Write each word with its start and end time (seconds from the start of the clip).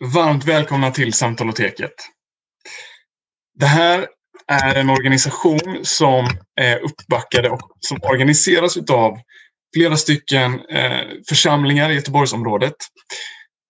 Varmt 0.00 0.44
välkomna 0.44 0.90
till 0.90 1.12
Samtaloteket. 1.12 1.92
Det 3.58 3.66
här 3.66 4.06
är 4.46 4.74
en 4.74 4.90
organisation 4.90 5.80
som 5.82 6.28
är 6.60 6.78
uppbackade 6.78 7.50
och 7.50 7.60
som 7.80 7.98
organiseras 8.02 8.76
av 8.90 9.18
flera 9.74 9.96
stycken 9.96 10.60
eh, 10.70 11.00
församlingar 11.28 11.90
i 11.90 11.94
Göteborgsområdet. 11.94 12.74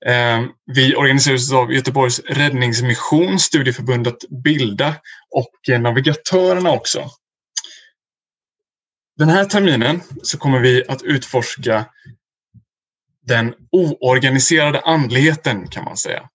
Eh, 0.07 0.45
vi 0.75 0.97
organiseras 0.97 1.53
av 1.53 1.73
Göteborgs 1.73 2.21
räddningsmission, 2.21 3.39
studieförbundet 3.39 4.29
Bilda 4.45 4.95
och 5.31 5.81
Navigatörerna 5.81 6.71
också. 6.71 7.11
Den 9.19 9.29
här 9.29 9.45
terminen 9.45 10.01
så 10.23 10.39
kommer 10.39 10.61
vi 10.61 10.85
att 10.89 11.03
utforska 11.03 11.87
den 13.27 13.55
oorganiserade 13.73 14.81
andligheten 14.81 15.69
kan 15.69 15.85
man 15.85 15.97
säga. 15.97 16.29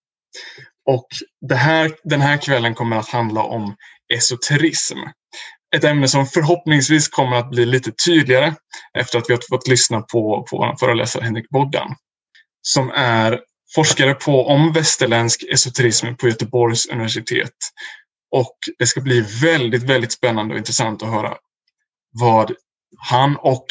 Och 0.86 1.08
det 1.50 1.56
här, 1.56 1.92
den 2.04 2.22
här 2.22 2.38
kvällen 2.38 2.76
kommer 2.76 2.98
att 2.98 3.10
handla 3.10 3.44
om 3.44 3.76
esoterism. 4.14 4.98
Ett 5.76 5.84
ämne 5.84 6.08
som 6.08 6.26
förhoppningsvis 6.26 7.08
kommer 7.08 7.38
att 7.38 7.50
bli 7.50 7.66
lite 7.66 7.92
tydligare 8.06 8.54
efter 8.98 9.18
att 9.18 9.30
vi 9.30 9.34
har 9.34 9.42
fått 9.50 9.68
lyssna 9.68 10.02
på, 10.02 10.48
på 10.50 10.58
vår 10.58 10.76
föreläsare 10.80 11.24
Henrik 11.24 11.50
Boddan. 11.50 11.96
Som 12.62 12.92
är 12.96 13.40
forskare 13.76 14.14
på 14.14 14.48
om 14.48 14.74
västerländsk 14.74 15.44
esoterism 15.44 16.16
på 16.16 16.28
Göteborgs 16.28 16.86
universitet. 16.86 17.56
Och 18.32 18.58
det 18.80 18.88
ska 18.88 19.02
bli 19.02 19.22
väldigt, 19.42 19.84
väldigt 19.84 20.12
spännande 20.12 20.54
och 20.54 20.58
intressant 20.58 21.04
att 21.04 21.10
höra 21.10 21.38
vad 22.20 22.52
han 22.98 23.36
och 23.36 23.66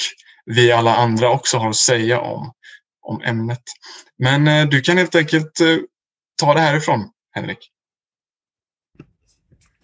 vi 0.44 0.72
alla 0.72 0.96
andra 0.96 1.30
också 1.30 1.58
har 1.58 1.68
att 1.68 1.76
säga 1.76 2.20
om 2.20 2.52
om 3.02 3.22
ämnet. 3.22 3.62
Men 4.18 4.48
eh, 4.48 4.68
du 4.68 4.80
kan 4.80 4.98
helt 4.98 5.14
enkelt 5.14 5.60
eh, 5.60 5.76
ta 6.42 6.54
det 6.54 6.60
härifrån, 6.60 7.10
Henrik. 7.34 7.58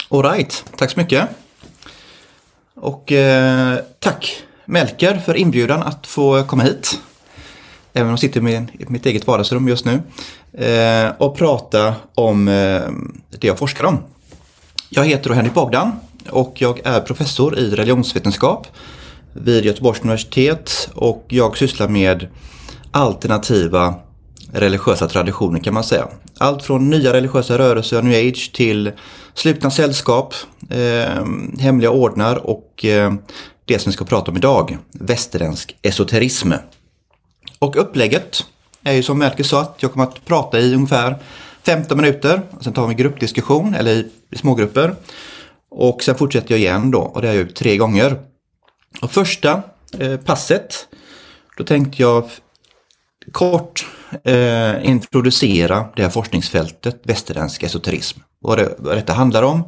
Alright, 0.08 0.64
tack 0.76 0.90
så 0.90 1.00
mycket. 1.00 1.28
Och 2.74 3.12
eh, 3.12 3.78
tack 3.98 4.42
Melker 4.64 5.18
för 5.18 5.34
inbjudan 5.34 5.82
att 5.82 6.06
få 6.06 6.44
komma 6.44 6.62
hit. 6.62 7.00
Även 7.92 8.06
om 8.06 8.10
jag 8.10 8.18
sitter 8.18 8.48
i 8.48 8.66
mitt 8.88 9.06
eget 9.06 9.26
vardagsrum 9.26 9.68
just 9.68 9.84
nu. 9.84 10.02
Eh, 10.64 11.12
och 11.18 11.36
prata 11.36 11.94
om 12.14 12.48
eh, 12.48 12.82
det 13.38 13.46
jag 13.46 13.58
forskar 13.58 13.84
om. 13.84 13.98
Jag 14.88 15.04
heter 15.04 15.30
Henrik 15.30 15.54
Bogdan 15.54 15.92
och 16.30 16.54
jag 16.56 16.80
är 16.84 17.00
professor 17.00 17.58
i 17.58 17.70
religionsvetenskap 17.70 18.66
vid 19.32 19.64
Göteborgs 19.64 20.00
universitet 20.00 20.88
och 20.94 21.24
jag 21.28 21.56
sysslar 21.56 21.88
med 21.88 22.28
alternativa 22.96 23.94
religiösa 24.52 25.08
traditioner 25.08 25.60
kan 25.60 25.74
man 25.74 25.84
säga. 25.84 26.08
Allt 26.38 26.62
från 26.62 26.90
nya 26.90 27.12
religiösa 27.12 27.58
rörelser, 27.58 28.02
new 28.02 28.28
age, 28.28 28.50
till 28.54 28.92
slutna 29.34 29.70
sällskap, 29.70 30.34
eh, 30.70 31.24
hemliga 31.58 31.90
ordnar 31.90 32.46
och 32.46 32.84
eh, 32.84 33.14
det 33.64 33.78
som 33.78 33.90
vi 33.90 33.94
ska 33.94 34.04
prata 34.04 34.30
om 34.30 34.36
idag, 34.36 34.78
västerländsk 34.92 35.76
esoterism. 35.82 36.52
Och 37.58 37.76
upplägget 37.76 38.44
är 38.82 38.92
ju 38.92 39.02
som 39.02 39.18
Melker 39.18 39.44
sa 39.44 39.60
att 39.60 39.76
jag 39.80 39.92
kommer 39.92 40.04
att 40.04 40.24
prata 40.24 40.58
i 40.58 40.74
ungefär 40.74 41.16
15 41.62 41.96
minuter. 41.96 42.42
Sen 42.60 42.72
tar 42.72 42.86
vi 42.86 42.94
gruppdiskussion 42.94 43.74
eller 43.74 43.92
i, 43.92 44.10
i 44.30 44.38
smågrupper. 44.38 44.94
Och 45.70 46.02
sen 46.02 46.14
fortsätter 46.14 46.50
jag 46.50 46.60
igen 46.60 46.90
då 46.90 47.00
och 47.00 47.22
det 47.22 47.28
har 47.28 47.34
jag 47.34 47.42
gjort 47.42 47.54
tre 47.54 47.76
gånger. 47.76 48.16
Och 49.02 49.10
första 49.10 49.62
eh, 49.98 50.16
passet, 50.16 50.88
då 51.56 51.64
tänkte 51.64 52.02
jag 52.02 52.24
kort 53.32 53.86
eh, 54.24 54.88
introducera 54.88 55.86
det 55.96 56.02
här 56.02 56.10
forskningsfältet 56.10 57.00
västerländsk 57.02 57.62
esoterism. 57.62 58.20
Vad, 58.40 58.58
det, 58.58 58.74
vad 58.78 58.96
detta 58.96 59.12
handlar 59.12 59.42
om, 59.42 59.62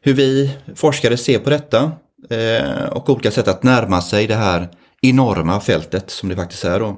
hur 0.00 0.14
vi 0.14 0.56
forskare 0.74 1.16
ser 1.16 1.38
på 1.38 1.50
detta 1.50 1.92
eh, 2.30 2.84
och 2.84 3.10
olika 3.10 3.30
sätt 3.30 3.48
att 3.48 3.62
närma 3.62 4.02
sig 4.02 4.26
det 4.26 4.34
här 4.34 4.68
enorma 5.02 5.60
fältet 5.60 6.10
som 6.10 6.28
det 6.28 6.36
faktiskt 6.36 6.64
är. 6.64 6.80
Då. 6.80 6.96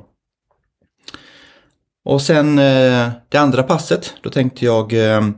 Och 2.04 2.22
sen 2.22 2.58
eh, 2.58 3.08
det 3.28 3.38
andra 3.38 3.62
passet, 3.62 4.14
då 4.22 4.30
tänkte 4.30 4.64
jag 4.64 4.92
eh, 4.92 5.28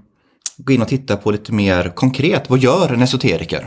gå 0.56 0.72
in 0.72 0.82
och 0.82 0.88
titta 0.88 1.16
på 1.16 1.30
lite 1.30 1.52
mer 1.52 1.92
konkret, 1.94 2.50
vad 2.50 2.58
gör 2.58 2.92
en 2.92 3.02
esoteriker? 3.02 3.66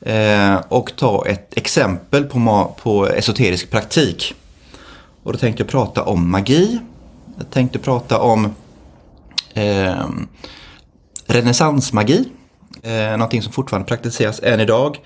Eh, 0.00 0.56
och 0.68 0.92
ta 0.96 1.26
ett 1.26 1.56
exempel 1.56 2.24
på, 2.24 2.74
på 2.82 3.06
esoterisk 3.06 3.70
praktik. 3.70 4.34
Och 5.28 5.34
då 5.34 5.38
tänkte 5.38 5.62
jag 5.62 5.70
prata 5.70 6.04
om 6.04 6.30
magi. 6.30 6.78
Jag 7.38 7.50
tänkte 7.50 7.78
prata 7.78 8.20
om 8.20 8.44
eh, 9.54 10.06
renässansmagi. 11.26 12.24
Eh, 12.82 13.10
någonting 13.10 13.42
som 13.42 13.52
fortfarande 13.52 13.88
praktiseras 13.88 14.40
än 14.42 14.60
idag. 14.60 14.96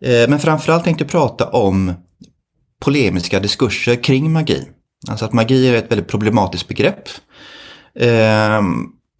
Eh, 0.00 0.28
men 0.28 0.38
framförallt 0.38 0.84
tänkte 0.84 1.04
jag 1.04 1.10
prata 1.10 1.48
om 1.48 1.92
polemiska 2.80 3.40
diskurser 3.40 4.02
kring 4.02 4.32
magi. 4.32 4.68
Alltså 5.08 5.24
att 5.24 5.32
magi 5.32 5.68
är 5.68 5.74
ett 5.74 5.90
väldigt 5.90 6.08
problematiskt 6.08 6.68
begrepp. 6.68 7.08
Eh, 8.00 8.62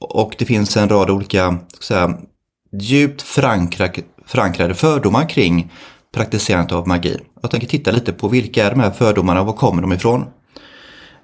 och 0.01 0.35
det 0.39 0.45
finns 0.45 0.77
en 0.77 0.89
rad 0.89 1.11
olika 1.11 1.59
säga, 1.81 2.19
djupt 2.81 3.23
förankrade, 3.23 4.03
förankrade 4.27 4.75
fördomar 4.75 5.29
kring 5.29 5.73
praktiserandet 6.15 6.73
av 6.73 6.89
magi. 6.89 7.17
Jag 7.43 7.51
tänker 7.51 7.67
titta 7.67 7.91
lite 7.91 8.13
på 8.13 8.29
vilka 8.29 8.67
är 8.67 8.71
de 8.71 8.81
här 8.81 8.91
fördomarna 8.91 9.41
och 9.41 9.47
var 9.47 9.55
kommer 9.55 9.83
de 9.83 9.93
ifrån? 9.93 10.25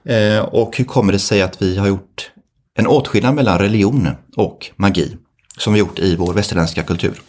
Eh, 0.05 0.39
och 0.39 0.77
hur 0.77 0.85
kommer 0.85 1.13
det 1.13 1.19
sig 1.19 1.43
att 1.43 1.63
vi 1.63 1.77
har 1.77 1.87
gjort 1.87 2.31
en 2.75 2.87
åtskillnad 2.87 3.35
mellan 3.35 3.59
religion 3.59 4.09
och 4.37 4.71
magi 4.77 5.17
som 5.59 5.73
vi 5.73 5.79
gjort 5.79 5.99
i 5.99 6.17
vår 6.17 6.33
västerländska 6.33 6.83
kultur. 6.83 7.23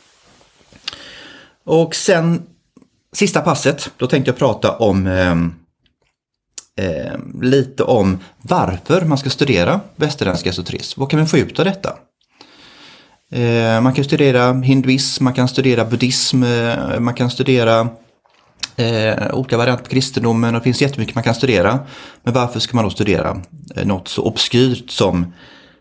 Och 1.63 1.95
sen 1.95 2.43
sista 3.13 3.41
passet, 3.41 3.91
då 3.97 4.07
tänkte 4.07 4.29
jag 4.29 4.37
prata 4.37 4.77
om 4.77 5.07
eh, 5.07 5.35
lite 7.41 7.83
om 7.83 8.19
varför 8.41 9.05
man 9.05 9.17
ska 9.17 9.29
studera 9.29 9.81
västerländsk 9.95 10.45
esoterism. 10.45 10.99
Vad 10.99 11.11
kan 11.11 11.19
vi 11.19 11.25
få 11.25 11.37
ut 11.37 11.59
av 11.59 11.65
detta? 11.65 11.97
Eh, 13.31 13.81
man 13.81 13.93
kan 13.93 14.05
studera 14.05 14.53
hinduism, 14.53 15.23
man 15.23 15.33
kan 15.33 15.47
studera 15.47 15.85
buddhism, 15.85 16.43
eh, 16.43 16.99
man 16.99 17.13
kan 17.13 17.31
studera 17.31 17.89
eh, 18.75 19.35
olika 19.35 19.57
varianter 19.57 19.83
på 19.83 19.89
kristendomen 19.89 20.55
och 20.55 20.61
det 20.61 20.63
finns 20.63 20.81
jättemycket 20.81 21.15
man 21.15 21.23
kan 21.23 21.35
studera. 21.35 21.79
Men 22.23 22.33
varför 22.33 22.59
ska 22.59 22.75
man 22.75 22.85
då 22.85 22.91
studera 22.91 23.41
eh, 23.75 23.85
något 23.85 24.07
så 24.07 24.23
obskyrt 24.23 24.89
som 24.89 25.33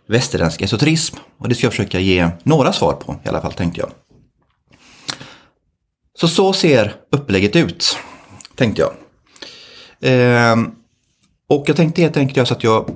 västerländsk 0.06 0.62
esoterism? 0.62 1.16
Och 1.38 1.49
det 1.49 1.55
ska 1.55 1.66
jag 1.66 1.72
försöka 1.72 2.00
ge 2.00 2.28
några 2.43 2.72
svar 2.72 2.93
på 2.93 3.16
i 3.25 3.28
alla 3.28 3.41
fall 3.41 3.53
tänkte 3.53 3.81
jag. 3.81 3.91
Så 6.19 6.28
så 6.28 6.53
ser 6.53 6.94
upplägget 7.12 7.56
ut, 7.56 7.99
tänkte 8.55 8.82
jag. 8.82 8.93
Eh, 10.00 10.56
och 11.49 11.65
jag 11.66 11.76
tänkte 11.76 12.03
helt 12.03 12.16
enkelt 12.16 12.37
göra 12.37 12.47
så 12.47 12.55
att 12.55 12.65
jag 12.65 12.91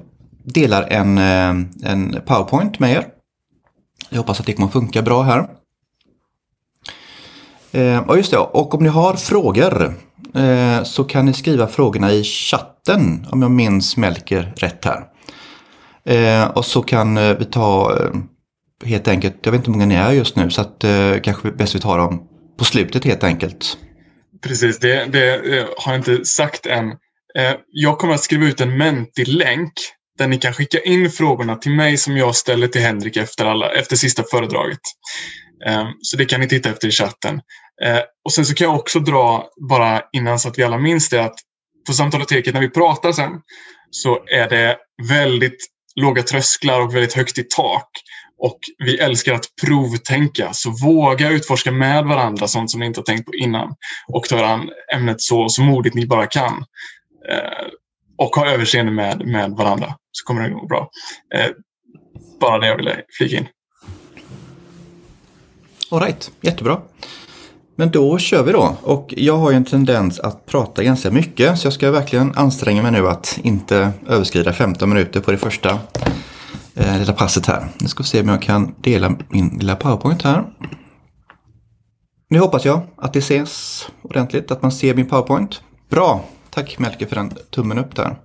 delar 0.44 0.82
en, 0.82 1.18
eh, 1.18 1.90
en 1.92 2.20
powerpoint 2.26 2.78
med 2.78 2.92
er. 2.92 3.06
Jag 4.10 4.18
hoppas 4.18 4.40
att 4.40 4.46
det 4.46 4.52
kommer 4.52 4.68
funka 4.68 5.02
bra 5.02 5.22
här. 5.22 5.48
Eh, 7.72 7.82
ja, 7.82 8.16
just 8.16 8.30
det. 8.30 8.38
Och 8.38 8.74
om 8.74 8.82
ni 8.82 8.88
har 8.88 9.14
frågor 9.14 9.94
eh, 10.34 10.82
så 10.84 11.04
kan 11.04 11.26
ni 11.26 11.32
skriva 11.32 11.66
frågorna 11.66 12.12
i 12.12 12.24
chatten 12.24 13.26
om 13.30 13.42
jag 13.42 13.50
minns 13.50 13.96
Melker 13.96 14.52
rätt 14.56 14.84
här. 14.84 15.04
Eh, 16.04 16.48
och 16.48 16.64
så 16.64 16.82
kan 16.82 17.16
eh, 17.16 17.36
vi 17.38 17.44
ta 17.44 17.96
eh, 17.96 18.10
helt 18.88 19.08
enkelt, 19.08 19.36
jag 19.42 19.52
vet 19.52 19.58
inte 19.58 19.70
hur 19.70 19.72
många 19.72 19.86
ni 19.86 19.94
är 19.94 20.12
just 20.12 20.36
nu 20.36 20.50
så 20.50 20.60
att 20.60 20.84
eh, 20.84 21.20
kanske 21.22 21.50
bäst 21.50 21.74
vi 21.74 21.80
tar 21.80 21.98
dem 21.98 22.28
på 22.58 22.64
slutet 22.64 23.04
helt 23.04 23.24
enkelt. 23.24 23.78
Precis, 24.42 24.78
det, 24.78 25.04
det 25.04 25.40
har 25.78 25.92
jag 25.92 26.00
inte 26.00 26.24
sagt 26.24 26.66
än. 26.66 26.92
Jag 27.72 27.98
kommer 27.98 28.14
att 28.14 28.20
skriva 28.20 28.46
ut 28.46 28.60
en 28.60 28.76
Menti-länk 28.76 29.72
där 30.18 30.28
ni 30.28 30.38
kan 30.38 30.52
skicka 30.52 30.80
in 30.80 31.10
frågorna 31.10 31.56
till 31.56 31.72
mig 31.72 31.96
som 31.96 32.16
jag 32.16 32.36
ställer 32.36 32.68
till 32.68 32.80
Henrik 32.80 33.16
efter, 33.16 33.44
alla, 33.44 33.72
efter 33.72 33.96
sista 33.96 34.22
föredraget. 34.30 34.80
Ehm, 35.66 35.86
så 36.02 36.16
det 36.16 36.24
kan 36.24 36.40
ni 36.40 36.48
titta 36.48 36.70
efter 36.70 36.88
i 36.88 36.90
chatten. 36.90 37.40
Ehm, 37.84 38.02
och 38.24 38.32
sen 38.32 38.46
så 38.46 38.54
kan 38.54 38.64
jag 38.64 38.76
också 38.76 39.00
dra, 39.00 39.48
bara 39.68 40.02
innan 40.12 40.38
så 40.38 40.48
att 40.48 40.58
vi 40.58 40.62
alla 40.62 40.78
minns 40.78 41.08
det, 41.08 41.24
att 41.24 41.36
på 41.86 41.92
Samtaloteket 41.92 42.54
när 42.54 42.60
vi 42.60 42.70
pratar 42.70 43.12
sen 43.12 43.32
så 43.90 44.24
är 44.26 44.48
det 44.48 44.76
väldigt 45.08 45.66
låga 46.00 46.22
trösklar 46.22 46.80
och 46.80 46.94
väldigt 46.94 47.14
högt 47.14 47.38
i 47.38 47.42
tak. 47.42 47.88
Och 48.38 48.58
vi 48.78 48.98
älskar 48.98 49.34
att 49.34 49.44
provtänka, 49.62 50.52
så 50.52 50.70
våga 50.70 51.30
utforska 51.30 51.72
med 51.72 52.04
varandra 52.04 52.48
sånt 52.48 52.70
som 52.70 52.80
ni 52.80 52.86
inte 52.86 53.00
har 53.00 53.04
tänkt 53.04 53.26
på 53.26 53.34
innan. 53.34 53.74
Och 54.08 54.24
ta 54.24 54.44
an 54.46 54.70
ämnet 54.94 55.20
så, 55.20 55.48
så 55.48 55.62
modigt 55.62 55.94
ni 55.94 56.06
bara 56.06 56.26
kan. 56.26 56.64
Eh, 57.30 57.66
och 58.18 58.36
ha 58.36 58.46
överseende 58.46 58.92
med, 58.92 59.26
med 59.26 59.50
varandra, 59.50 59.94
så 60.12 60.24
kommer 60.24 60.42
det 60.42 60.54
gå 60.54 60.66
bra. 60.66 60.90
Ehm, 61.34 61.52
bara 62.40 62.58
det 62.58 62.66
jag 62.66 62.76
ville 62.76 63.02
flika 63.18 63.36
in. 63.36 63.48
Alright, 65.90 66.30
jättebra. 66.40 66.80
Men 67.76 67.90
då 67.90 68.18
kör 68.18 68.42
vi 68.42 68.52
då. 68.52 68.76
Och 68.82 69.14
jag 69.16 69.36
har 69.36 69.50
ju 69.50 69.56
en 69.56 69.64
tendens 69.64 70.20
att 70.20 70.46
prata 70.46 70.82
ganska 70.82 71.10
mycket 71.10 71.58
så 71.58 71.66
jag 71.66 71.72
ska 71.72 71.90
verkligen 71.90 72.32
anstränga 72.34 72.82
mig 72.82 72.92
nu 72.92 73.08
att 73.08 73.38
inte 73.42 73.92
överskrida 74.06 74.52
15 74.52 74.88
minuter 74.88 75.20
på 75.20 75.30
det 75.30 75.38
första 75.38 75.78
eh, 76.74 76.98
lilla 76.98 77.12
passet 77.12 77.46
här. 77.46 77.68
Nu 77.80 77.88
ska 77.88 78.02
vi 78.02 78.08
se 78.08 78.20
om 78.20 78.28
jag 78.28 78.42
kan 78.42 78.74
dela 78.80 79.16
min 79.28 79.48
lilla 79.48 79.76
powerpoint 79.76 80.22
här. 80.22 80.44
Nu 82.30 82.38
hoppas 82.38 82.64
jag 82.64 82.80
att 82.96 83.12
det 83.12 83.18
ses 83.18 83.86
ordentligt, 84.02 84.50
att 84.50 84.62
man 84.62 84.72
ser 84.72 84.94
min 84.94 85.08
powerpoint. 85.08 85.62
Bra! 85.90 86.24
Tack 86.50 86.78
Melke 86.78 87.06
för 87.06 87.16
den 87.16 87.32
tummen 87.50 87.78
upp 87.78 87.96
där. 87.96 88.18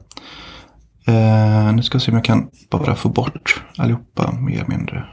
Eh, 1.07 1.73
nu 1.73 1.83
ska 1.83 1.97
vi 1.97 2.03
se 2.03 2.11
om 2.11 2.17
jag 2.17 2.25
kan 2.25 2.49
bara 2.69 2.95
få 2.95 3.09
bort 3.09 3.63
allihopa 3.77 4.31
mer 4.31 4.55
eller 4.55 4.67
mindre. 4.67 5.05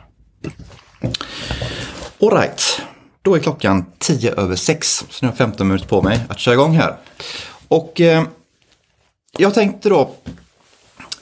Alright, 2.23 2.83
då 3.23 3.35
är 3.35 3.39
klockan 3.41 3.85
10 3.99 4.35
över 4.35 4.57
6. 4.57 5.05
Så 5.11 5.19
nu 5.21 5.29
har 5.29 5.33
jag 5.33 5.39
15 5.39 5.69
minuter 5.69 5.87
på 5.87 6.03
mig 6.03 6.21
att 6.29 6.39
köra 6.39 6.55
igång 6.55 6.77
här. 6.77 6.97
Och 7.69 8.01
eh, 8.01 8.25
jag 9.39 9.55
tänkte 9.55 9.89
då 9.89 10.15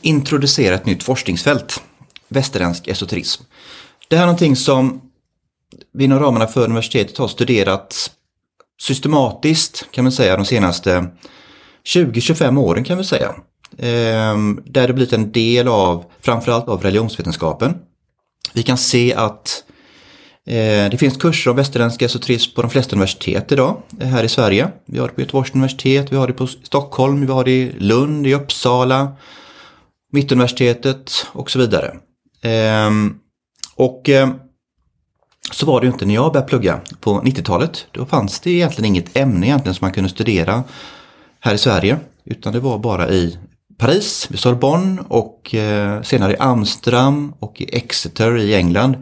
introducera 0.01 0.75
ett 0.75 0.87
nytt 0.87 1.03
forskningsfält. 1.03 1.83
Västerländsk 2.29 2.89
esoterism. 2.89 3.43
Det 4.09 4.17
här 4.17 4.23
är 4.23 4.27
någonting 4.27 4.57
som 4.57 5.01
vi 5.93 6.05
inom 6.05 6.19
ramarna 6.19 6.47
för 6.47 6.65
universitetet 6.65 7.19
har 7.19 7.29
studerat 7.29 8.11
systematiskt 8.81 9.87
kan 9.91 10.05
man 10.05 10.13
säga 10.13 10.37
de 10.37 10.45
senaste 10.45 11.07
20-25 11.85 12.59
åren 12.59 12.85
kan 12.85 12.99
vi 12.99 13.05
säga. 13.05 13.35
Ehm, 13.79 14.63
där 14.65 14.87
det 14.87 14.95
blivit 14.95 15.13
en 15.13 15.33
del 15.33 15.69
av 15.69 16.05
framförallt 16.21 16.69
av 16.69 16.83
religionsvetenskapen. 16.83 17.75
Vi 18.53 18.63
kan 18.63 18.79
se 18.79 19.15
att 19.15 19.65
eh, 19.69 19.75
Eh, 20.49 20.91
det 20.91 20.99
finns 20.99 21.17
kurser 21.17 21.51
om 21.51 21.57
västerländsk 21.57 22.03
esoterism 22.03 22.55
på 22.55 22.63
de 22.63 22.71
flesta 22.71 22.97
universitet 22.97 23.53
idag 23.53 23.83
eh, 24.01 24.09
här 24.09 24.25
i 24.25 24.29
Sverige. 24.29 24.69
Vi 24.87 24.99
har 24.99 25.09
det 25.09 25.15
på 25.15 25.21
Göteborgs 25.21 25.55
universitet, 25.55 26.13
vi 26.13 26.17
har 26.17 26.27
det 26.27 26.33
på 26.33 26.47
Stockholm, 26.47 27.27
vi 27.27 27.33
har 27.33 27.45
det 27.45 27.51
i 27.51 27.73
Lund, 27.79 28.27
i 28.27 28.35
Uppsala, 28.35 29.13
Mittuniversitetet 30.13 31.27
och 31.33 31.51
så 31.51 31.59
vidare. 31.59 31.97
Ehm, 32.43 33.15
och 33.77 34.09
eh, 34.09 34.29
så 35.53 35.67
var 35.67 35.81
det 35.81 35.87
ju 35.87 35.93
inte 35.93 36.07
när 36.07 36.15
jag 36.15 36.33
började 36.33 36.49
plugga 36.49 36.81
på 37.01 37.21
90-talet. 37.21 37.87
Då 37.91 38.07
fanns 38.07 38.41
det 38.41 38.51
egentligen 38.51 38.85
inget 38.85 39.17
ämne 39.17 39.47
egentligen 39.47 39.75
som 39.75 39.85
man 39.85 39.93
kunde 39.93 40.11
studera 40.11 40.65
här 41.41 41.55
i 41.55 41.59
Sverige. 41.59 41.99
Utan 42.25 42.53
det 42.53 42.61
var 42.61 42.79
bara 42.79 43.09
i 43.09 43.39
Paris, 43.79 44.31
vid 44.31 44.41
Sorbonne 44.41 45.03
och 45.09 45.55
eh, 45.55 46.03
senare 46.03 46.33
i 46.33 46.37
Amsterdam 46.37 47.35
och 47.39 47.61
i 47.61 47.77
Exeter 47.77 48.39
i 48.39 48.55
England. 48.55 48.97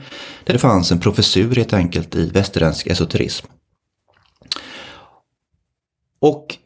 Där 0.44 0.52
det 0.52 0.58
fanns 0.58 0.92
en 0.92 1.00
professur 1.00 1.54
helt 1.54 1.72
enkelt 1.72 2.14
i 2.14 2.30
västerländsk 2.30 2.86
esoterism. 2.86 3.46
Och 6.20 6.56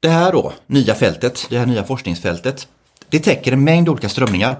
det 0.00 0.08
här 0.08 0.32
då, 0.32 0.52
nya 0.66 0.94
fältet, 0.94 1.46
det 1.50 1.58
här 1.58 1.66
nya 1.66 1.84
forskningsfältet, 1.84 2.68
det 3.08 3.18
täcker 3.18 3.52
en 3.52 3.64
mängd 3.64 3.88
olika 3.88 4.08
strömningar. 4.08 4.56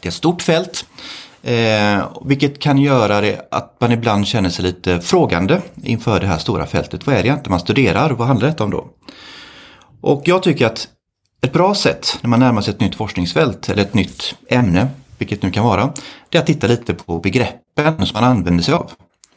Det 0.00 0.06
är 0.06 0.10
ett 0.10 0.14
stort 0.14 0.42
fält, 0.42 0.86
eh, 1.42 2.08
vilket 2.24 2.58
kan 2.58 2.78
göra 2.78 3.20
det 3.20 3.48
att 3.50 3.76
man 3.80 3.92
ibland 3.92 4.26
känner 4.26 4.50
sig 4.50 4.64
lite 4.64 5.00
frågande 5.00 5.62
inför 5.82 6.20
det 6.20 6.26
här 6.26 6.38
stora 6.38 6.66
fältet. 6.66 7.06
Vad 7.06 7.16
är 7.16 7.22
det 7.22 7.28
egentligen 7.28 7.50
man 7.50 7.60
studerar? 7.60 8.10
Vad 8.10 8.28
handlar 8.28 8.48
detta 8.48 8.64
om 8.64 8.70
då? 8.70 8.88
Och 10.00 10.22
jag 10.24 10.42
tycker 10.42 10.66
att 10.66 10.88
ett 11.40 11.52
bra 11.52 11.74
sätt 11.74 12.18
när 12.22 12.28
man 12.28 12.40
närmar 12.40 12.62
sig 12.62 12.74
ett 12.74 12.80
nytt 12.80 12.94
forskningsfält 12.94 13.68
eller 13.68 13.82
ett 13.82 13.94
nytt 13.94 14.34
ämne, 14.48 14.88
vilket 15.18 15.42
nu 15.42 15.50
kan 15.50 15.64
vara, 15.64 15.92
det 16.28 16.38
är 16.38 16.42
att 16.42 16.46
titta 16.46 16.66
lite 16.66 16.94
på 16.94 17.18
begreppen 17.18 18.06
som 18.06 18.20
man 18.20 18.24
använder 18.30 18.64
sig 18.64 18.74
av. 18.74 18.92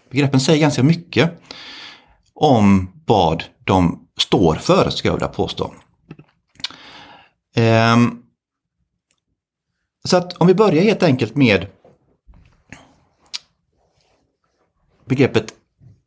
Begreppen 0.09 0.39
säger 0.39 0.59
ganska 0.59 0.83
mycket 0.83 1.41
om 2.33 2.91
vad 3.05 3.43
de 3.63 4.07
står 4.17 4.55
för, 4.55 4.89
ska 4.89 5.07
jag 5.07 5.13
vilja 5.13 5.27
påstå. 5.27 5.73
Ehm, 7.55 8.23
så 10.03 10.17
att 10.17 10.33
om 10.33 10.47
vi 10.47 10.53
börjar 10.53 10.83
helt 10.83 11.03
enkelt 11.03 11.35
med 11.35 11.67
begreppet 15.05 15.53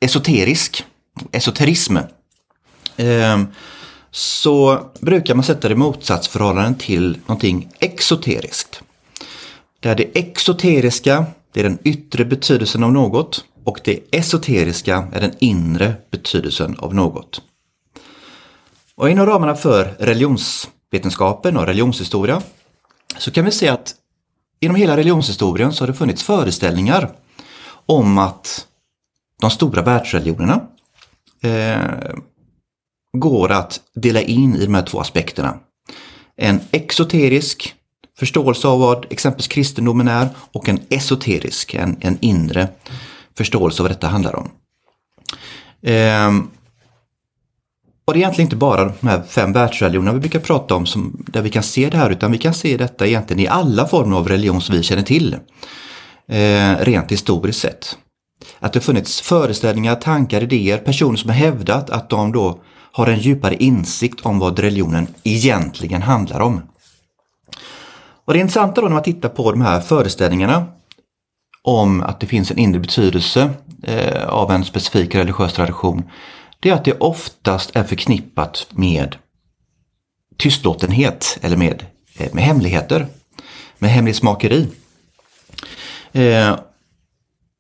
esoterisk, 0.01 0.85
esoterism. 1.33 1.97
Ehm, 2.97 3.47
så 4.17 4.87
brukar 5.01 5.35
man 5.35 5.45
sätta 5.45 5.69
det 5.69 5.73
i 5.73 5.77
motsatsförhållande 5.77 6.79
till 6.79 7.19
någonting 7.27 7.69
exoteriskt. 7.79 8.83
Där 9.81 9.95
det 9.95 10.19
exoteriska 10.19 11.27
det 11.53 11.61
är 11.61 11.65
den 11.65 11.79
yttre 11.85 12.25
betydelsen 12.25 12.85
av 12.85 12.93
något 12.93 13.45
och 13.65 13.81
det 13.85 14.01
esoteriska 14.11 15.09
är 15.13 15.21
den 15.21 15.33
inre 15.39 15.95
betydelsen 16.11 16.77
av 16.79 16.95
något. 16.95 17.43
Och 18.95 19.11
inom 19.11 19.27
ramarna 19.27 19.55
för 19.55 19.95
religionsvetenskapen 19.99 21.57
och 21.57 21.67
religionshistoria 21.67 22.43
så 23.19 23.31
kan 23.31 23.45
vi 23.45 23.51
se 23.51 23.69
att 23.69 23.95
inom 24.61 24.77
hela 24.77 24.97
religionshistorien 24.97 25.73
så 25.73 25.83
har 25.83 25.89
det 25.89 25.95
funnits 25.95 26.23
föreställningar 26.23 27.11
om 27.87 28.19
att 28.19 28.67
de 29.41 29.51
stora 29.51 29.83
världsreligionerna 29.83 30.61
eh, 31.43 32.17
går 33.21 33.53
att 33.53 33.81
dela 33.95 34.21
in 34.21 34.57
i 34.57 34.65
de 34.65 34.75
här 34.75 34.83
två 34.83 35.01
aspekterna. 35.01 35.59
En 36.37 36.61
exoterisk 36.71 37.75
förståelse 38.19 38.69
av 38.69 38.81
vad 38.81 39.07
exempelvis 39.11 39.49
kristendomen 39.49 40.09
är 40.09 40.29
och 40.53 40.69
en 40.69 40.81
esoterisk, 40.89 41.75
en, 41.75 41.97
en 42.01 42.19
inre 42.21 42.69
förståelse 43.37 43.83
av 43.83 43.89
vad 43.89 43.97
detta 43.97 44.07
handlar 44.07 44.37
om. 44.37 44.51
Ehm, 45.83 46.51
och 48.05 48.13
det 48.13 48.19
är 48.19 48.21
egentligen 48.21 48.47
inte 48.47 48.57
bara 48.57 48.93
de 49.01 49.09
här 49.09 49.23
fem 49.23 49.53
världsreligionerna 49.53 50.13
vi 50.13 50.21
brukar 50.21 50.41
prata 50.41 50.75
om 50.75 50.87
som, 50.87 51.25
där 51.29 51.43
vi 51.43 51.51
kan 51.51 51.63
se 51.63 51.91
det 51.91 51.97
här 51.97 52.11
utan 52.11 52.33
vi 52.33 52.39
kan 52.39 52.55
se 52.55 52.77
detta 52.77 53.07
egentligen 53.07 53.41
i 53.41 53.49
alla 53.49 53.89
former 53.89 54.17
av 54.17 54.29
religion 54.29 54.61
som 54.61 54.75
vi 54.77 54.83
känner 54.83 55.03
till. 55.03 55.37
Eh, 56.29 56.77
rent 56.79 57.13
historiskt 57.13 57.61
sett. 57.61 57.99
Att 58.59 58.73
det 58.73 58.81
funnits 58.81 59.21
föreställningar, 59.21 59.95
tankar, 59.95 60.43
idéer, 60.43 60.79
personer 60.79 61.17
som 61.17 61.31
har 61.31 61.37
hävdat 61.37 61.91
att 61.91 62.11
de 62.11 62.33
då 62.33 62.61
har 62.97 63.07
en 63.07 63.19
djupare 63.19 63.55
insikt 63.55 64.27
om 64.27 64.39
vad 64.39 64.59
religionen 64.59 65.07
egentligen 65.23 66.03
handlar 66.03 66.41
om. 66.41 66.63
Och 68.25 68.33
Det 68.33 68.39
intressanta 68.39 68.81
då 68.81 68.87
när 68.87 68.95
man 68.95 69.03
tittar 69.03 69.29
på 69.29 69.51
de 69.51 69.61
här 69.61 69.81
föreställningarna 69.81 70.67
om 71.63 72.03
att 72.03 72.21
det 72.21 72.27
finns 72.27 72.51
en 72.51 72.59
inre 72.59 72.81
betydelse 72.81 73.51
eh, 73.83 74.29
av 74.29 74.51
en 74.51 74.65
specifik 74.65 75.15
religiös 75.15 75.53
tradition, 75.53 76.03
det 76.61 76.71
är 76.71 76.75
att 76.75 76.85
det 76.85 76.93
oftast 76.93 77.77
är 77.77 77.85
förknippat 77.85 78.67
med 78.71 79.17
tystlåtenhet 80.39 81.39
eller 81.43 81.57
med, 81.57 81.87
eh, 82.19 82.35
med 82.35 82.45
hemligheter, 82.45 83.07
med 83.79 83.91
hemlighetsmakeri. 83.91 84.69
Eh, 86.13 86.53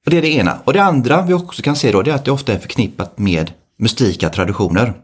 och 0.04 0.10
det 0.10 0.18
är 0.18 0.22
det 0.22 0.34
ena. 0.34 0.58
Och 0.64 0.72
det 0.72 0.82
andra 0.82 1.22
vi 1.22 1.34
också 1.34 1.62
kan 1.62 1.76
se 1.76 1.92
då, 1.92 2.02
det 2.02 2.10
är 2.10 2.14
att 2.14 2.24
det 2.24 2.30
ofta 2.30 2.52
är 2.52 2.58
förknippat 2.58 3.18
med 3.18 3.52
mystika 3.78 4.28
traditioner. 4.28 5.02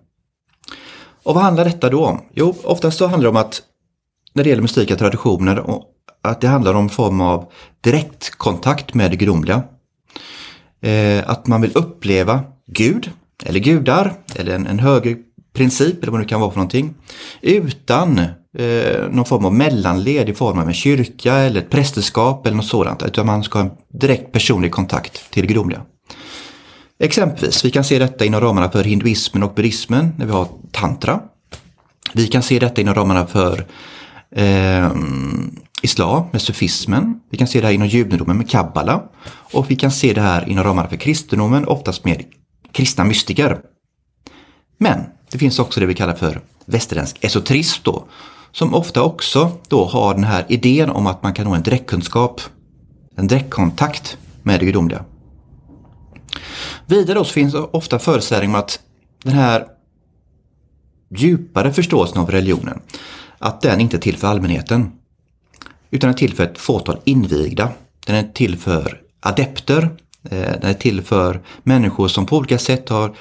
Och 1.22 1.34
vad 1.34 1.44
handlar 1.44 1.64
detta 1.64 1.90
då 1.90 2.06
om? 2.06 2.20
Jo, 2.34 2.54
oftast 2.64 2.98
så 2.98 3.06
handlar 3.06 3.32
det 3.32 3.38
om 3.38 3.44
att 3.44 3.62
när 4.32 4.44
det 4.44 4.50
gäller 4.50 4.62
mystika 4.62 4.96
traditioner, 4.96 5.64
att 6.22 6.40
det 6.40 6.48
handlar 6.48 6.74
om 6.74 6.88
form 6.88 7.20
av 7.20 7.52
direktkontakt 7.80 8.94
med 8.94 9.10
det 9.10 9.16
gudomliga. 9.16 9.62
Eh, 10.80 11.30
att 11.30 11.46
man 11.46 11.60
vill 11.60 11.72
uppleva 11.74 12.40
Gud, 12.66 13.10
eller 13.44 13.60
gudar, 13.60 14.12
eller 14.36 14.54
en, 14.54 14.66
en 14.66 14.78
högre 14.78 15.16
princip, 15.54 16.02
eller 16.02 16.12
vad 16.12 16.20
det 16.20 16.26
kan 16.26 16.40
vara 16.40 16.50
för 16.50 16.58
någonting, 16.58 16.94
utan 17.40 18.18
eh, 18.58 19.08
någon 19.10 19.24
form 19.24 19.44
av 19.44 19.54
mellanled 19.54 20.28
i 20.28 20.34
form 20.34 20.58
av 20.58 20.68
en 20.68 20.74
kyrka 20.74 21.34
eller 21.34 21.60
ett 21.60 21.70
prästerskap 21.70 22.46
eller 22.46 22.56
något 22.56 22.66
sådant, 22.66 23.02
utan 23.02 23.26
man 23.26 23.42
ska 23.42 23.58
ha 23.58 23.66
en 23.66 23.72
direkt 24.00 24.32
personlig 24.32 24.72
kontakt 24.72 25.30
till 25.30 25.42
det 25.42 25.48
gudomliga. 25.48 25.82
Exempelvis, 27.02 27.64
vi 27.64 27.70
kan 27.70 27.84
se 27.84 27.98
detta 27.98 28.24
inom 28.24 28.40
ramarna 28.40 28.70
för 28.70 28.84
hinduismen 28.84 29.42
och 29.42 29.54
buddhismen 29.54 30.12
när 30.16 30.26
vi 30.26 30.32
har 30.32 30.48
tantra. 30.70 31.20
Vi 32.12 32.26
kan 32.26 32.42
se 32.42 32.58
detta 32.58 32.80
inom 32.80 32.94
ramarna 32.94 33.26
för 33.26 33.66
eh, 34.30 34.90
islam 35.82 36.24
med 36.32 36.42
sufismen. 36.42 37.20
Vi 37.30 37.38
kan 37.38 37.46
se 37.46 37.60
det 37.60 37.66
här 37.66 37.74
inom 37.74 37.88
judendomen 37.88 38.36
med 38.36 38.50
kabbala. 38.50 39.02
Och 39.26 39.70
vi 39.70 39.76
kan 39.76 39.90
se 39.90 40.12
det 40.12 40.20
här 40.20 40.48
inom 40.48 40.64
ramarna 40.64 40.88
för 40.88 40.96
kristendomen, 40.96 41.68
oftast 41.68 42.04
med 42.04 42.24
kristna 42.72 43.04
mystiker. 43.04 43.58
Men 44.78 45.04
det 45.30 45.38
finns 45.38 45.58
också 45.58 45.80
det 45.80 45.86
vi 45.86 45.94
kallar 45.94 46.14
för 46.14 46.40
västerländsk 46.64 47.24
esoterism 47.24 47.80
då, 47.84 48.04
som 48.52 48.74
ofta 48.74 49.02
också 49.02 49.50
då 49.68 49.84
har 49.84 50.14
den 50.14 50.24
här 50.24 50.44
idén 50.48 50.90
om 50.90 51.06
att 51.06 51.22
man 51.22 51.34
kan 51.34 51.44
nå 51.44 51.54
en 51.54 51.62
direktkunskap, 51.62 52.40
en 53.16 53.26
direktkontakt 53.26 54.16
med 54.42 54.60
det 54.60 54.66
gudomliga. 54.66 55.04
Vidare 56.86 57.18
så 57.18 57.24
finns 57.24 57.52
det 57.52 57.58
ofta 57.58 57.98
föreställningen 57.98 58.54
om 58.54 58.60
att 58.60 58.80
den 59.22 59.32
här 59.32 59.66
djupare 61.16 61.72
förståelsen 61.72 62.18
av 62.18 62.30
religionen, 62.30 62.80
att 63.38 63.60
den 63.60 63.80
inte 63.80 63.96
är 63.96 64.00
till 64.00 64.16
för 64.16 64.28
allmänheten. 64.28 64.92
Utan 65.90 66.10
är 66.10 66.14
till 66.14 66.34
för 66.34 66.44
ett 66.44 66.58
fåtal 66.58 66.98
invigda. 67.04 67.68
Den 68.06 68.16
är 68.16 68.28
till 68.32 68.56
för 68.56 69.00
adepter. 69.20 69.82
Eh, 70.30 70.52
den 70.60 70.70
är 70.70 70.74
till 70.74 71.02
för 71.02 71.40
människor 71.62 72.08
som 72.08 72.26
på 72.26 72.36
olika 72.36 72.58
sätt 72.58 72.88
har 72.88 73.14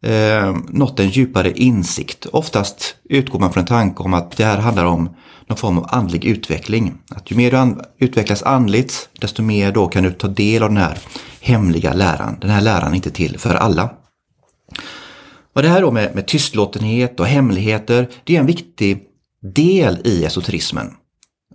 eh, 0.00 0.56
nått 0.68 1.00
en 1.00 1.08
djupare 1.08 1.52
insikt. 1.52 2.26
Oftast 2.26 2.96
utgår 3.04 3.38
man 3.38 3.52
från 3.52 3.60
en 3.60 3.66
tanke 3.66 4.02
om 4.02 4.14
att 4.14 4.36
det 4.36 4.44
här 4.44 4.58
handlar 4.58 4.84
om 4.84 5.16
någon 5.48 5.58
form 5.58 5.78
av 5.78 5.86
andlig 5.88 6.24
utveckling. 6.24 6.94
Att 7.10 7.30
ju 7.30 7.36
mer 7.36 7.50
du 7.50 7.56
an 7.56 7.80
utvecklas 7.98 8.42
andligt, 8.42 9.08
desto 9.20 9.42
mer 9.42 9.72
då 9.72 9.88
kan 9.88 10.04
du 10.04 10.12
ta 10.12 10.28
del 10.28 10.62
av 10.62 10.68
den 10.68 10.76
här 10.76 10.98
hemliga 11.40 11.92
läran. 11.92 12.36
Den 12.40 12.50
här 12.50 12.60
läran 12.60 12.92
är 12.92 12.96
inte 12.96 13.10
till 13.10 13.38
för 13.38 13.54
alla. 13.54 13.90
Och 15.52 15.62
det 15.62 15.68
här 15.68 15.82
då 15.82 15.90
med, 15.90 16.14
med 16.14 16.26
tystlåtenhet 16.26 17.20
och 17.20 17.26
hemligheter, 17.26 18.08
det 18.24 18.36
är 18.36 18.40
en 18.40 18.46
viktig 18.46 19.02
del 19.54 19.98
i 20.04 20.24
esoterismen. 20.24 20.86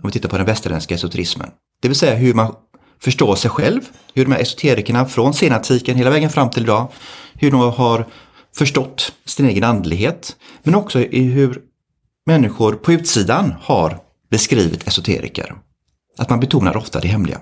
Om 0.02 0.08
vi 0.08 0.12
tittar 0.12 0.30
på 0.30 0.38
den 0.38 0.46
västerländska 0.46 0.96
esoterismen. 0.96 1.50
Det 1.82 1.88
vill 1.88 1.98
säga 1.98 2.16
hur 2.16 2.34
man 2.34 2.56
förstår 3.02 3.36
sig 3.36 3.52
själv, 3.52 3.82
hur 4.14 4.26
de 4.26 4.32
här 4.32 4.40
esoterikerna 4.40 5.06
från 5.06 5.34
senantiken 5.34 5.98
hela 5.98 6.10
vägen 6.10 6.30
fram 6.30 6.50
till 6.50 6.64
idag, 6.64 6.88
hur 7.34 7.52
de 7.52 7.60
har 7.60 8.06
förstått 8.56 9.14
sin 9.26 9.50
egen 9.50 9.64
andlighet, 9.64 10.36
men 10.64 10.76
också 10.76 11.00
i 11.00 11.24
hur 11.24 11.62
människor 12.26 12.74
på 12.74 12.92
utsidan 12.92 13.54
har 13.62 14.00
beskrivit 14.30 14.88
esoteriker. 14.88 15.56
Att 16.18 16.30
man 16.30 16.40
betonar 16.40 16.78
ofta 16.78 17.00
det 17.00 17.08
hemliga. 17.08 17.40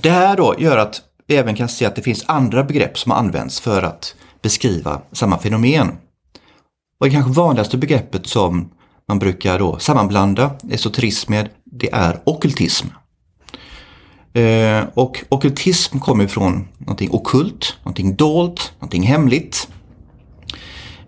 Det 0.00 0.10
här 0.10 0.36
då 0.36 0.54
gör 0.58 0.76
att 0.76 1.02
vi 1.26 1.36
även 1.36 1.54
kan 1.54 1.68
se 1.68 1.84
att 1.86 1.96
det 1.96 2.02
finns 2.02 2.24
andra 2.26 2.64
begrepp 2.64 2.98
som 2.98 3.12
används 3.12 3.60
för 3.60 3.82
att 3.82 4.14
beskriva 4.42 5.00
samma 5.12 5.38
fenomen. 5.38 5.88
Och 6.98 7.06
det 7.06 7.10
kanske 7.10 7.32
vanligaste 7.32 7.78
begreppet 7.78 8.26
som 8.26 8.70
man 9.08 9.18
brukar 9.18 9.58
då 9.58 9.78
sammanblanda 9.78 10.50
esoterism 10.70 11.32
med, 11.32 11.48
det 11.64 11.92
är 11.92 12.20
okultism. 12.24 12.86
Eh, 14.32 14.84
och 14.94 15.24
okultism 15.28 15.98
kommer 15.98 16.26
från 16.26 16.68
någonting 16.78 17.10
okult, 17.10 17.76
någonting 17.82 18.16
dolt, 18.16 18.72
någonting 18.78 19.02
hemligt. 19.02 19.68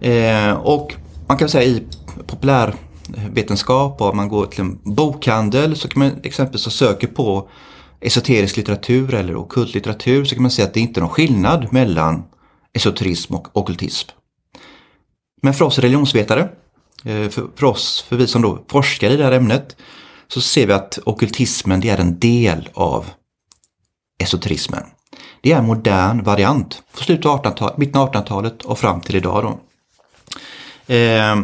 Eh, 0.01 0.53
och 0.53 0.95
man 1.27 1.39
kan 1.39 1.49
säga 1.49 1.65
i 1.65 1.87
populärvetenskap 2.27 4.01
och 4.01 4.09
om 4.09 4.17
man 4.17 4.29
går 4.29 4.47
till 4.47 4.61
en 4.61 4.79
bokhandel 4.85 5.77
så 5.77 5.89
kan 5.89 5.99
man 5.99 6.21
exempelvis 6.23 6.63
söka 6.63 7.07
på 7.07 7.49
esoterisk 8.01 8.57
litteratur 8.57 9.15
eller 9.15 9.37
okult 9.37 9.75
litteratur 9.75 10.25
så 10.25 10.35
kan 10.35 10.43
man 10.43 10.51
se 10.51 10.63
att 10.63 10.75
det 10.75 10.81
inte 10.81 11.01
är 11.01 11.03
någon 11.03 11.11
skillnad 11.11 11.73
mellan 11.73 12.23
esoterism 12.73 13.35
och 13.35 13.57
okultism. 13.57 14.09
Men 15.43 15.55
för 15.55 15.65
oss 15.65 15.79
religionsvetare, 15.79 16.49
eh, 17.05 17.29
för 17.29 17.65
oss, 17.65 18.05
för 18.09 18.17
vi 18.17 18.27
som 18.27 18.43
då 18.43 18.65
forskar 18.69 19.11
i 19.11 19.17
det 19.17 19.25
här 19.25 19.33
ämnet, 19.33 19.77
så 20.29 20.41
ser 20.41 20.67
vi 20.67 20.73
att 20.73 20.99
okultismen 21.05 21.81
det 21.81 21.89
är 21.89 21.99
en 21.99 22.19
del 22.19 22.69
av 22.75 23.11
esoterismen. 24.23 24.85
Det 25.41 25.53
är 25.53 25.59
en 25.59 25.67
modern 25.67 26.23
variant 26.23 26.83
från 26.93 27.05
slutet 27.05 27.27
av 27.27 27.37
1800 27.37 27.75
mitten 27.79 28.01
av 28.01 28.13
1800-talet 28.13 28.63
och 28.63 28.79
fram 28.79 29.01
till 29.01 29.17
idag. 29.17 29.43
Då. 29.43 29.61
Eh, 30.87 31.37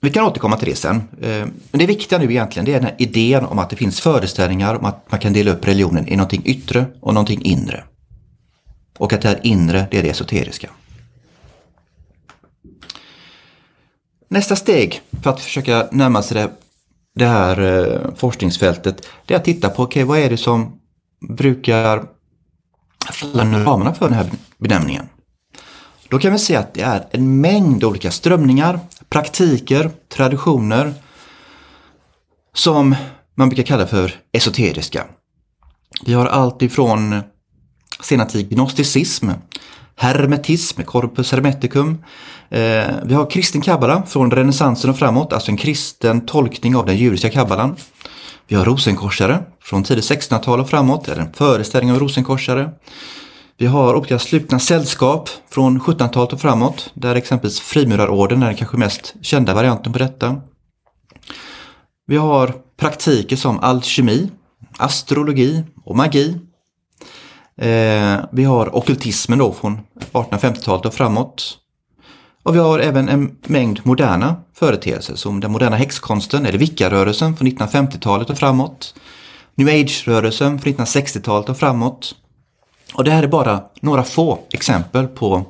vi 0.00 0.10
kan 0.10 0.24
återkomma 0.24 0.56
till 0.56 0.68
det 0.68 0.76
sen. 0.76 0.96
Eh, 0.96 1.46
men 1.70 1.78
det 1.78 1.86
viktiga 1.86 2.18
nu 2.18 2.24
egentligen 2.24 2.64
det 2.64 2.72
är 2.74 2.80
den 2.80 2.84
här 2.84 2.96
idén 2.98 3.44
om 3.44 3.58
att 3.58 3.70
det 3.70 3.76
finns 3.76 4.00
föreställningar 4.00 4.74
om 4.74 4.84
att 4.84 5.10
man 5.10 5.20
kan 5.20 5.32
dela 5.32 5.50
upp 5.50 5.68
religionen 5.68 6.08
i 6.08 6.16
någonting 6.16 6.42
yttre 6.44 6.86
och 7.00 7.14
någonting 7.14 7.42
inre. 7.42 7.84
Och 8.98 9.12
att 9.12 9.22
det 9.22 9.28
här 9.28 9.40
inre, 9.42 9.86
det 9.90 9.98
är 9.98 10.02
det 10.02 10.08
esoteriska. 10.08 10.70
Nästa 14.28 14.56
steg 14.56 15.00
för 15.22 15.30
att 15.30 15.40
försöka 15.40 15.88
närma 15.92 16.22
sig 16.22 16.34
det, 16.34 16.50
det 17.14 17.26
här 17.26 17.60
eh, 17.60 18.14
forskningsfältet, 18.14 19.06
det 19.26 19.34
är 19.34 19.38
att 19.38 19.44
titta 19.44 19.68
på, 19.68 19.82
okay, 19.82 20.04
vad 20.04 20.18
är 20.18 20.30
det 20.30 20.36
som 20.36 20.80
brukar 21.28 22.04
falla 23.10 23.42
under 23.42 23.64
ramarna 23.64 23.94
för 23.94 24.08
den 24.08 24.14
här 24.14 24.30
benämningen? 24.58 25.08
Då 26.12 26.18
kan 26.18 26.32
vi 26.32 26.38
se 26.38 26.56
att 26.56 26.74
det 26.74 26.82
är 26.82 27.06
en 27.10 27.40
mängd 27.40 27.84
olika 27.84 28.10
strömningar, 28.10 28.80
praktiker, 29.08 29.90
traditioner 30.08 30.94
som 32.54 32.94
man 33.34 33.48
brukar 33.48 33.62
kalla 33.62 33.86
för 33.86 34.14
esoteriska. 34.32 35.04
Vi 36.06 36.12
har 36.12 36.26
allt 36.26 36.62
ifrån 36.62 37.20
senantik 38.02 38.50
gnosticism, 38.50 39.30
hermetism, 39.96 40.82
corpus 40.82 41.32
hermeticum. 41.32 42.04
Eh, 42.50 42.84
vi 43.04 43.14
har 43.14 43.30
kristen 43.30 43.60
kabbala 43.60 44.02
från 44.06 44.30
renässansen 44.30 44.90
och 44.90 44.98
framåt, 44.98 45.32
alltså 45.32 45.50
en 45.50 45.56
kristen 45.56 46.26
tolkning 46.26 46.76
av 46.76 46.86
den 46.86 46.96
judiska 46.96 47.30
kabbalan. 47.30 47.76
Vi 48.48 48.56
har 48.56 48.64
rosenkorsare 48.64 49.42
från 49.60 49.84
tidigt 49.84 50.10
1600-tal 50.10 50.60
och 50.60 50.70
framåt, 50.70 51.08
eller 51.08 51.22
en 51.22 51.32
föreställning 51.32 51.92
av 51.92 51.98
rosenkorsare. 51.98 52.70
Vi 53.58 53.66
har 53.66 53.94
olika 53.94 54.18
slutna 54.18 54.58
sällskap 54.58 55.28
från 55.50 55.80
1700-talet 55.80 56.32
och 56.32 56.40
framåt, 56.40 56.90
där 56.94 57.14
exempelvis 57.14 57.60
frimurarorden 57.60 58.42
är 58.42 58.46
den 58.46 58.56
kanske 58.56 58.76
mest 58.76 59.14
kända 59.22 59.54
varianten 59.54 59.92
på 59.92 59.98
detta. 59.98 60.40
Vi 62.06 62.16
har 62.16 62.54
praktiker 62.76 63.36
som 63.36 63.60
alkemi, 63.60 64.30
astrologi 64.78 65.64
och 65.84 65.96
magi. 65.96 66.38
Eh, 67.56 68.18
vi 68.32 68.44
har 68.44 68.76
okultismen 68.76 69.38
då 69.38 69.52
från 69.52 69.80
1850-talet 70.12 70.86
och 70.86 70.94
framåt. 70.94 71.58
Och 72.42 72.54
vi 72.54 72.58
har 72.58 72.78
även 72.78 73.08
en 73.08 73.36
mängd 73.46 73.80
moderna 73.82 74.36
företeelser 74.54 75.14
som 75.14 75.40
den 75.40 75.52
moderna 75.52 75.76
häxkonsten 75.76 76.46
eller 76.46 76.58
vickarörelsen 76.58 77.36
från 77.36 77.48
1950-talet 77.48 78.30
och 78.30 78.38
framåt. 78.38 78.94
New 79.54 79.68
Age-rörelsen 79.68 80.58
från 80.58 80.72
1960-talet 80.72 81.48
och 81.48 81.56
framåt. 81.56 82.14
Och 82.92 83.04
det 83.04 83.10
här 83.10 83.22
är 83.22 83.28
bara 83.28 83.64
några 83.80 84.04
få 84.04 84.38
exempel 84.50 85.08
på 85.08 85.46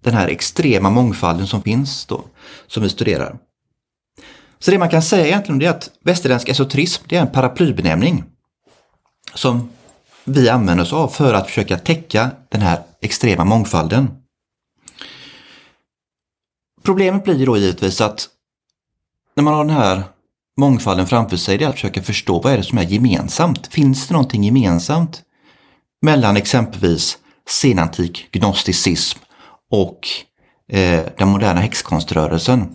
den 0.00 0.14
här 0.14 0.28
extrema 0.28 0.90
mångfalden 0.90 1.46
som 1.46 1.62
finns 1.62 2.06
då, 2.06 2.24
som 2.66 2.82
vi 2.82 2.88
studerar. 2.88 3.38
Så 4.58 4.70
det 4.70 4.78
man 4.78 4.88
kan 4.88 5.02
säga 5.02 5.26
egentligen 5.26 5.62
är 5.62 5.70
att 5.70 5.90
västerländsk 6.04 6.48
esoterism 6.48 7.04
det 7.08 7.16
är 7.16 7.20
en 7.20 7.32
paraplybenämning 7.32 8.24
som 9.34 9.70
vi 10.24 10.48
använder 10.48 10.84
oss 10.84 10.92
av 10.92 11.08
för 11.08 11.34
att 11.34 11.46
försöka 11.46 11.78
täcka 11.78 12.30
den 12.48 12.60
här 12.60 12.82
extrema 13.00 13.44
mångfalden. 13.44 14.10
Problemet 16.82 17.24
blir 17.24 17.46
då 17.46 17.56
givetvis 17.56 18.00
att 18.00 18.28
när 19.36 19.44
man 19.44 19.54
har 19.54 19.64
den 19.64 19.76
här 19.76 20.02
mångfalden 20.56 21.06
framför 21.06 21.36
sig, 21.36 21.58
det 21.58 21.64
är 21.64 21.68
att 21.68 21.74
försöka 21.74 22.02
förstå 22.02 22.40
vad 22.40 22.52
är 22.52 22.56
det 22.56 22.62
som 22.62 22.78
är 22.78 22.82
gemensamt. 22.82 23.66
Finns 23.66 24.08
det 24.08 24.14
någonting 24.14 24.44
gemensamt 24.44 25.22
mellan 26.02 26.36
exempelvis 26.36 27.18
senantik 27.48 28.28
gnosticism 28.32 29.18
och 29.70 30.08
eh, 30.72 31.00
den 31.18 31.28
moderna 31.28 31.60
häxkonströrelsen? 31.60 32.68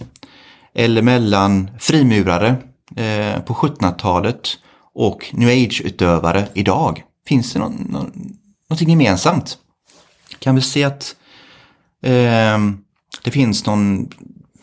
Eller 0.75 1.01
mellan 1.01 1.71
frimurare 1.79 2.55
eh, 2.95 3.41
på 3.41 3.53
1700-talet 3.53 4.49
och 4.93 5.25
new 5.33 5.49
age-utövare 5.49 6.47
idag? 6.53 7.03
Finns 7.27 7.53
det 7.53 7.59
någon, 7.59 7.87
någon, 7.89 8.37
någonting 8.69 8.89
gemensamt? 8.89 9.57
Kan 10.39 10.55
vi 10.55 10.61
se 10.61 10.83
att 10.83 11.15
eh, 12.03 12.59
det 13.23 13.31
finns 13.31 13.65
någon 13.65 14.09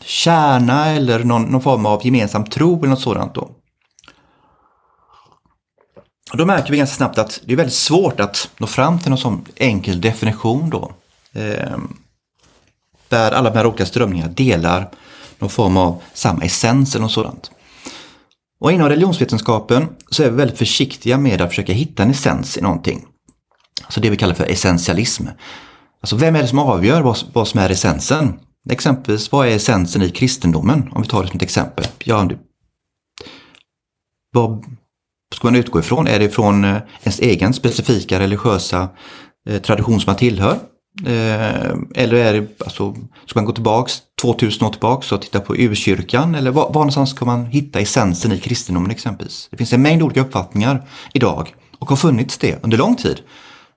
kärna 0.04 0.86
eller 0.86 1.24
någon, 1.24 1.42
någon, 1.42 1.62
form 1.62 1.86
av 1.86 2.06
gemensam 2.06 2.44
tro 2.44 2.78
eller 2.78 2.88
något 2.88 3.00
sådant 3.00 3.34
då. 3.34 3.50
Och 6.30 6.36
då 6.36 6.46
märker 6.46 6.70
vi 6.70 6.78
ganska 6.78 6.96
snabbt 6.96 7.18
att 7.18 7.40
det 7.44 7.52
är 7.52 7.56
väldigt 7.56 7.74
svårt 7.74 8.20
att 8.20 8.50
nå 8.58 8.66
fram 8.66 8.98
till 8.98 9.10
någon 9.10 9.18
sån 9.18 9.46
enkel 9.56 10.00
definition 10.00 10.70
då. 10.70 10.92
Eh, 11.32 11.78
där 13.08 13.32
alla 13.32 13.50
de 13.50 13.56
här 13.56 13.66
olika 13.66 13.86
strömningarna 13.86 14.32
delar 14.32 14.90
någon 15.38 15.50
form 15.50 15.76
av 15.76 16.02
samma 16.14 16.44
essens 16.44 16.94
eller 16.94 17.02
något 17.02 17.12
sådant. 17.12 17.50
Och 18.60 18.72
inom 18.72 18.88
religionsvetenskapen 18.88 19.88
så 20.10 20.22
är 20.22 20.30
vi 20.30 20.36
väldigt 20.36 20.58
försiktiga 20.58 21.18
med 21.18 21.40
att 21.40 21.48
försöka 21.48 21.72
hitta 21.72 22.02
en 22.02 22.10
essens 22.10 22.58
i 22.58 22.60
någonting. 22.60 23.06
Alltså 23.82 24.00
det 24.00 24.10
vi 24.10 24.16
kallar 24.16 24.34
för 24.34 24.44
essentialism. 24.44 25.26
Alltså 26.00 26.16
vem 26.16 26.36
är 26.36 26.42
det 26.42 26.48
som 26.48 26.58
avgör 26.58 27.02
vad, 27.02 27.18
vad 27.32 27.48
som 27.48 27.60
är 27.60 27.70
essensen? 27.70 28.40
Exempelvis, 28.70 29.32
vad 29.32 29.48
är 29.48 29.56
essensen 29.56 30.02
i 30.02 30.10
kristendomen? 30.10 30.90
Om 30.92 31.02
vi 31.02 31.08
tar 31.08 31.22
det 31.22 31.28
som 31.28 31.36
ett 31.36 31.42
exempel. 31.42 31.86
Ja, 32.04 32.24
du, 32.28 32.38
vad 34.32 34.64
ska 35.34 35.46
man 35.46 35.56
utgå 35.56 35.78
ifrån? 35.80 36.08
Är 36.08 36.18
det 36.18 36.28
från 36.28 36.64
eh, 36.64 36.76
ens 37.02 37.20
egen 37.20 37.54
specifika 37.54 38.20
religiösa 38.20 38.88
eh, 39.48 39.60
tradition 39.62 40.00
som 40.00 40.10
man 40.10 40.16
tillhör? 40.16 40.58
Eh, 41.06 41.74
eller 41.94 42.14
är 42.14 42.32
det, 42.32 42.62
alltså, 42.62 42.94
ska 43.26 43.38
man 43.38 43.44
gå 43.44 43.52
tillbaks 43.52 44.02
2000 44.22 44.66
år 44.66 44.70
tillbaks 44.70 45.12
och 45.12 45.22
titta 45.22 45.40
på 45.40 45.56
urkyrkan? 45.56 46.34
Eller 46.34 46.50
var, 46.50 46.66
var 46.66 46.74
någonstans 46.74 47.10
ska 47.10 47.24
man 47.24 47.46
hitta 47.46 47.80
essensen 47.80 48.32
i 48.32 48.38
kristendomen 48.38 48.90
exempelvis? 48.90 49.48
Det 49.50 49.56
finns 49.56 49.72
en 49.72 49.82
mängd 49.82 50.02
olika 50.02 50.20
uppfattningar 50.20 50.88
idag 51.14 51.54
och 51.78 51.88
har 51.88 51.96
funnits 51.96 52.38
det 52.38 52.64
under 52.64 52.78
lång 52.78 52.96
tid, 52.96 53.20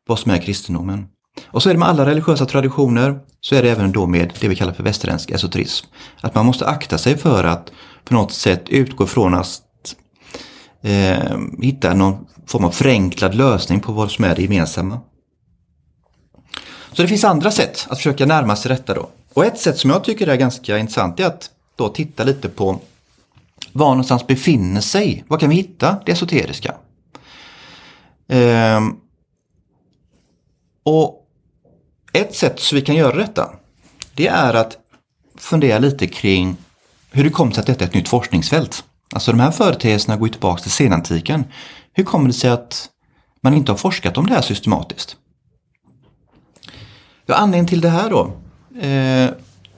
vad 0.07 0.19
som 0.19 0.31
är 0.31 0.37
kristendomen. 0.37 1.05
Och 1.47 1.63
så 1.63 1.69
är 1.69 1.73
det 1.73 1.79
med 1.79 1.89
alla 1.89 2.05
religiösa 2.05 2.45
traditioner, 2.45 3.19
så 3.41 3.55
är 3.55 3.63
det 3.63 3.71
även 3.71 3.91
då 3.91 4.07
med 4.07 4.33
det 4.39 4.47
vi 4.47 4.55
kallar 4.55 4.73
för 4.73 4.83
västerländsk 4.83 5.31
esoterism. 5.31 5.87
Att 6.21 6.35
man 6.35 6.45
måste 6.45 6.67
akta 6.67 6.97
sig 6.97 7.17
för 7.17 7.43
att 7.43 7.71
på 8.05 8.13
något 8.13 8.31
sätt 8.31 8.69
utgå 8.69 9.05
från 9.05 9.33
att 9.33 9.61
eh, 10.83 11.39
hitta 11.61 11.93
någon 11.93 12.25
form 12.45 12.65
av 12.65 12.71
förenklad 12.71 13.35
lösning 13.35 13.79
på 13.79 13.91
vad 13.91 14.11
som 14.11 14.25
är 14.25 14.35
det 14.35 14.41
gemensamma. 14.41 14.99
Så 16.91 17.01
det 17.01 17.07
finns 17.07 17.23
andra 17.23 17.51
sätt 17.51 17.87
att 17.89 17.97
försöka 17.97 18.25
närma 18.25 18.55
sig 18.55 18.69
detta 18.69 18.93
då. 18.93 19.09
Och 19.33 19.45
ett 19.45 19.59
sätt 19.59 19.77
som 19.77 19.89
jag 19.89 20.03
tycker 20.03 20.27
är 20.27 20.35
ganska 20.35 20.77
intressant 20.77 21.19
är 21.19 21.25
att 21.25 21.49
då 21.75 21.89
titta 21.89 22.23
lite 22.23 22.49
på 22.49 22.79
var 23.71 23.89
någonstans 23.89 24.27
befinner 24.27 24.81
sig, 24.81 25.23
var 25.27 25.37
kan 25.37 25.49
vi 25.49 25.55
hitta 25.55 25.97
det 26.05 26.11
esoteriska? 26.11 26.75
Ehm, 28.27 28.95
och 30.83 31.27
ett 32.13 32.35
sätt 32.35 32.59
så 32.59 32.75
vi 32.75 32.81
kan 32.81 32.95
göra 32.95 33.15
detta, 33.15 33.53
det 34.13 34.27
är 34.27 34.53
att 34.53 34.77
fundera 35.37 35.79
lite 35.79 36.07
kring 36.07 36.57
hur 37.11 37.23
det 37.23 37.29
kommer 37.29 37.51
sig 37.51 37.61
att 37.61 37.67
detta 37.67 37.83
är 37.83 37.87
ett 37.87 37.93
nytt 37.93 38.09
forskningsfält. 38.09 38.83
Alltså 39.13 39.31
de 39.31 39.39
här 39.39 39.51
företeelserna 39.51 40.17
går 40.17 40.27
tillbaka 40.27 40.61
till 40.61 40.71
senantiken. 40.71 41.45
Hur 41.93 42.03
kommer 42.03 42.27
det 42.27 42.33
sig 42.33 42.49
att 42.49 42.89
man 43.41 43.53
inte 43.53 43.71
har 43.71 43.77
forskat 43.77 44.17
om 44.17 44.27
det 44.27 44.33
här 44.33 44.41
systematiskt? 44.41 45.15
Ja, 47.25 47.35
anledningen 47.35 47.67
till 47.67 47.81
det 47.81 47.89
här 47.89 48.09
då. 48.09 48.21
Eh, 48.81 49.29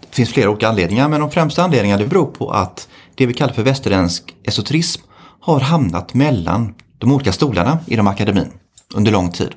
det 0.01 0.15
finns 0.15 0.30
flera 0.30 0.50
olika 0.50 0.70
anledningar 0.70 1.10
men 1.10 1.20
de 1.20 1.32
främsta 1.32 1.63
anledningarna 1.63 2.06
beror 2.06 2.25
på 2.25 2.51
att 2.51 2.88
det 3.15 3.25
vi 3.25 3.34
kallar 3.34 3.54
för 3.54 3.63
västerländsk 3.63 4.36
esoterism 4.44 5.01
har 5.39 5.60
hamnat 5.60 6.13
mellan 6.13 6.74
de 6.98 7.12
olika 7.12 7.34
stolarna 7.34 7.80
inom 7.88 8.08
akademin 8.08 8.51
under 8.96 9.12
lång 9.12 9.32
tid. 9.32 9.51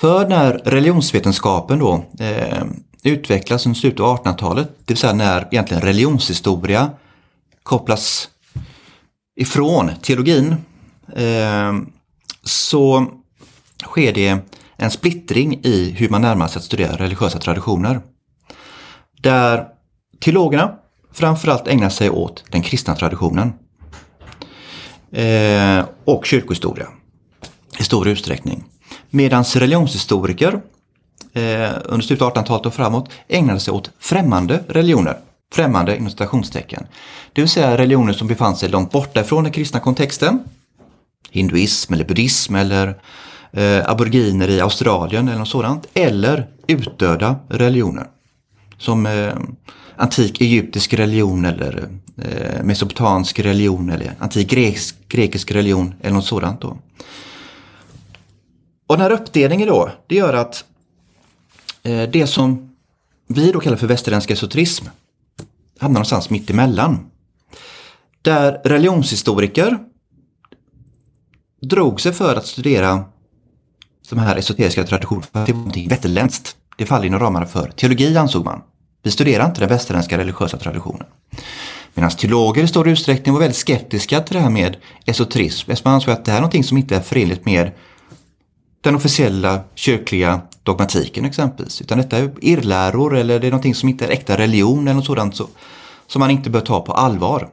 För 0.00 0.28
när 0.28 0.52
religionsvetenskapen 0.52 1.78
då 1.78 2.04
eh, 2.18 2.64
utvecklas 3.02 3.66
under 3.66 3.78
slutet 3.80 4.00
av 4.00 4.24
1800-talet, 4.24 4.68
det 4.78 4.92
vill 4.92 4.96
säga 4.96 5.12
när 5.12 5.48
egentligen 5.50 5.82
religionshistoria 5.82 6.90
kopplas 7.66 8.28
ifrån 9.36 9.90
teologin, 10.02 10.56
eh, 11.16 11.72
så 12.42 13.06
sker 13.84 14.12
det 14.12 14.38
en 14.76 14.90
splittring 14.90 15.60
i 15.62 15.94
hur 15.98 16.08
man 16.08 16.20
närmar 16.20 16.48
sig 16.48 16.58
att 16.58 16.64
studera 16.64 16.96
religiösa 16.96 17.38
traditioner. 17.38 18.00
Där 19.22 19.66
teologerna 20.20 20.74
framförallt 21.12 21.68
ägnar 21.68 21.90
sig 21.90 22.10
åt 22.10 22.44
den 22.50 22.62
kristna 22.62 22.96
traditionen 22.96 23.52
eh, 25.12 25.84
och 26.04 26.26
kyrkohistoria 26.26 26.86
i 27.78 27.82
stor 27.82 28.08
utsträckning. 28.08 28.64
Medan 29.10 29.44
religionshistoriker 29.44 30.60
eh, 31.32 31.70
under 31.84 32.00
slutet 32.00 32.22
av 32.22 32.34
1800-talet 32.34 32.66
och 32.66 32.74
framåt 32.74 33.10
ägnade 33.28 33.60
sig 33.60 33.72
åt 33.72 33.90
främmande 33.98 34.64
religioner. 34.68 35.18
Främmande 35.52 35.96
inom 35.96 36.10
citationstecken. 36.10 36.86
Det 37.32 37.40
vill 37.40 37.50
säga 37.50 37.78
religioner 37.78 38.12
som 38.12 38.28
befann 38.28 38.56
sig 38.56 38.68
långt 38.68 38.92
borta 38.92 39.20
ifrån 39.20 39.44
den 39.44 39.52
kristna 39.52 39.80
kontexten. 39.80 40.38
Hinduism 41.30 41.94
eller 41.94 42.04
buddhism 42.04 42.54
eller 42.54 43.00
eh, 43.52 43.90
aboriginer 43.90 44.48
i 44.48 44.60
Australien 44.60 45.28
eller 45.28 45.38
något 45.38 45.48
sådant. 45.48 45.86
Eller 45.94 46.46
utdöda 46.66 47.36
religioner. 47.48 48.06
Som 48.78 49.06
eh, 49.06 49.34
antik 49.96 50.40
egyptisk 50.40 50.94
religion 50.94 51.44
eller 51.44 51.88
eh, 52.22 52.62
mesopotamisk 52.62 53.38
religion 53.38 53.90
eller 53.90 54.14
antik 54.18 54.50
grekisk, 54.50 55.08
grekisk 55.08 55.50
religion 55.50 55.94
eller 56.02 56.14
något 56.14 56.26
sådant. 56.26 56.60
Då. 56.60 56.78
Och 58.86 58.96
den 58.96 59.00
här 59.00 59.10
uppdelningen 59.10 59.68
då, 59.68 59.90
det 60.06 60.14
gör 60.14 60.34
att 60.34 60.64
eh, 61.82 62.02
det 62.02 62.26
som 62.26 62.76
vi 63.26 63.52
då 63.52 63.60
kallar 63.60 63.76
för 63.76 63.86
västerländsk 63.86 64.30
esoterism 64.30 64.86
hamnar 65.78 65.94
någonstans 65.94 66.30
mitt 66.30 66.50
emellan. 66.50 67.10
Där 68.22 68.60
religionshistoriker 68.64 69.78
drog 71.62 72.00
sig 72.00 72.12
för 72.12 72.36
att 72.36 72.46
studera 72.46 73.04
de 74.10 74.18
här 74.18 74.36
esoteriska 74.36 74.84
traditionerna 74.84 75.26
för 75.32 75.40
att 75.40 75.46
det 75.46 75.52
var 75.52 75.58
någonting 75.58 75.88
västerländskt. 75.88 76.56
Det 76.78 76.86
faller 76.86 77.06
inom 77.06 77.20
ramarna 77.20 77.46
för 77.46 77.70
teologi 77.70 78.16
ansåg 78.16 78.44
man. 78.44 78.62
Vi 79.02 79.10
studerar 79.10 79.46
inte 79.46 79.60
den 79.60 79.68
västerländska 79.68 80.18
religiösa 80.18 80.58
traditionen. 80.58 81.06
Medan 81.94 82.10
teologer 82.10 82.62
i 82.62 82.68
stor 82.68 82.88
utsträckning 82.88 83.32
var 83.32 83.40
väldigt 83.40 83.56
skeptiska 83.56 84.20
till 84.20 84.34
det 84.36 84.42
här 84.42 84.50
med 84.50 84.76
esoterism. 85.04 85.70
Eftersom 85.70 85.90
man 85.90 85.94
ansåg 85.94 86.12
att 86.14 86.24
det 86.24 86.30
här 86.30 86.38
är 86.38 86.42
någonting 86.42 86.64
som 86.64 86.78
inte 86.78 86.96
är 86.96 87.00
förenligt 87.00 87.44
med 87.44 87.70
den 88.86 88.94
officiella 88.94 89.60
kyrkliga 89.74 90.40
dogmatiken 90.62 91.24
exempelvis. 91.24 91.80
Utan 91.80 91.98
detta 91.98 92.18
är 92.18 92.30
irrläror 92.40 93.16
eller 93.16 93.40
det 93.40 93.46
är 93.46 93.50
någonting 93.50 93.74
som 93.74 93.88
inte 93.88 94.06
är 94.06 94.10
äkta 94.10 94.38
religion 94.38 94.88
eller 94.88 94.94
något 94.94 95.06
sådant 95.06 95.36
så, 95.36 95.48
som 96.06 96.20
man 96.20 96.30
inte 96.30 96.50
bör 96.50 96.60
ta 96.60 96.80
på 96.80 96.92
allvar. 96.92 97.48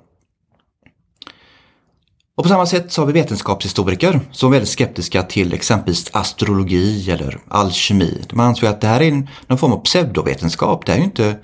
Och 2.36 2.44
på 2.44 2.50
samma 2.50 2.66
sätt 2.66 2.92
så 2.92 3.02
har 3.02 3.06
vi 3.06 3.14
vetenskapshistoriker 3.14 4.20
som 4.32 4.50
är 4.50 4.52
väldigt 4.52 4.70
skeptiska 4.70 5.24
till 5.24 5.54
exempelvis 5.54 6.10
astrologi 6.14 7.12
eller 7.12 7.40
alkemi. 7.48 8.22
Man 8.34 8.46
anser 8.46 8.68
att 8.68 8.82
det 8.82 8.88
här 8.88 9.02
är 9.02 9.28
någon 9.48 9.58
form 9.58 9.74
av 9.74 9.84
pseudovetenskap. 9.84 10.86
Det 10.86 10.92
här 10.92 11.00
är 11.00 11.02
ju 11.02 11.06
inte, 11.06 11.36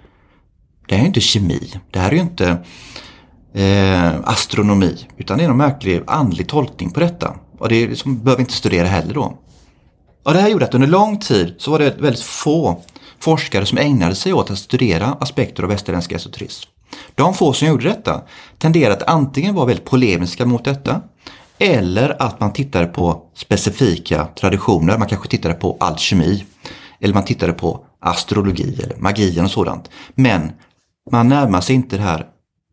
det 0.88 0.96
här 0.96 1.04
är 1.04 1.08
inte 1.08 1.22
kemi. 1.22 1.74
Det 1.92 2.00
här 2.00 2.10
är 2.10 2.16
ju 2.16 2.22
inte 2.22 2.58
eh, 3.54 4.20
astronomi. 4.24 5.08
Utan 5.18 5.38
det 5.38 5.44
är 5.44 5.48
någon 5.48 5.58
märklig 5.58 6.02
andlig 6.08 6.48
tolkning 6.48 6.92
på 6.92 7.00
detta. 7.00 7.36
Och 7.58 7.70
det 7.70 7.88
liksom, 7.88 8.24
behöver 8.24 8.38
vi 8.38 8.42
inte 8.42 8.54
studera 8.54 8.88
heller 8.88 9.14
då. 9.14 9.38
Och 10.24 10.34
det 10.34 10.40
här 10.40 10.50
gjorde 10.50 10.66
att 10.66 10.74
under 10.74 10.88
lång 10.88 11.20
tid 11.20 11.56
så 11.58 11.72
var 11.72 11.80
det 11.80 12.02
väldigt 12.02 12.24
få 12.24 12.82
forskare 13.20 13.66
som 13.66 13.78
ägnade 13.78 14.16
sig 14.16 14.34
åt 14.34 14.52
att 14.52 14.60
studera 14.60 15.18
aspekter 15.20 15.64
av 15.64 15.70
västerländsk 15.70 16.12
esoterism. 16.12 16.70
De 17.16 17.34
få 17.34 17.54
som 17.54 17.68
gjorde 17.68 17.84
detta 17.84 18.22
tenderade 18.58 18.96
att 18.96 19.10
antingen 19.10 19.56
vara 19.56 19.66
väldigt 19.66 19.86
polemiska 19.86 20.46
mot 20.46 20.66
detta 20.66 21.02
eller 21.58 22.22
att 22.22 22.40
man 22.40 22.54
tittade 22.54 22.86
på 22.86 23.22
specifika 23.36 24.26
traditioner. 24.26 24.98
Man 24.98 25.08
kanske 25.08 25.30
tittade 25.30 25.54
på 25.54 25.78
alkemi 25.80 26.46
eller 27.00 27.14
man 27.14 27.26
tittade 27.26 27.54
på 27.54 27.86
astrologi 28.00 28.80
eller 28.84 28.96
magien 28.98 29.46
och 29.46 29.52
sådant. 29.52 29.90
Men 30.16 30.52
man 31.12 31.28
närmar 31.28 31.62
sig 31.62 31.76
inte 31.76 31.98
det 31.98 32.04
här 32.04 32.26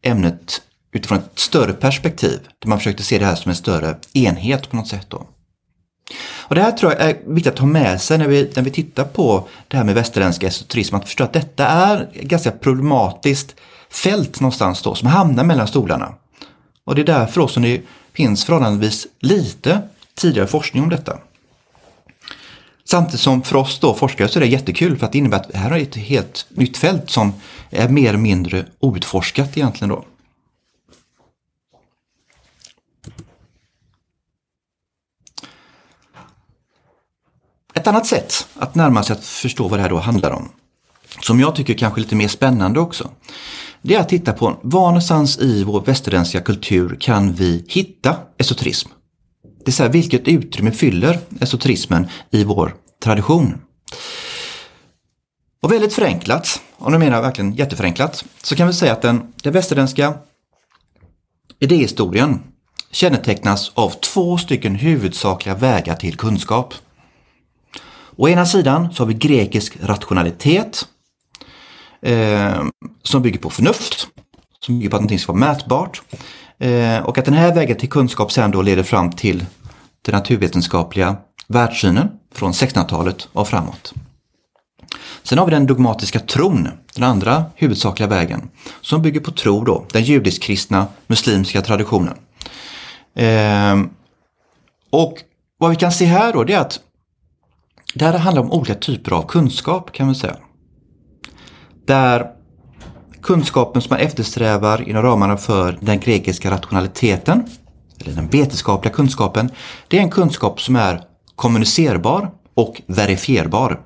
ämnet 0.02 0.62
utifrån 0.92 1.18
ett 1.18 1.38
större 1.38 1.72
perspektiv. 1.72 2.38
Där 2.58 2.68
man 2.68 2.78
försökte 2.78 3.02
se 3.02 3.18
det 3.18 3.24
här 3.24 3.34
som 3.34 3.50
en 3.50 3.56
större 3.56 3.96
enhet 4.12 4.70
på 4.70 4.76
något 4.76 4.88
sätt. 4.88 5.06
Då. 5.08 5.26
Och 6.48 6.54
Det 6.54 6.62
här 6.62 6.72
tror 6.72 6.92
jag 6.92 7.00
är 7.00 7.16
viktigt 7.26 7.52
att 7.52 7.58
ha 7.58 7.66
med 7.66 8.00
sig 8.00 8.18
när 8.18 8.28
vi, 8.28 8.52
när 8.56 8.62
vi 8.62 8.70
tittar 8.70 9.04
på 9.04 9.48
det 9.68 9.76
här 9.76 9.84
med 9.84 9.94
västerländsk 9.94 10.42
esoterism. 10.42 10.94
Att 10.94 11.04
förstå 11.04 11.24
att 11.24 11.32
detta 11.32 11.66
är 11.66 12.08
ganska 12.14 12.50
problematiskt 12.50 13.54
fält 13.90 14.40
någonstans 14.40 14.82
då 14.82 14.94
som 14.94 15.08
hamnar 15.08 15.44
mellan 15.44 15.68
stolarna. 15.68 16.14
Och 16.84 16.94
det 16.94 17.00
är 17.00 17.06
därför 17.06 17.40
också 17.40 17.60
det 17.60 17.82
finns 18.12 18.44
förhållandevis 18.44 19.06
lite 19.20 19.82
tidigare 20.14 20.46
forskning 20.46 20.82
om 20.82 20.88
detta. 20.88 21.18
Samtidigt 22.84 23.20
som 23.20 23.42
för 23.42 23.56
oss 23.56 23.78
då 23.78 23.94
forskare 23.94 24.28
så 24.28 24.38
är 24.38 24.40
det 24.40 24.46
jättekul 24.46 24.98
för 24.98 25.06
att 25.06 25.12
det 25.12 25.18
innebär 25.18 25.36
att 25.36 25.52
det 25.52 25.58
här 25.58 25.70
är 25.70 25.82
ett 25.82 25.96
helt 25.96 26.46
nytt 26.48 26.76
fält 26.76 27.10
som 27.10 27.32
är 27.70 27.88
mer 27.88 28.08
eller 28.08 28.18
mindre 28.18 28.64
outforskat 28.80 29.56
egentligen 29.56 29.88
då. 29.88 30.04
Ett 37.76 37.86
annat 37.86 38.06
sätt 38.06 38.46
att 38.54 38.74
närma 38.74 39.02
sig 39.02 39.16
att 39.16 39.24
förstå 39.24 39.68
vad 39.68 39.78
det 39.78 39.82
här 39.82 39.90
då 39.90 39.98
handlar 39.98 40.30
om, 40.30 40.48
som 41.22 41.40
jag 41.40 41.54
tycker 41.56 41.74
kanske 41.74 42.00
är 42.00 42.02
lite 42.02 42.16
mer 42.16 42.28
spännande 42.28 42.80
också, 42.80 43.10
det 43.82 43.94
är 43.94 44.00
att 44.00 44.08
titta 44.08 44.32
på 44.32 44.56
var 44.62 44.86
någonstans 44.86 45.38
i 45.38 45.64
vår 45.64 45.80
västerländska 45.80 46.40
kultur 46.40 46.96
kan 47.00 47.32
vi 47.32 47.64
hitta 47.68 48.16
esoterism? 48.38 48.88
Det 49.64 49.70
är 49.70 49.72
så 49.72 49.82
här, 49.82 49.90
vilket 49.90 50.28
utrymme 50.28 50.70
fyller 50.70 51.18
esoterismen 51.40 52.06
i 52.30 52.44
vår 52.44 52.74
tradition? 53.02 53.54
Och 55.62 55.72
väldigt 55.72 55.94
förenklat, 55.94 56.60
och 56.76 56.92
nu 56.92 56.98
menar 56.98 57.16
jag 57.16 57.22
verkligen 57.22 57.54
jätteförenklat, 57.54 58.24
så 58.42 58.56
kan 58.56 58.66
vi 58.66 58.72
säga 58.72 58.92
att 58.92 59.02
den, 59.02 59.32
den 59.42 59.52
västerländska 59.52 60.14
idéhistorien 61.58 62.42
kännetecknas 62.90 63.72
av 63.74 63.90
två 63.90 64.38
stycken 64.38 64.74
huvudsakliga 64.74 65.54
vägar 65.54 65.96
till 65.96 66.16
kunskap. 66.16 66.74
Å 68.16 68.28
ena 68.28 68.46
sidan 68.46 68.92
så 68.92 69.02
har 69.02 69.08
vi 69.08 69.14
grekisk 69.14 69.76
rationalitet 69.82 70.88
eh, 72.02 72.64
som 73.02 73.22
bygger 73.22 73.38
på 73.38 73.50
förnuft, 73.50 74.08
som 74.60 74.78
bygger 74.78 74.90
på 74.90 74.96
att 74.96 75.02
någonting 75.02 75.18
ska 75.18 75.32
vara 75.32 75.40
mätbart. 75.40 76.02
Eh, 76.58 76.98
och 76.98 77.18
att 77.18 77.24
den 77.24 77.34
här 77.34 77.54
vägen 77.54 77.76
till 77.76 77.88
kunskap 77.88 78.32
sen 78.32 78.50
då 78.50 78.62
leder 78.62 78.82
fram 78.82 79.12
till 79.12 79.44
den 80.02 80.14
naturvetenskapliga 80.14 81.16
världssynen 81.48 82.08
från 82.34 82.52
1600-talet 82.52 83.28
och 83.32 83.48
framåt. 83.48 83.94
Sen 85.22 85.38
har 85.38 85.46
vi 85.46 85.50
den 85.50 85.66
dogmatiska 85.66 86.20
tron, 86.20 86.68
den 86.94 87.04
andra 87.04 87.44
huvudsakliga 87.54 88.08
vägen, 88.08 88.50
som 88.80 89.02
bygger 89.02 89.20
på 89.20 89.30
tro 89.30 89.64
då, 89.64 89.86
den 89.92 90.02
judisk-kristna 90.02 90.86
muslimska 91.06 91.62
traditionen. 91.62 92.14
Eh, 93.14 93.76
och 94.90 95.18
vad 95.58 95.70
vi 95.70 95.76
kan 95.76 95.92
se 95.92 96.04
här 96.04 96.32
då, 96.32 96.44
det 96.44 96.52
är 96.52 96.60
att 96.60 96.80
det 97.94 98.04
här 98.04 98.18
handlar 98.18 98.42
om 98.42 98.52
olika 98.52 98.74
typer 98.74 99.12
av 99.12 99.22
kunskap 99.22 99.92
kan 99.92 100.06
man 100.06 100.14
säga. 100.14 100.36
Där 101.86 102.26
kunskapen 103.22 103.82
som 103.82 103.90
man 103.90 104.00
eftersträvar 104.00 104.88
inom 104.88 105.02
ramarna 105.02 105.36
för 105.36 105.78
den 105.80 106.00
grekiska 106.00 106.50
rationaliteten, 106.50 107.46
eller 108.00 108.14
den 108.14 108.28
vetenskapliga 108.28 108.94
kunskapen, 108.94 109.50
det 109.88 109.98
är 109.98 110.02
en 110.02 110.10
kunskap 110.10 110.60
som 110.60 110.76
är 110.76 111.02
kommunicerbar 111.34 112.30
och 112.54 112.82
verifierbar. 112.86 113.80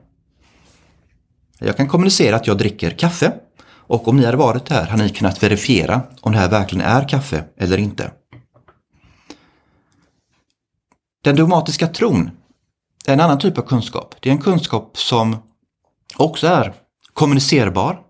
Jag 1.58 1.76
kan 1.76 1.88
kommunicera 1.88 2.36
att 2.36 2.46
jag 2.46 2.58
dricker 2.58 2.90
kaffe 2.90 3.32
och 3.70 4.08
om 4.08 4.16
ni 4.16 4.24
hade 4.24 4.36
varit 4.36 4.68
här 4.68 4.86
hade 4.86 5.02
ni 5.02 5.08
kunnat 5.08 5.42
verifiera 5.42 6.02
om 6.20 6.32
det 6.32 6.38
här 6.38 6.48
verkligen 6.48 6.86
är 6.86 7.08
kaffe 7.08 7.44
eller 7.56 7.78
inte. 7.78 8.10
Den 11.24 11.36
dogmatiska 11.36 11.86
tron 11.86 12.30
en 13.06 13.20
annan 13.20 13.38
typ 13.38 13.58
av 13.58 13.62
kunskap. 13.62 14.14
Det 14.20 14.28
är 14.28 14.32
en 14.32 14.42
kunskap 14.42 14.98
som 14.98 15.36
också 16.16 16.46
är 16.46 16.74
kommunicerbar. 17.14 18.00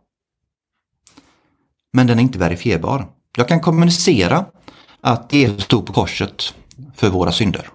Men 1.93 2.07
den 2.07 2.19
är 2.19 2.23
inte 2.23 2.39
verifierbar. 2.39 3.07
Jag 3.37 3.49
kan 3.49 3.61
kommunicera 3.61 4.45
att 5.01 5.33
Jesus 5.33 5.65
stod 5.65 5.87
på 5.87 5.93
korset 5.93 6.55
för 6.95 7.09
våra 7.09 7.33
synder. 7.33 7.69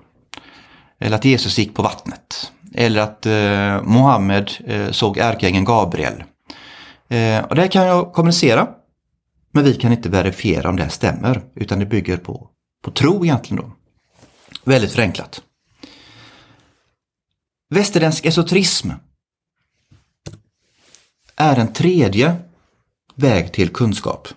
Eller 0.99 1.15
att 1.15 1.25
Jesus 1.25 1.57
gick 1.57 1.75
på 1.75 1.83
vattnet. 1.83 2.51
Eller 2.73 3.01
att 3.01 3.25
eh, 3.25 3.81
Mohammed 3.81 4.51
eh, 4.65 4.91
såg 4.91 5.17
ärkeängeln 5.17 5.65
Gabriel. 5.65 6.23
Eh, 7.07 7.45
och 7.45 7.55
det 7.55 7.67
kan 7.67 7.85
jag 7.85 8.13
kommunicera. 8.13 8.67
Men 9.51 9.63
vi 9.63 9.73
kan 9.73 9.91
inte 9.91 10.09
verifiera 10.09 10.69
om 10.69 10.75
det 10.75 10.89
stämmer. 10.89 11.41
Utan 11.55 11.79
det 11.79 11.85
bygger 11.85 12.17
på, 12.17 12.49
på 12.83 12.91
tro 12.91 13.25
egentligen 13.25 13.63
då. 13.63 13.71
Väldigt 14.63 14.91
förenklat. 14.91 15.41
Västerländsk 17.69 18.25
esoterism 18.25 18.89
är 21.35 21.55
en 21.55 21.73
tredje 21.73 22.35
väg 23.15 23.53
till 23.53 23.69
kunskap. 23.69 24.27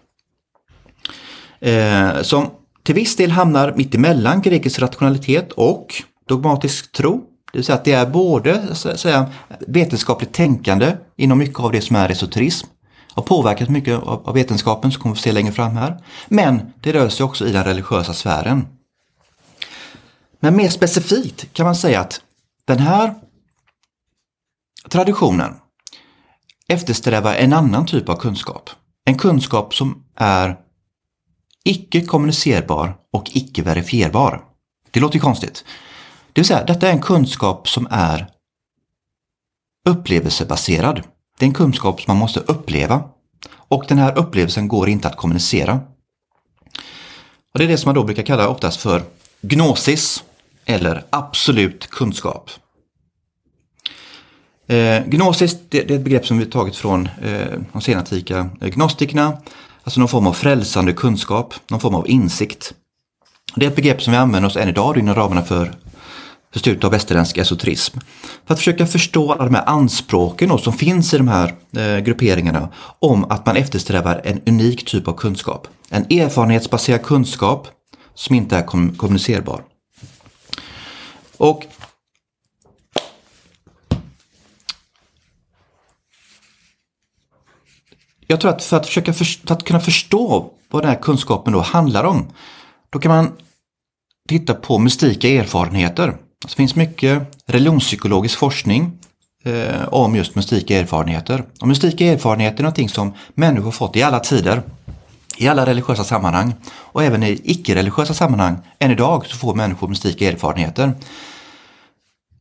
Eh, 1.60 2.22
som 2.22 2.50
till 2.82 2.94
viss 2.94 3.16
del 3.16 3.30
hamnar 3.30 3.72
mitt 3.76 3.94
emellan 3.94 4.42
grekisk 4.42 4.78
rationalitet 4.80 5.52
och 5.52 6.02
dogmatisk 6.28 6.92
tro. 6.92 7.24
Det 7.52 7.58
vill 7.58 7.64
säga 7.64 7.76
att 7.76 7.84
det 7.84 7.92
är 7.92 8.06
både 8.06 8.74
så 8.74 8.88
att 8.88 9.00
säga, 9.00 9.32
vetenskapligt 9.66 10.32
tänkande 10.32 10.96
inom 11.16 11.38
mycket 11.38 11.60
av 11.60 11.72
det 11.72 11.80
som 11.80 11.96
är 11.96 12.08
esoterism. 12.08 12.66
Har 13.14 13.22
påverkat 13.22 13.68
mycket 13.68 14.02
av 14.02 14.34
vetenskapen 14.34 14.92
som 14.92 15.02
kommer 15.02 15.14
vi 15.14 15.20
se 15.20 15.32
längre 15.32 15.52
fram 15.52 15.76
här. 15.76 15.98
Men 16.28 16.72
det 16.80 16.92
rör 16.92 17.08
sig 17.08 17.24
också 17.24 17.46
i 17.46 17.52
den 17.52 17.64
religiösa 17.64 18.14
sfären. 18.14 18.66
Men 20.40 20.56
mer 20.56 20.68
specifikt 20.68 21.52
kan 21.52 21.66
man 21.66 21.76
säga 21.76 22.00
att 22.00 22.20
den 22.68 22.78
här 22.78 23.14
traditionen 24.88 25.54
eftersträvar 26.68 27.34
en 27.34 27.52
annan 27.52 27.86
typ 27.86 28.08
av 28.08 28.16
kunskap. 28.16 28.70
En 29.04 29.18
kunskap 29.18 29.74
som 29.74 30.04
är 30.14 30.56
icke 31.64 32.04
kommunicerbar 32.04 32.96
och 33.12 33.30
icke 33.34 33.62
verifierbar. 33.62 34.44
Det 34.90 35.00
låter 35.00 35.14
ju 35.14 35.20
konstigt. 35.20 35.64
Det 36.32 36.40
vill 36.40 36.46
säga, 36.46 36.64
detta 36.64 36.88
är 36.88 36.92
en 36.92 37.02
kunskap 37.02 37.68
som 37.68 37.88
är 37.90 38.30
upplevelsebaserad. 39.88 41.02
Det 41.38 41.44
är 41.44 41.48
en 41.48 41.54
kunskap 41.54 42.00
som 42.00 42.10
man 42.10 42.20
måste 42.20 42.40
uppleva. 42.40 43.04
Och 43.50 43.84
den 43.88 43.98
här 43.98 44.18
upplevelsen 44.18 44.68
går 44.68 44.88
inte 44.88 45.08
att 45.08 45.16
kommunicera. 45.16 45.80
Och 47.52 47.58
Det 47.58 47.64
är 47.64 47.68
det 47.68 47.78
som 47.78 47.88
man 47.88 47.94
då 47.94 48.04
brukar 48.04 48.22
kalla 48.22 48.48
oftast 48.48 48.80
för 48.80 49.02
gnosis 49.40 50.24
eller 50.68 51.04
absolut 51.10 51.90
kunskap. 51.90 52.50
Eh, 54.66 55.04
gnosis 55.06 55.56
det, 55.68 55.82
det, 55.82 55.94
är 55.94 55.98
ett 55.98 56.04
begrepp 56.04 56.26
som 56.26 56.38
vi 56.38 56.46
tagit 56.46 56.76
från 56.76 57.08
eh, 57.22 57.58
de 57.72 57.82
senatika 57.82 58.50
eh, 58.60 58.68
gnostikerna. 58.68 59.36
Alltså 59.84 60.00
någon 60.00 60.08
form 60.08 60.26
av 60.26 60.32
frälsande 60.32 60.92
kunskap, 60.92 61.54
någon 61.70 61.80
form 61.80 61.94
av 61.94 62.08
insikt. 62.08 62.74
Det 63.56 63.66
är 63.66 63.70
ett 63.70 63.76
begrepp 63.76 64.02
som 64.02 64.10
vi 64.10 64.16
använder 64.16 64.48
oss 64.48 64.56
än 64.56 64.68
idag 64.68 64.98
inom 64.98 65.14
ramarna 65.14 65.42
för, 65.42 65.72
för 66.52 66.58
studiet 66.58 66.84
av 66.84 66.90
västerländsk 66.90 67.38
esoterism. 67.38 67.98
För 68.46 68.54
att 68.54 68.58
försöka 68.58 68.86
förstå 68.86 69.32
alla 69.32 69.44
de 69.44 69.54
här 69.54 69.68
anspråken 69.68 70.58
som 70.58 70.72
finns 70.72 71.14
i 71.14 71.18
de 71.18 71.28
här 71.28 71.54
eh, 71.76 71.98
grupperingarna 71.98 72.68
om 72.98 73.24
att 73.24 73.46
man 73.46 73.56
eftersträvar 73.56 74.20
en 74.24 74.40
unik 74.46 74.84
typ 74.84 75.08
av 75.08 75.12
kunskap. 75.12 75.68
En 75.90 76.02
erfarenhetsbaserad 76.02 77.02
kunskap 77.02 77.68
som 78.14 78.34
inte 78.34 78.56
är 78.56 78.62
kom 78.62 78.94
kommunicerbar. 78.94 79.62
Och 81.38 81.66
jag 88.26 88.40
tror 88.40 88.50
att 88.50 88.64
för 88.64 88.76
att, 88.76 88.86
försöka 88.86 89.12
för, 89.12 89.24
för 89.24 89.54
att 89.54 89.64
kunna 89.64 89.80
förstå 89.80 90.50
vad 90.70 90.82
den 90.82 90.90
här 90.90 91.02
kunskapen 91.02 91.52
då 91.52 91.60
handlar 91.60 92.04
om, 92.04 92.26
då 92.90 92.98
kan 92.98 93.12
man 93.12 93.32
titta 94.28 94.54
på 94.54 94.78
mystika 94.78 95.28
erfarenheter. 95.28 96.08
Alltså, 96.08 96.48
det 96.48 96.54
finns 96.54 96.74
mycket 96.74 97.22
religionspsykologisk 97.46 98.38
forskning 98.38 98.98
eh, 99.44 99.88
om 99.88 100.16
just 100.16 100.34
mystika 100.34 100.78
erfarenheter. 100.78 101.44
Och 101.60 101.68
mystika 101.68 102.06
erfarenheter 102.06 102.58
är 102.58 102.62
någonting 102.62 102.88
som 102.88 103.14
människor 103.34 103.70
fått 103.70 103.96
i 103.96 104.02
alla 104.02 104.20
tider, 104.20 104.62
i 105.38 105.48
alla 105.48 105.66
religiösa 105.66 106.04
sammanhang 106.04 106.54
och 106.68 107.02
även 107.02 107.22
i 107.22 107.40
icke-religiösa 107.44 108.14
sammanhang. 108.14 108.56
Än 108.78 108.90
idag 108.90 109.26
så 109.26 109.36
får 109.36 109.54
människor 109.54 109.88
mystika 109.88 110.28
erfarenheter. 110.28 110.92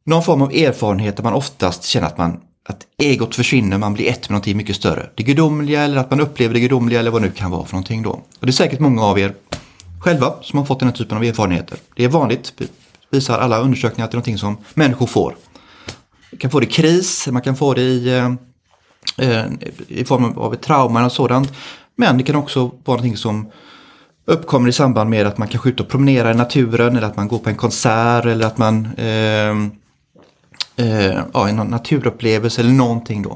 Någon 0.03 0.23
form 0.23 0.41
av 0.41 0.51
erfarenhet 0.51 1.17
där 1.17 1.23
man 1.23 1.33
oftast 1.33 1.83
känner 1.83 2.07
att 2.07 2.17
man 2.17 2.39
att 2.69 2.85
egot 2.97 3.35
försvinner, 3.35 3.77
man 3.77 3.93
blir 3.93 4.09
ett 4.09 4.29
med 4.29 4.31
någonting 4.31 4.57
mycket 4.57 4.75
större. 4.75 5.09
Det 5.15 5.23
gudomliga 5.23 5.81
eller 5.81 5.97
att 5.97 6.09
man 6.09 6.19
upplever 6.19 6.53
det 6.53 6.59
gudomliga 6.59 6.99
eller 6.99 7.11
vad 7.11 7.21
det 7.21 7.27
nu 7.27 7.33
kan 7.33 7.51
vara 7.51 7.65
för 7.65 7.73
någonting 7.73 8.03
då. 8.03 8.09
Och 8.09 8.45
det 8.45 8.49
är 8.49 8.51
säkert 8.51 8.79
många 8.79 9.03
av 9.03 9.19
er 9.19 9.33
själva 9.99 10.33
som 10.41 10.59
har 10.59 10.65
fått 10.65 10.79
den 10.79 10.87
här 10.87 10.95
typen 10.95 11.17
av 11.17 11.23
erfarenheter. 11.23 11.77
Det 11.95 12.03
är 12.03 12.09
vanligt, 12.09 12.61
visar 13.09 13.39
alla 13.39 13.59
undersökningar, 13.59 14.05
att 14.05 14.11
det 14.11 14.15
är 14.15 14.17
någonting 14.17 14.37
som 14.37 14.57
människor 14.73 15.07
får. 15.07 15.35
Man 16.31 16.39
kan 16.39 16.51
få 16.51 16.59
det 16.59 16.65
i 16.65 16.69
kris, 16.69 17.27
man 17.31 17.41
kan 17.41 17.55
få 17.55 17.73
det 17.73 17.81
i, 17.81 18.17
eh, 18.17 18.31
eh 19.17 19.45
i 19.87 20.05
form 20.05 20.37
av 20.37 20.53
ett 20.53 20.61
trauma 20.61 21.05
och 21.05 21.11
sådant. 21.11 21.53
Men 21.97 22.17
det 22.17 22.23
kan 22.23 22.35
också 22.35 22.59
vara 22.59 22.71
någonting 22.85 23.17
som 23.17 23.51
uppkommer 24.25 24.69
i 24.69 24.73
samband 24.73 25.09
med 25.09 25.27
att 25.27 25.37
man 25.37 25.47
kanske 25.47 25.69
är 25.69 25.71
ute 25.71 25.83
och 25.83 25.89
promenerar 25.89 26.31
i 26.31 26.37
naturen 26.37 26.95
eller 26.95 27.07
att 27.07 27.15
man 27.15 27.27
går 27.27 27.39
på 27.39 27.49
en 27.49 27.55
konsert 27.55 28.25
eller 28.25 28.45
att 28.45 28.57
man 28.57 28.85
eh, 28.97 29.49
eh, 30.75 31.19
ja, 31.33 31.49
en 31.49 31.55
naturupplevelse 31.55 32.61
eller 32.61 32.71
någonting 32.71 33.21
då. 33.21 33.29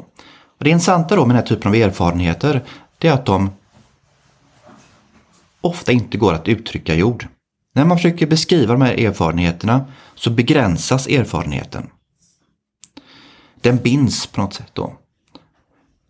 Och 0.58 0.63
det 0.63 0.69
intressanta 0.69 1.15
då 1.15 1.26
med 1.26 1.36
den 1.36 1.43
här 1.43 1.47
typen 1.47 1.67
av 1.67 1.76
erfarenheter 1.76 2.62
det 2.97 3.08
är 3.08 3.13
att 3.13 3.26
de 3.26 3.50
ofta 5.62 5.91
inte 5.91 6.17
går 6.17 6.34
att 6.34 6.47
uttrycka 6.47 6.95
i 6.95 7.04
ord. 7.04 7.28
När 7.74 7.86
man 7.86 7.97
försöker 7.97 8.28
beskriva 8.28 8.74
de 8.74 8.82
här 8.82 9.06
erfarenheterna 9.06 9.86
så 10.15 10.30
begränsas 10.30 11.08
erfarenheten. 11.08 11.89
Den 13.62 13.78
binds 13.78 14.28
på 14.28 14.41
något 14.41 14.54
sätt 14.54 14.71
då. 14.74 14.93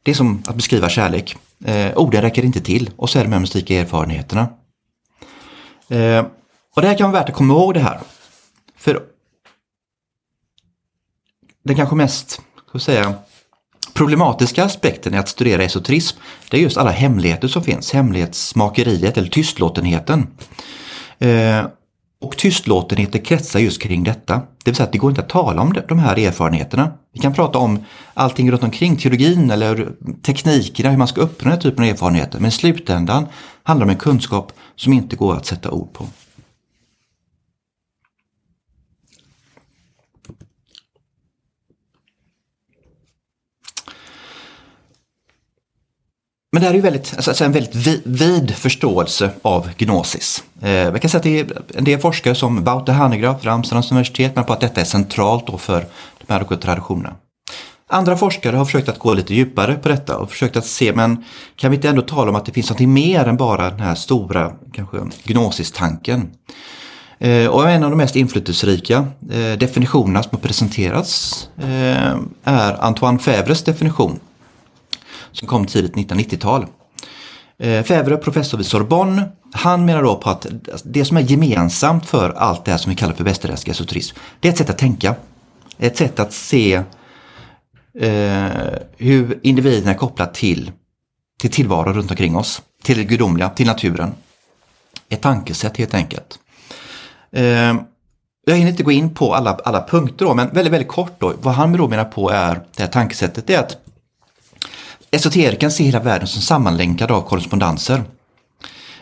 Det 0.03 0.11
är 0.11 0.15
som 0.15 0.43
att 0.47 0.55
beskriva 0.55 0.89
kärlek. 0.89 1.37
Eh, 1.65 1.97
orden 1.97 2.21
räcker 2.21 2.45
inte 2.45 2.61
till 2.61 2.89
och 2.95 3.09
så 3.09 3.19
är 3.19 3.23
det 3.23 3.29
med 3.29 3.37
de 3.37 3.41
mystika 3.41 3.75
erfarenheterna. 3.75 4.47
Eh, 5.89 6.25
och 6.75 6.81
det 6.81 6.87
här 6.87 6.97
kan 6.97 7.11
vara 7.11 7.21
värt 7.21 7.29
att 7.29 7.35
komma 7.35 7.53
ihåg 7.53 7.73
det 7.73 7.79
här. 7.79 7.99
För 8.77 9.03
den 11.63 11.75
kanske 11.75 11.95
mest 11.95 12.41
ska 12.69 12.79
säga, 12.79 13.13
problematiska 13.93 14.63
aspekten 14.63 15.13
i 15.13 15.17
att 15.17 15.29
studera 15.29 15.63
esoterism 15.63 16.17
det 16.49 16.57
är 16.57 16.61
just 16.61 16.77
alla 16.77 16.91
hemligheter 16.91 17.47
som 17.47 17.63
finns, 17.63 17.91
hemlighetsmakeriet 17.91 19.17
eller 19.17 19.29
tystlåtenheten. 19.29 20.27
Eh, 21.19 21.65
och 22.21 22.37
tystlåtenheten 22.37 23.21
kretsar 23.21 23.59
just 23.59 23.81
kring 23.81 24.03
detta. 24.03 24.33
Det 24.33 24.71
vill 24.71 24.75
säga 24.75 24.85
att 24.85 24.91
det 24.91 24.97
går 24.97 25.11
inte 25.11 25.21
att 25.21 25.29
tala 25.29 25.61
om 25.61 25.75
de 25.87 25.99
här 25.99 26.19
erfarenheterna. 26.19 26.91
Vi 27.13 27.19
kan 27.19 27.33
prata 27.33 27.59
om 27.59 27.79
allting 28.13 28.51
runt 28.51 28.63
omkring, 28.63 28.97
teologin 28.97 29.51
eller 29.51 29.89
teknikerna, 30.21 30.89
hur 30.89 30.97
man 30.97 31.07
ska 31.07 31.21
uppnå 31.21 31.43
den 31.43 31.51
här 31.51 31.61
typen 31.61 31.83
av 31.83 31.89
erfarenheter. 31.89 32.39
Men 32.39 32.47
i 32.47 32.51
slutändan 32.51 33.27
handlar 33.63 33.85
det 33.85 33.89
om 33.89 33.95
en 33.95 33.99
kunskap 33.99 34.51
som 34.75 34.93
inte 34.93 35.15
går 35.15 35.35
att 35.35 35.45
sätta 35.45 35.71
ord 35.71 35.93
på. 35.93 36.05
Men 46.53 46.61
det 46.61 46.67
här 46.67 46.73
är 46.73 46.75
ju 46.75 46.81
väldigt, 46.81 47.13
alltså, 47.15 47.31
alltså 47.31 47.45
en 47.45 47.51
väldigt 47.51 47.75
vid 48.05 48.55
förståelse 48.55 49.29
av 49.41 49.69
gnosis. 49.77 50.43
Eh, 50.61 50.93
kan 50.93 51.09
säga 51.09 51.17
att 51.17 51.23
det 51.23 51.39
är 51.39 51.61
en 51.75 51.83
del 51.83 51.99
forskare 51.99 52.35
som 52.35 52.63
Wouter 52.63 52.93
Hanegraaff 52.93 53.43
vid 53.43 53.51
Amsterdams 53.51 53.91
universitet 53.91 54.35
menar 54.35 54.47
på 54.47 54.53
att 54.53 54.59
detta 54.59 54.81
är 54.81 54.85
centralt 54.85 55.47
då 55.47 55.57
för 55.57 55.85
de 56.27 56.33
här 56.33 56.43
traditionerna. 56.55 57.15
Andra 57.89 58.17
forskare 58.17 58.55
har 58.57 58.65
försökt 58.65 58.89
att 58.89 58.99
gå 58.99 59.13
lite 59.13 59.33
djupare 59.33 59.75
på 59.75 59.89
detta 59.89 60.17
och 60.17 60.29
försökt 60.29 60.57
att 60.57 60.65
se, 60.65 60.93
men 60.93 61.23
kan 61.55 61.71
vi 61.71 61.75
inte 61.75 61.89
ändå 61.89 62.01
tala 62.01 62.29
om 62.29 62.35
att 62.35 62.45
det 62.45 62.51
finns 62.51 62.69
något 62.69 62.79
mer 62.79 63.27
än 63.27 63.37
bara 63.37 63.69
den 63.69 63.79
här 63.79 63.95
stora, 63.95 64.51
kanske 64.73 64.97
gnosistanken? 65.23 66.29
Eh, 67.19 67.47
och 67.47 67.69
en 67.69 67.83
av 67.83 67.89
de 67.89 67.95
mest 67.95 68.15
inflytelserika 68.15 69.07
eh, 69.31 69.57
definitionerna 69.57 70.23
som 70.23 70.29
har 70.31 70.39
presenterats 70.39 71.49
eh, 71.57 72.15
är 72.43 72.83
Antoine 72.83 73.19
Fevres 73.19 73.63
definition 73.63 74.19
som 75.31 75.47
kom 75.47 75.65
tidigt 75.65 75.95
1990-tal. 75.95 76.65
Eh, 77.59 77.83
Fävre, 77.83 78.17
professor 78.17 78.57
vid 78.57 78.67
Sorbonne, 78.67 79.29
han 79.53 79.85
menar 79.85 80.03
då 80.03 80.15
på 80.15 80.29
att 80.29 80.45
det 80.83 81.05
som 81.05 81.17
är 81.17 81.21
gemensamt 81.21 82.05
för 82.05 82.29
allt 82.29 82.65
det 82.65 82.71
här 82.71 82.77
som 82.77 82.89
vi 82.89 82.95
kallar 82.95 83.13
för 83.13 83.23
västerländsk 83.23 83.67
esoterism, 83.67 84.17
det 84.39 84.47
är 84.47 84.51
ett 84.51 84.57
sätt 84.57 84.69
att 84.69 84.77
tänka. 84.77 85.15
Ett 85.77 85.97
sätt 85.97 86.19
att 86.19 86.33
se 86.33 86.83
eh, 87.99 88.45
hur 88.97 89.39
individen 89.43 89.87
är 89.87 89.93
kopplad 89.93 90.33
till, 90.33 90.71
till 91.39 91.51
tillvaron 91.51 91.93
runt 91.93 92.11
omkring 92.11 92.35
oss, 92.35 92.61
till 92.83 92.97
det 92.97 93.03
gudomliga, 93.03 93.49
till 93.49 93.67
naturen. 93.67 94.13
Ett 95.09 95.21
tankesätt 95.21 95.77
helt 95.77 95.93
enkelt. 95.93 96.39
Eh, 97.31 97.75
jag 98.45 98.55
hinner 98.55 98.71
inte 98.71 98.83
gå 98.83 98.91
in 98.91 99.13
på 99.13 99.35
alla, 99.35 99.59
alla 99.65 99.87
punkter 99.87 100.25
då, 100.25 100.33
men 100.33 100.49
väldigt, 100.49 100.73
väldigt 100.73 100.91
kort 100.91 101.19
då. 101.19 101.33
Vad 101.41 101.53
han 101.53 101.71
då 101.73 101.87
menar 101.87 102.05
på 102.05 102.29
är 102.29 102.61
det 102.75 102.83
här 102.83 102.89
tankesättet, 102.89 103.47
det 103.47 103.55
är 103.55 103.59
att 103.59 103.77
esoteriken 105.11 105.71
ser 105.71 105.83
hela 105.83 105.99
världen 105.99 106.27
som 106.27 106.41
sammanlänkad 106.41 107.11
av 107.11 107.21
korrespondenser. 107.21 108.03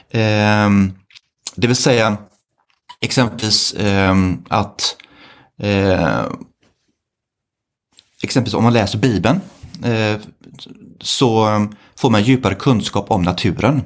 Eh, 0.10 0.70
det 1.56 1.68
vill 1.68 1.76
säga 1.76 2.18
exempelvis 3.02 3.74
eh, 3.74 4.16
att 4.48 4.96
eh, 5.62 6.26
exempelvis 8.24 8.54
om 8.54 8.64
man 8.64 8.74
läser 8.74 8.98
Bibeln 8.98 9.42
eh, 9.84 10.22
så 11.02 11.48
får 12.00 12.10
man 12.10 12.24
djupare 12.24 12.56
kunskap 12.56 13.12
om 13.12 13.22
naturen. 13.22 13.84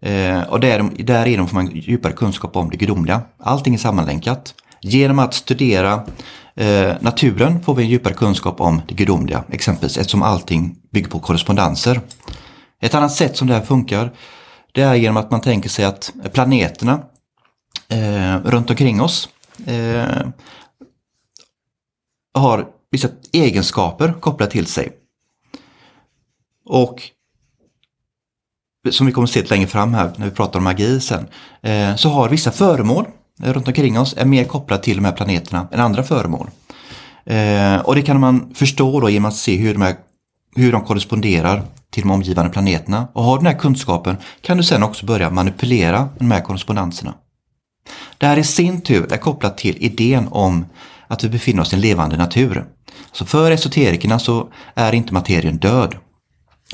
Eh, 0.00 0.42
och 0.42 0.60
därigenom 0.60 1.48
får 1.48 1.54
man 1.54 1.70
djupare 1.74 2.12
kunskap 2.12 2.56
om 2.56 2.70
det 2.70 2.76
gudomliga. 2.76 3.22
Allting 3.38 3.74
är 3.74 3.78
sammanlänkat. 3.78 4.54
Genom 4.80 5.18
att 5.18 5.34
studera 5.34 6.06
eh, 6.60 6.96
naturen 7.00 7.62
får 7.62 7.74
vi 7.74 7.82
en 7.82 7.88
djupare 7.88 8.14
kunskap 8.14 8.60
om 8.60 8.82
det 8.88 8.94
gudomliga, 8.94 9.44
exempelvis 9.50 9.96
eftersom 9.96 10.22
allting 10.22 10.76
bygger 10.92 11.10
på 11.10 11.18
korrespondenser. 11.18 12.00
Ett 12.80 12.94
annat 12.94 13.12
sätt 13.12 13.36
som 13.36 13.48
det 13.48 13.54
här 13.54 13.62
funkar 13.62 14.12
det 14.72 14.82
är 14.82 14.94
genom 14.94 15.16
att 15.16 15.30
man 15.30 15.40
tänker 15.40 15.68
sig 15.68 15.84
att 15.84 16.12
planeterna 16.32 17.02
eh, 17.88 18.36
runt 18.44 18.70
omkring 18.70 19.00
oss 19.00 19.28
eh, 19.66 20.26
har 22.34 22.66
vissa 22.90 23.08
egenskaper 23.32 24.12
kopplade 24.20 24.52
till 24.52 24.66
sig. 24.66 24.92
Och 26.64 27.02
som 28.90 29.06
vi 29.06 29.12
kommer 29.12 29.26
att 29.26 29.32
se 29.32 29.42
längre 29.42 29.66
fram 29.66 29.94
här 29.94 30.12
när 30.16 30.26
vi 30.26 30.32
pratar 30.32 30.58
om 30.58 30.64
magi 30.64 31.00
sen, 31.00 31.28
eh, 31.62 31.96
så 31.96 32.08
har 32.08 32.28
vissa 32.28 32.50
föremål 32.50 33.06
runt 33.42 33.68
omkring 33.68 33.98
oss 33.98 34.14
är 34.16 34.24
mer 34.24 34.44
kopplad 34.44 34.82
till 34.82 34.96
de 34.96 35.04
här 35.04 35.12
planeterna 35.12 35.68
än 35.72 35.80
andra 35.80 36.02
föremål. 36.02 36.50
Eh, 37.24 37.76
och 37.76 37.94
det 37.94 38.02
kan 38.02 38.20
man 38.20 38.54
förstå 38.54 39.00
då 39.00 39.10
genom 39.10 39.28
att 39.28 39.36
se 39.36 39.56
hur 39.56 39.72
de, 39.72 39.82
här, 39.82 39.94
hur 40.56 40.72
de 40.72 40.84
korresponderar 40.84 41.62
till 41.90 42.02
de 42.02 42.10
omgivande 42.10 42.50
planeterna. 42.50 43.08
Och 43.12 43.24
har 43.24 43.38
du 43.38 43.44
den 43.44 43.52
här 43.52 43.60
kunskapen 43.60 44.16
kan 44.40 44.56
du 44.56 44.62
sen 44.62 44.82
också 44.82 45.06
börja 45.06 45.30
manipulera 45.30 46.08
de 46.18 46.30
här 46.30 46.40
korrespondenserna. 46.40 47.14
Det 48.18 48.26
här 48.26 48.36
i 48.36 48.44
sin 48.44 48.80
tur 48.80 49.12
är 49.12 49.16
kopplat 49.16 49.58
till 49.58 49.76
idén 49.80 50.28
om 50.30 50.64
att 51.08 51.24
vi 51.24 51.28
befinner 51.28 51.62
oss 51.62 51.72
i 51.72 51.76
en 51.76 51.82
levande 51.82 52.16
natur. 52.16 52.64
Så 53.12 53.26
för 53.26 53.50
esoterikerna 53.50 54.18
så 54.18 54.48
är 54.74 54.92
inte 54.92 55.14
materien 55.14 55.56
död. 55.56 55.94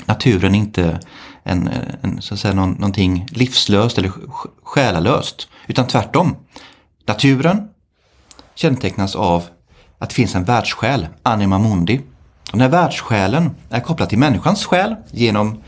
Naturen 0.05 0.55
är 0.55 0.59
inte 0.59 0.99
en, 1.43 1.69
en, 2.01 2.21
så 2.21 2.33
att 2.33 2.39
säga, 2.39 2.53
någon, 2.53 2.71
någonting 2.71 3.27
livslöst 3.29 3.97
eller 3.97 4.11
själalöst. 4.63 5.47
Utan 5.67 5.87
tvärtom. 5.87 6.35
Naturen 7.07 7.67
kännetecknas 8.55 9.15
av 9.15 9.43
att 9.99 10.09
det 10.09 10.15
finns 10.15 10.35
en 10.35 10.43
världssjäl, 10.43 11.07
anima 11.23 11.59
mundi. 11.59 12.01
Och 12.51 12.57
den 12.57 12.61
här 12.61 12.69
världssjälen 12.69 13.55
är 13.69 13.79
kopplad 13.79 14.09
till 14.09 14.17
människans 14.17 14.65
själ 14.65 14.95
genom 15.11 15.61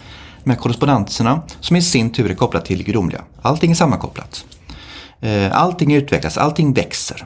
de 0.44 0.50
här 0.50 0.58
korrespondenserna 0.58 1.42
som 1.60 1.76
i 1.76 1.82
sin 1.82 2.10
tur 2.12 2.32
är 2.32 2.36
kopplat 2.36 2.66
till 2.66 2.78
det 2.78 2.84
gudomliga. 2.84 3.22
Allting 3.42 3.72
är 3.72 3.76
sammankopplat. 3.76 4.46
Eh, 5.22 5.58
allting 5.62 5.94
utvecklas, 5.94 6.38
allting 6.38 6.74
växer. 6.74 7.26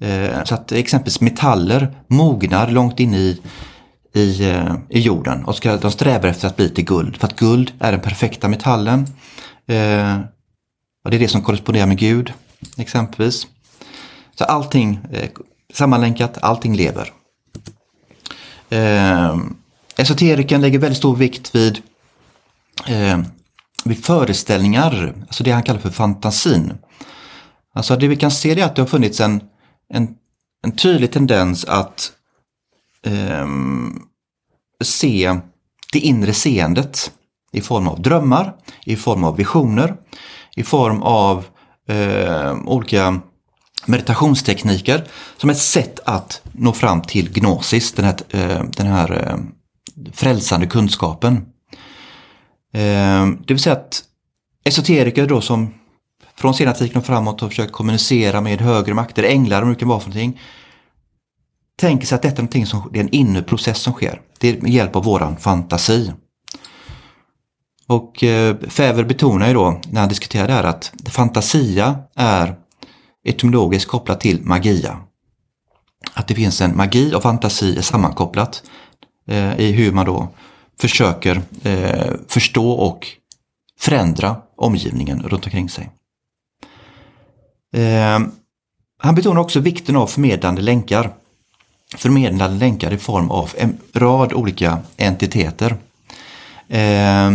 Eh, 0.00 0.44
så 0.44 0.54
att 0.54 0.72
exempelvis 0.72 1.20
metaller 1.20 1.94
mognar 2.06 2.70
långt 2.70 3.00
in 3.00 3.14
i, 3.14 3.40
i, 4.14 4.50
eh, 4.50 4.74
i 4.88 5.00
jorden 5.00 5.44
och 5.44 5.56
ska, 5.56 5.76
de 5.76 5.90
strävar 5.90 6.28
efter 6.28 6.48
att 6.48 6.56
bli 6.56 6.70
till 6.70 6.84
guld. 6.84 7.16
För 7.16 7.26
att 7.26 7.36
guld 7.36 7.72
är 7.78 7.92
den 7.92 8.00
perfekta 8.00 8.48
metallen. 8.48 9.06
Och 11.04 11.10
det 11.10 11.16
är 11.16 11.18
det 11.18 11.28
som 11.28 11.42
korresponderar 11.42 11.86
med 11.86 11.98
Gud 11.98 12.32
exempelvis. 12.76 13.46
Så 14.34 14.44
allting 14.44 15.00
eh, 15.12 15.30
sammanlänkat, 15.72 16.38
allting 16.42 16.76
lever. 16.76 17.12
Eh, 18.68 19.38
esoteriken 19.96 20.60
lägger 20.60 20.78
väldigt 20.78 20.98
stor 20.98 21.16
vikt 21.16 21.54
vid, 21.54 21.82
eh, 22.86 23.20
vid 23.84 24.04
föreställningar, 24.04 25.14
alltså 25.20 25.44
det 25.44 25.50
han 25.50 25.62
kallar 25.62 25.80
för 25.80 25.90
fantasin. 25.90 26.72
Alltså 27.74 27.96
det 27.96 28.08
vi 28.08 28.16
kan 28.16 28.30
se 28.30 28.60
är 28.60 28.64
att 28.64 28.76
det 28.76 28.82
har 28.82 28.86
funnits 28.86 29.20
en, 29.20 29.40
en, 29.88 30.14
en 30.62 30.72
tydlig 30.72 31.12
tendens 31.12 31.64
att 31.64 32.12
eh, 33.06 33.48
se 34.84 35.40
det 35.92 35.98
inre 35.98 36.32
seendet 36.32 37.12
i 37.52 37.60
form 37.60 37.88
av 37.88 38.02
drömmar, 38.02 38.54
i 38.84 38.96
form 38.96 39.24
av 39.24 39.36
visioner, 39.36 39.96
i 40.56 40.62
form 40.62 41.02
av 41.02 41.44
eh, 41.88 42.54
olika 42.66 43.20
meditationstekniker 43.86 45.04
som 45.36 45.50
ett 45.50 45.58
sätt 45.58 46.00
att 46.04 46.42
nå 46.52 46.72
fram 46.72 47.02
till 47.02 47.32
gnosis, 47.32 47.92
den 47.92 48.04
här, 48.04 48.16
eh, 48.30 48.64
den 48.76 48.86
här 48.86 49.28
eh, 49.28 49.38
frälsande 50.12 50.66
kunskapen. 50.66 51.36
Eh, 52.74 53.26
det 53.26 53.54
vill 53.54 53.58
säga 53.58 53.76
att 53.76 54.02
esoteriker 54.64 55.26
då 55.26 55.40
som 55.40 55.74
från 56.36 56.54
senantiken 56.54 56.98
och 56.98 57.06
framåt 57.06 57.40
har 57.40 57.48
försökt 57.48 57.72
kommunicera 57.72 58.40
med 58.40 58.60
högre 58.60 58.94
makter, 58.94 59.22
änglar 59.22 59.62
och 59.62 59.68
vad 59.68 59.76
det 59.76 59.80
kan 59.80 59.88
vara 59.88 60.00
för 60.00 60.08
någonting. 60.08 60.40
Tänker 61.76 62.06
sig 62.06 62.16
att 62.16 62.22
detta 62.22 62.36
är, 62.36 62.42
någonting 62.42 62.66
som, 62.66 62.90
det 62.92 62.98
är 62.98 63.04
en 63.04 63.14
inre 63.14 63.42
process 63.42 63.78
som 63.78 63.92
sker. 63.92 64.20
Det 64.38 64.48
är 64.48 64.60
med 64.60 64.72
hjälp 64.72 64.96
av 64.96 65.04
våran 65.04 65.36
fantasi. 65.36 66.12
Och 67.86 68.24
eh, 68.24 68.56
Fäver 68.68 69.04
betonar 69.04 69.48
ju 69.48 69.54
då 69.54 69.80
när 69.90 70.00
han 70.00 70.08
diskuterar 70.08 70.46
det 70.46 70.52
här 70.52 70.64
att 70.64 70.92
fantasia 71.08 71.98
är 72.14 72.56
etymologiskt 73.24 73.90
kopplat 73.90 74.20
till 74.20 74.42
magia. 74.42 75.00
Att 76.14 76.28
det 76.28 76.34
finns 76.34 76.60
en 76.60 76.76
magi 76.76 77.14
och 77.14 77.22
fantasi 77.22 77.76
är 77.76 77.82
sammankopplat 77.82 78.62
eh, 79.28 79.60
i 79.60 79.72
hur 79.72 79.92
man 79.92 80.06
då 80.06 80.28
försöker 80.80 81.42
eh, 81.62 82.12
förstå 82.28 82.70
och 82.70 83.08
förändra 83.80 84.36
omgivningen 84.56 85.22
runt 85.22 85.44
omkring 85.44 85.68
sig. 85.68 85.90
Eh, 87.74 88.20
han 88.98 89.14
betonar 89.14 89.40
också 89.40 89.60
vikten 89.60 89.96
av 89.96 90.06
förmedlande 90.06 90.62
länkar. 90.62 91.10
Förmedlande 91.96 92.58
länkar 92.58 92.92
i 92.92 92.98
form 92.98 93.30
av 93.30 93.50
en 93.58 93.78
rad 93.92 94.32
olika 94.32 94.78
entiteter. 94.96 95.76
Eh, 96.68 97.30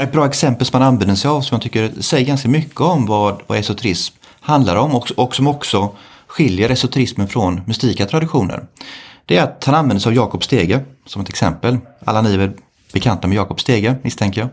ett 0.00 0.12
bra 0.12 0.26
exempel 0.26 0.66
som 0.66 0.80
man 0.80 0.88
använder 0.88 1.14
sig 1.14 1.28
av 1.28 1.40
som 1.40 1.54
jag 1.54 1.62
tycker 1.62 2.02
säger 2.02 2.26
ganska 2.26 2.48
mycket 2.48 2.80
om 2.80 3.06
vad, 3.06 3.42
vad 3.46 3.58
esoterism 3.58 4.14
handlar 4.40 4.76
om 4.76 4.94
och, 4.94 5.10
och 5.16 5.36
som 5.36 5.46
också 5.46 5.90
skiljer 6.26 6.70
esoterismen 6.70 7.28
från 7.28 7.60
mystika 7.66 8.06
traditioner. 8.06 8.66
Det 9.26 9.36
är 9.36 9.42
att 9.42 9.64
han 9.64 9.74
använder 9.74 10.00
sig 10.00 10.10
av 10.10 10.14
Jakob 10.16 10.44
Stege 10.44 10.80
som 11.06 11.22
ett 11.22 11.28
exempel. 11.28 11.78
Alla 12.04 12.22
ni 12.22 12.34
är 12.34 12.38
väl 12.38 12.50
bekanta 12.92 13.28
med 13.28 13.36
Jakob 13.36 13.60
Stege 13.60 13.94
misstänker 14.02 14.40
jag. 14.40 14.50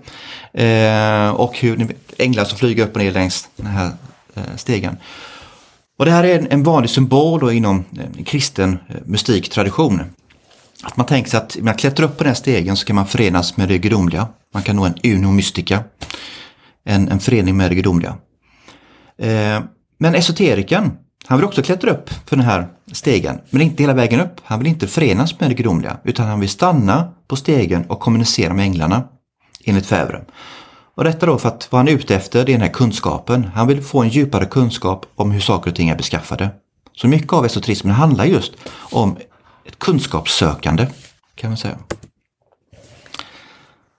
Eh, 0.63 1.29
och 1.29 1.57
hur 1.57 1.95
änglar 2.17 2.45
som 2.45 2.57
flyger 2.57 2.83
upp 2.83 2.95
och 2.95 3.01
ner 3.01 3.11
längs 3.11 3.49
den 3.55 3.65
här 3.65 3.91
eh, 4.35 4.55
stegen. 4.55 4.97
Och 5.97 6.05
det 6.05 6.11
här 6.11 6.23
är 6.23 6.39
en, 6.39 6.47
en 6.51 6.63
vanlig 6.63 6.89
symbol 6.89 7.39
då 7.39 7.51
inom 7.51 7.85
eh, 7.97 8.23
kristen 8.23 8.79
eh, 8.89 8.95
mystiktradition. 9.05 10.01
Att 10.83 10.97
man 10.97 11.05
tänker 11.05 11.29
sig 11.29 11.37
att 11.37 11.55
när 11.55 11.63
man 11.63 11.77
klättrar 11.77 12.05
upp 12.05 12.17
på 12.17 12.23
den 12.23 12.29
här 12.29 12.35
stegen 12.35 12.77
så 12.77 12.85
kan 12.85 12.95
man 12.95 13.07
förenas 13.07 13.57
med 13.57 13.67
det 13.67 13.77
gudomliga. 13.77 14.27
Man 14.53 14.63
kan 14.63 14.75
nå 14.75 14.85
en 14.85 14.95
uno 15.03 15.31
mystica. 15.31 15.83
En, 16.85 17.11
en 17.11 17.19
förening 17.19 17.57
med 17.57 17.71
det 17.71 17.75
gudomliga. 17.75 18.17
Eh, 19.17 19.63
men 19.97 20.15
esoteriken, 20.15 20.91
han 21.25 21.37
vill 21.37 21.45
också 21.45 21.61
klättra 21.61 21.91
upp 21.91 22.09
för 22.25 22.35
den 22.35 22.45
här 22.45 22.67
stegen, 22.91 23.39
men 23.49 23.61
inte 23.61 23.83
hela 23.83 23.93
vägen 23.93 24.19
upp. 24.19 24.41
Han 24.43 24.59
vill 24.59 24.67
inte 24.67 24.87
förenas 24.87 25.39
med 25.39 25.49
det 25.49 25.53
gudomliga, 25.53 25.97
utan 26.03 26.27
han 26.27 26.39
vill 26.39 26.49
stanna 26.49 27.13
på 27.27 27.35
stegen 27.35 27.85
och 27.85 27.99
kommunicera 27.99 28.53
med 28.53 28.63
änglarna, 28.63 29.03
enligt 29.65 29.85
Fävre. 29.85 30.23
Och 30.95 31.03
detta 31.03 31.25
då 31.25 31.37
för 31.37 31.49
att 31.49 31.67
vad 31.71 31.79
han 31.79 31.87
är 31.87 31.91
ute 31.91 32.15
efter, 32.15 32.45
det 32.45 32.51
är 32.51 32.53
den 32.53 32.61
här 32.61 32.73
kunskapen. 32.73 33.51
Han 33.53 33.67
vill 33.67 33.81
få 33.81 34.01
en 34.01 34.09
djupare 34.09 34.45
kunskap 34.45 35.05
om 35.15 35.31
hur 35.31 35.39
saker 35.39 35.71
och 35.71 35.75
ting 35.75 35.89
är 35.89 35.97
beskaffade. 35.97 36.49
Så 36.95 37.07
mycket 37.07 37.33
av 37.33 37.45
esoterismen 37.45 37.93
handlar 37.93 38.25
just 38.25 38.53
om 38.91 39.17
ett 39.65 39.79
kunskapssökande, 39.79 40.87
kan 41.35 41.49
man 41.49 41.57
säga. 41.57 41.77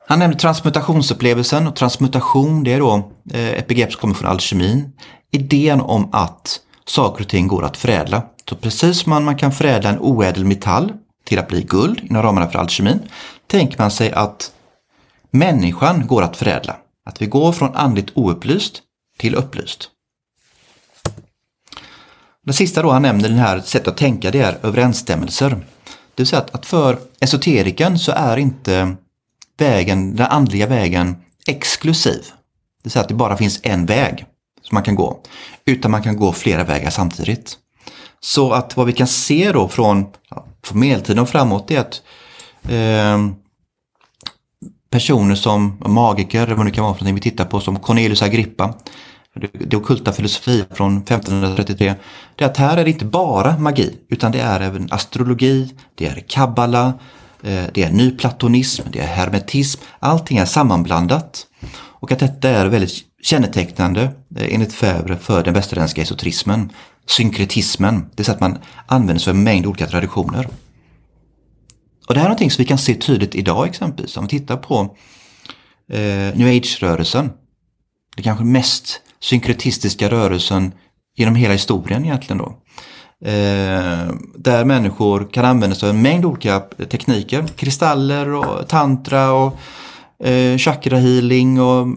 Han 0.06 0.18
nämnde 0.18 0.38
transmutationsupplevelsen 0.38 1.66
och 1.66 1.76
transmutation 1.76 2.64
det 2.64 2.72
är 2.72 2.78
då 2.78 3.10
eh, 3.32 3.48
ett 3.48 3.66
begrepp 3.66 3.92
som 3.92 4.00
kommer 4.00 4.14
från 4.14 4.30
alkemin. 4.30 4.92
Idén 5.30 5.80
om 5.80 6.08
att 6.12 6.60
saker 6.86 7.24
och 7.24 7.28
ting 7.28 7.46
går 7.48 7.64
att 7.64 7.76
förädla. 7.76 8.22
Så 8.48 8.56
precis 8.56 8.98
som 9.00 9.10
man, 9.10 9.24
man 9.24 9.36
kan 9.36 9.52
förädla 9.52 9.90
en 9.90 9.98
oädel 9.98 10.44
metall 10.44 10.92
till 11.24 11.38
att 11.38 11.48
bli 11.48 11.62
guld 11.62 12.00
inom 12.02 12.22
ramarna 12.22 12.50
för 12.50 12.58
alkemin 12.58 13.00
tänker 13.46 13.78
man 13.78 13.90
sig 13.90 14.12
att 14.12 14.52
människan 15.30 16.06
går 16.06 16.22
att 16.22 16.36
förädla. 16.36 16.76
Att 17.06 17.22
vi 17.22 17.26
går 17.26 17.52
från 17.52 17.74
andligt 17.74 18.10
oupplyst 18.14 18.82
till 19.18 19.34
upplyst. 19.34 19.90
Det 22.46 22.52
sista 22.52 22.82
då 22.82 22.90
han 22.90 23.02
nämner, 23.02 23.28
den 23.28 23.38
här 23.38 23.60
sättet 23.60 23.88
att 23.88 23.96
tänka, 23.96 24.30
det 24.30 24.40
är 24.40 24.58
överensstämmelser. 24.62 25.50
Det 25.50 26.22
vill 26.22 26.26
säga 26.26 26.42
att, 26.42 26.54
att 26.54 26.66
för 26.66 26.98
esoteriken 27.20 27.98
så 27.98 28.12
är 28.12 28.36
inte 28.36 28.96
vägen, 29.56 30.16
den 30.16 30.26
andliga 30.26 30.66
vägen 30.66 31.16
exklusiv. 31.46 32.22
Det 32.22 32.82
vill 32.82 32.92
säga 32.92 33.02
att 33.02 33.08
det 33.08 33.14
bara 33.14 33.36
finns 33.36 33.60
en 33.62 33.86
väg 33.86 34.26
som 34.62 34.74
man 34.74 34.82
kan 34.82 34.94
gå. 34.94 35.20
Utan 35.64 35.90
man 35.90 36.02
kan 36.02 36.16
gå 36.16 36.32
flera 36.32 36.64
vägar 36.64 36.90
samtidigt. 36.90 37.58
Så 38.20 38.52
att 38.52 38.76
vad 38.76 38.86
vi 38.86 38.92
kan 38.92 39.06
se 39.06 39.52
då 39.52 39.68
från, 39.68 40.06
från 40.64 40.80
medeltiden 40.80 41.22
och 41.22 41.28
framåt 41.28 41.70
är 41.70 41.80
att 41.80 42.02
eh, 42.68 43.18
personer 44.90 45.34
som 45.34 45.78
magiker, 45.86 46.46
vad 46.46 46.66
det 46.66 46.70
kan 46.70 46.84
vara 46.84 46.94
för 46.94 47.04
någonting 47.04 47.14
vi 47.14 47.30
tittar 47.30 47.44
på, 47.44 47.60
som 47.60 47.78
Cornelius 47.78 48.22
Agrippa, 48.22 48.74
det 49.52 49.76
okulta 49.76 50.12
filosofi 50.12 50.64
från 50.70 50.96
1533, 50.96 51.94
det 52.36 52.44
är 52.44 52.48
att 52.48 52.56
här 52.56 52.76
är 52.76 52.84
det 52.84 52.90
inte 52.90 53.04
bara 53.04 53.58
magi, 53.58 53.96
utan 54.08 54.32
det 54.32 54.40
är 54.40 54.60
även 54.60 54.88
astrologi, 54.90 55.74
det 55.94 56.06
är 56.06 56.24
kabbala, 56.28 56.92
Eh, 57.44 57.64
det 57.74 57.82
är 57.82 57.90
nyplatonism, 57.90 58.82
det 58.92 58.98
är 58.98 59.06
hermetism, 59.06 59.80
allting 59.98 60.38
är 60.38 60.44
sammanblandat. 60.44 61.46
Och 61.76 62.12
att 62.12 62.18
detta 62.18 62.48
är 62.48 62.66
väldigt 62.66 62.92
kännetecknande 63.22 64.02
eh, 64.36 64.54
enligt 64.54 64.72
Fäbre 64.72 65.16
för 65.16 65.44
den 65.44 65.54
västerländska 65.54 66.02
esoterismen, 66.02 66.72
synkretismen, 67.06 68.00
det 68.00 68.16
vill 68.16 68.24
säga 68.26 68.34
att 68.34 68.40
man 68.40 68.58
använder 68.86 69.20
sig 69.20 69.30
av 69.30 69.36
en 69.36 69.42
mängd 69.42 69.66
olika 69.66 69.86
traditioner. 69.86 70.48
Och 72.08 72.14
det 72.14 72.20
här 72.20 72.26
är 72.26 72.30
någonting 72.30 72.50
som 72.50 72.62
vi 72.62 72.68
kan 72.68 72.78
se 72.78 72.94
tydligt 72.94 73.34
idag 73.34 73.68
exempelvis 73.68 74.16
om 74.16 74.24
vi 74.24 74.28
tittar 74.28 74.56
på 74.56 74.96
eh, 75.92 76.36
New 76.36 76.48
Age-rörelsen. 76.48 77.30
Det 78.16 78.22
kanske 78.22 78.44
mest 78.44 79.00
synkretistiska 79.20 80.10
rörelsen 80.10 80.72
genom 81.16 81.34
hela 81.34 81.52
historien 81.52 82.04
egentligen 82.04 82.38
då. 82.38 82.58
Eh, 83.24 84.14
där 84.34 84.64
människor 84.64 85.28
kan 85.32 85.44
använda 85.44 85.76
sig 85.76 85.88
av 85.88 85.94
en 85.94 86.02
mängd 86.02 86.24
olika 86.24 86.62
eh, 86.78 86.86
tekniker, 86.86 87.46
kristaller 87.46 88.28
och 88.28 88.68
tantra 88.68 89.32
och 89.32 89.58
eh, 90.26 90.58
chakra 90.58 90.98
healing 90.98 91.60
och 91.60 91.80
eh, 91.80 91.94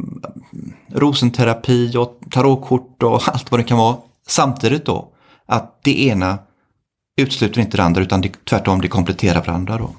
rosenterapi 0.94 1.98
och 1.98 2.20
tarotkort 2.32 3.04
och 3.04 3.22
allt 3.28 3.52
vad 3.52 3.60
det 3.60 3.64
kan 3.64 3.78
vara. 3.78 3.98
Samtidigt 4.28 4.86
då 4.86 5.08
att 5.46 5.80
det 5.84 6.06
ena 6.06 6.38
utesluter 7.18 7.62
inte 7.62 7.78
det 7.78 7.84
andra 7.84 8.02
utan 8.02 8.22
det, 8.22 8.46
tvärtom 8.46 8.82
det 8.82 8.88
kompletterar 8.88 9.44
varandra. 9.46 9.78
Då. 9.78 9.96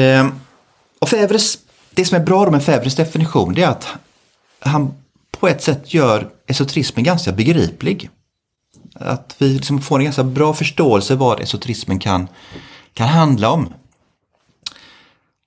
Eh, 0.00 0.28
och 0.98 1.08
Fävres, 1.08 1.58
det 1.90 2.04
som 2.04 2.20
är 2.20 2.24
bra 2.24 2.50
med 2.50 2.64
Fävres 2.64 2.96
definition 2.96 3.54
det 3.54 3.62
är 3.62 3.68
att 3.68 3.86
han 4.60 4.94
på 5.30 5.48
ett 5.48 5.62
sätt 5.62 5.94
gör 5.94 6.28
esoterismen 6.46 7.04
ganska 7.04 7.32
begriplig. 7.32 8.10
Att 8.98 9.36
vi 9.38 9.48
liksom 9.48 9.80
får 9.80 9.98
en 9.98 10.04
ganska 10.04 10.24
bra 10.24 10.54
förståelse 10.54 11.14
vad 11.14 11.40
esoterismen 11.40 11.98
kan, 11.98 12.28
kan 12.94 13.08
handla 13.08 13.50
om. 13.50 13.68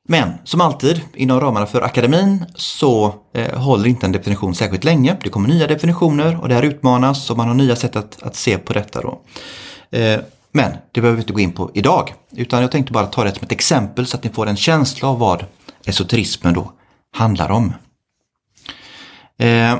Men 0.08 0.34
som 0.44 0.62
alltid 0.62 1.02
inom 1.14 1.40
ramarna 1.40 1.66
för 1.66 1.82
akademin 1.82 2.46
så 2.56 3.16
eh, 3.34 3.60
håller 3.60 3.88
inte 3.88 4.06
en 4.06 4.12
definition 4.12 4.56
särskilt 4.56 4.84
länge. 4.84 5.18
Det 5.24 5.30
kommer 5.30 5.50
nya 5.50 5.68
definitioner 5.68 6.42
och 6.42 6.50
det 6.50 6.56
här 6.56 6.64
utmanas 6.64 7.30
och 7.30 7.38
man 7.38 7.48
har 7.48 7.56
nya 7.56 7.76
sätt 7.76 7.96
att, 7.96 8.24
att 8.24 8.36
se 8.36 8.58
på 8.58 8.74
detta. 8.74 9.02
Då. 9.02 9.22
Eh, 9.98 10.20
men 10.52 10.72
det 10.92 11.02
behöver 11.02 11.16
vi 11.16 11.22
inte 11.22 11.34
gå 11.34 11.40
in 11.40 11.52
på 11.52 11.72
idag. 11.74 12.14
Utan 12.32 12.62
jag 12.62 12.72
tänkte 12.72 12.94
bara 12.94 13.06
ta 13.06 13.24
det 13.24 13.36
som 13.36 13.44
ett 13.44 13.52
exempel 13.52 14.08
så 14.08 14.18
att 14.18 14.24
ni 14.24 14.30
får 14.30 14.48
en 14.48 14.56
känsla 14.56 15.10
av 15.10 15.20
vad 15.20 15.46
esoterismen 15.86 16.54
då 16.54 16.72
handlar 17.14 17.52
om. 17.52 17.74
Eh, 19.38 19.80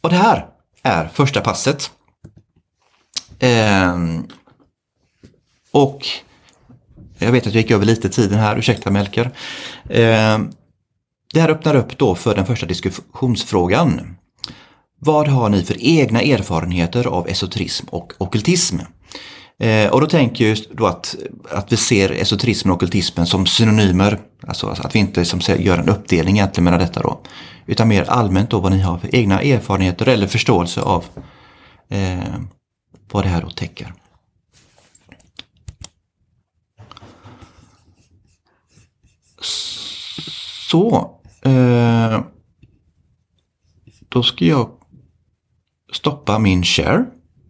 och 0.00 0.10
det 0.10 0.16
här 0.16 0.46
är 0.82 1.08
första 1.08 1.40
passet. 1.40 1.90
Eh, 3.38 3.96
och 5.70 6.06
jag 7.18 7.32
vet 7.32 7.46
att 7.46 7.54
jag 7.54 7.62
gick 7.62 7.70
över 7.70 7.86
lite 7.86 8.08
tiden 8.08 8.38
här, 8.38 8.56
ursäkta 8.56 8.90
Melker. 8.90 9.24
Eh, 9.90 10.38
det 11.34 11.40
här 11.40 11.48
öppnar 11.48 11.74
upp 11.74 11.98
då 11.98 12.14
för 12.14 12.34
den 12.34 12.46
första 12.46 12.66
diskussionsfrågan. 12.66 14.16
Vad 14.98 15.28
har 15.28 15.48
ni 15.48 15.64
för 15.64 15.76
egna 15.80 16.22
erfarenheter 16.22 17.06
av 17.06 17.28
esoterism 17.28 17.86
och 17.90 18.12
okultism? 18.18 18.78
Eh, 19.58 19.90
och 19.90 20.00
då 20.00 20.06
tänker 20.06 20.48
jag 20.48 20.58
då 20.70 20.86
att, 20.86 21.16
att 21.50 21.72
vi 21.72 21.76
ser 21.76 22.10
esoterismen 22.10 22.70
och 22.70 22.76
okultismen 22.76 23.26
som 23.26 23.46
synonymer. 23.46 24.18
Alltså 24.46 24.66
att 24.66 24.94
vi 24.94 24.98
inte 24.98 25.24
som 25.24 25.40
säger, 25.40 25.62
gör 25.62 25.78
en 25.78 25.88
uppdelning 25.88 26.36
egentligen 26.36 26.64
mellan 26.64 26.80
detta 26.80 27.00
då. 27.02 27.20
Utan 27.66 27.88
mer 27.88 28.10
allmänt 28.10 28.50
då 28.50 28.60
vad 28.60 28.72
ni 28.72 28.80
har 28.80 28.98
för 28.98 29.14
egna 29.14 29.40
erfarenheter 29.40 30.08
eller 30.08 30.26
förståelse 30.26 30.80
av 30.80 31.04
eh, 31.88 32.18
vad 33.12 33.24
det 33.24 33.28
här 33.28 33.42
då 33.42 33.50
täcker. 33.50 33.92
Så. 40.70 41.20
Eh, 41.44 42.24
då 44.08 44.22
ska 44.22 44.44
jag 44.44 44.70
stoppa 45.92 46.38
min 46.38 46.64
share 46.64 47.04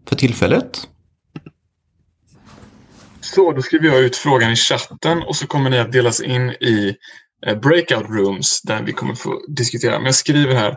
för 0.09 0.17
tillfället. 0.17 0.89
Så, 3.21 3.53
då 3.53 3.63
skriver 3.63 3.89
jag 3.89 4.01
ut 4.01 4.17
frågan 4.17 4.53
i 4.53 4.57
chatten 4.57 5.23
och 5.23 5.37
så 5.37 5.47
kommer 5.47 5.71
ni 5.71 5.79
att 5.79 5.93
delas 5.93 6.21
in 6.21 6.51
i 6.51 6.97
eh, 7.47 7.59
breakout 7.59 8.11
rooms 8.11 8.63
där 8.63 8.83
vi 8.83 8.93
kommer 8.93 9.15
få 9.15 9.41
diskutera. 9.49 9.99
Men 9.99 10.07
jag 10.07 10.15
skriver 10.15 10.55
här. 10.55 10.77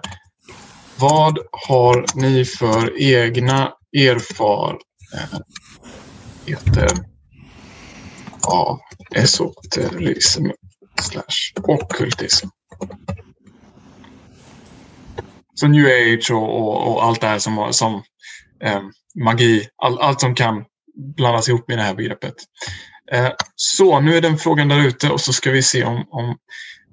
Vad 0.97 1.39
har 1.67 2.05
ni 2.15 2.45
för 2.45 3.01
egna 3.01 3.73
erfarenheter 3.97 4.81
eh, 6.83 6.99
av 8.47 8.79
esoterism 9.15 10.45
slash 11.01 11.53
ockultism? 11.63 12.47
Så 15.55 15.67
new 15.67 15.85
age 15.85 16.31
och, 16.31 16.61
och, 16.61 16.87
och, 16.87 17.03
allt 17.03 17.21
det 17.21 17.27
här 17.27 17.39
som, 17.39 17.67
som 17.73 18.03
eh, 18.63 18.81
magi, 19.23 19.67
all, 19.83 19.99
allt 19.99 20.19
som 20.19 20.35
kan 20.35 20.65
blandas 21.17 21.49
ihop 21.49 21.67
med 21.67 21.77
det 21.77 21.83
här 21.83 21.95
begreppet. 21.95 22.35
Eh, 23.11 23.31
så, 23.55 23.99
nu 23.99 24.17
är 24.17 24.21
den 24.21 24.37
frågan 24.37 24.67
där 24.67 24.87
ute 24.87 25.09
och 25.09 25.21
så 25.21 25.33
ska 25.33 25.51
vi 25.51 25.63
se 25.63 25.83
om, 25.83 26.05
om 26.09 26.37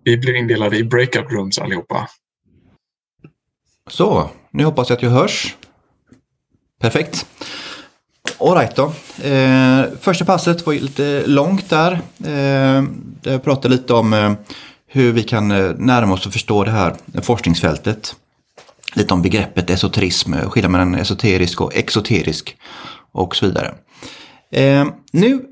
vi 0.05 0.19
blir 0.19 0.35
indelade 0.35 0.77
i 0.77 0.85
breakout 0.85 1.33
rooms 1.33 1.59
allihopa. 1.59 2.09
Så, 3.91 4.31
nu 4.51 4.65
hoppas 4.65 4.91
jag 4.91 4.97
att 4.97 5.03
jag 5.03 5.11
hörs. 5.11 5.57
Perfekt. 6.81 7.27
Alright 8.39 8.77
då. 8.77 8.93
Eh, 9.29 9.85
första 10.01 10.25
passet 10.25 10.67
var 10.67 10.75
lite 10.75 11.27
långt 11.27 11.71
där. 11.71 12.01
Eh, 12.25 12.85
jag 13.23 13.45
pratade 13.45 13.75
lite 13.75 13.95
om 13.95 14.13
eh, 14.13 14.33
hur 14.87 15.13
vi 15.13 15.23
kan 15.23 15.51
eh, 15.51 15.71
närma 15.79 16.15
oss 16.15 16.27
och 16.27 16.33
förstå 16.33 16.65
det 16.65 16.71
här 16.71 16.97
forskningsfältet. 17.23 18.17
Lite 18.95 19.15
om 19.15 19.23
begreppet 19.23 19.71
esoterism, 19.71 20.35
eh, 20.35 20.51
skillnaden 20.51 20.73
mellan 20.73 20.95
esoterisk 20.95 21.61
och 21.61 21.77
exoterisk 21.77 22.57
och 23.13 23.37
så 23.37 23.47
vidare. 23.47 23.75
Eh, 24.53 24.87
nu 25.13 25.45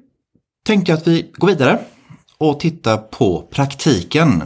tänkte 0.67 0.93
jag 0.93 0.99
att 0.99 1.07
vi 1.07 1.31
går 1.35 1.49
vidare 1.49 1.79
och 2.39 2.61
tittar 2.61 2.97
på 2.97 3.43
praktiken. 3.51 4.43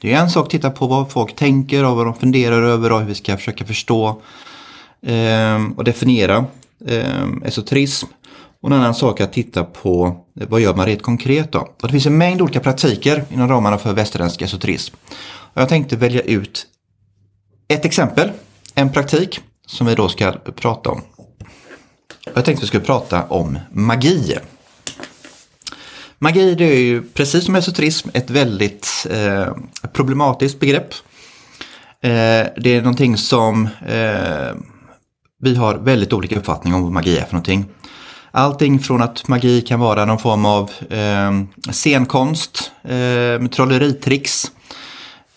Det 0.00 0.12
är 0.12 0.20
en 0.20 0.30
sak 0.30 0.44
att 0.44 0.50
titta 0.50 0.70
på 0.70 0.86
vad 0.86 1.10
folk 1.10 1.36
tänker 1.36 1.84
och 1.84 1.96
vad 1.96 2.06
de 2.06 2.14
funderar 2.14 2.62
över 2.62 2.92
och 2.92 3.00
hur 3.00 3.06
vi 3.06 3.14
ska 3.14 3.36
försöka 3.36 3.64
förstå 3.64 4.22
Ehm, 5.02 5.72
och 5.72 5.84
definiera 5.84 6.46
eh, 6.86 7.26
esoterism. 7.44 8.06
Och 8.60 8.70
en 8.70 8.76
annan 8.76 8.94
sak 8.94 9.20
är 9.20 9.24
att 9.24 9.32
titta 9.32 9.64
på 9.64 10.24
eh, 10.40 10.48
vad 10.48 10.60
gör 10.60 10.74
man 10.74 10.86
rent 10.86 11.02
konkret 11.02 11.52
då? 11.52 11.58
Och 11.58 11.82
det 11.82 11.88
finns 11.88 12.06
en 12.06 12.18
mängd 12.18 12.42
olika 12.42 12.60
praktiker 12.60 13.24
inom 13.30 13.48
ramarna 13.48 13.78
för 13.78 13.92
västerländsk 13.92 14.42
esoterism. 14.42 14.94
Och 15.28 15.62
jag 15.62 15.68
tänkte 15.68 15.96
välja 15.96 16.20
ut 16.20 16.66
ett 17.68 17.84
exempel, 17.84 18.30
en 18.74 18.92
praktik 18.92 19.40
som 19.66 19.86
vi 19.86 19.94
då 19.94 20.08
ska 20.08 20.32
prata 20.32 20.90
om. 20.90 21.02
Jag 22.34 22.44
tänkte 22.44 22.62
vi 22.62 22.66
skulle 22.66 22.84
prata 22.84 23.24
om 23.24 23.58
magi. 23.72 24.36
Magi 26.18 26.54
det 26.54 26.64
är 26.64 26.80
ju 26.80 27.02
precis 27.02 27.44
som 27.44 27.56
esoterism 27.56 28.08
ett 28.14 28.30
väldigt 28.30 29.06
eh, 29.10 29.52
problematiskt 29.92 30.60
begrepp. 30.60 30.94
Eh, 32.00 32.46
det 32.56 32.66
är 32.66 32.80
någonting 32.80 33.16
som 33.16 33.68
eh, 33.86 34.54
vi 35.42 35.54
har 35.54 35.74
väldigt 35.74 36.12
olika 36.12 36.38
uppfattning 36.38 36.74
om 36.74 36.82
vad 36.82 36.92
magi 36.92 37.18
är 37.18 37.24
för 37.24 37.32
någonting. 37.32 37.64
Allting 38.30 38.78
från 38.78 39.02
att 39.02 39.28
magi 39.28 39.60
kan 39.60 39.80
vara 39.80 40.04
någon 40.04 40.18
form 40.18 40.44
av 40.44 40.70
eh, 40.90 41.32
scenkonst, 41.72 42.72
eh, 42.82 43.48
trolleritricks, 43.48 44.50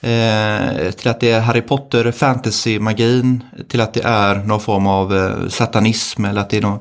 Eh, 0.02 0.92
till 0.92 1.10
att 1.10 1.20
det 1.20 1.32
är 1.32 1.42
Harry 1.42 1.62
Potter 1.62 2.12
fantasy-magin, 2.12 3.44
till 3.68 3.82
att 3.82 3.94
det 3.94 4.04
är 4.04 4.36
någon 4.36 4.60
form 4.60 4.88
av 4.88 5.18
eh, 5.18 5.48
satanism 5.48 6.26
eller 6.26 6.42
att 6.42 6.50
det 6.50 6.58
är 6.58 6.62
några 6.62 6.80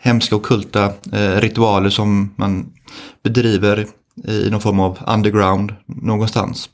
hemska 0.00 0.36
okulta 0.36 0.84
eh, 1.12 1.40
ritualer 1.40 1.90
som 1.90 2.34
man 2.36 2.72
bedriver 3.22 3.86
i 4.28 4.50
någon 4.50 4.60
form 4.60 4.80
av 4.80 4.98
underground 5.06 5.74
någonstans. 5.86 6.70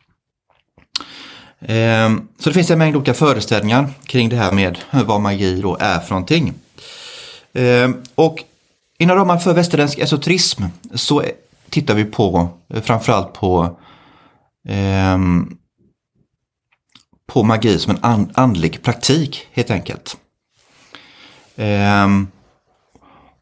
Ehm, 1.66 2.28
så 2.38 2.48
det 2.50 2.54
finns 2.54 2.70
en 2.70 2.78
mängd 2.78 2.96
olika 2.96 3.14
föreställningar 3.14 3.90
kring 4.04 4.28
det 4.28 4.36
här 4.36 4.52
med 4.52 4.78
vad 4.90 5.20
magi 5.20 5.60
då 5.60 5.76
är 5.80 6.00
för 6.00 6.10
någonting. 6.10 6.54
Ehm, 7.52 8.02
och 8.14 8.44
inom 8.98 9.16
ramen 9.16 9.40
för 9.40 9.54
västerländsk 9.54 9.98
esoterism 9.98 10.62
så 10.94 11.24
tittar 11.70 11.94
vi 11.94 12.04
på 12.04 12.48
framförallt 12.82 13.32
på 13.32 13.76
ehm, 14.68 15.56
på 17.26 17.42
magi 17.42 17.78
som 17.78 17.98
en 18.02 18.30
andlig 18.34 18.82
praktik 18.82 19.48
helt 19.52 19.70
enkelt. 19.70 20.16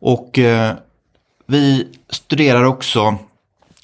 Och 0.01 0.39
eh, 0.39 0.75
vi 1.47 1.89
studerar 2.11 2.65
också 2.65 3.19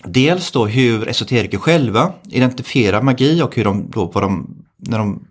dels 0.06 0.50
då 0.50 0.66
hur 0.66 1.08
esoteriker 1.08 1.58
själva 1.58 2.12
identifierar 2.28 3.02
magi 3.02 3.42
och 3.42 3.56
hur 3.56 3.64
de 3.64 3.90
då, 3.90 4.04
vad 4.04 4.22
de, 4.24 4.64
när 4.76 4.98
de 4.98 5.26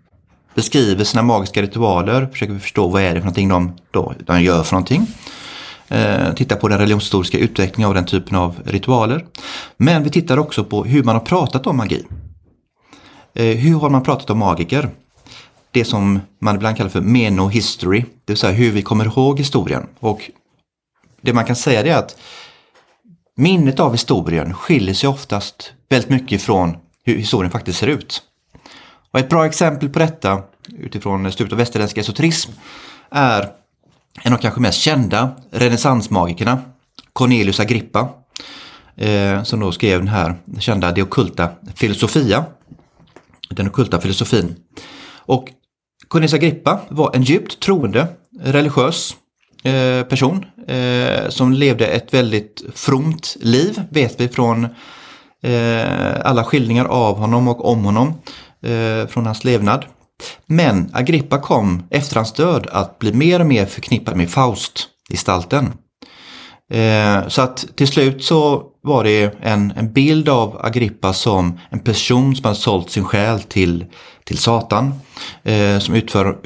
beskriver 0.54 1.04
sina 1.04 1.22
magiska 1.22 1.62
ritualer 1.62 2.26
försöker 2.26 2.52
vi 2.52 2.60
förstå 2.60 2.88
vad 2.88 3.02
är 3.02 3.14
det 3.14 3.20
för 3.20 3.26
någonting 3.26 3.48
de, 3.48 3.72
då, 3.90 4.14
de 4.26 4.42
gör 4.42 4.62
för 4.62 4.72
någonting. 4.72 5.06
Eh, 5.88 6.34
titta 6.34 6.56
på 6.56 6.68
den 6.68 6.78
religionshistoriska 6.78 7.38
utvecklingen 7.38 7.88
av 7.88 7.94
den 7.94 8.04
typen 8.04 8.36
av 8.36 8.56
ritualer. 8.64 9.24
Men 9.76 10.02
vi 10.02 10.10
tittar 10.10 10.38
också 10.38 10.64
på 10.64 10.84
hur 10.84 11.02
man 11.02 11.14
har 11.14 11.22
pratat 11.22 11.66
om 11.66 11.76
magi. 11.76 12.04
Eh, 13.34 13.56
hur 13.56 13.74
har 13.74 13.90
man 13.90 14.02
pratat 14.02 14.30
om 14.30 14.38
magiker? 14.38 14.88
Det 15.70 15.84
som 15.84 16.20
man 16.40 16.56
ibland 16.56 16.76
kallar 16.76 16.90
för 16.90 17.00
meno-history, 17.00 18.00
det 18.00 18.32
vill 18.32 18.36
säga 18.36 18.52
hur 18.52 18.70
vi 18.70 18.82
kommer 18.82 19.04
ihåg 19.04 19.38
historien. 19.38 19.86
Och 20.00 20.30
det 21.20 21.32
man 21.32 21.44
kan 21.44 21.56
säga 21.56 21.80
är 21.80 21.98
att 21.98 22.16
minnet 23.36 23.80
av 23.80 23.92
historien 23.92 24.54
skiljer 24.54 24.94
sig 24.94 25.08
oftast 25.08 25.72
väldigt 25.88 26.10
mycket 26.10 26.42
från 26.42 26.76
hur 27.04 27.16
historien 27.16 27.52
faktiskt 27.52 27.78
ser 27.78 27.86
ut. 27.86 28.22
Och 29.10 29.18
ett 29.18 29.28
bra 29.28 29.46
exempel 29.46 29.88
på 29.88 29.98
detta 29.98 30.42
utifrån 30.78 31.32
studiet 31.32 31.52
av 31.52 31.58
västerländsk 31.58 31.98
esoterism 31.98 32.52
är 33.10 33.42
en 34.22 34.32
av 34.32 34.38
de 34.38 34.42
kanske 34.42 34.60
mest 34.60 34.80
kända 34.80 35.30
renässansmagikerna, 35.50 36.60
Cornelius 37.12 37.60
Agrippa, 37.60 38.08
eh, 38.96 39.42
som 39.42 39.60
då 39.60 39.72
skrev 39.72 39.98
den 39.98 40.08
här 40.08 40.34
kända 40.58 40.92
De 40.92 41.02
ockulta 41.02 41.48
filosofia, 41.74 42.44
den 43.50 43.68
ockulta 43.68 44.00
filosofin. 44.00 44.56
Och 45.14 45.48
Cornelius 46.08 46.34
Agrippa 46.34 46.80
var 46.88 47.16
en 47.16 47.22
djupt 47.22 47.60
troende, 47.60 48.06
religiös 48.40 49.16
eh, 49.62 50.02
person 50.02 50.44
eh, 50.68 51.28
som 51.28 51.52
levde 51.52 51.86
ett 51.86 52.14
väldigt 52.14 52.62
fromt 52.74 53.36
liv, 53.40 53.82
vet 53.90 54.20
vi 54.20 54.28
från 54.28 54.64
eh, 55.42 56.20
alla 56.24 56.44
skildringar 56.44 56.84
av 56.84 57.16
honom 57.18 57.48
och 57.48 57.70
om 57.70 57.84
honom 57.84 58.08
eh, 58.62 59.06
från 59.08 59.26
hans 59.26 59.44
levnad. 59.44 59.84
Men 60.46 60.90
Agrippa 60.92 61.38
kom 61.38 61.82
efter 61.90 62.16
hans 62.16 62.32
död 62.32 62.66
att 62.72 62.98
bli 62.98 63.12
mer 63.12 63.40
och 63.40 63.46
mer 63.46 63.66
förknippad 63.66 64.16
med 64.16 64.30
Faust-gestalten. 64.30 65.72
Eh, 66.72 67.28
så 67.28 67.42
att 67.42 67.66
till 67.74 67.88
slut 67.88 68.24
så 68.24 68.62
var 68.82 69.04
det 69.04 69.34
en, 69.40 69.72
en 69.76 69.92
bild 69.92 70.28
av 70.28 70.60
Agrippa 70.64 71.12
som 71.12 71.58
en 71.70 71.78
person 71.78 72.36
som 72.36 72.44
hade 72.44 72.56
sålt 72.56 72.90
sin 72.90 73.04
själ 73.04 73.42
till, 73.42 73.84
till 74.24 74.38
Satan. 74.38 74.94
Eh, 75.42 75.78
som 75.78 75.94
utför, 75.94 76.38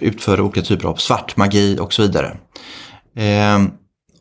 utför 0.00 0.40
olika 0.40 0.62
typer 0.62 0.88
av 0.88 0.94
svart 0.94 1.36
magi 1.36 1.78
och 1.80 1.92
så 1.92 2.02
vidare. 2.02 2.36
Eh, 3.14 3.62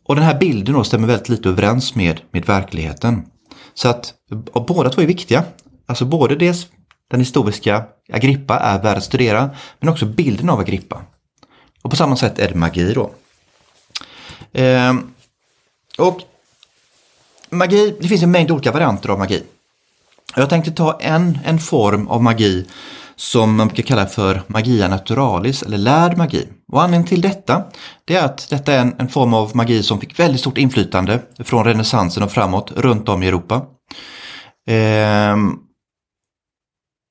och 0.04 0.16
den 0.16 0.24
här 0.24 0.40
bilden 0.40 0.76
då 0.76 0.84
stämmer 0.84 1.08
väldigt 1.08 1.30
lite 1.30 1.50
överens 1.50 1.96
med, 1.96 2.22
med 2.32 2.46
verkligheten. 2.46 3.26
Så 3.74 3.90
att 3.90 4.14
båda 4.68 4.90
två 4.90 5.02
är 5.02 5.06
viktiga. 5.06 5.44
Alltså 5.86 6.06
både 6.06 6.36
dels 6.36 6.68
den 7.12 7.20
historiska 7.20 7.84
Agrippa 8.14 8.60
är 8.60 8.82
värd 8.82 8.98
att 8.98 9.04
studera, 9.04 9.50
men 9.80 9.90
också 9.90 10.06
bilden 10.06 10.50
av 10.50 10.60
Agrippa. 10.60 11.02
Och 11.82 11.90
på 11.90 11.96
samma 11.96 12.16
sätt 12.16 12.40
är 12.40 12.50
det 12.50 12.56
magi 12.56 12.94
då. 12.94 13.12
Eh, 14.60 14.94
och 15.98 16.22
magi, 17.50 17.98
det 18.02 18.08
finns 18.08 18.24
en 18.24 18.32
mängd 18.32 18.52
olika 18.52 18.72
varianter 18.72 19.10
av 19.10 19.20
magi. 19.20 19.44
Jag 20.36 20.50
tänkte 20.50 20.72
ta 20.72 21.00
en, 21.00 21.40
en 21.46 21.60
form 21.60 22.08
av 22.08 22.24
magi 22.24 22.68
som 23.22 23.56
man 23.56 23.68
brukar 23.68 23.84
kalla 23.84 24.06
för 24.06 24.42
magia 24.48 24.88
naturalis 24.88 25.64
eller 25.64 25.78
lärd 25.78 26.18
magi. 26.18 26.48
Och 26.72 26.82
anledningen 26.82 27.08
till 27.08 27.22
detta 27.22 27.64
det 28.06 28.16
är 28.16 28.26
att 28.26 28.50
detta 28.50 28.74
är 28.74 28.80
en, 28.80 28.96
en 28.98 29.10
form 29.10 29.34
av 29.34 29.56
magi 29.56 29.84
som 29.84 30.00
fick 30.00 30.20
väldigt 30.20 30.42
stort 30.42 30.58
inflytande 30.58 31.22
från 31.40 31.66
renässansen 31.66 32.24
och 32.24 32.32
framåt 32.32 32.72
runt 32.72 33.10
om 33.10 33.24
i 33.24 33.28
Europa. 33.28 33.66
Eh, 34.68 35.38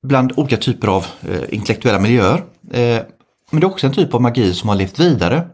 bland 0.07 0.33
olika 0.35 0.57
typer 0.57 0.87
av 0.87 1.05
eh, 1.21 1.41
intellektuella 1.49 1.99
miljöer. 1.99 2.43
Eh, 2.71 3.01
men 3.51 3.59
det 3.61 3.65
är 3.65 3.71
också 3.71 3.87
en 3.87 3.93
typ 3.93 4.13
av 4.13 4.21
magi 4.21 4.53
som 4.53 4.69
har 4.69 4.75
levt 4.75 4.99
vidare 4.99 5.47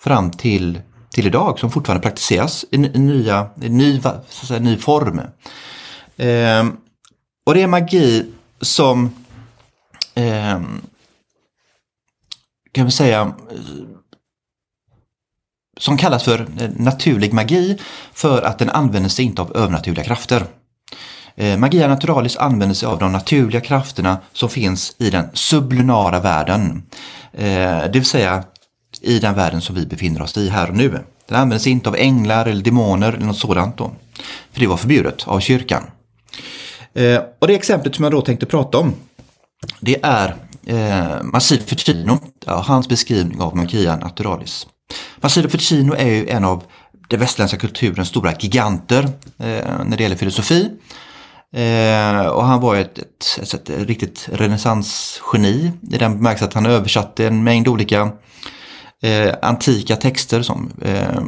fram 0.00 0.30
till, 0.30 0.80
till 1.10 1.26
idag, 1.26 1.58
som 1.58 1.70
fortfarande 1.70 2.02
praktiseras 2.02 2.64
i, 2.70 2.76
i 2.76 2.98
nya, 2.98 3.46
i 3.62 3.68
ny, 3.68 4.00
så 4.28 4.46
säga, 4.46 4.60
ny 4.60 4.76
form. 4.76 5.20
Ehm, 6.16 6.76
och 7.46 7.54
det 7.54 7.62
är 7.62 7.66
magi 7.66 8.26
som 8.60 9.10
eh, 10.14 10.60
kan 12.72 12.84
vi 12.84 12.90
säga 12.90 13.20
eh, 13.20 13.56
som 15.80 15.96
kallas 15.96 16.22
för 16.22 16.40
eh, 16.40 16.70
naturlig 16.76 17.32
magi 17.32 17.78
för 18.12 18.42
att 18.42 18.58
den 18.58 18.70
använder 18.70 19.10
sig 19.10 19.24
inte 19.24 19.42
av 19.42 19.56
övernaturliga 19.56 20.04
krafter. 20.04 20.44
Eh, 21.36 21.58
Magia 21.58 21.88
Naturalis 21.88 22.36
använder 22.36 22.74
sig 22.74 22.88
av 22.88 22.98
de 22.98 23.12
naturliga 23.12 23.60
krafterna 23.60 24.18
som 24.32 24.48
finns 24.48 24.96
i 24.98 25.10
den 25.10 25.28
sublunara 25.32 26.20
världen. 26.20 26.82
Det 27.32 27.90
vill 27.94 28.04
säga 28.04 28.44
i 29.00 29.18
den 29.18 29.34
världen 29.34 29.60
som 29.60 29.74
vi 29.74 29.86
befinner 29.86 30.22
oss 30.22 30.36
i 30.36 30.48
här 30.48 30.68
och 30.68 30.76
nu. 30.76 30.98
Den 31.28 31.38
använder 31.38 31.58
sig 31.58 31.72
inte 31.72 31.88
av 31.88 31.96
änglar 31.96 32.46
eller 32.46 32.62
demoner 32.62 33.12
eller 33.12 33.26
något 33.26 33.38
sådant. 33.38 33.76
Då, 33.76 33.90
för 34.52 34.60
det 34.60 34.66
var 34.66 34.76
förbjudet 34.76 35.28
av 35.28 35.40
kyrkan. 35.40 35.82
Och 37.38 37.46
det 37.46 37.54
exemplet 37.54 37.94
som 37.94 38.02
jag 38.02 38.12
då 38.12 38.20
tänkte 38.20 38.46
prata 38.46 38.78
om 38.78 38.94
det 39.80 40.04
är 40.04 40.36
eh, 40.66 41.22
Massimo 41.22 41.62
Ficino, 41.66 42.18
hans 42.46 42.88
beskrivning 42.88 43.40
av 43.40 43.56
Magia 43.56 43.96
Naturalis. 43.96 44.66
Massiv 45.16 45.48
Ficino 45.48 45.94
är 45.94 46.08
ju 46.08 46.28
en 46.28 46.44
av 46.44 46.64
den 47.08 47.20
västerländska 47.20 47.58
kulturens 47.58 48.08
stora 48.08 48.34
giganter 48.40 49.04
eh, 49.38 49.84
när 49.84 49.96
det 49.96 50.02
gäller 50.02 50.16
filosofi. 50.16 50.70
Eh, 51.54 52.26
och 52.26 52.44
han 52.44 52.60
var 52.60 52.76
ett, 52.76 52.98
ett, 52.98 53.38
ett, 53.54 53.54
ett 53.54 53.86
riktigt 53.86 54.28
renässansgeni 54.32 55.72
i 55.90 55.98
den 55.98 56.16
bemärkelsen 56.16 56.48
att 56.48 56.54
han 56.54 56.66
översatte 56.66 57.26
en 57.26 57.44
mängd 57.44 57.68
olika 57.68 58.10
eh, 59.02 59.34
antika 59.42 59.96
texter 59.96 60.42
som 60.42 60.70
eh, 60.82 61.22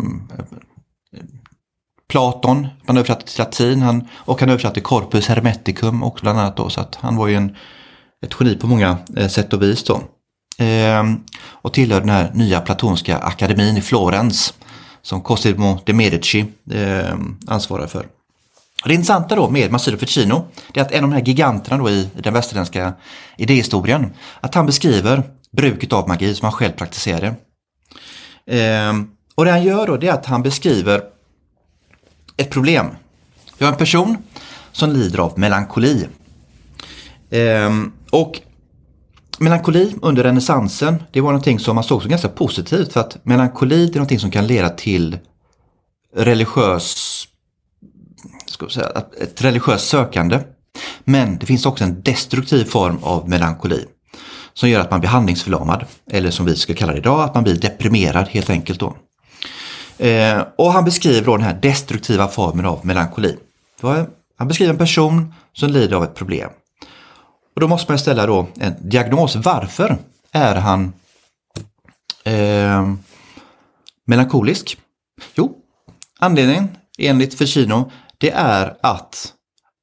Platon, 2.08 2.68
han 2.86 2.96
översatte 2.96 3.26
till 3.26 3.38
latin 3.38 3.82
han, 3.82 4.08
och 4.12 4.40
han 4.40 4.50
översatte 4.50 4.80
Corpus 4.80 5.28
Hermeticum 5.28 6.02
också 6.02 6.22
bland 6.22 6.40
annat 6.40 6.56
då, 6.56 6.70
så 6.70 6.80
att 6.80 6.94
han 6.94 7.16
var 7.16 7.26
ju 7.28 7.34
en, 7.34 7.56
ett 8.24 8.34
geni 8.40 8.56
på 8.56 8.66
många 8.66 8.98
eh, 9.16 9.28
sätt 9.28 9.52
och 9.52 9.62
vis 9.62 9.84
då. 9.84 10.02
Ehm, 10.58 11.20
och 11.46 11.72
tillhör 11.72 12.00
den 12.00 12.08
här 12.08 12.30
nya 12.34 12.60
platonska 12.60 13.18
akademin 13.18 13.76
i 13.76 13.80
Florens 13.80 14.54
som 15.02 15.20
Cosimo 15.20 15.80
de 15.84 15.92
Medici 15.92 16.46
ehm, 16.72 17.36
ansvarar 17.46 17.86
för. 17.86 18.06
Det 18.84 18.94
intressanta 18.94 19.36
då 19.36 19.50
med 19.50 19.72
Massimo 19.72 19.98
Ficino 19.98 20.44
är 20.74 20.80
att 20.80 20.92
en 20.92 21.04
av 21.04 21.10
de 21.10 21.16
här 21.16 21.24
giganterna 21.24 21.78
då 21.78 21.90
i, 21.90 22.10
den 22.14 22.34
västerländska 22.34 22.92
idéhistorien, 23.36 24.12
att 24.40 24.54
han 24.54 24.66
beskriver 24.66 25.22
bruket 25.52 25.92
av 25.92 26.08
magi 26.08 26.34
som 26.34 26.44
han 26.44 26.52
själv 26.52 26.72
praktiserade. 26.72 27.34
Ehm, 28.46 29.10
och 29.34 29.44
det 29.44 29.50
han 29.50 29.62
gör 29.62 29.86
då 29.86 29.96
det 29.96 30.08
är 30.08 30.12
att 30.12 30.26
han 30.26 30.42
beskriver 30.42 31.02
ett 32.36 32.50
problem. 32.50 32.86
Vi 33.58 33.64
har 33.64 33.72
en 33.72 33.78
person 33.78 34.16
som 34.72 34.90
lider 34.90 35.18
av 35.18 35.38
melankoli. 35.38 36.06
Eh, 37.34 37.70
och 38.10 38.40
melankoli 39.38 39.94
under 40.02 40.22
renässansen, 40.22 41.02
det 41.12 41.20
var 41.20 41.30
någonting 41.30 41.58
som 41.58 41.74
man 41.74 41.84
såg 41.84 42.02
som 42.02 42.10
ganska 42.10 42.28
positivt 42.28 42.92
för 42.92 43.00
att 43.00 43.24
melankoli 43.24 43.88
är 43.88 43.94
någonting 43.94 44.20
som 44.20 44.30
kan 44.30 44.46
leda 44.46 44.68
till 44.68 45.18
religiös 46.16 47.24
ska 48.54 48.68
säga, 48.68 49.04
ett 49.20 49.42
religiöst 49.42 49.88
sökande. 49.88 50.40
Men 51.04 51.38
det 51.38 51.46
finns 51.46 51.66
också 51.66 51.84
en 51.84 52.02
destruktiv 52.02 52.64
form 52.64 52.98
av 53.02 53.28
melankoli 53.28 53.84
som 54.54 54.68
gör 54.68 54.80
att 54.80 54.90
man 54.90 55.00
blir 55.00 55.10
handlingsförlamad. 55.10 55.84
Eller 56.10 56.30
som 56.30 56.46
vi 56.46 56.56
ska 56.56 56.74
kalla 56.74 56.92
det 56.92 56.98
idag, 56.98 57.20
att 57.20 57.34
man 57.34 57.44
blir 57.44 57.60
deprimerad 57.60 58.28
helt 58.28 58.50
enkelt. 58.50 58.80
Då. 58.80 58.96
Eh, 60.04 60.42
och 60.58 60.72
han 60.72 60.84
beskriver 60.84 61.26
då 61.26 61.36
den 61.36 61.46
här 61.46 61.58
destruktiva 61.62 62.28
formen 62.28 62.66
av 62.66 62.86
melankoli. 62.86 63.36
Han 64.38 64.48
beskriver 64.48 64.72
en 64.72 64.78
person 64.78 65.34
som 65.52 65.70
lider 65.70 65.96
av 65.96 66.04
ett 66.04 66.14
problem. 66.14 66.50
Och 67.54 67.60
då 67.60 67.68
måste 67.68 67.92
man 67.92 67.98
ställa 67.98 68.26
då 68.26 68.46
en 68.60 68.74
diagnos. 68.80 69.36
Varför 69.36 69.98
är 70.32 70.54
han 70.54 70.92
eh, 72.24 72.94
melankolisk? 74.06 74.78
Jo, 75.34 75.56
anledningen 76.18 76.68
enligt 76.98 77.38
Ficino 77.38 77.90
det 78.18 78.30
är 78.30 78.76
att 78.80 79.32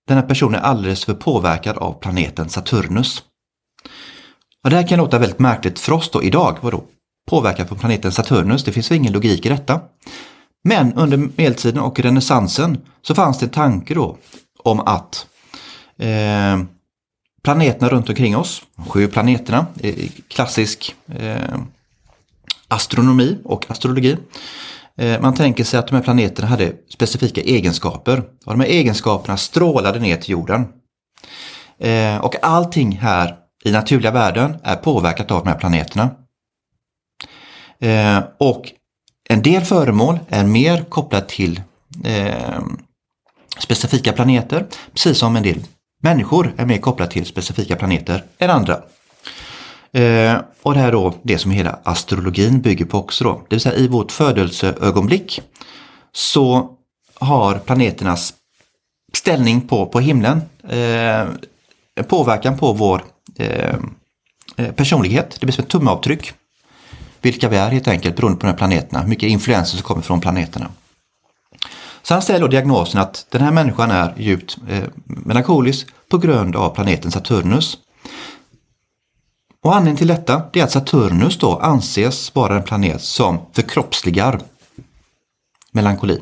den 0.07 0.17
här 0.17 0.28
personen 0.28 0.59
är 0.59 0.63
alldeles 0.63 1.05
för 1.05 1.13
påverkad 1.13 1.78
av 1.78 1.93
planeten 1.93 2.49
Saturnus. 2.49 3.24
Och 4.63 4.69
det 4.69 4.76
här 4.76 4.88
kan 4.88 4.97
låta 4.97 5.19
väldigt 5.19 5.39
märkligt 5.39 5.80
för 5.80 5.91
oss 5.91 6.11
då 6.11 6.24
idag. 6.24 6.57
Vadå? 6.61 6.84
Påverkad 7.30 7.69
på 7.69 7.76
planeten 7.76 8.11
Saturnus? 8.11 8.63
Det 8.63 8.72
finns 8.72 8.91
väl 8.91 8.97
ingen 8.97 9.13
logik 9.13 9.45
i 9.45 9.49
detta. 9.49 9.82
Men 10.63 10.93
under 10.93 11.17
medeltiden 11.17 11.82
och 11.82 11.99
renässansen 11.99 12.78
så 13.01 13.15
fanns 13.15 13.39
det 13.39 13.45
en 13.45 13.49
tanke 13.49 13.93
då 13.93 14.17
om 14.63 14.80
att 14.80 15.26
eh, 15.97 16.57
planeterna 17.43 17.89
runt 17.89 18.09
omkring 18.09 18.37
oss, 18.37 18.63
de 18.75 18.85
sju 18.85 19.07
planeterna, 19.07 19.65
klassisk 20.27 20.95
eh, 21.15 21.59
astronomi 22.67 23.37
och 23.43 23.71
astrologi. 23.71 24.17
Eh, 24.97 25.21
man 25.21 25.33
tänker 25.33 25.63
sig 25.63 25.79
att 25.79 25.87
de 25.87 25.95
här 25.95 26.03
planeterna 26.03 26.47
hade 26.47 26.73
specifika 26.89 27.41
egenskaper 27.41 28.23
och 28.45 28.51
de 28.51 28.59
här 28.59 28.67
egenskaperna 28.67 29.37
strålade 29.37 29.99
ner 29.99 30.17
till 30.17 30.29
jorden. 30.31 30.67
Eh, 31.79 32.17
och 32.17 32.35
allting 32.41 32.91
här 32.91 33.35
i 33.63 33.71
naturliga 33.71 34.11
världen 34.11 34.57
är 34.63 34.75
påverkat 34.75 35.31
av 35.31 35.43
de 35.43 35.49
här 35.49 35.57
planeterna. 35.57 36.09
Eh, 37.79 38.23
och 38.37 38.71
en 39.29 39.41
del 39.41 39.61
föremål 39.61 40.19
är 40.29 40.43
mer 40.43 40.83
kopplat 40.83 41.29
till 41.29 41.61
eh, 42.05 42.61
specifika 43.57 44.13
planeter, 44.13 44.67
precis 44.93 45.17
som 45.17 45.35
en 45.35 45.43
del 45.43 45.59
människor 46.02 46.54
är 46.58 46.66
mer 46.66 46.78
kopplade 46.78 47.12
till 47.12 47.26
specifika 47.26 47.76
planeter 47.76 48.24
än 48.38 48.49
andra. 48.49 48.82
Eh, 49.93 50.38
och 50.62 50.74
det 50.74 50.80
här 50.80 50.91
då 50.91 51.14
det 51.24 51.38
som 51.38 51.52
hela 51.52 51.80
astrologin 51.84 52.62
bygger 52.62 52.86
på 52.86 52.97
också 52.97 53.24
då. 53.24 53.34
Det 53.34 53.56
vill 53.56 53.62
säga 53.62 53.76
i 53.76 53.88
vårt 53.88 54.12
födelseögonblick 54.12 55.41
så 56.12 56.70
har 57.20 57.60
planeternas 57.60 58.34
ställning 59.14 59.62
på, 59.62 59.86
på 59.86 59.99
himlen 59.99 60.41
eh, 60.70 61.28
påverkan 62.04 62.58
på 62.58 62.74
vår 62.74 63.04
eh, 63.38 63.76
eh 64.58 64.72
personlighet. 64.72 65.38
Det 65.39 65.45
blir 65.45 65.54
som 65.54 65.64
ett 65.64 65.70
tumavtryck. 65.70 66.34
Vilka 67.22 67.49
vi 67.49 67.58
är 67.58 67.70
helt 67.70 67.88
enkelt 67.88 68.16
beroende 68.16 68.39
på 68.39 68.45
de 68.45 68.52
här 68.52 68.58
planeterna. 68.58 69.02
Hur 69.02 69.08
mycket 69.08 69.30
influenser 69.30 69.78
som 69.78 69.84
kommer 69.84 70.02
från 70.02 70.22
planeterna. 70.22 70.70
Så 72.04 72.14
han 72.14 72.22
ställer 72.22 72.39
då 72.39 72.47
diagnosen 72.47 73.02
att 73.02 73.26
den 73.30 73.41
här 73.41 73.52
människan 73.52 73.91
är 73.91 74.14
djupt 74.18 74.58
eh, 74.70 74.84
melankolisk 75.04 75.88
på 76.10 76.18
grund 76.18 76.56
av 76.56 76.70
planeten 76.70 77.12
Saturnus. 77.12 77.78
Och 79.64 79.76
anledningen 79.76 79.97
till 79.97 80.08
detta 80.08 80.43
är 80.54 80.64
att 80.64 80.72
Saturnus 80.72 81.38
då 81.38 81.58
anses 81.58 82.36
vara 82.36 82.56
en 82.56 82.64
planet 82.64 83.02
som 83.02 83.39
förkroppsligar 83.54 84.39
melankoli. 85.72 86.22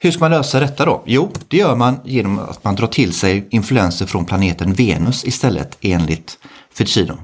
Hur 0.00 0.10
ska 0.10 0.20
man 0.20 0.30
lösa 0.30 0.60
detta 0.60 0.84
då? 0.84 1.02
Jo, 1.06 1.32
det 1.48 1.56
gör 1.56 1.76
man 1.76 2.00
genom 2.04 2.38
att 2.38 2.64
man 2.64 2.74
drar 2.74 2.86
till 2.86 3.12
sig 3.12 3.48
influenser 3.50 4.06
från 4.06 4.24
planeten 4.24 4.74
Venus 4.74 5.24
istället 5.24 5.78
enligt 5.80 6.38
Ficino. 6.74 7.18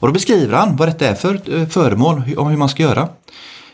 Och 0.00 0.08
då 0.08 0.12
beskriver 0.12 0.56
han 0.56 0.76
vad 0.76 0.88
detta 0.88 1.08
är 1.08 1.14
för 1.14 1.58
eh, 1.60 1.68
föremål 1.68 2.22
om 2.36 2.48
hur 2.48 2.56
man 2.56 2.68
ska 2.68 2.82
göra. 2.82 3.08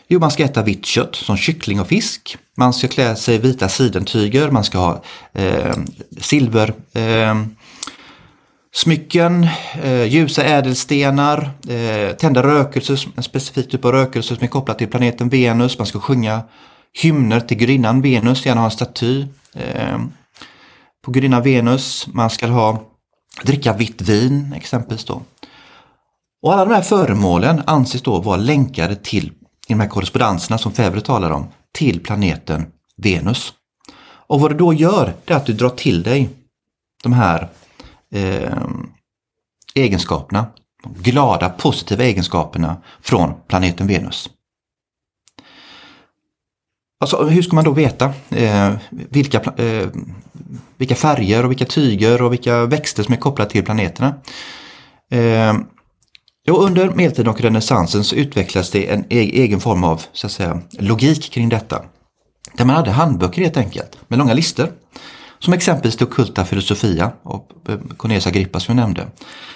Jo, 0.09 0.19
man 0.19 0.31
ska 0.31 0.43
äta 0.43 0.63
vitt 0.63 0.85
kött 0.85 1.15
som 1.15 1.37
kyckling 1.37 1.79
och 1.79 1.87
fisk. 1.87 2.37
Man 2.57 2.73
ska 2.73 2.87
klä 2.87 3.15
sig 3.15 3.35
i 3.35 3.37
vita 3.37 3.69
sidentyger, 3.69 4.51
man 4.51 4.63
ska 4.63 4.77
ha 4.77 5.03
eh, 5.33 5.75
silver 6.21 6.73
eh, 6.93 7.35
smycken, 8.73 9.47
eh, 9.83 10.03
ljusa 10.03 10.43
ädelstenar, 10.43 11.51
eh, 11.69 12.15
tända 12.15 12.43
rökelser, 12.43 13.07
en 13.15 13.23
specifik 13.23 13.71
typ 13.71 13.85
av 13.85 13.91
rökelse 13.91 14.35
som 14.35 14.43
är 14.43 14.47
kopplad 14.47 14.77
till 14.77 14.87
planeten 14.87 15.29
Venus. 15.29 15.77
Man 15.77 15.87
ska 15.87 15.99
sjunga 15.99 16.41
hymner 16.93 17.39
till 17.39 17.57
gudinnan 17.57 18.01
Venus, 18.01 18.45
gärna 18.45 18.61
ha 18.61 18.65
en 18.65 18.71
staty 18.71 19.25
eh, 19.53 19.99
på 21.05 21.11
gudinnan 21.11 21.43
Venus. 21.43 22.07
Man 22.07 22.29
ska 22.29 22.47
ha 22.47 22.83
dricka 23.43 23.73
vitt 23.73 24.01
vin 24.01 24.53
exempelvis 24.57 25.05
då. 25.05 25.21
Och 26.41 26.53
alla 26.53 26.65
de 26.65 26.73
här 26.73 26.81
föremålen 26.81 27.61
anses 27.65 28.01
då 28.01 28.19
vara 28.19 28.37
länkade 28.37 28.95
till, 28.95 29.31
i 29.67 29.73
de 29.73 29.79
här 29.79 29.87
korrespondenserna 29.87 30.57
som 30.57 30.71
Fevre 30.71 31.01
talar 31.01 31.31
om, 31.31 31.47
till 31.71 32.03
planeten 32.03 32.65
Venus. 32.97 33.53
Och 34.01 34.41
vad 34.41 34.51
du 34.51 34.57
då 34.57 34.73
gör, 34.73 35.13
det 35.25 35.33
är 35.33 35.37
att 35.37 35.45
du 35.45 35.53
drar 35.53 35.69
till 35.69 36.03
dig 36.03 36.29
de 37.03 37.13
här 37.13 37.47
eh, 38.11 38.57
egenskaperna, 39.75 40.45
de 40.83 41.11
glada 41.11 41.49
positiva 41.49 42.03
egenskaperna 42.03 42.77
från 43.01 43.33
planeten 43.47 43.87
Venus. 43.87 44.29
Alltså, 46.99 47.23
hur 47.23 47.41
ska 47.41 47.55
man 47.55 47.63
då 47.63 47.71
veta 47.71 48.13
eh, 48.29 48.73
vilka, 48.89 49.63
eh, 49.63 49.87
vilka 50.77 50.95
färger 50.95 51.45
och 51.45 51.51
vilka 51.51 51.65
tyger 51.65 52.21
och 52.21 52.33
vilka 52.33 52.65
växter 52.65 53.03
som 53.03 53.13
är 53.13 53.17
kopplade 53.17 53.51
till 53.51 53.65
planeterna? 53.65 54.15
Eh, 55.11 55.53
Jo, 56.49 56.55
under 56.55 56.89
medeltiden 56.89 57.31
och 57.31 57.41
renässansen 57.41 58.03
så 58.03 58.15
utvecklades 58.15 58.71
det 58.71 58.89
en 58.89 59.05
e- 59.09 59.41
egen 59.43 59.59
form 59.59 59.83
av 59.83 60.01
så 60.13 60.27
att 60.27 60.33
säga, 60.33 60.61
logik 60.79 61.31
kring 61.31 61.49
detta. 61.49 61.85
Där 62.53 62.65
man 62.65 62.75
hade 62.75 62.91
handböcker 62.91 63.41
helt 63.41 63.57
enkelt 63.57 63.97
med 64.07 64.19
långa 64.19 64.33
listor. 64.33 64.71
Som 65.39 65.53
exempelvis 65.53 65.97
det 65.97 66.05
okulta 66.05 66.45
Filosofia 66.45 67.11
och 67.23 67.51
eh, 67.69 67.79
Cornelis 67.97 68.27
Agrippa 68.27 68.59
som 68.59 68.77
jag 68.77 68.83
nämnde. 68.83 69.07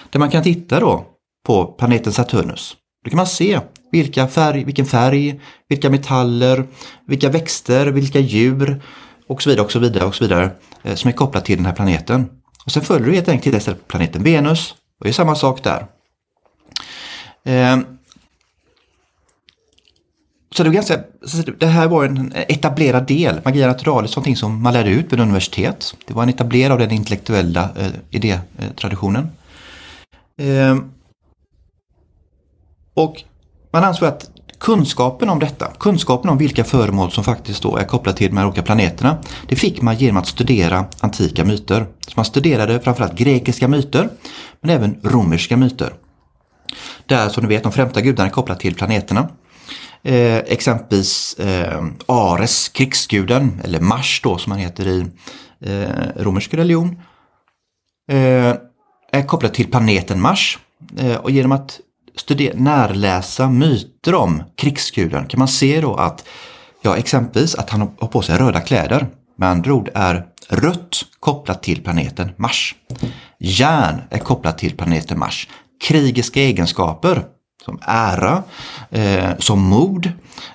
Där 0.09 0.19
man 0.19 0.29
kan 0.29 0.43
titta 0.43 0.79
då 0.79 1.05
på 1.45 1.65
planeten 1.65 2.13
Saturnus. 2.13 2.75
Då 3.05 3.09
kan 3.09 3.17
man 3.17 3.27
se 3.27 3.59
vilka 3.91 4.27
färg, 4.27 4.63
vilken 4.63 4.85
färg, 4.85 5.41
vilka 5.69 5.89
metaller, 5.89 6.67
vilka 7.07 7.29
växter, 7.29 7.87
vilka 7.87 8.19
djur 8.19 8.81
och 9.27 9.41
så 9.41 9.49
vidare 9.49 9.65
och 9.65 9.71
så 9.71 9.79
vidare 9.79 10.05
och 10.05 10.15
så 10.15 10.23
vidare 10.23 10.51
eh, 10.83 10.95
som 10.95 11.07
är 11.07 11.11
kopplat 11.11 11.45
till 11.45 11.57
den 11.57 11.65
här 11.65 11.73
planeten. 11.73 12.29
Och 12.65 12.71
sen 12.71 12.83
följer 12.83 13.07
du 13.07 13.13
helt 13.13 13.29
enkelt 13.29 13.87
planeten 13.87 14.23
Venus 14.23 14.71
och 14.71 15.03
det 15.03 15.09
är 15.09 15.13
samma 15.13 15.35
sak 15.35 15.63
där. 15.63 15.85
Eh, 17.43 17.79
så 20.55 20.63
det, 20.63 20.69
var 20.69 20.73
ganska, 20.73 20.99
det 21.57 21.65
här 21.65 21.87
var 21.87 22.05
en 22.05 22.33
etablerad 22.35 23.07
del. 23.07 23.41
Magia 23.45 23.67
naturalis, 23.67 24.15
någonting 24.15 24.35
som 24.35 24.61
man 24.61 24.73
lärde 24.73 24.89
ut 24.89 25.13
vid 25.13 25.19
universitet. 25.19 25.95
Det 26.07 26.13
var 26.13 26.23
en 26.23 26.29
etablerad 26.29 26.71
av 26.71 26.79
den 26.79 26.91
intellektuella 26.91 27.69
eh, 27.77 27.91
idétraditionen. 28.09 29.29
Eh, 30.37 30.69
ehm, 30.69 30.91
och 32.93 33.23
man 33.71 33.83
ansåg 33.83 34.07
att 34.07 34.29
kunskapen 34.59 35.29
om 35.29 35.39
detta, 35.39 35.71
kunskapen 35.79 36.29
om 36.29 36.37
vilka 36.37 36.63
föremål 36.63 37.11
som 37.11 37.23
faktiskt 37.23 37.63
då 37.63 37.77
är 37.77 37.83
kopplade 37.83 38.17
till 38.17 38.29
de 38.29 38.37
här 38.37 38.45
olika 38.45 38.61
planeterna, 38.61 39.17
det 39.47 39.55
fick 39.55 39.81
man 39.81 39.95
genom 39.95 40.17
att 40.17 40.27
studera 40.27 40.85
antika 40.99 41.45
myter. 41.45 41.85
Så 42.07 42.13
man 42.15 42.25
studerade 42.25 42.79
framförallt 42.79 43.15
grekiska 43.15 43.67
myter, 43.67 44.09
men 44.61 44.69
även 44.69 44.99
romerska 45.03 45.57
myter. 45.57 45.93
Där 47.11 47.29
som 47.29 47.43
ni 47.43 47.49
vet 47.49 47.63
de 47.63 47.71
främsta 47.71 48.01
gudarna 48.01 48.29
är 48.29 48.33
kopplade 48.33 48.59
till 48.59 48.75
planeterna. 48.75 49.29
Eh, 50.03 50.37
exempelvis 50.37 51.33
eh, 51.33 51.85
Ares, 52.05 52.69
krigsguden, 52.69 53.61
eller 53.63 53.79
Mars 53.79 54.21
då 54.23 54.37
som 54.37 54.51
han 54.51 54.61
heter 54.61 54.87
i 54.87 55.05
eh, 55.65 56.23
romersk 56.23 56.53
religion. 56.53 57.01
Eh, 58.11 58.55
är 59.11 59.27
kopplad 59.27 59.53
till 59.53 59.71
planeten 59.71 60.21
Mars. 60.21 60.59
Eh, 60.97 61.15
och 61.15 61.31
genom 61.31 61.51
att 61.51 61.79
studera, 62.15 62.53
närläsa 62.57 63.49
myter 63.49 64.15
om 64.15 64.43
krigsguden 64.57 65.25
kan 65.25 65.39
man 65.39 65.47
se 65.47 65.81
då 65.81 65.95
att, 65.95 66.25
ja 66.81 66.97
exempelvis 66.97 67.55
att 67.55 67.69
han 67.69 67.81
har 67.81 68.07
på 68.07 68.21
sig 68.21 68.37
röda 68.37 68.61
kläder. 68.61 69.07
Med 69.37 69.49
andra 69.49 69.73
ord 69.73 69.89
är 69.93 70.25
rött 70.49 71.05
kopplat 71.19 71.63
till 71.63 71.83
planeten 71.83 72.31
Mars. 72.37 72.75
Järn 73.39 74.01
är 74.09 74.19
kopplat 74.19 74.57
till 74.57 74.77
planeten 74.77 75.19
Mars. 75.19 75.47
Krigiska 75.81 76.41
egenskaper 76.41 77.25
som 77.65 77.79
ära, 77.81 78.43
eh, 78.89 79.37
som 79.39 79.61
mod, 79.61 80.11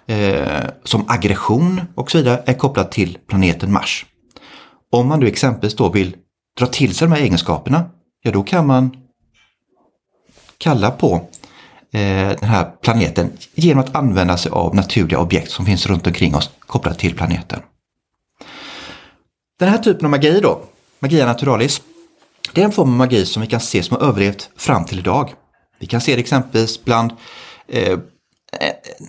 eh, 0.07 0.65
som 0.85 1.05
aggression 1.09 1.81
och 1.95 2.11
så 2.11 2.19
vidare 2.19 2.43
är 2.47 2.55
kopplat 2.55 2.93
till 2.93 3.19
planeten 3.29 3.73
Mars. 3.73 4.07
Om 4.93 5.09
man 5.09 5.21
då 5.21 5.27
exempelvis 5.27 5.77
då 5.77 5.89
vill 5.89 6.17
dra 6.59 6.67
till 6.67 6.95
sig 6.95 7.09
de 7.09 7.15
här 7.15 7.23
egenskaperna, 7.23 7.85
ja 8.23 8.31
då 8.31 8.43
kan 8.43 8.67
man 8.67 8.97
kalla 10.59 10.91
på 10.91 11.29
Eh, 11.97 12.37
den 12.41 12.49
här 12.49 12.71
planeten 12.83 13.33
genom 13.55 13.85
att 13.85 13.97
använda 13.97 14.37
sig 14.37 14.53
av 14.53 14.75
naturliga 14.75 15.19
objekt 15.19 15.51
som 15.51 15.67
finns 15.67 15.87
runt 15.87 16.07
omkring 16.07 16.35
oss 16.35 16.51
kopplat 16.61 16.99
till 16.99 17.15
planeten. 17.15 17.61
Den 19.59 19.69
här 19.69 19.79
typen 19.79 20.05
av 20.05 20.11
magi 20.11 20.41
då, 20.41 20.61
magia 20.99 21.27
naturalis, 21.27 21.83
det 22.57 22.63
är 22.63 22.65
en 22.65 22.73
form 22.73 22.91
av 22.91 22.97
magi 22.97 23.27
som 23.27 23.43
vi 23.43 23.49
kan 23.49 23.61
se 23.61 23.83
som 23.83 23.97
har 23.97 24.09
överlevt 24.09 24.51
fram 24.57 24.85
till 24.85 24.99
idag. 24.99 25.33
Vi 25.79 25.87
kan 25.87 26.01
se 26.01 26.15
det 26.15 26.21
exempelvis 26.21 26.85
bland 26.85 27.13
eh, 27.69 27.99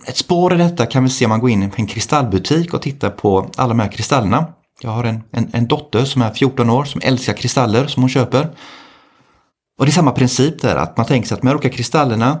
ett 0.06 0.16
spår 0.16 0.54
i 0.54 0.56
detta 0.56 0.86
kan 0.86 1.04
vi 1.04 1.10
se 1.10 1.24
om 1.24 1.28
man 1.28 1.40
går 1.40 1.50
in 1.50 1.62
i 1.62 1.70
en 1.76 1.86
kristallbutik 1.86 2.74
och 2.74 2.82
tittar 2.82 3.10
på 3.10 3.50
alla 3.56 3.68
de 3.68 3.80
här 3.80 3.92
kristallerna. 3.92 4.46
Jag 4.80 4.90
har 4.90 5.04
en, 5.04 5.22
en, 5.30 5.50
en 5.52 5.66
dotter 5.66 6.04
som 6.04 6.22
är 6.22 6.32
14 6.32 6.70
år 6.70 6.84
som 6.84 7.00
älskar 7.04 7.32
kristaller 7.32 7.86
som 7.86 8.02
hon 8.02 8.10
köper. 8.10 8.48
Och 9.78 9.86
det 9.86 9.90
är 9.90 9.92
samma 9.92 10.12
princip 10.12 10.62
där, 10.62 10.76
att 10.76 10.96
man 10.96 11.06
tänker 11.06 11.28
sig 11.28 11.34
att 11.34 11.40
de 11.40 11.46
här 11.46 11.54
olika 11.54 11.76
kristallerna 11.76 12.40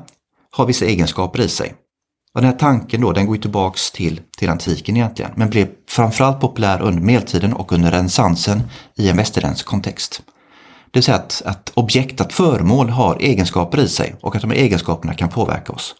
har 0.50 0.66
vissa 0.66 0.84
egenskaper 0.84 1.40
i 1.40 1.48
sig. 1.48 1.74
Och 2.34 2.40
den 2.40 2.50
här 2.50 2.58
tanken 2.58 3.00
då, 3.00 3.12
den 3.12 3.26
går 3.26 3.36
ju 3.36 3.42
tillbaks 3.42 3.90
till, 3.90 4.20
till 4.38 4.50
antiken 4.50 4.96
egentligen, 4.96 5.30
men 5.36 5.50
blev 5.50 5.68
framförallt 5.88 6.40
populär 6.40 6.82
under 6.82 7.02
medeltiden 7.02 7.52
och 7.52 7.72
under 7.72 7.90
renässansen 7.90 8.62
i 8.96 9.08
en 9.08 9.16
västerländsk 9.16 9.66
kontext. 9.66 10.22
Det 10.90 10.98
vill 10.98 11.02
säga 11.02 11.16
att, 11.16 11.42
att 11.44 11.72
objekt, 11.74 12.20
att 12.20 12.32
föremål 12.32 12.88
har 12.88 13.16
egenskaper 13.20 13.80
i 13.80 13.88
sig 13.88 14.14
och 14.20 14.36
att 14.36 14.42
de 14.42 14.50
här 14.50 14.58
egenskaperna 14.58 15.14
kan 15.14 15.28
påverka 15.28 15.72
oss. 15.72 15.94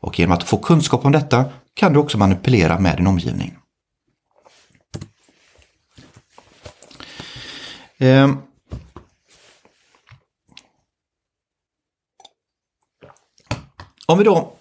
Och 0.00 0.18
genom 0.18 0.36
att 0.36 0.42
få 0.42 0.58
kunskap 0.58 1.04
om 1.04 1.12
detta 1.12 1.44
kan 1.74 1.92
du 1.92 1.98
också 1.98 2.18
manipulera 2.18 2.78
med 2.78 2.96
din 2.96 3.06
omgivning. 3.06 3.56
Ehm. 7.98 8.36
Om 14.06 14.18
vi 14.18 14.24
då 14.24 14.52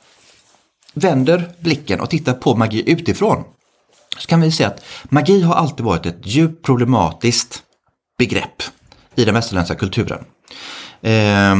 vänder 0.93 1.51
blicken 1.59 1.99
och 1.99 2.09
tittar 2.09 2.33
på 2.33 2.55
magi 2.55 2.91
utifrån 2.91 3.43
så 4.17 4.27
kan 4.27 4.41
vi 4.41 4.51
se 4.51 4.63
att 4.63 4.85
magi 5.03 5.41
har 5.41 5.55
alltid 5.55 5.85
varit 5.85 6.05
ett 6.05 6.19
djupt 6.21 6.65
problematiskt 6.65 7.63
begrepp 8.17 8.63
i 9.15 9.25
den 9.25 9.33
västerländska 9.33 9.75
kulturen. 9.75 10.25
Eh, 11.01 11.55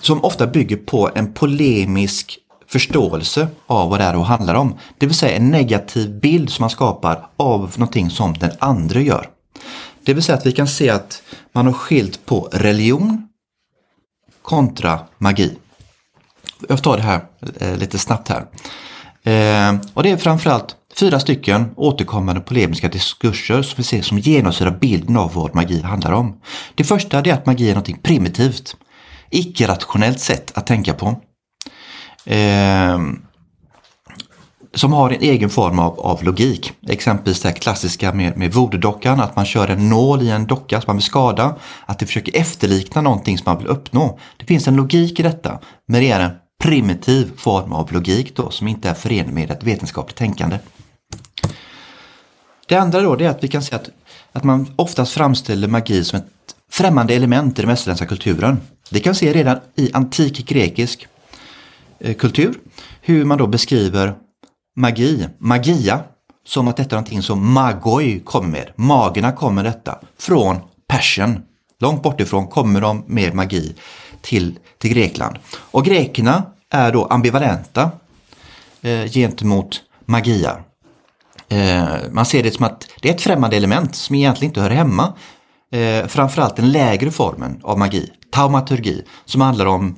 som 0.00 0.24
ofta 0.24 0.46
bygger 0.46 0.76
på 0.76 1.10
en 1.14 1.32
polemisk 1.32 2.38
förståelse 2.66 3.48
av 3.66 3.90
vad 3.90 4.00
det 4.00 4.04
är 4.04 4.16
och 4.16 4.26
handlar 4.26 4.54
om. 4.54 4.78
Det 4.98 5.06
vill 5.06 5.14
säga 5.14 5.36
en 5.36 5.50
negativ 5.50 6.20
bild 6.20 6.50
som 6.50 6.62
man 6.62 6.70
skapar 6.70 7.28
av 7.36 7.74
någonting 7.76 8.10
som 8.10 8.34
den 8.34 8.50
andra 8.58 9.00
gör. 9.00 9.28
Det 10.04 10.14
vill 10.14 10.22
säga 10.22 10.38
att 10.38 10.46
vi 10.46 10.52
kan 10.52 10.68
se 10.68 10.90
att 10.90 11.22
man 11.52 11.66
har 11.66 11.72
skilt 11.72 12.26
på 12.26 12.48
religion 12.52 13.28
kontra 14.42 15.00
magi. 15.18 15.58
Jag 16.68 16.82
tar 16.82 16.96
det 16.96 17.02
här 17.02 17.20
eh, 17.60 17.76
lite 17.76 17.98
snabbt 17.98 18.28
här. 18.28 18.46
Eh, 19.22 19.80
och 19.94 20.02
det 20.02 20.10
är 20.10 20.16
framförallt 20.16 20.76
fyra 20.96 21.20
stycken 21.20 21.70
återkommande 21.76 22.40
polemiska 22.40 22.88
diskurser 22.88 23.62
som 23.62 23.74
vi 23.76 23.82
ser 23.82 24.02
som 24.02 24.18
genomsyrar 24.18 24.78
bilden 24.80 25.16
av 25.16 25.34
vad 25.34 25.54
magi 25.54 25.82
handlar 25.82 26.12
om. 26.12 26.40
Det 26.74 26.84
första 26.84 27.18
är 27.18 27.32
att 27.32 27.46
magi 27.46 27.70
är 27.70 27.74
något 27.74 28.02
primitivt, 28.02 28.76
icke-rationellt 29.30 30.20
sätt 30.20 30.52
att 30.54 30.66
tänka 30.66 30.94
på. 30.94 31.20
Eh, 32.24 32.98
som 34.74 34.92
har 34.92 35.10
en 35.10 35.20
egen 35.20 35.50
form 35.50 35.78
av, 35.78 36.00
av 36.00 36.24
logik. 36.24 36.72
Exempelvis 36.88 37.42
det 37.42 37.52
klassiska 37.52 38.12
med, 38.12 38.36
med 38.36 38.52
voodoo-dockan, 38.52 39.20
att 39.20 39.36
man 39.36 39.44
kör 39.44 39.68
en 39.68 39.88
nål 39.88 40.22
i 40.22 40.30
en 40.30 40.46
docka 40.46 40.80
som 40.80 40.84
man 40.88 40.96
vill 40.96 41.02
skada. 41.02 41.56
Att 41.86 41.98
det 41.98 42.06
försöker 42.06 42.36
efterlikna 42.36 43.00
någonting 43.00 43.38
som 43.38 43.44
man 43.46 43.58
vill 43.58 43.66
uppnå. 43.66 44.18
Det 44.36 44.46
finns 44.46 44.68
en 44.68 44.76
logik 44.76 45.20
i 45.20 45.22
detta, 45.22 45.58
men 45.88 46.00
det 46.00 46.10
är 46.10 46.20
en 46.20 46.30
primitiv 46.62 47.32
form 47.36 47.72
av 47.72 47.92
logik 47.92 48.36
då 48.36 48.50
som 48.50 48.68
inte 48.68 48.90
är 48.90 48.94
förenlig 48.94 49.34
med 49.34 49.50
ett 49.50 49.62
vetenskapligt 49.62 50.18
tänkande. 50.18 50.58
Det 52.70 52.76
andra 52.76 53.00
då 53.00 53.20
är 53.20 53.28
att 53.28 53.44
vi 53.44 53.48
kan 53.48 53.62
se 53.62 53.74
att, 53.74 53.90
att 54.32 54.44
man 54.44 54.74
oftast 54.76 55.12
framställer 55.12 55.68
magi 55.68 56.04
som 56.04 56.18
ett 56.18 56.26
främmande 56.70 57.14
element 57.14 57.58
i 57.58 57.62
den 57.62 57.68
västerländska 57.68 58.06
kulturen. 58.06 58.60
Det 58.90 59.00
kan 59.00 59.14
se 59.14 59.32
redan 59.32 59.58
i 59.74 59.92
antik 59.92 60.48
grekisk 60.48 61.06
eh, 61.98 62.14
kultur 62.14 62.54
hur 63.00 63.24
man 63.24 63.38
då 63.38 63.46
beskriver 63.46 64.14
magi, 64.76 65.28
magia, 65.38 66.00
som 66.46 66.68
att 66.68 66.76
detta 66.76 66.90
är 66.90 66.96
någonting 66.96 67.22
som 67.22 67.52
magoi 67.52 68.20
kommer 68.20 68.48
med. 68.48 68.72
Magerna 68.76 69.32
kommer 69.32 69.64
detta 69.64 69.98
från 70.18 70.56
Persien. 70.88 71.42
Långt 71.80 72.02
bortifrån 72.02 72.46
kommer 72.46 72.80
de 72.80 73.04
med 73.06 73.34
magi 73.34 73.74
till, 74.20 74.58
till 74.78 74.90
Grekland. 74.90 75.36
Och 75.54 75.84
grekerna 75.84 76.42
är 76.70 76.92
då 76.92 77.04
ambivalenta 77.06 77.90
eh, 78.82 79.04
gentemot 79.04 79.82
magia. 80.04 80.64
Eh, 81.50 81.84
man 82.10 82.26
ser 82.26 82.42
det 82.42 82.54
som 82.54 82.64
att 82.64 82.88
det 83.02 83.08
är 83.08 83.14
ett 83.14 83.20
främmande 83.20 83.56
element 83.56 83.94
som 83.94 84.16
egentligen 84.16 84.50
inte 84.50 84.60
hör 84.60 84.70
hemma. 84.70 85.12
Eh, 85.72 86.06
framförallt 86.06 86.56
den 86.56 86.72
lägre 86.72 87.10
formen 87.10 87.60
av 87.62 87.78
magi, 87.78 88.12
taumaturgi, 88.32 89.02
som 89.24 89.40
handlar 89.40 89.66
om 89.66 89.96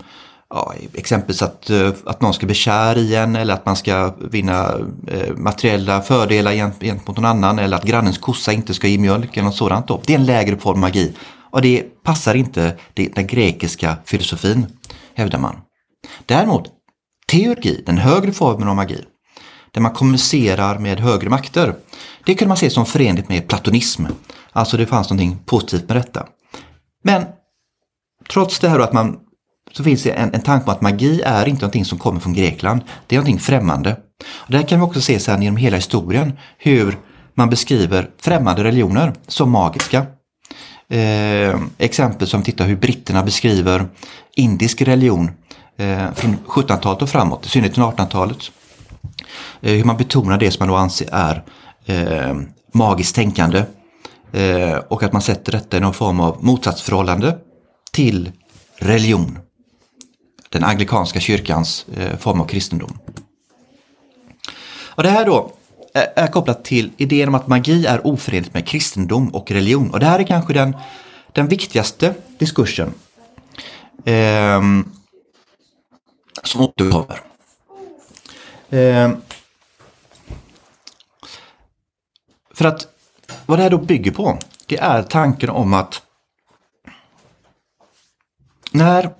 ja, 0.50 0.74
exempelvis 0.94 1.42
att, 1.42 1.70
eh, 1.70 1.90
att 2.06 2.20
någon 2.20 2.34
ska 2.34 2.46
bli 2.46 2.54
kär 2.54 2.98
i 2.98 3.14
en 3.14 3.36
eller 3.36 3.54
att 3.54 3.66
man 3.66 3.76
ska 3.76 4.14
vinna 4.30 4.70
eh, 5.06 5.36
materiella 5.36 6.02
fördelar 6.02 6.52
gentemot 6.52 7.16
någon 7.16 7.24
annan 7.24 7.58
eller 7.58 7.76
att 7.76 7.84
grannens 7.84 8.18
kossa 8.18 8.52
inte 8.52 8.74
ska 8.74 8.88
ge 8.88 8.98
mjölk 8.98 9.36
eller 9.36 9.44
något 9.44 9.56
sådant. 9.56 9.88
Då. 9.88 10.00
Det 10.06 10.14
är 10.14 10.18
en 10.18 10.26
lägre 10.26 10.56
form 10.56 10.74
av 10.74 10.80
magi 10.80 11.12
och 11.50 11.62
det 11.62 12.02
passar 12.02 12.34
inte 12.34 12.76
den 12.94 13.26
grekiska 13.26 13.96
filosofin, 14.04 14.66
hävdar 15.14 15.38
man. 15.38 15.56
Däremot 16.26 16.68
teurgi, 17.30 17.82
den 17.86 17.98
högre 17.98 18.32
formen 18.32 18.68
av 18.68 18.76
magi, 18.76 19.04
där 19.74 19.80
man 19.80 19.92
kommunicerar 19.92 20.78
med 20.78 21.00
högre 21.00 21.30
makter, 21.30 21.74
det 22.24 22.34
kunde 22.34 22.48
man 22.48 22.56
se 22.56 22.70
som 22.70 22.86
förenligt 22.86 23.28
med 23.28 23.48
platonism. 23.48 24.06
Alltså 24.52 24.76
det 24.76 24.86
fanns 24.86 25.10
någonting 25.10 25.38
positivt 25.46 25.88
med 25.88 25.96
detta. 25.96 26.26
Men 27.04 27.24
trots 28.28 28.58
det 28.58 28.68
här 28.68 28.78
att 28.78 28.92
man 28.92 29.18
så 29.72 29.84
finns 29.84 30.02
det 30.02 30.10
en, 30.10 30.34
en 30.34 30.40
tanke 30.40 30.66
om 30.66 30.72
att 30.72 30.80
magi 30.80 31.22
är 31.24 31.48
inte 31.48 31.62
någonting 31.62 31.84
som 31.84 31.98
kommer 31.98 32.20
från 32.20 32.32
Grekland. 32.32 32.80
Det 33.06 33.16
är 33.16 33.18
någonting 33.18 33.40
främmande. 33.40 33.96
Och 34.28 34.52
det 34.52 34.62
kan 34.62 34.80
vi 34.80 34.86
också 34.86 35.00
se 35.00 35.20
sen 35.20 35.42
genom 35.42 35.56
hela 35.56 35.76
historien 35.76 36.38
hur 36.58 36.98
man 37.34 37.50
beskriver 37.50 38.10
främmande 38.18 38.64
religioner 38.64 39.12
som 39.26 39.50
magiska. 39.50 40.06
Eh, 40.88 41.60
exempel 41.78 42.28
som 42.28 42.42
tittar 42.42 42.66
hur 42.66 42.76
britterna 42.76 43.22
beskriver 43.22 43.86
indisk 44.36 44.82
religion 44.82 45.30
eh, 45.76 46.12
från 46.14 46.36
1700-talet 46.46 47.02
och 47.02 47.08
framåt, 47.08 47.46
i 47.46 47.48
synnerhet 47.48 47.76
1800-talet. 47.76 48.38
Eh, 49.60 49.72
hur 49.72 49.84
man 49.84 49.96
betonar 49.96 50.38
det 50.38 50.50
som 50.50 50.66
man 50.66 50.68
då 50.68 50.76
anser 50.76 51.08
är 51.12 51.42
eh, 51.86 52.36
magiskt 52.72 53.14
tänkande. 53.14 53.64
Eh, 54.32 54.76
och 54.76 55.02
att 55.02 55.12
man 55.12 55.22
sätter 55.22 55.52
detta 55.52 55.76
i 55.76 55.80
någon 55.80 55.94
form 55.94 56.20
av 56.20 56.44
motsatsförhållande 56.44 57.38
till 57.92 58.32
religion. 58.76 59.38
Den 60.48 60.64
anglikanska 60.64 61.20
kyrkans 61.20 61.86
eh, 61.96 62.18
form 62.18 62.40
av 62.40 62.44
kristendom. 62.44 62.98
Och 64.94 65.02
det 65.02 65.10
här 65.10 65.26
då 65.26 65.52
eh, 65.94 66.02
är 66.16 66.26
kopplat 66.26 66.64
till 66.64 66.90
idén 66.96 67.28
om 67.28 67.34
att 67.34 67.48
magi 67.48 67.86
är 67.86 68.06
oförenligt 68.06 68.54
med 68.54 68.66
kristendom 68.66 69.28
och 69.28 69.50
religion. 69.50 69.90
Och 69.90 70.00
det 70.00 70.06
här 70.06 70.18
är 70.18 70.24
kanske 70.24 70.52
den, 70.52 70.76
den 71.32 71.48
viktigaste 71.48 72.14
diskursen 72.38 72.94
eh, 74.04 74.60
som 76.42 76.60
återkommer. 76.60 77.31
Eh, 78.72 79.10
för 82.54 82.64
att 82.64 82.88
vad 83.46 83.58
det 83.58 83.62
här 83.62 83.70
då 83.70 83.78
bygger 83.78 84.10
på, 84.10 84.38
det 84.66 84.78
är 84.78 85.02
tanken 85.02 85.50
om 85.50 85.74
att 85.74 86.02
när 88.70 89.10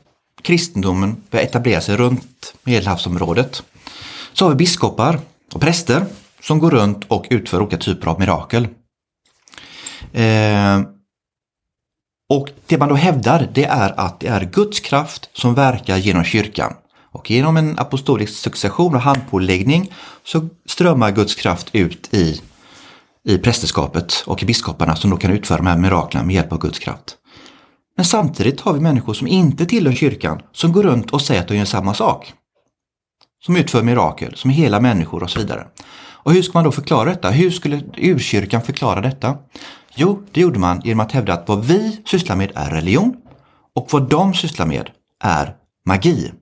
kristendomen 0.42 1.22
börjar 1.30 1.44
etablera 1.44 1.80
sig 1.80 1.96
runt 1.96 2.54
Medelhavsområdet 2.62 3.62
så 4.32 4.44
har 4.44 4.50
vi 4.50 4.56
biskopar 4.56 5.20
och 5.54 5.60
präster 5.60 6.06
som 6.40 6.58
går 6.58 6.70
runt 6.70 7.04
och 7.08 7.26
utför 7.30 7.60
olika 7.60 7.76
typer 7.76 8.06
av 8.08 8.20
mirakel. 8.20 8.68
Eh, 10.12 10.80
och 12.28 12.48
det 12.66 12.78
man 12.78 12.88
då 12.88 12.94
hävdar 12.94 13.48
det 13.54 13.64
är 13.64 14.00
att 14.00 14.20
det 14.20 14.28
är 14.28 14.44
Guds 14.44 14.80
kraft 14.80 15.30
som 15.32 15.54
verkar 15.54 15.96
genom 15.96 16.24
kyrkan. 16.24 16.74
Och 17.12 17.30
genom 17.30 17.56
en 17.56 17.78
apostolisk 17.78 18.34
succession 18.34 18.94
och 18.94 19.00
handpåläggning 19.00 19.92
så 20.24 20.48
strömmar 20.66 21.10
Guds 21.10 21.34
kraft 21.34 21.70
ut 21.72 22.14
i, 22.14 22.40
i 23.24 23.38
prästerskapet 23.38 24.24
och 24.26 24.42
i 24.42 24.46
biskoparna 24.46 24.96
som 24.96 25.10
då 25.10 25.16
kan 25.16 25.30
utföra 25.30 25.58
de 25.58 25.66
här 25.66 25.78
miraklerna 25.78 26.26
med 26.26 26.34
hjälp 26.34 26.52
av 26.52 26.58
Guds 26.58 26.78
kraft. 26.78 27.16
Men 27.96 28.04
samtidigt 28.04 28.60
har 28.60 28.72
vi 28.72 28.80
människor 28.80 29.14
som 29.14 29.26
inte 29.26 29.66
tillhör 29.66 29.94
kyrkan 29.94 30.42
som 30.52 30.72
går 30.72 30.82
runt 30.82 31.10
och 31.10 31.22
säger 31.22 31.40
att 31.40 31.48
de 31.48 31.56
gör 31.56 31.64
samma 31.64 31.94
sak. 31.94 32.32
Som 33.44 33.56
utför 33.56 33.82
mirakel, 33.82 34.36
som 34.36 34.50
hela 34.50 34.80
människor 34.80 35.22
och 35.22 35.30
så 35.30 35.38
vidare. 35.38 35.66
Och 36.24 36.32
hur 36.32 36.42
ska 36.42 36.52
man 36.54 36.64
då 36.64 36.72
förklara 36.72 37.10
detta? 37.10 37.30
Hur 37.30 37.50
skulle 37.50 37.82
urkyrkan 37.96 38.62
förklara 38.62 39.00
detta? 39.00 39.36
Jo, 39.94 40.22
det 40.32 40.40
gjorde 40.40 40.58
man 40.58 40.80
genom 40.84 41.00
att 41.00 41.12
hävda 41.12 41.32
att 41.32 41.48
vad 41.48 41.64
vi 41.64 42.02
sysslar 42.06 42.36
med 42.36 42.52
är 42.54 42.70
religion 42.70 43.16
och 43.74 43.88
vad 43.90 44.08
de 44.08 44.34
sysslar 44.34 44.66
med 44.66 44.90
är 45.24 45.54
magi. 45.86 46.32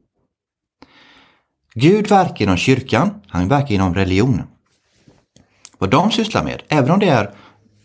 Gud 1.80 2.08
verkar 2.08 2.42
inom 2.44 2.56
kyrkan, 2.56 3.10
han 3.28 3.48
verkar 3.48 3.74
inom 3.74 3.94
religionen. 3.94 4.46
Vad 5.78 5.90
de 5.90 6.10
sysslar 6.10 6.44
med, 6.44 6.62
även 6.68 6.90
om 6.90 6.98
det 6.98 7.08
är 7.08 7.34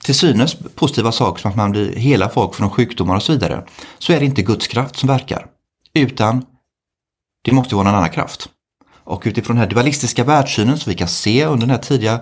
till 0.04 0.16
synes 0.16 0.56
positiva 0.76 1.12
saker 1.12 1.42
som 1.42 1.52
att 1.52 1.58
man 1.58 1.72
blir 1.72 1.96
hela 1.96 2.30
folk 2.30 2.56
från 2.56 2.70
sjukdomar 2.70 3.16
och 3.16 3.24
så 3.24 3.32
vidare, 3.32 3.64
så 3.98 4.14
är 4.14 4.20
det 4.20 4.26
inte 4.26 4.42
Guds 4.42 4.68
kraft 4.68 4.96
som 4.96 5.08
verkar. 5.08 5.46
Utan 5.94 6.46
det 7.44 7.52
måste 7.52 7.76
vara 7.76 7.84
någon 7.84 7.96
annan 7.96 8.10
kraft. 8.10 8.50
Och 9.04 9.24
utifrån 9.26 9.56
den 9.56 9.64
här 9.64 9.72
dualistiska 9.74 10.24
världssynen 10.24 10.78
som 10.78 10.90
vi 10.90 10.96
kan 10.96 11.08
se 11.08 11.46
under 11.46 11.68
den 11.68 11.76
här 11.76 11.84
tidiga 11.84 12.20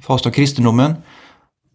fasen 0.00 0.30
av 0.30 0.34
kristendomen, 0.34 0.94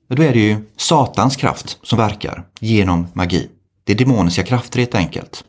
då 0.10 0.24
är 0.24 0.34
det 0.34 0.40
ju 0.40 0.66
Satans 0.78 1.36
kraft 1.36 1.80
som 1.84 1.98
verkar 1.98 2.44
genom 2.60 3.08
magi. 3.14 3.50
Det 3.84 3.94
är 3.94 3.98
demoniska 3.98 4.44
krafter 4.44 4.80
helt 4.80 4.96
enkelt. 4.96 5.44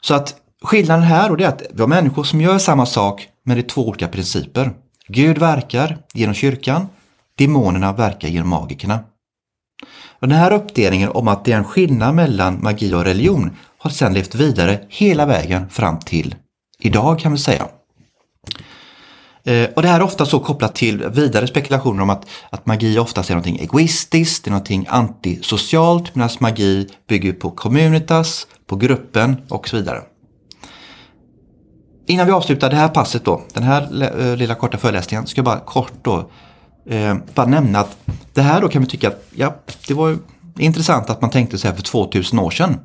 Så 0.00 0.14
att 0.14 0.41
skillnaden 0.62 1.04
här 1.04 1.28
då 1.28 1.44
är 1.44 1.48
att 1.48 1.62
vi 1.74 1.80
har 1.80 1.88
människor 1.88 2.24
som 2.24 2.40
gör 2.40 2.58
samma 2.58 2.86
sak 2.86 3.28
men 3.44 3.56
det 3.56 3.62
är 3.62 3.68
två 3.68 3.88
olika 3.88 4.08
principer. 4.08 4.70
Gud 5.08 5.38
verkar 5.38 5.98
genom 6.14 6.34
kyrkan, 6.34 6.86
demonerna 7.38 7.92
verkar 7.92 8.28
genom 8.28 8.48
magikerna. 8.48 9.00
Och 10.20 10.28
den 10.28 10.38
här 10.38 10.52
uppdelningen 10.52 11.08
om 11.08 11.28
att 11.28 11.44
det 11.44 11.52
är 11.52 11.56
en 11.56 11.64
skillnad 11.64 12.14
mellan 12.14 12.62
magi 12.62 12.94
och 12.94 13.04
religion 13.04 13.50
har 13.78 13.90
sedan 13.90 14.14
levt 14.14 14.34
vidare 14.34 14.80
hela 14.88 15.26
vägen 15.26 15.68
fram 15.68 15.98
till 15.98 16.34
idag 16.78 17.18
kan 17.18 17.32
vi 17.32 17.38
säga. 17.38 17.68
Eh, 19.44 19.68
och 19.76 19.82
det 19.82 19.88
här 19.88 20.00
är 20.00 20.04
ofta 20.04 20.26
så 20.26 20.40
kopplat 20.40 20.74
till 20.74 21.08
vidare 21.08 21.46
spekulationer 21.46 22.02
om 22.02 22.10
att, 22.10 22.26
att 22.50 22.66
magi 22.66 22.98
oftast 22.98 23.30
är 23.30 23.34
någonting 23.34 23.58
egoistiskt, 23.58 24.44
det 24.44 24.48
är 24.48 24.52
någonting 24.52 24.86
antisocialt 24.88 26.14
medan 26.14 26.30
magi 26.40 26.88
bygger 27.08 27.32
på 27.32 27.50
communitas, 27.50 28.46
på 28.66 28.76
gruppen 28.76 29.36
och 29.48 29.68
så 29.68 29.76
vidare. 29.76 30.02
Innan 32.06 32.26
vi 32.26 32.32
avslutar 32.32 32.70
det 32.70 32.76
här 32.76 32.88
passet 32.88 33.24
då, 33.24 33.42
den 33.54 33.62
här 33.62 34.02
eh, 34.20 34.36
lilla 34.36 34.54
korta 34.54 34.78
föreläsningen, 34.78 35.26
ska 35.26 35.38
jag 35.38 35.44
bara 35.44 35.60
kort 35.60 35.92
då 36.02 36.30
eh, 36.86 37.16
bara 37.34 37.46
nämna 37.46 37.78
att 37.78 37.96
det 38.32 38.42
här 38.42 38.60
då 38.60 38.68
kan 38.68 38.82
vi 38.82 38.88
tycka 38.88 39.08
att 39.08 39.24
ja, 39.34 39.56
det 39.88 39.94
var 39.94 40.18
intressant 40.58 41.10
att 41.10 41.20
man 41.20 41.30
tänkte 41.30 41.58
så 41.58 41.68
här 41.68 41.74
för 41.74 41.82
2000 41.82 42.38
år 42.38 42.50
sedan. 42.50 42.80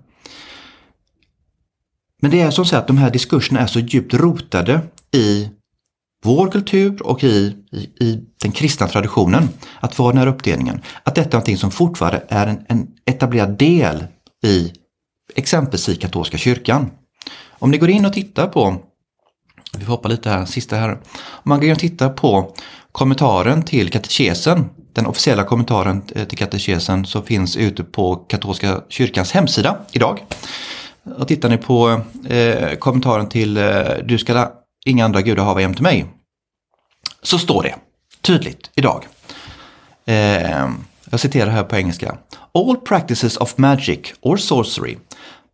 Men 2.21 2.31
det 2.31 2.41
är 2.41 2.51
som 2.51 2.65
sagt 2.65 2.81
att 2.81 2.87
de 2.87 2.97
här 2.97 3.11
diskurserna 3.11 3.59
är 3.59 3.67
så 3.67 3.79
djupt 3.79 4.13
rotade 4.13 4.81
i 5.13 5.49
vår 6.23 6.51
kultur 6.51 7.01
och 7.01 7.23
i, 7.23 7.55
i, 7.71 8.05
i, 8.05 8.23
den 8.41 8.51
kristna 8.51 8.87
traditionen 8.87 9.49
att 9.79 9.99
vara 9.99 10.11
den 10.11 10.19
här 10.19 10.27
uppdelningen. 10.27 10.81
Att 11.03 11.15
detta 11.15 11.29
är 11.29 11.33
någonting 11.33 11.57
som 11.57 11.71
fortfarande 11.71 12.23
är 12.29 12.47
en, 12.47 12.65
en 12.67 12.87
etablerad 13.05 13.57
del 13.57 14.03
i 14.43 14.73
exempelvis 15.35 15.89
i 15.89 15.95
katolska 15.95 16.37
kyrkan. 16.37 16.91
Om 17.49 17.71
ni 17.71 17.77
går 17.77 17.89
in 17.89 18.05
och 18.05 18.13
tittar 18.13 18.47
på, 18.47 18.77
vi 19.77 19.85
får 19.85 19.91
hoppa 19.91 20.07
lite 20.07 20.29
här, 20.29 20.45
sista 20.45 20.75
här. 20.75 20.97
Man 21.43 21.59
kan 21.59 21.69
ju 21.69 21.75
titta 21.75 22.09
på 22.09 22.53
kommentaren 22.91 23.63
till 23.63 23.89
katekesen, 23.89 24.69
den 24.93 25.05
officiella 25.05 25.43
kommentaren 25.43 26.01
eh, 26.15 26.27
till 26.27 26.37
katekesen 26.37 27.05
som 27.05 27.23
finns 27.23 27.57
ute 27.57 27.83
på 27.83 28.15
katolska 28.15 28.81
kyrkans 28.89 29.31
hemsida 29.31 29.77
idag. 29.91 30.25
Och 31.17 31.27
tittar 31.27 31.49
ni 31.49 31.57
på 31.57 32.01
eh, 32.29 32.77
kommentaren 32.77 33.29
till 33.29 33.57
eh, 33.57 33.81
Du 34.03 34.17
ska 34.17 34.51
inga 34.85 35.05
andra 35.05 35.21
gudar 35.21 35.43
hava 35.43 35.61
jämte 35.61 35.83
mig. 35.83 36.05
Så 37.21 37.39
står 37.39 37.63
det 37.63 37.75
tydligt 38.21 38.71
idag. 38.75 39.05
Eh, 40.05 40.69
jag 41.09 41.19
citerar 41.19 41.49
här 41.49 41.63
på 41.63 41.75
engelska. 41.75 42.17
All 42.53 42.77
practices 42.77 43.37
of 43.37 43.57
magic 43.57 44.13
or 44.21 44.37
sorcery 44.37 44.97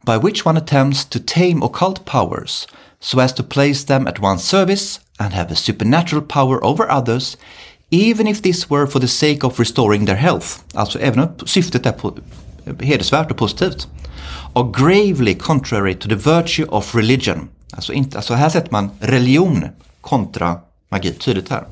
by 0.05 0.17
which 0.17 0.45
one 0.45 0.57
attempts 0.57 1.05
to 1.05 1.19
tame 1.25 1.61
occult 1.61 2.05
powers 2.05 2.67
so 3.03 3.19
as 3.19 3.33
to 3.33 3.43
place 3.43 3.85
them 3.85 4.07
at 4.07 4.19
one's 4.19 4.43
service 4.43 4.99
and 5.19 5.33
have 5.33 5.51
a 5.51 5.55
supernatural 5.55 6.21
power 6.21 6.63
over 6.63 6.89
others 6.89 7.37
even 7.91 8.27
if 8.27 8.41
this 8.41 8.69
were 8.69 8.87
for 8.87 8.99
the 8.99 9.07
sake 9.07 9.43
of 9.43 9.59
restoring 9.59 10.05
their 10.05 10.15
health. 10.15 10.63
Alltså 10.73 10.99
även 10.99 11.19
om 11.19 11.29
syftet 11.45 11.85
är 11.85 11.95
hedersvärt 12.79 13.31
och 13.31 13.37
positivt. 13.37 13.87
Are 14.53 14.71
gravely 14.71 15.35
contrary 15.35 15.93
to 15.93 16.09
the 16.09 16.15
virtue 16.15 16.65
of 16.65 16.95
religion. 16.95 17.49
Alltså, 17.71 17.93
inte, 17.93 18.17
alltså 18.17 18.33
här 18.33 18.49
sätter 18.49 18.71
man 18.71 18.91
religion 18.99 19.65
kontra 20.01 20.59
magi 20.89 21.13
tydligt 21.13 21.49
här. 21.49 21.65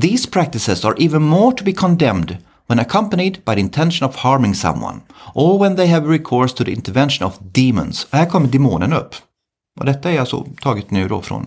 These 0.00 0.30
practices 0.30 0.84
are 0.84 0.94
even 0.98 1.22
more 1.22 1.56
to 1.56 1.64
be 1.64 1.72
condemned 1.72 2.36
when 2.66 2.78
accompanied 2.78 3.44
by 3.44 3.54
the 3.54 3.60
intention 3.60 4.08
of 4.08 4.16
harming 4.16 4.54
someone 4.54 5.00
or 5.34 5.58
when 5.58 5.76
they 5.76 5.86
have 5.86 6.12
recourse 6.12 6.54
to 6.54 6.64
the 6.64 6.72
intervention 6.72 7.26
of 7.26 7.38
demons. 7.52 8.04
Och 8.04 8.18
här 8.18 8.26
kommer 8.26 8.48
demonen 8.48 8.92
upp. 8.92 9.14
Och 9.78 9.84
detta 9.84 10.12
är 10.12 10.20
alltså 10.20 10.46
taget 10.62 10.90
nu 10.90 11.08
då 11.08 11.22
från 11.22 11.46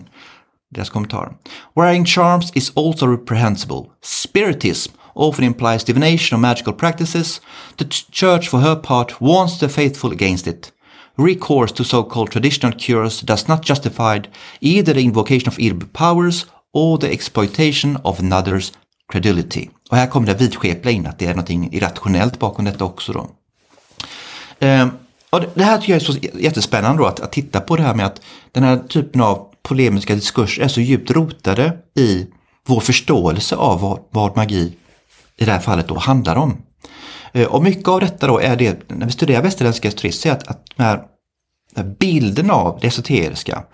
deras 0.70 0.90
kommentar. 0.90 1.32
Wearing 1.74 2.06
charms 2.06 2.50
is 2.54 2.72
also 2.76 3.06
reprehensible. 3.06 3.82
Spiritism 4.02 4.92
often 5.14 5.44
implies 5.44 5.84
divination 5.84 6.38
or 6.38 6.40
magical 6.40 6.74
practices. 6.74 7.40
The 7.76 7.84
church 8.12 8.48
for 8.48 8.58
her 8.58 8.76
part 8.76 9.20
warns 9.20 9.58
the 9.58 9.68
faithful 9.68 10.12
against 10.12 10.46
it. 10.46 10.72
Recourse 11.16 11.74
to 11.74 11.84
so-called 11.84 12.30
traditional 12.30 12.72
cures 12.78 13.20
does 13.20 13.48
not 13.48 13.70
justify 13.70 14.20
either 14.60 14.94
the 14.94 15.00
invocation 15.00 15.48
of 15.48 15.58
evil 15.58 15.88
powers 15.92 16.46
or 16.72 16.98
the 16.98 17.12
exploitation 17.12 17.96
of 18.04 18.20
another's 18.20 18.72
credulity. 19.12 19.68
Och 19.90 19.96
här 19.96 20.06
kommer 20.06 20.26
det 20.26 20.34
vidskepliga 20.34 20.94
in 20.94 21.06
att 21.06 21.18
det 21.18 21.26
är 21.26 21.30
någonting 21.34 21.72
irrationellt 21.72 22.38
bakom 22.38 22.64
detta 22.64 22.84
också 22.84 23.12
då. 23.12 23.30
Um, 24.66 24.90
och 25.32 25.40
det 25.54 25.64
här 25.64 25.78
tycker 25.78 25.92
jag 25.92 26.02
är 26.02 26.04
så 26.04 26.18
jättespännande 26.38 27.02
då, 27.02 27.06
att, 27.06 27.20
att 27.20 27.32
titta 27.32 27.60
på 27.60 27.76
det 27.76 27.82
här 27.82 27.94
med 27.94 28.06
att 28.06 28.20
den 28.52 28.62
här 28.62 28.76
typen 28.76 29.20
av 29.20 29.48
polemiska 29.62 30.14
diskurser 30.14 30.62
är 30.62 30.68
så 30.68 30.80
djupt 30.80 31.10
rotade 31.10 31.76
i 31.96 32.26
vår 32.66 32.80
förståelse 32.80 33.56
av 33.56 33.80
vad, 33.80 33.98
vad 34.10 34.36
magi 34.36 34.72
i 35.36 35.44
det 35.44 35.52
här 35.52 35.60
fallet 35.60 35.88
då 35.88 35.98
handlar 35.98 36.36
om. 36.36 36.56
Eh, 37.32 37.46
och 37.46 37.62
mycket 37.62 37.88
av 37.88 38.00
detta 38.00 38.26
då 38.26 38.38
är 38.38 38.56
det, 38.56 38.90
när 38.90 39.06
vi 39.06 39.12
studerar 39.12 39.42
västerländska 39.42 39.88
esoterism, 39.88 40.28
att, 40.28 40.48
att 40.48 40.66
den 40.76 40.86
här, 40.86 40.96
den 41.74 41.86
här 41.86 41.94
bilden 41.98 42.50
av 42.50 42.78
det 42.80 42.86
esoteriska 42.86 43.64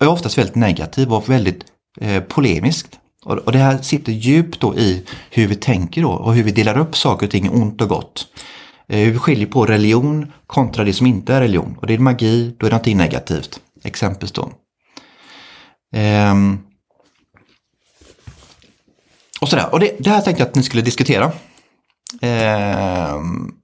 är 0.00 0.08
oftast 0.08 0.38
väldigt 0.38 0.54
negativ 0.54 1.12
och 1.12 1.28
väldigt 1.28 1.64
eh, 2.00 2.22
polemiskt. 2.22 2.98
Och, 3.24 3.38
och 3.38 3.52
det 3.52 3.58
här 3.58 3.78
sitter 3.78 4.12
djupt 4.12 4.60
då 4.60 4.76
i 4.76 5.06
hur 5.30 5.46
vi 5.46 5.54
tänker 5.54 6.02
då 6.02 6.10
och 6.10 6.34
hur 6.34 6.42
vi 6.42 6.52
delar 6.52 6.78
upp 6.78 6.96
saker 6.96 7.26
och 7.26 7.32
ting 7.32 7.50
ont 7.50 7.80
och 7.80 7.88
gott. 7.88 8.26
Eh, 8.92 8.98
hur 8.98 9.12
vi 9.12 9.18
skiljer 9.18 9.46
på 9.46 9.66
religion 9.66 10.32
kontra 10.46 10.84
det 10.84 10.92
som 10.92 11.06
inte 11.06 11.34
är 11.34 11.40
religion. 11.40 11.78
Och 11.80 11.86
det 11.86 11.94
är 11.94 11.98
magi, 11.98 12.56
då 12.58 12.66
är 12.66 12.70
det 12.70 12.74
någonting 12.74 12.96
negativt. 12.96 13.60
Exempelvis 13.84 14.32
då. 14.32 14.52
Ehm. 15.94 16.58
Och 19.40 19.48
sådär. 19.48 19.68
Och 19.72 19.80
det, 19.80 19.96
det 19.98 20.10
här 20.10 20.20
tänkte 20.20 20.42
jag 20.42 20.48
att 20.48 20.54
ni 20.54 20.62
skulle 20.62 20.82
diskutera. 20.82 21.32
Ehm. 22.20 23.54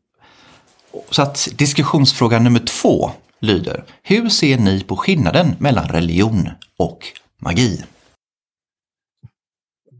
Så 1.10 1.22
att 1.22 1.48
diskussionsfråga 1.56 2.38
nummer 2.38 2.60
två 2.60 3.10
lyder. 3.40 3.84
Hur 4.02 4.28
ser 4.28 4.58
ni 4.58 4.84
på 4.84 4.96
skillnaden 4.96 5.56
mellan 5.58 5.88
religion 5.88 6.50
och 6.78 6.98
magi? 7.42 7.84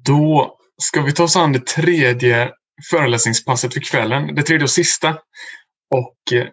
Då 0.05 0.57
ska 0.83 1.03
vi 1.03 1.13
ta 1.13 1.23
oss 1.23 1.37
an 1.37 1.53
det 1.53 1.67
tredje 1.67 2.51
föreläsningspasset 2.91 3.75
för 3.75 3.81
kvällen, 3.81 4.35
det 4.35 4.43
tredje 4.43 4.65
och 4.65 4.71
sista. 4.71 5.09
Och 5.95 6.33
eh, 6.33 6.47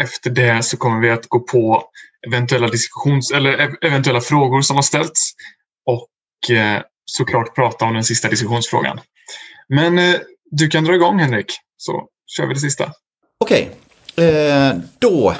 efter 0.00 0.30
det 0.30 0.64
så 0.64 0.76
kommer 0.76 1.00
vi 1.00 1.10
att 1.10 1.26
gå 1.26 1.40
på 1.40 1.84
eventuella 2.26 2.68
diskussions 2.68 3.30
eller 3.30 3.76
eventuella 3.84 4.20
frågor 4.20 4.62
som 4.62 4.76
har 4.76 4.82
ställts 4.82 5.32
och 5.86 6.50
eh, 6.56 6.82
såklart 7.04 7.54
prata 7.54 7.84
om 7.84 7.94
den 7.94 8.04
sista 8.04 8.28
diskussionsfrågan. 8.28 9.00
Men 9.68 9.98
eh, 9.98 10.14
du 10.50 10.68
kan 10.68 10.84
dra 10.84 10.94
igång 10.94 11.18
Henrik, 11.18 11.52
så 11.76 12.08
kör 12.36 12.46
vi 12.46 12.54
det 12.54 12.60
sista. 12.60 12.92
Okej, 13.40 13.70
okay. 14.16 14.80
då 14.98 15.34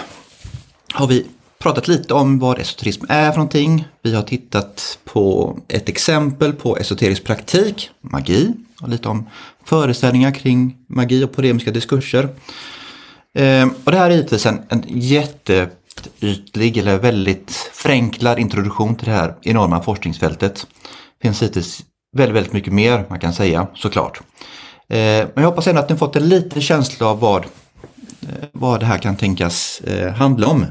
har 0.93 1.07
vi 1.07 1.27
pratat 1.59 1.89
lite 1.89 2.15
om 2.15 2.39
vad 2.39 2.59
esoterism 2.59 3.05
är 3.09 3.31
för 3.31 3.39
någonting. 3.39 3.89
Vi 4.03 4.15
har 4.15 4.23
tittat 4.23 4.99
på 5.05 5.59
ett 5.69 5.89
exempel 5.89 6.53
på 6.53 6.77
esoterisk 6.77 7.25
praktik, 7.25 7.91
magi, 8.01 8.53
och 8.83 8.89
lite 8.89 9.09
om 9.09 9.31
föreställningar 9.67 10.31
kring 10.31 10.77
magi 10.89 11.25
och 11.25 11.33
polemiska 11.33 11.71
diskurser. 11.71 12.29
Eh, 13.35 13.69
och 13.85 13.93
det 13.93 13.99
här 13.99 14.11
är 14.11 14.15
givetvis 14.15 14.47
en, 14.47 14.63
en 14.69 14.85
jätteytlig 14.89 16.77
eller 16.77 16.99
väldigt 16.99 17.51
förenklad 17.73 18.39
introduktion 18.39 18.95
till 18.97 19.07
det 19.07 19.15
här 19.15 19.35
enorma 19.43 19.83
forskningsfältet. 19.83 20.67
Det 21.19 21.29
finns 21.29 21.43
hittills 21.43 21.81
väldigt, 22.17 22.37
väldigt 22.37 22.53
mycket 22.53 22.73
mer 22.73 23.05
man 23.09 23.21
kan 23.21 23.33
säga 23.33 23.67
såklart. 23.75 24.21
Eh, 24.89 24.99
men 24.99 25.31
jag 25.35 25.47
hoppas 25.47 25.67
ändå 25.67 25.81
att 25.81 25.91
ni 25.91 25.97
fått 25.97 26.17
en 26.17 26.29
liten 26.29 26.63
känsla 26.63 27.07
av 27.07 27.21
vad, 27.21 27.45
eh, 27.45 28.49
vad 28.53 28.81
det 28.81 28.87
här 28.87 28.99
kan 28.99 29.17
tänkas 29.17 29.81
eh, 29.81 30.13
handla 30.13 30.47
om. 30.47 30.67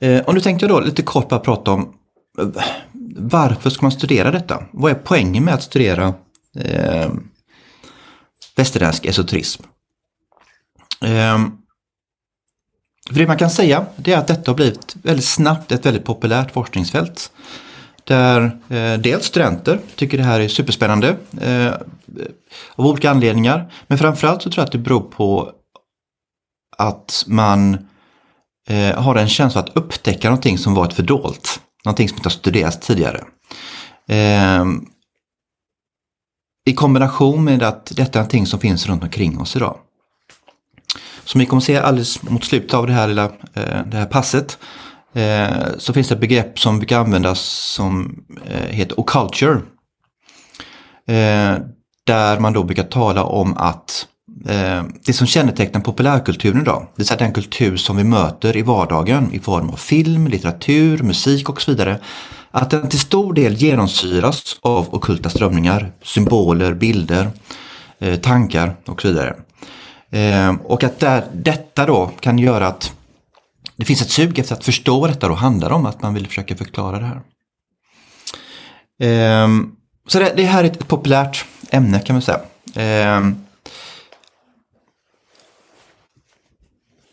Ehm, 0.00 0.22
och 0.26 0.34
nu 0.34 0.40
tänkte 0.40 0.66
jag 0.66 0.70
då 0.70 0.80
lite 0.80 1.02
kort 1.02 1.28
bara 1.28 1.40
prata 1.40 1.70
om 1.70 1.94
eh, 2.38 2.48
varför 3.16 3.70
ska 3.70 3.84
man 3.84 3.92
studera 3.92 4.30
detta? 4.30 4.64
Vad 4.72 4.90
är 4.90 4.94
poängen 4.94 5.44
med 5.44 5.54
att 5.54 5.62
studera 5.62 6.14
eh, 6.58 7.10
västerländsk 8.56 9.06
esoterism? 9.06 9.62
Ehm, 11.00 11.58
för 13.08 13.14
det 13.14 13.26
man 13.26 13.38
kan 13.38 13.50
säga 13.50 13.86
det 13.96 14.12
är 14.12 14.18
att 14.18 14.26
detta 14.26 14.50
har 14.50 14.56
blivit 14.56 14.96
väldigt 15.02 15.24
snabbt 15.26 15.72
ett 15.72 15.86
väldigt 15.86 16.04
populärt 16.04 16.52
forskningsfält. 16.52 17.32
Där 18.04 18.58
eh, 18.68 18.98
dels 18.98 19.24
studenter 19.26 19.80
tycker 19.94 20.18
det 20.18 20.24
här 20.24 20.40
är 20.40 20.48
superspännande 20.48 21.16
eh, 21.40 21.74
av 22.74 22.86
olika 22.86 23.10
anledningar. 23.10 23.72
Men 23.86 23.98
framförallt 23.98 24.42
så 24.42 24.50
tror 24.50 24.62
jag 24.62 24.66
att 24.66 24.72
det 24.72 24.78
beror 24.78 25.00
på 25.00 25.52
att 26.78 27.24
man 27.26 27.88
eh, 28.68 29.02
har 29.02 29.16
en 29.16 29.28
känsla 29.28 29.60
att 29.60 29.76
upptäcka 29.76 30.28
någonting 30.28 30.58
som 30.58 30.74
varit 30.74 30.92
fördolt. 30.92 31.60
Någonting 31.84 32.08
som 32.08 32.16
inte 32.16 32.26
har 32.26 32.30
studerats 32.30 32.86
tidigare. 32.86 33.24
Ehm, 34.08 34.86
i 36.68 36.74
kombination 36.74 37.44
med 37.44 37.62
att 37.62 37.92
detta 37.96 38.18
är 38.18 38.22
någonting 38.22 38.46
som 38.46 38.60
finns 38.60 38.86
runt 38.86 39.02
omkring 39.02 39.40
oss 39.40 39.56
idag. 39.56 39.76
Som 41.24 41.38
vi 41.38 41.46
kommer 41.46 41.60
se 41.60 41.76
alldeles 41.76 42.22
mot 42.22 42.44
slutet 42.44 42.74
av 42.74 42.86
det 42.86 42.92
här, 42.92 43.08
lilla, 43.08 43.24
eh, 43.24 43.86
det 43.86 43.96
här 43.96 44.06
passet 44.06 44.58
eh, 45.14 45.48
så 45.78 45.92
finns 45.92 46.08
det 46.08 46.14
ett 46.14 46.20
begrepp 46.20 46.58
som 46.58 46.78
brukar 46.78 47.00
användas 47.00 47.40
som 47.40 48.24
eh, 48.46 48.66
heter 48.76 49.00
occulture. 49.00 49.60
Där 52.06 52.40
man 52.40 52.52
då 52.52 52.64
brukar 52.64 52.82
tala 52.82 53.24
om 53.24 53.56
att 53.56 54.06
det 55.06 55.12
som 55.12 55.26
kännetecknar 55.26 55.80
populärkulturen 55.80 56.60
idag, 56.60 56.82
det 56.82 57.00
vill 57.00 57.06
säga 57.06 57.18
den 57.18 57.32
kultur 57.32 57.76
som 57.76 57.96
vi 57.96 58.04
möter 58.04 58.56
i 58.56 58.62
vardagen 58.62 59.32
i 59.32 59.38
form 59.38 59.70
av 59.70 59.76
film, 59.76 60.26
litteratur, 60.26 61.02
musik 61.02 61.48
och 61.48 61.62
så 61.62 61.70
vidare, 61.70 62.00
att 62.50 62.70
den 62.70 62.88
till 62.88 63.00
stor 63.00 63.34
del 63.34 63.54
genomsyras 63.54 64.56
av 64.62 64.94
okulta 64.94 65.30
strömningar, 65.30 65.92
symboler, 66.02 66.74
bilder, 66.74 67.30
eh, 67.98 68.20
tankar 68.20 68.76
och 68.86 69.02
så 69.02 69.08
vidare. 69.08 69.36
Ehm, 70.10 70.56
och 70.56 70.84
att 70.84 70.98
där, 70.98 71.24
detta 71.32 71.86
då 71.86 72.10
kan 72.20 72.38
göra 72.38 72.66
att 72.66 72.92
det 73.76 73.84
finns 73.84 74.02
ett 74.02 74.10
sug 74.10 74.38
efter 74.38 74.54
att 74.54 74.64
förstå 74.64 75.00
vad 75.00 75.10
detta 75.10 75.28
då 75.28 75.34
handlar 75.34 75.70
om, 75.70 75.86
att 75.86 76.02
man 76.02 76.14
vill 76.14 76.26
försöka 76.26 76.56
förklara 76.56 76.98
det 76.98 77.06
här. 77.06 77.20
Ehm, 79.02 79.72
så 80.06 80.18
det, 80.18 80.32
det, 80.36 80.44
här 80.44 80.64
är 80.64 80.68
ett 80.68 80.88
populärt 80.88 81.44
ämne 81.70 82.00
kan 82.00 82.14
man 82.14 82.22
säga. 82.22 82.40
Ehm, 82.74 83.36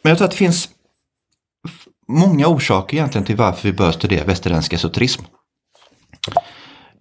men 0.02 0.10
jag 0.10 0.18
tror 0.18 0.26
att 0.26 0.32
det 0.32 0.38
finns 0.38 0.70
många 2.08 2.48
orsaker 2.48 2.98
egentligen 2.98 3.26
till 3.26 3.36
varför 3.36 3.64
vi 3.64 3.74
bör 3.74 3.92
studera 3.92 4.26
västerländsk 4.26 4.74
esoterism. 4.74 5.24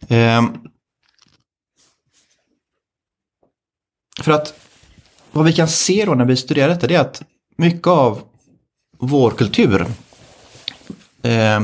Eh, 0.08 0.42
för 4.20 4.32
att 4.32 4.54
vad 5.32 5.44
vi 5.44 5.52
kan 5.52 5.68
se 5.68 6.04
då 6.04 6.14
när 6.14 6.24
vi 6.24 6.36
studerar 6.36 6.68
detta 6.68 6.86
det 6.86 6.94
är 6.94 7.00
att 7.00 7.22
mycket 7.56 7.86
av 7.86 8.22
vår 8.98 9.30
kultur 9.30 9.86
eh, 11.22 11.60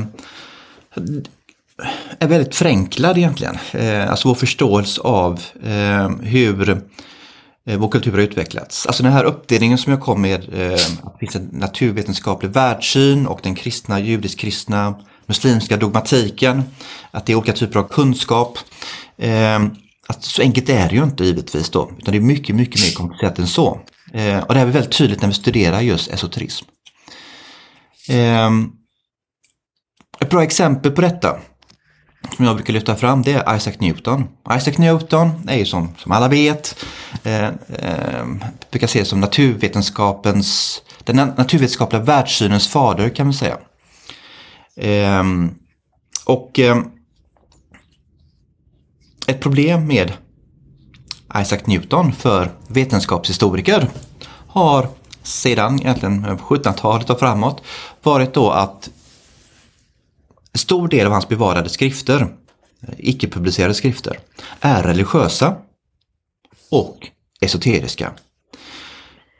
är 2.19 2.27
väldigt 2.27 2.55
förenklad 2.55 3.17
egentligen. 3.17 3.57
Eh, 3.71 4.09
alltså 4.09 4.27
vår 4.27 4.35
förståelse 4.35 5.01
av 5.01 5.41
eh, 5.63 6.09
hur 6.09 6.81
Eh, 7.69 7.77
vår 7.77 7.89
kultur 7.89 8.11
har 8.11 8.19
utvecklats. 8.19 8.85
Alltså 8.85 9.03
den 9.03 9.11
här 9.11 9.23
uppdelningen 9.23 9.77
som 9.77 9.91
jag 9.91 10.01
kom 10.01 10.21
med, 10.21 10.53
eh, 10.53 10.73
att 10.73 11.13
det 11.13 11.19
finns 11.19 11.35
en 11.35 11.49
naturvetenskaplig 11.51 12.49
världssyn 12.51 13.27
och 13.27 13.39
den 13.43 13.55
kristna, 13.55 13.99
judisk-kristna, 13.99 14.95
muslimska 15.25 15.77
dogmatiken. 15.77 16.63
Att 17.11 17.25
det 17.25 17.33
är 17.33 17.35
olika 17.37 17.53
typer 17.53 17.79
av 17.79 17.87
kunskap. 17.87 18.57
Eh, 19.17 19.59
att 20.07 20.23
så 20.23 20.41
enkelt 20.41 20.69
är 20.69 20.89
det 20.89 20.95
ju 20.95 21.03
inte 21.03 21.25
givetvis 21.25 21.69
då, 21.69 21.91
utan 21.99 22.11
det 22.11 22.17
är 22.17 22.21
mycket, 22.21 22.55
mycket 22.55 22.81
mer 22.81 22.93
komplicerat 22.93 23.39
än 23.39 23.47
så. 23.47 23.67
Och 23.67 24.53
det 24.53 24.59
här 24.59 24.65
är 24.65 24.65
väldigt 24.65 24.97
tydligt 24.97 25.21
när 25.21 25.27
vi 25.27 25.33
studerar 25.33 25.81
just 25.81 26.11
esoterism. 26.11 26.65
Ett 30.19 30.29
bra 30.29 30.43
exempel 30.43 30.91
på 30.91 31.01
detta 31.01 31.39
som 32.35 32.45
jag 32.45 32.55
brukar 32.55 32.73
lyfta 32.73 32.95
fram 32.95 33.21
det 33.21 33.33
är 33.33 33.55
Isaac 33.55 33.73
Newton. 33.79 34.27
Isaac 34.57 34.73
Newton 34.77 35.29
är 35.47 35.57
ju 35.57 35.65
som, 35.65 35.95
som 35.97 36.11
alla 36.11 36.27
vet, 36.27 36.85
eh, 37.23 37.45
eh, 37.47 38.25
brukar 38.71 38.87
ses 38.87 39.07
som 39.07 39.19
naturvetenskapens, 39.19 40.81
den 41.03 41.15
naturvetenskapliga 41.15 42.01
världssynens 42.01 42.67
fader 42.67 43.09
kan 43.09 43.25
man 43.25 43.33
säga. 43.33 43.57
Eh, 44.75 45.23
och 46.25 46.59
eh, 46.59 46.77
ett 49.27 49.39
problem 49.39 49.87
med 49.87 50.13
Isaac 51.37 51.59
Newton 51.65 52.11
för 52.13 52.51
vetenskapshistoriker 52.67 53.87
har 54.47 54.87
sedan 55.23 55.79
egentligen 55.79 56.25
1700-talet 56.25 57.09
och 57.09 57.19
framåt 57.19 57.61
varit 58.03 58.33
då 58.33 58.51
att 58.51 58.89
stor 60.59 60.87
del 60.87 61.05
av 61.05 61.11
hans 61.11 61.27
bevarade 61.27 61.69
skrifter, 61.69 62.27
icke-publicerade 62.97 63.73
skrifter, 63.73 64.19
är 64.61 64.83
religiösa 64.83 65.55
och 66.71 67.07
esoteriska. 67.41 68.11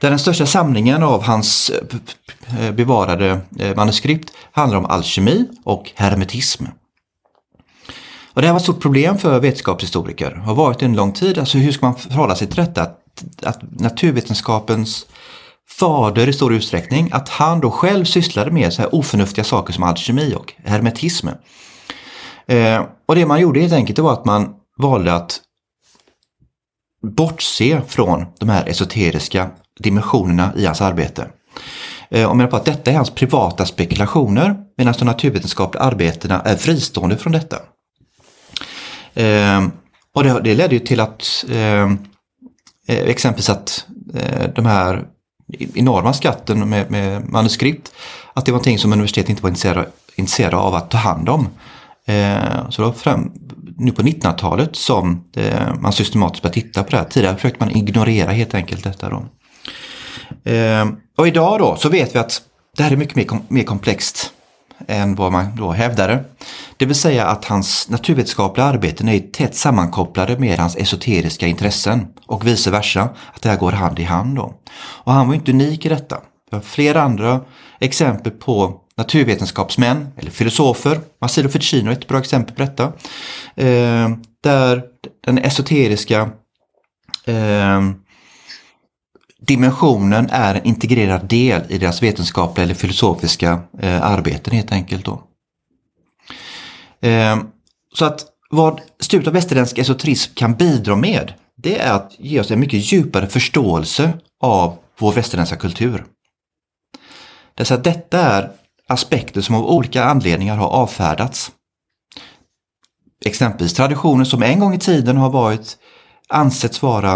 Den 0.01 0.19
största 0.19 0.45
samlingen 0.45 1.03
av 1.03 1.23
hans 1.23 1.69
eh, 1.69 2.65
eh, 2.65 2.71
bevarade 2.71 3.41
eh, 3.59 3.75
manuskript 3.75 4.33
handlar 4.51 4.77
om 4.77 4.85
alkemi 4.85 5.47
och 5.63 5.91
hermetism. 5.95 6.65
Och 8.33 8.41
det 8.41 8.47
här 8.47 8.53
var 8.53 8.59
ett 8.59 8.63
stort 8.63 8.81
problem 8.81 9.17
för 9.17 9.39
vetenskapshistoriker. 9.39 10.31
Har 10.31 10.55
varit 10.55 10.81
en 10.81 10.95
lång 10.95 11.13
tid. 11.13 11.37
Alltså 11.37 11.57
hur 11.57 11.71
ska 11.71 11.85
man 11.85 11.95
förhålla 11.95 12.35
sig 12.35 12.47
till 12.47 12.55
detta? 12.55 12.81
Att, 12.81 12.99
att 13.43 13.59
naturvetenskapens 13.79 15.05
fader 15.71 16.27
i 16.27 16.33
stor 16.33 16.53
utsträckning, 16.53 17.09
att 17.11 17.29
han 17.29 17.59
då 17.59 17.71
själv 17.71 18.05
sysslade 18.05 18.51
med 18.51 18.73
så 18.73 18.81
här 18.81 18.95
oförnuftiga 18.95 19.45
saker 19.45 19.73
som 19.73 19.83
alkemi 19.83 20.35
och 20.35 20.53
hermetism. 20.65 21.27
Eh, 22.47 22.85
och 23.07 23.15
det 23.15 23.25
man 23.25 23.41
gjorde 23.41 23.59
helt 23.59 23.73
enkelt 23.73 23.99
var 23.99 24.13
att 24.13 24.25
man 24.25 24.55
valde 24.77 25.13
att 25.13 25.41
bortse 27.01 27.81
från 27.87 28.25
de 28.39 28.49
här 28.49 28.69
esoteriska 28.69 29.49
dimensionerna 29.79 30.53
i 30.55 30.65
hans 30.65 30.81
arbete. 30.81 31.27
Eh, 32.09 32.29
och 32.29 32.37
menar 32.37 32.49
på 32.49 32.55
att 32.55 32.65
detta 32.65 32.91
är 32.91 32.95
hans 32.95 33.09
privata 33.09 33.65
spekulationer 33.65 34.55
medan 34.77 34.93
de 34.99 35.05
naturvetenskapliga 35.05 35.83
arbetena 35.83 36.41
är 36.41 36.55
fristående 36.55 37.17
från 37.17 37.33
detta. 37.33 37.57
Eh, 39.13 39.67
och 40.15 40.23
det, 40.23 40.41
det 40.43 40.55
ledde 40.55 40.75
ju 40.75 40.79
till 40.79 40.99
att 40.99 41.45
eh, 41.49 41.83
eh 41.83 41.89
exempelvis 42.87 43.49
att 43.49 43.85
eh, 44.15 44.49
de 44.55 44.65
här 44.65 45.05
enorma 45.73 46.13
skatten 46.13 46.69
med, 46.69 46.91
med, 46.91 47.29
manuskript, 47.29 47.91
att 48.33 48.45
det 48.45 48.51
var 48.51 48.57
någonting 48.57 48.79
som 48.79 48.93
universitetet 48.93 49.29
inte 49.29 49.43
var 49.43 49.49
intresserade, 49.49 49.89
intresserade 50.15 50.57
av 50.57 50.75
att 50.75 50.91
ta 50.91 50.97
hand 50.97 51.29
om. 51.29 51.47
Eh, 52.05 52.69
så 52.69 52.81
det 52.81 52.87
var 52.87 52.93
fram, 52.93 53.31
nu 53.77 53.91
på 53.91 54.01
1900-talet 54.01 54.75
som 54.75 55.23
eh, 55.35 55.75
man 55.79 55.93
systematiskt 55.93 56.43
började 56.43 56.61
titta 56.61 56.83
på 56.83 56.89
det 56.89 56.97
här. 56.97 57.05
Tidigare 57.05 57.35
försökte 57.35 57.65
man 57.65 57.75
ignorera 57.75 58.31
helt 58.31 58.53
enkelt 58.53 58.83
detta. 58.83 59.09
Då. 59.09 59.25
Eh, 60.51 60.87
och 61.17 61.27
idag 61.27 61.59
då 61.59 61.75
så 61.75 61.89
vet 61.89 62.15
vi 62.15 62.19
att 62.19 62.41
det 62.77 62.83
här 62.83 62.91
är 62.91 62.97
mycket 62.97 63.15
mer, 63.15 63.23
kom, 63.23 63.41
mer 63.47 63.63
komplext 63.63 64.33
än 64.87 65.15
vad 65.15 65.31
man 65.31 65.55
då 65.55 65.71
hävdade. 65.71 66.23
Det 66.77 66.85
vill 66.85 66.95
säga 66.95 67.27
att 67.27 67.45
hans 67.45 67.89
naturvetenskapliga 67.89 68.65
arbeten 68.65 69.09
är 69.09 69.19
tätt 69.19 69.55
sammankopplade 69.55 70.39
med 70.39 70.59
hans 70.59 70.75
esoteriska 70.75 71.47
intressen 71.47 72.07
och 72.25 72.47
vice 72.47 72.71
versa. 72.71 73.09
Att 73.33 73.41
det 73.41 73.49
här 73.49 73.57
går 73.57 73.71
hand 73.71 73.99
i 73.99 74.03
hand. 74.03 74.35
Då. 74.35 74.53
Och 74.79 75.13
han 75.13 75.27
var 75.27 75.35
inte 75.35 75.51
unik 75.51 75.85
i 75.85 75.89
detta. 75.89 76.17
Vi 76.51 76.57
har 76.57 76.63
flera 76.63 77.01
andra 77.01 77.41
exempel 77.79 78.31
på 78.31 78.81
naturvetenskapsmän 78.97 80.07
eller 80.17 80.31
filosofer. 80.31 80.99
Marcello 81.21 81.49
Ficino 81.49 81.89
är 81.89 81.93
ett 81.93 82.07
bra 82.07 82.19
exempel 82.19 82.55
på 82.55 82.61
detta. 82.61 82.83
Eh, 83.55 84.09
där 84.43 84.83
den 85.25 85.37
esoteriska 85.37 86.29
eh, 87.25 87.81
dimensionen 89.49 90.29
är 90.29 90.55
en 90.55 90.65
integrerad 90.65 91.27
del 91.27 91.61
i 91.69 91.77
deras 91.77 92.03
vetenskapliga 92.03 92.63
eller 92.63 92.73
filosofiska 92.73 93.61
eh, 93.79 94.03
arbeten 94.03 94.53
helt 94.53 94.71
enkelt. 94.71 95.05
Då. 95.05 95.23
Eh, 97.07 97.37
så 97.93 98.05
att 98.05 98.25
vad 98.49 98.81
studiet 98.99 99.27
av 99.27 99.33
västerländsk 99.33 99.77
esoterism 99.77 100.33
kan 100.35 100.53
bidra 100.53 100.95
med 100.95 101.33
det 101.57 101.79
är 101.79 101.93
att 101.93 102.15
ge 102.19 102.39
oss 102.39 102.51
en 102.51 102.59
mycket 102.59 102.91
djupare 102.91 103.27
förståelse 103.27 104.13
av 104.39 104.77
vår 104.99 105.11
västerländska 105.13 105.55
kultur. 105.55 106.05
Därför 107.55 107.75
att 107.75 107.83
detta 107.83 108.19
är 108.19 108.51
aspekter 108.87 109.41
som 109.41 109.55
av 109.55 109.65
olika 109.65 110.03
anledningar 110.03 110.57
har 110.57 110.67
avfärdats. 110.67 111.51
Exempelvis 113.25 113.73
traditioner 113.73 114.25
som 114.25 114.43
en 114.43 114.59
gång 114.59 114.73
i 114.73 114.79
tiden 114.79 115.17
har 115.17 115.29
varit 115.29 115.77
ansetts 116.27 116.81
vara 116.81 117.15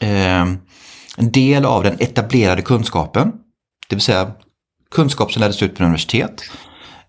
eh, 0.00 0.46
en 1.16 1.30
del 1.30 1.64
av 1.64 1.82
den 1.82 1.96
etablerade 2.00 2.62
kunskapen, 2.62 3.32
det 3.88 3.96
vill 3.96 4.02
säga 4.02 4.30
kunskap 4.90 5.32
som 5.32 5.40
lärdes 5.40 5.62
ut 5.62 5.76
på 5.76 5.82
universitet, 5.82 6.42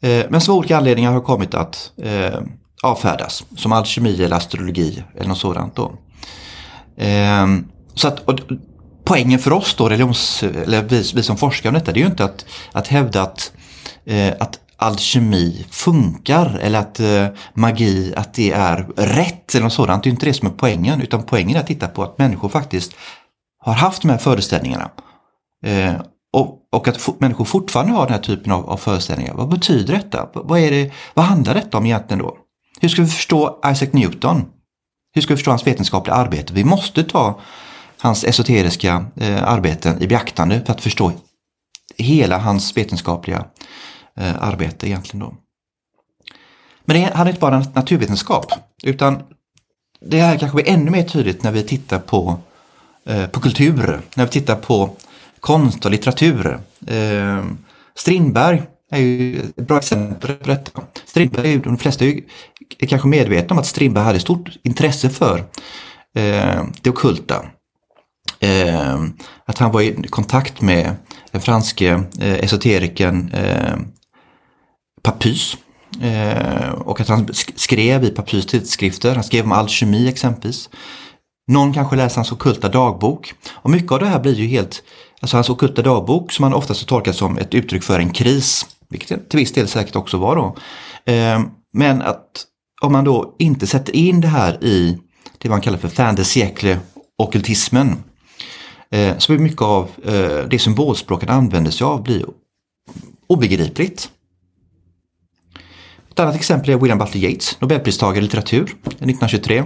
eh, 0.02 0.26
men 0.30 0.42
som 0.42 0.54
av 0.54 0.58
olika 0.58 0.78
anledningar 0.78 1.12
har 1.12 1.22
kommit 1.22 1.54
att 1.54 1.92
eh, 2.04 2.40
avfärdas, 2.84 3.46
som 3.58 3.72
alkemi 3.72 4.24
eller 4.24 4.36
astrologi 4.36 5.04
eller 5.16 5.30
något 5.30 5.38
sådant. 5.38 5.76
Då. 5.76 5.94
Eh, 6.98 7.48
så 7.94 8.08
att, 8.08 8.20
och, 8.20 8.40
poängen 9.04 9.40
för 9.40 9.54
oss 9.54 9.76
då, 9.76 9.90
religions, 9.90 10.44
eller 10.44 10.84
vi, 10.84 11.04
vi 11.16 11.24
som 11.24 11.38
forskar 11.38 11.70
om 11.70 11.74
detta, 11.74 11.92
det 11.92 12.00
är 12.00 12.02
ju 12.02 12.10
inte 12.10 12.24
att, 12.24 12.46
att 12.72 12.88
hävda 12.88 13.22
att, 13.22 13.52
eh, 14.06 14.34
att 14.40 14.60
alkemi 14.78 15.66
funkar 15.70 16.60
eller 16.62 16.80
att 16.80 17.00
eh, 17.00 17.28
magi, 17.54 18.14
att 18.16 18.34
det 18.34 18.52
är 18.52 18.88
rätt 18.96 19.56
eller 19.56 19.64
något 19.64 19.74
sådant. 19.74 20.04
Det 20.04 20.10
är 20.10 20.12
inte 20.12 20.26
det 20.26 20.34
som 20.34 20.48
är 20.48 20.52
poängen, 20.52 21.02
utan 21.02 21.24
poängen 21.24 21.56
är 21.56 21.60
att 21.60 21.68
titta 21.68 21.88
på 21.88 22.04
att 22.04 22.18
människor 22.18 22.50
faktiskt 22.50 22.94
har 23.68 23.74
haft 23.74 24.02
de 24.02 24.10
här 24.10 24.18
föreställningarna. 24.18 24.92
Eh, 25.66 25.94
och, 26.34 26.60
och, 26.72 26.88
att 26.88 27.20
människor 27.20 27.46
fortfarande 27.46 27.94
har 27.94 28.06
den 28.06 28.14
här 28.14 28.22
typen 28.22 28.52
av, 28.52 28.70
av, 28.70 28.78
föreställningar. 28.78 29.34
Vad 29.34 29.50
betyder 29.50 29.94
detta? 29.94 30.30
Vad, 30.34 30.60
är 30.60 30.72
det, 30.72 30.92
vad 31.14 31.26
handlar 31.26 31.54
detta 31.54 31.78
om 31.78 31.86
egentligen 31.86 32.24
då? 32.24 32.38
Hur 32.80 32.90
ska 32.90 33.02
vi 33.02 33.08
förstå 33.08 33.60
Isaac 33.66 33.90
Newton? 33.92 34.46
Hur 35.14 35.22
ska 35.22 35.34
vi 35.34 35.38
förstå 35.38 35.52
hans 35.52 35.68
vetenskapliga 35.68 36.16
arbete? 36.16 36.54
Vi 36.54 36.64
måste 36.64 37.04
ta 37.04 37.40
hans 38.02 38.24
esoteriska 38.24 39.06
eh, 39.16 39.44
arbeten 39.44 40.02
i 40.02 40.08
beaktande 40.08 40.62
för 40.66 40.74
att 40.74 40.82
förstå 40.82 41.12
hela 41.98 42.38
hans 42.38 42.78
vetenskapliga 42.78 43.46
eh, 44.16 44.44
arbete 44.44 44.88
egentligen 44.88 45.20
då. 45.20 45.34
Men 46.86 46.96
det 46.96 47.04
handlar 47.04 47.28
inte 47.28 47.40
bara 47.40 47.58
om 47.58 47.66
naturvetenskap, 47.74 48.52
utan 48.84 49.24
det 50.02 50.22
här 50.22 50.38
kanske 50.38 50.56
blir 50.56 50.70
ännu 50.70 50.92
mer 50.92 51.04
tydligt 51.04 51.44
när 51.44 51.52
vi 51.52 51.64
tittar 51.64 52.00
på 52.00 52.40
Eh, 53.08 53.28
på 53.28 53.40
kultur, 53.40 54.02
när 54.16 54.26
vi 54.26 54.32
tittar 54.32 54.56
på 54.56 54.96
konst 55.40 55.86
och 55.86 55.92
litteratur. 55.92 56.60
Eh, 56.88 57.44
Strindberg 57.96 58.64
är 58.92 59.00
ju 59.00 59.40
ett 59.40 59.68
bra 59.68 59.78
exempel 59.78 60.36
på 60.36 60.50
detta. 60.50 60.82
Strindberg, 61.06 61.58
de 61.58 61.78
flesta 61.78 62.06
är, 62.06 62.10
ju, 62.10 62.24
kanske 62.88 63.08
medvetna 63.08 63.54
om 63.54 63.60
att 63.60 63.66
Strindberg 63.66 64.04
hade 64.04 64.20
stort 64.20 64.50
intresse 64.64 65.10
för 65.10 65.38
eh, 66.16 66.64
det 66.82 66.90
okulta. 66.90 67.46
Eh, 68.40 69.04
att 69.46 69.58
han 69.58 69.72
var 69.72 69.82
i 69.82 70.08
kontakt 70.10 70.62
med 70.62 70.96
den 71.32 71.42
franske 71.42 72.04
eh, 72.20 72.34
esoterikern 72.44 73.32
eh, 73.34 73.78
Papus. 75.04 75.58
Eh, 76.02 76.72
och 76.72 77.02
att 77.02 77.08
han 77.08 77.28
skrev 77.56 78.04
i 78.04 78.10
Papus 78.10 78.46
tidskrifter, 78.46 79.16
han 79.16 79.24
skrev 79.24 79.46
om 79.46 79.52
alkemi 79.52 80.08
exempelvis. 80.08 80.70
Någon 81.48 81.74
kanske 81.74 81.96
läser 81.96 82.16
hans 82.16 82.32
okulta 82.32 82.70
dagbok. 82.70 83.34
Och 83.50 83.70
mycket 83.70 83.92
av 83.92 84.00
det 84.00 84.06
här 84.06 84.20
blir 84.20 84.36
ju 84.36 84.48
helt, 84.48 84.84
alltså 85.22 85.38
hans 85.38 85.50
okulta 85.50 85.82
dagbok 85.82 86.32
som 86.32 86.44
han 86.44 86.54
oftast 86.54 86.88
tolkar 86.88 87.12
som 87.12 87.38
ett 87.38 87.54
uttryck 87.54 87.84
för 87.84 88.00
en 88.00 88.10
kris. 88.10 88.66
Vilket 88.90 89.10
det 89.10 89.30
till 89.30 89.40
viss 89.40 89.52
del 89.52 89.68
säkert 89.68 89.96
också 89.96 90.18
var 90.18 90.36
då. 90.36 90.56
Ehm, 91.06 91.50
men 91.74 92.02
att 92.02 92.46
om 92.82 92.92
man 92.92 93.04
då 93.04 93.36
inte 93.40 93.68
sätter 93.68 93.96
in 93.96 94.22
det 94.22 94.28
här 94.28 94.64
i 94.64 94.98
det 95.38 95.50
man 95.50 95.62
kallar 95.62 95.78
för 95.78 95.88
fin 95.88 96.16
de 96.16 96.24
siècle 96.24 96.80
ockultismen 97.18 98.04
eh, 98.92 99.18
så 99.18 99.32
blir 99.32 99.40
mycket 99.40 99.62
av 99.62 99.90
det 100.04 100.48
det 100.50 100.60
symbolspråket 100.60 101.30
använder 101.30 101.72
sig 101.72 101.86
av 101.86 102.04
blir 102.04 102.26
obegripligt. 103.28 104.10
Ett 106.12 106.20
annat 106.20 106.36
exempel 106.36 106.70
är 106.70 106.78
William 106.78 106.98
Butler 106.98 107.24
Yeats, 107.24 107.62
Nobelpristagare 107.62 108.20
i 108.20 108.22
litteratur 108.22 108.62
eh, 108.62 108.88
1923. 108.88 109.64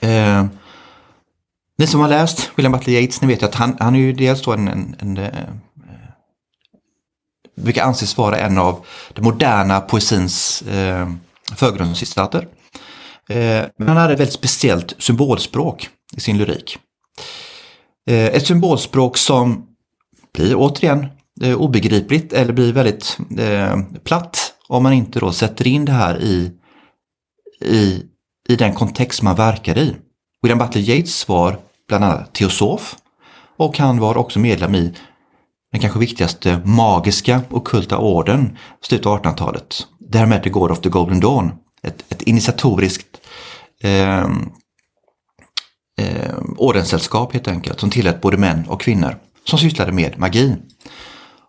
Ehm, 0.00 0.48
ni 1.82 1.86
som 1.86 2.00
har 2.00 2.08
läst 2.08 2.50
William 2.54 2.72
Butler 2.72 2.94
Yeats, 2.94 3.20
ni 3.20 3.28
vet 3.28 3.42
ju 3.42 3.46
att 3.46 3.54
han, 3.54 3.76
han 3.80 3.94
är 3.94 3.98
ju 3.98 4.12
dels 4.12 4.42
då 4.42 4.52
en, 4.52 4.68
en, 4.68 4.96
en 4.98 5.16
eh, 5.16 5.24
eh, 5.24 5.48
en 7.56 7.64
brukar 7.64 7.84
anses 7.84 8.16
vara 8.16 8.38
en 8.38 8.58
av 8.58 8.86
den 9.12 9.24
moderna 9.24 9.80
poesins 9.80 10.62
eh, 10.62 11.12
förgrundsgestalter. 11.56 12.48
Eh, 13.28 13.64
men 13.76 13.88
han 13.88 13.96
hade 13.96 14.12
ett 14.12 14.20
väldigt 14.20 14.34
speciellt 14.34 14.94
symbolspråk 14.98 15.88
i 16.16 16.20
sin 16.20 16.38
lyrik. 16.38 16.78
Eh, 18.06 18.26
ett 18.26 18.46
symbolspråk 18.46 19.16
som 19.16 19.66
blir 20.34 20.54
återigen 20.56 21.06
eh, 21.42 21.54
obegripligt 21.54 22.32
eller 22.32 22.52
blir 22.52 22.72
väldigt 22.72 23.18
eh, 23.38 23.80
platt 24.04 24.54
om 24.68 24.82
man 24.82 24.92
inte 24.92 25.20
då 25.20 25.32
sätter 25.32 25.66
in 25.66 25.84
det 25.84 25.92
här 25.92 26.22
i, 26.22 26.52
i, 27.64 28.02
i 28.48 28.56
den 28.56 28.74
kontext 28.74 29.22
man 29.22 29.36
verkar 29.36 29.78
i. 29.78 29.96
William 30.42 30.58
Butler 30.58 30.82
Yeats 30.82 31.14
svar 31.14 31.58
bland 31.98 32.04
annat 32.04 32.34
teosof 32.34 32.96
och 33.56 33.78
han 33.78 33.98
var 33.98 34.16
också 34.16 34.38
medlem 34.38 34.74
i 34.74 34.94
den 35.72 35.80
kanske 35.80 35.98
viktigaste 35.98 36.60
magiska 36.64 37.42
okulta 37.50 37.98
orden 37.98 38.58
slutet 38.82 39.06
av 39.06 39.22
1800-talet. 39.22 39.86
Därmed 39.98 40.42
The 40.42 40.50
God 40.50 40.70
of 40.70 40.80
the 40.80 40.88
Golden 40.88 41.20
Dawn. 41.20 41.52
Ett, 41.82 42.12
ett 42.12 42.22
initiatoriskt 42.22 43.06
eh, 43.82 44.20
eh, 46.00 46.34
ordenssällskap 46.56 47.32
helt 47.32 47.48
enkelt 47.48 47.80
som 47.80 47.90
tillät 47.90 48.20
både 48.20 48.36
män 48.36 48.64
och 48.68 48.80
kvinnor 48.80 49.16
som 49.44 49.58
sysslade 49.58 49.92
med 49.92 50.18
magi. 50.18 50.56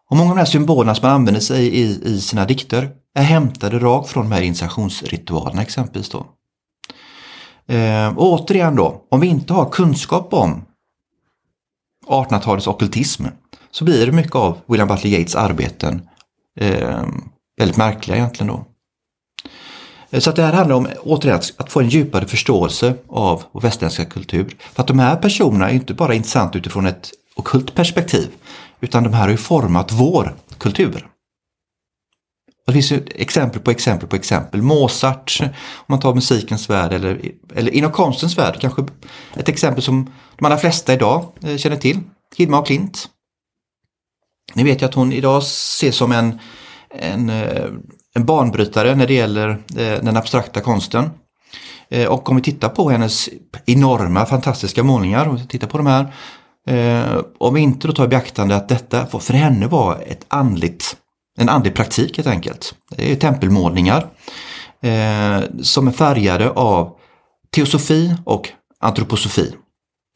Och 0.09 0.17
många 0.17 0.29
av 0.29 0.35
de 0.35 0.39
här 0.39 0.45
symbolerna 0.45 0.95
som 0.95 1.07
man 1.07 1.15
använder 1.15 1.41
sig 1.41 1.67
i, 1.67 2.01
i 2.03 2.21
sina 2.21 2.45
dikter 2.45 2.89
är 3.15 3.23
hämtade 3.23 3.79
rakt 3.79 4.09
från 4.09 4.29
de 4.29 4.35
här 4.35 4.41
initiationsritualerna 4.41 5.61
exempelvis. 5.61 6.09
Då. 6.09 6.25
Eh, 7.67 8.17
och 8.17 8.33
återigen 8.33 8.75
då, 8.75 9.01
om 9.09 9.19
vi 9.19 9.27
inte 9.27 9.53
har 9.53 9.69
kunskap 9.69 10.33
om 10.33 10.65
1800-talets 12.07 12.67
okultism 12.67 13.25
så 13.71 13.83
blir 13.83 14.05
det 14.05 14.11
mycket 14.11 14.35
av 14.35 14.57
William 14.65 14.87
Butler 14.87 15.11
Yeats 15.11 15.35
arbeten 15.35 16.09
eh, 16.59 17.03
väldigt 17.57 17.77
märkliga 17.77 18.17
egentligen 18.17 18.47
då. 18.47 18.65
Eh, 20.09 20.19
så 20.19 20.29
att 20.29 20.35
det 20.35 20.43
här 20.43 20.53
handlar 20.53 20.75
om 20.75 20.87
återigen 21.03 21.41
att 21.57 21.71
få 21.71 21.79
en 21.79 21.89
djupare 21.89 22.27
förståelse 22.27 22.93
av 23.07 23.43
vår 23.51 23.61
västerländska 23.61 24.05
kultur. 24.05 24.55
För 24.59 24.81
att 24.81 24.87
de 24.87 24.99
här 24.99 25.15
personerna 25.15 25.69
är 25.69 25.73
inte 25.73 25.93
bara 25.93 26.13
intressanta 26.13 26.57
utifrån 26.57 26.85
ett 26.85 27.11
okult 27.35 27.75
perspektiv 27.75 28.29
utan 28.81 29.03
de 29.03 29.13
här 29.13 29.21
har 29.21 29.29
ju 29.29 29.37
format 29.37 29.91
vår 29.91 30.35
kultur. 30.57 31.07
Det 32.65 32.73
finns 32.73 32.91
ju 32.91 33.03
exempel 33.15 33.61
på 33.61 33.71
exempel 33.71 34.09
på 34.09 34.15
exempel. 34.15 34.61
Mozart, 34.61 35.37
om 35.41 35.85
man 35.87 35.99
tar 35.99 36.13
musikens 36.13 36.69
värld 36.69 36.93
eller, 36.93 37.31
eller 37.55 37.71
inom 37.71 37.91
konstens 37.91 38.37
värld, 38.37 38.57
kanske 38.61 38.85
ett 39.35 39.49
exempel 39.49 39.83
som 39.83 40.11
de 40.37 40.45
allra 40.45 40.57
flesta 40.57 40.93
idag 40.93 41.25
eh, 41.43 41.57
känner 41.57 41.77
till. 41.77 41.99
Hilma 42.35 42.59
och 42.59 42.67
Klint. 42.67 43.09
Ni 44.53 44.63
vet 44.63 44.81
ju 44.81 44.85
att 44.85 44.93
hon 44.93 45.13
idag 45.13 45.41
ses 45.43 45.95
som 45.95 46.11
en, 46.11 46.39
en, 46.89 47.29
eh, 47.29 47.65
en 48.15 48.25
banbrytare 48.25 48.95
när 48.95 49.07
det 49.07 49.13
gäller 49.13 49.49
eh, 49.49 50.03
den 50.03 50.17
abstrakta 50.17 50.61
konsten. 50.61 51.09
Och 52.09 52.29
om 52.29 52.35
vi 52.35 52.41
tittar 52.41 52.69
på 52.69 52.89
hennes 52.89 53.29
enorma 53.65 54.25
fantastiska 54.25 54.83
målningar 54.83 55.27
om 55.27 55.35
vi 55.35 55.47
tittar 55.47 55.67
på 55.67 55.77
de 55.77 55.87
här. 55.87 56.13
Om 57.37 57.53
vi 57.53 57.61
inte 57.61 57.87
då 57.87 57.93
tar 57.93 58.05
i 58.05 58.07
beaktande 58.07 58.55
att 58.55 58.69
detta 58.69 59.05
för 59.05 59.33
henne 59.33 59.67
var 59.67 60.03
ett 60.07 60.25
andligt 60.27 60.97
en 61.37 61.49
andlig 61.49 61.75
praktik 61.75 62.17
helt 62.17 62.29
enkelt. 62.29 62.75
Det 62.89 63.11
är 63.11 63.15
tempelmålningar 63.15 64.07
eh, 64.81 65.41
som 65.61 65.87
är 65.87 65.91
färgade 65.91 66.49
av 66.49 66.97
teosofi 67.51 68.15
och 68.25 68.49
antroposofi 68.79 69.55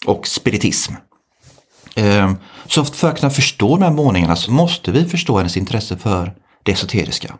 och 0.05 0.27
spiritism. 0.27 0.93
Eh, 1.95 2.33
så 2.67 2.85
för 2.85 3.09
att 3.09 3.19
kunna 3.19 3.29
förstå 3.29 3.75
de 3.75 3.81
här 3.81 3.91
målningarna 3.91 4.35
så 4.35 4.51
måste 4.51 4.91
vi 4.91 5.05
förstå 5.05 5.37
hennes 5.37 5.57
intresse 5.57 5.97
för 5.97 6.33
det 6.63 6.71
esoteriska. 6.71 7.37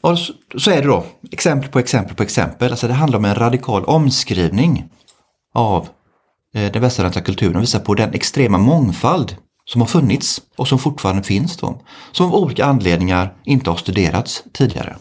Och 0.00 0.18
så 0.58 0.70
är 0.70 0.82
det 0.82 0.88
då, 0.88 1.06
exempel 1.32 1.70
på 1.70 1.78
exempel 1.78 2.16
på 2.16 2.22
exempel. 2.22 2.70
Alltså 2.70 2.88
det 2.88 2.94
handlar 2.94 3.18
om 3.18 3.24
en 3.24 3.34
radikal 3.34 3.84
omskrivning 3.84 4.88
av 5.54 5.88
eh, 6.54 6.72
den 6.72 6.82
västerländska 6.82 7.22
kulturen 7.22 7.56
och 7.56 7.62
visar 7.62 7.80
på 7.80 7.94
den 7.94 8.14
extrema 8.14 8.58
mångfald 8.58 9.36
som 9.68 9.80
har 9.80 9.88
funnits 9.88 10.42
och 10.56 10.68
som 10.68 10.78
fortfarande 10.78 11.22
finns 11.22 11.56
då, 11.56 11.82
som 12.12 12.26
av 12.26 12.34
olika 12.34 12.64
anledningar 12.64 13.34
inte 13.44 13.70
har 13.70 13.76
studerats 13.76 14.44
tidigare. 14.52 14.96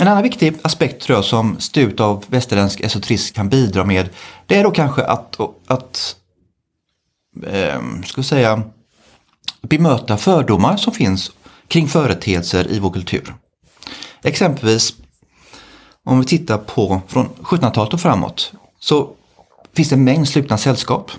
En 0.00 0.08
annan 0.08 0.22
viktig 0.22 0.54
aspekt 0.62 1.02
tror 1.02 1.16
jag 1.18 1.24
som 1.24 1.60
studiet 1.60 2.00
av 2.00 2.24
västerländsk 2.26 2.80
esoterism 2.80 3.34
kan 3.34 3.48
bidra 3.48 3.84
med 3.84 4.08
det 4.46 4.56
är 4.56 4.64
då 4.64 4.70
kanske 4.70 5.04
att, 5.04 5.36
att 5.66 6.16
eh, 7.46 7.80
ska 8.04 8.22
säga, 8.22 8.62
bemöta 9.62 10.16
fördomar 10.16 10.76
som 10.76 10.92
finns 10.92 11.32
kring 11.68 11.88
företeelser 11.88 12.72
i 12.72 12.78
vår 12.78 12.90
kultur. 12.90 13.34
Exempelvis 14.22 14.94
om 16.04 16.20
vi 16.20 16.26
tittar 16.26 16.58
på 16.58 17.02
från 17.06 17.28
1700-talet 17.28 17.94
och 17.94 18.00
framåt 18.00 18.52
så 18.78 19.10
finns 19.72 19.88
det 19.88 19.94
en 19.94 20.04
mängd 20.04 20.28
slutna 20.28 20.58
sällskap. 20.58 21.10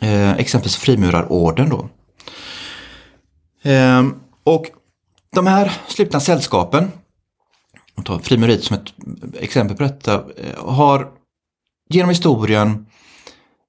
Eh, 0.00 0.32
exempelvis 0.32 0.76
frimurarorden 0.76 1.68
då. 1.68 1.88
Eh, 3.70 4.02
och 4.44 4.66
de 5.34 5.46
här 5.46 5.72
slutna 5.88 6.20
sällskapen, 6.20 6.92
och 7.94 8.04
tar 8.04 8.18
frimureriet 8.18 8.64
som 8.64 8.76
ett 8.76 8.92
exempel 9.40 9.76
på 9.76 9.82
detta, 9.82 10.14
eh, 10.14 10.64
har 10.66 11.08
genom 11.90 12.10
historien 12.10 12.86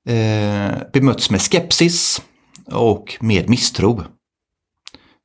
eh, 0.08 0.72
bemötts 0.94 1.30
med 1.30 1.42
skepsis 1.42 2.22
och 2.66 3.18
med 3.20 3.50
misstro. 3.50 4.04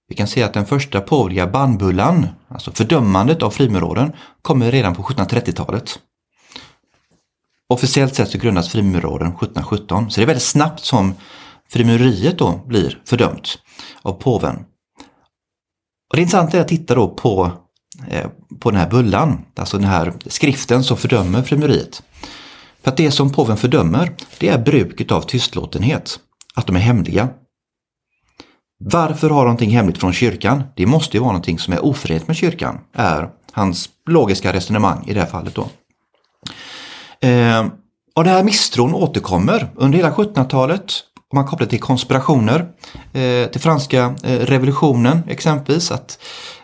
Vi 0.09 0.17
kan 0.17 0.27
se 0.27 0.43
att 0.43 0.55
den 0.55 0.67
första 0.67 1.01
påvliga 1.01 1.47
bannbullan, 1.47 2.27
alltså 2.49 2.73
fördömandet 2.73 3.43
av 3.43 3.51
frimurorden, 3.51 4.13
kommer 4.43 4.71
redan 4.71 4.95
på 4.95 5.03
1730-talet. 5.03 5.99
Officiellt 7.71 8.15
sett 8.15 8.31
så 8.31 8.39
grundas 8.39 8.69
frimuraren 8.69 9.33
1717, 9.33 10.11
så 10.11 10.21
det 10.21 10.25
är 10.25 10.27
väldigt 10.27 10.43
snabbt 10.43 10.85
som 10.85 11.15
frimureriet 11.69 12.39
då 12.39 12.61
blir 12.67 13.03
fördömt 13.05 13.59
av 14.03 14.13
påven. 14.13 14.57
Och 16.11 16.17
det 16.17 16.21
intressanta 16.21 16.57
är 16.57 16.61
att 16.61 16.69
titta 16.69 16.95
då 16.95 17.09
på, 17.09 17.53
eh, 18.09 18.27
på 18.61 18.71
den 18.71 18.81
här 18.81 18.91
bullan, 18.91 19.45
alltså 19.57 19.79
den 19.79 19.87
här 19.87 20.13
skriften 20.27 20.85
som 20.85 20.97
fördömer 20.97 21.43
frimureriet. 21.43 22.03
För 22.83 22.91
att 22.91 22.97
det 22.97 23.11
som 23.11 23.33
påven 23.33 23.57
fördömer, 23.57 24.17
det 24.39 24.49
är 24.49 24.59
bruket 24.59 25.13
av 25.13 25.23
tystlåtenhet, 25.23 26.21
att 26.55 26.67
de 26.67 26.77
är 26.77 26.81
hemliga. 26.81 27.29
Varför 28.85 29.31
har 29.31 29.43
någonting 29.43 29.71
hemligt 29.71 29.99
från 29.99 30.13
kyrkan? 30.13 30.63
Det 30.77 30.87
måste 30.87 31.17
ju 31.17 31.21
vara 31.21 31.33
någonting 31.33 31.59
som 31.59 31.75
är 31.75 31.85
oförenligt 31.85 32.29
med 32.29 32.37
kyrkan, 32.37 32.79
är 32.93 33.31
hans 33.53 33.89
logiska 34.09 34.53
resonemang 34.53 35.05
i 35.09 35.15
det 35.15 35.21
här 35.21 35.27
fallet 35.27 35.55
då. 35.55 35.69
Eh, 37.21 37.67
och 38.15 38.25
den 38.25 38.35
här 38.35 38.45
misstron 38.45 38.95
återkommer 38.95 39.71
under 39.75 39.99
hela 39.99 40.11
1700-talet. 40.11 40.93
Om 41.33 41.37
man 41.37 41.47
kopplar 41.47 41.67
till 41.67 41.81
konspirationer, 41.81 42.69
eh, 43.13 43.51
till 43.51 43.61
franska 43.61 44.15
eh, 44.25 44.39
revolutionen 44.39 45.23
exempelvis. 45.29 45.91
att 45.91 46.19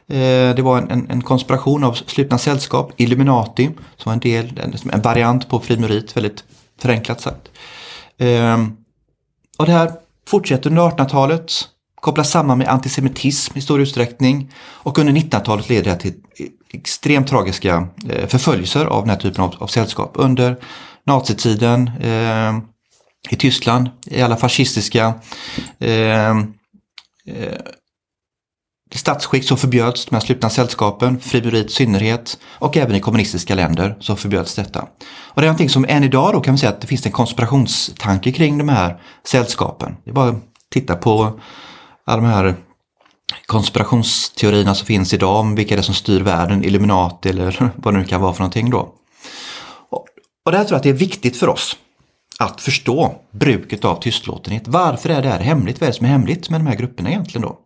eh, 0.09 0.55
Det 0.57 0.63
var 0.63 0.79
en, 0.79 1.11
en, 1.11 1.23
konspiration 1.23 1.85
av 1.85 1.93
slutna 1.93 2.39
sällskap, 2.39 2.93
Illuminati, 2.97 3.67
som 3.97 4.11
var 4.11 4.13
en 4.13 4.21
del, 4.21 4.61
en, 4.65 4.75
en 4.93 5.03
variant 5.03 5.49
på 5.49 5.61
frimurit 5.61 6.17
väldigt 6.17 6.45
förenklat 6.81 7.21
sagt. 7.21 7.49
Eh, 8.19 8.67
och 9.59 9.67
det 9.67 9.73
här 9.73 9.93
fortsätter 10.29 10.71
under 10.71 10.83
1800-talet, 10.83 11.53
kopplas 12.07 12.31
samman 12.31 12.59
med 12.59 12.69
antisemitism 12.69 13.59
i 13.59 13.61
stor 13.61 13.81
utsträckning 13.81 14.53
och 14.59 14.99
under 14.99 15.13
1900-talet 15.13 15.69
leder 15.69 15.91
det 15.91 15.97
till 15.97 16.15
extremt 16.73 17.29
tragiska 17.29 17.89
eh, 18.09 18.29
förföljelser 18.29 18.85
av 18.85 19.03
den 19.03 19.11
här 19.11 19.17
typen 19.17 19.45
av, 19.45 19.55
av 19.59 19.67
sällskap. 19.67 20.13
Under 20.15 20.57
nazitiden 21.07 21.91
eh, 22.01 22.59
i 23.31 23.37
Tyskland, 23.37 23.91
i 24.07 24.23
alla 24.23 24.37
fascistiska 24.37 25.15
eh, 25.79 26.31
eh, 26.31 27.59
statsskick 28.95 29.45
så 29.45 29.57
förbjöds 29.57 30.07
de 30.07 30.15
här 30.15 30.21
slutna 30.21 30.51
sällskapen, 30.51 31.21
frimureriet 31.21 31.67
i 31.67 31.75
synnerhet 31.75 32.39
och 32.45 32.77
även 32.77 32.97
i 32.97 33.01
kommunistiska 33.01 33.55
länder 33.55 33.97
så 34.01 34.17
förbjöds 34.17 34.55
detta. 34.55 34.81
Och 35.09 35.43
det 35.43 35.47
är 35.47 35.49
någonting 35.49 35.71
som 35.71 35.87
än 35.89 36.05
idag 36.05 36.33
då 36.33 36.41
kan 36.41 36.55
vi 36.55 36.59
säga 36.59 36.73
att 36.73 36.81
det 36.81 36.87
finns 36.87 37.07
en 37.07 37.13
konspirationstanke 37.13 38.33
kring 38.33 38.59
de 38.59 38.69
här 38.69 39.01
sällskapen. 39.25 39.97
Det 40.05 40.11
är 40.11 40.15
bara 40.15 40.29
att 40.29 40.43
titta 40.71 40.97
på 40.97 41.41
alla 42.07 42.23
de 42.23 42.29
här 42.29 42.55
konspirationsteorierna 43.47 44.75
som 44.75 44.87
finns 44.87 45.15
idag 45.15 45.41
om 45.41 45.55
vilka 45.55 45.75
det 45.75 45.81
är 45.81 45.83
som 45.83 45.95
styr 45.95 46.21
världen, 46.21 46.65
Illuminati 46.65 47.29
eller 47.29 47.73
vad 47.77 47.95
det 47.95 47.99
nu 47.99 48.05
kan 48.05 48.21
vara 48.21 48.33
för 48.33 48.41
någonting 48.41 48.71
då. 48.71 48.95
Och, 49.91 50.07
och 50.45 50.53
där 50.53 50.59
tror 50.65 50.71
jag 50.71 50.77
att 50.77 50.83
det 50.83 50.89
är 50.89 50.93
viktigt 50.93 51.37
för 51.37 51.49
oss 51.49 51.77
att 52.39 52.61
förstå 52.61 53.15
bruket 53.31 53.85
av 53.85 54.01
tystlåtenhet. 54.01 54.69
Varför 54.69 55.09
är 55.09 55.23
det 55.23 55.29
här 55.29 55.41
hemligt? 55.41 55.81
Vad 55.81 55.89
är 55.89 55.93
det 55.93 55.97
som 55.97 56.07
är 56.07 56.11
hemligt 56.11 56.51
med 56.51 56.61
de 56.61 56.67
här 56.67 56.77
grupperna 56.77 57.11
egentligen 57.11 57.43
då? 57.43 57.59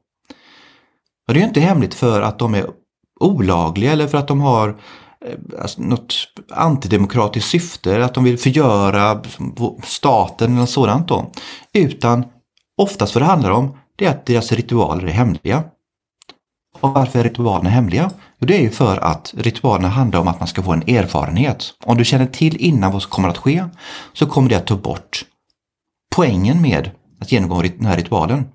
Och 1.28 1.34
det 1.34 1.38
är 1.38 1.42
ju 1.42 1.48
inte 1.48 1.60
hemligt 1.60 1.94
för 1.94 2.22
att 2.22 2.38
de 2.38 2.54
är 2.54 2.66
olagliga 3.20 3.92
eller 3.92 4.06
för 4.06 4.18
att 4.18 4.28
de 4.28 4.40
har 4.40 4.68
eh, 5.24 5.62
alltså, 5.62 5.82
något 5.82 6.14
antidemokratiskt 6.50 7.50
syfte, 7.50 8.04
att 8.04 8.14
de 8.14 8.24
vill 8.24 8.38
förgöra 8.38 9.22
staten 9.82 10.56
eller 10.56 10.66
sådant 10.66 11.08
då. 11.08 11.32
Utan 11.72 12.24
oftast 12.76 13.14
vad 13.14 13.22
det 13.22 13.26
handlar 13.26 13.50
om 13.50 13.76
det 14.00 14.06
är 14.06 14.10
att 14.10 14.26
deras 14.26 14.52
ritualer 14.52 15.06
är 15.06 15.10
hemliga. 15.12 15.64
Och 16.80 16.90
varför 16.90 17.18
är 17.18 17.24
ritualerna 17.24 17.70
hemliga? 17.70 18.10
Jo, 18.38 18.46
det 18.46 18.56
är 18.56 18.60
ju 18.60 18.70
för 18.70 18.96
att 18.96 19.34
ritualerna 19.36 19.88
handlar 19.88 20.20
om 20.20 20.28
att 20.28 20.40
man 20.40 20.48
ska 20.48 20.62
få 20.62 20.72
en 20.72 20.88
erfarenhet. 20.88 21.64
Om 21.84 21.96
du 21.96 22.04
känner 22.04 22.26
till 22.26 22.56
innan 22.56 22.92
vad 22.92 23.02
som 23.02 23.10
kommer 23.10 23.28
att 23.28 23.38
ske 23.38 23.64
så 24.12 24.26
kommer 24.26 24.48
det 24.48 24.54
att 24.54 24.66
ta 24.66 24.76
bort 24.76 25.24
poängen 26.16 26.62
med 26.62 26.90
att 27.20 27.32
genomgå 27.32 27.62
den 27.62 27.86
här 27.86 27.96
ritualen. 27.96 28.48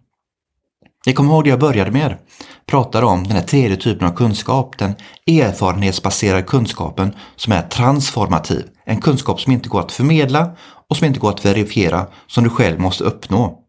Jag 1.05 1.15
kommer 1.15 1.33
ihåg 1.33 1.43
det 1.43 1.49
jag 1.49 1.59
började 1.59 1.91
med. 1.91 2.17
Pratade 2.65 3.05
om 3.05 3.23
den 3.23 3.35
här 3.35 3.43
tredje 3.43 3.77
typen 3.77 4.07
av 4.07 4.11
kunskap, 4.11 4.77
den 4.77 4.95
erfarenhetsbaserade 5.27 6.43
kunskapen 6.43 7.13
som 7.35 7.53
är 7.53 7.61
transformativ. 7.61 8.65
En 8.85 9.01
kunskap 9.01 9.41
som 9.41 9.51
inte 9.51 9.69
går 9.69 9.79
att 9.79 9.91
förmedla 9.91 10.55
och 10.89 10.97
som 10.97 11.07
inte 11.07 11.19
går 11.19 11.29
att 11.29 11.45
verifiera, 11.45 12.07
som 12.27 12.43
du 12.43 12.49
själv 12.49 12.79
måste 12.79 13.03
uppnå. 13.03 13.64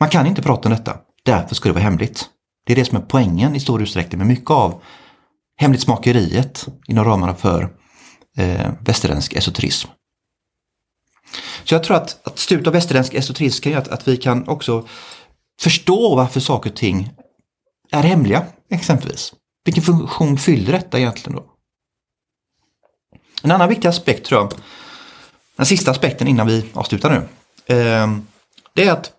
Man 0.00 0.10
kan 0.10 0.26
inte 0.26 0.42
prata 0.42 0.68
om 0.68 0.74
detta, 0.74 0.98
därför 1.22 1.54
ska 1.54 1.68
det 1.68 1.72
vara 1.72 1.84
hemligt. 1.84 2.28
Det 2.66 2.72
är 2.72 2.76
det 2.76 2.84
som 2.84 2.98
är 2.98 3.02
poängen 3.02 3.56
i 3.56 3.60
stor 3.60 3.82
utsträckning 3.82 4.18
med 4.18 4.26
mycket 4.26 4.50
av 4.50 4.82
hemlighetsmakeriet 5.56 6.68
inom 6.86 7.04
ramarna 7.04 7.34
för 7.34 7.76
eh, 8.36 8.72
västerländsk 8.80 9.32
esoterism. 9.32 9.88
Så 11.64 11.74
jag 11.74 11.84
tror 11.84 11.96
att, 11.96 12.26
att 12.26 12.38
studiet 12.38 12.66
av 12.66 12.72
västerländsk 12.72 13.14
esoterism 13.14 13.62
kan 13.62 13.72
göra 13.72 13.82
att, 13.82 13.88
att 13.88 14.08
vi 14.08 14.16
kan 14.16 14.48
också 14.48 14.88
förstå 15.60 16.16
varför 16.16 16.40
saker 16.40 16.70
och 16.70 16.76
ting 16.76 17.10
är 17.90 18.02
hemliga, 18.02 18.46
exempelvis. 18.70 19.32
Vilken 19.64 19.82
funktion 19.82 20.38
fyller 20.38 20.72
detta 20.72 20.98
egentligen 20.98 21.36
då? 21.36 21.44
En 23.42 23.50
annan 23.50 23.68
viktig 23.68 23.88
aspekt 23.88 24.26
tror 24.26 24.40
jag, 24.40 24.52
den 25.56 25.66
sista 25.66 25.90
aspekten 25.90 26.28
innan 26.28 26.46
vi 26.46 26.70
avslutar 26.74 27.10
nu, 27.10 27.16
eh, 27.76 28.08
det 28.74 28.84
är 28.88 28.92
att, 28.92 29.12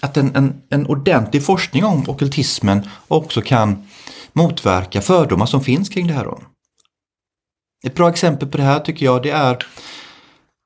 att 0.00 0.16
en, 0.16 0.36
en, 0.36 0.62
en 0.70 0.86
ordentlig 0.86 1.44
forskning 1.44 1.84
om 1.84 2.04
okultismen 2.08 2.88
också 3.08 3.42
kan 3.42 3.88
motverka 4.32 5.00
fördomar 5.00 5.46
som 5.46 5.60
finns 5.60 5.88
kring 5.88 6.06
det 6.06 6.14
här. 6.14 6.26
Ett 7.86 7.94
bra 7.94 8.08
exempel 8.08 8.48
på 8.48 8.56
det 8.56 8.62
här 8.62 8.80
tycker 8.80 9.06
jag 9.06 9.22
det 9.22 9.30
är 9.30 9.58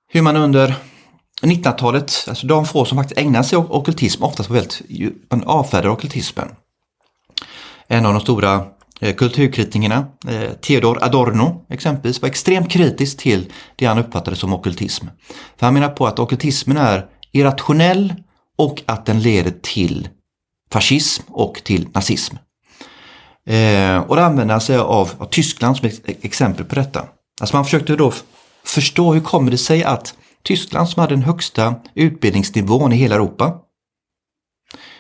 hur 0.09 0.23
man 0.23 0.37
under 0.37 0.75
1900-talet, 1.43 2.25
alltså 2.29 2.47
de 2.47 2.67
få 2.67 2.85
som 2.85 2.99
faktiskt 2.99 3.21
ägnar 3.21 3.43
sig 3.43 3.59
åt 3.59 3.71
okultism, 3.71 4.23
oftast 4.23 4.49
på 4.49 4.55
väldigt, 4.55 4.83
man 5.31 5.45
avfärdar 5.45 5.91
okultismen. 5.91 6.49
En 7.87 8.07
av 8.07 8.13
de 8.13 8.21
stora 8.21 8.67
eh, 9.01 9.15
kulturkritikerna, 9.15 10.07
eh, 10.29 10.53
Theodor 10.53 10.99
Adorno 11.05 11.65
exempelvis, 11.69 12.23
var 12.23 12.29
extremt 12.29 12.71
kritisk 12.71 13.19
till 13.19 13.53
det 13.77 13.87
han 13.87 13.99
uppfattade 13.99 14.37
som 14.37 14.53
okultism. 14.53 15.07
För 15.57 15.67
han 15.67 15.75
menar 15.75 15.89
på 15.89 16.07
att 16.07 16.19
okultismen 16.19 16.77
är 16.77 17.07
irrationell 17.33 18.15
och 18.59 18.83
att 18.87 19.07
den 19.07 19.21
leder 19.21 19.51
till 19.63 20.09
fascism 20.71 21.23
och 21.29 21.65
till 21.65 21.89
nazism. 21.95 22.37
Eh, 23.47 23.99
och 23.99 24.17
det 24.17 24.25
använder 24.25 24.59
sig 24.59 24.77
av, 24.77 25.11
av 25.19 25.27
Tyskland 25.27 25.77
som 25.77 25.89
ett 25.89 26.25
exempel 26.25 26.65
på 26.65 26.75
detta. 26.75 27.09
Alltså 27.41 27.57
man 27.57 27.65
försökte 27.65 27.97
då 27.97 28.13
förstå 28.65 29.13
hur 29.13 29.21
kommer 29.21 29.51
det 29.51 29.59
sig 29.59 29.85
att 29.85 30.15
Tyskland 30.43 30.89
som 30.89 31.01
hade 31.01 31.15
den 31.15 31.25
högsta 31.25 31.75
utbildningsnivån 31.95 32.93
i 32.93 32.97
hela 32.97 33.15
Europa. 33.15 33.59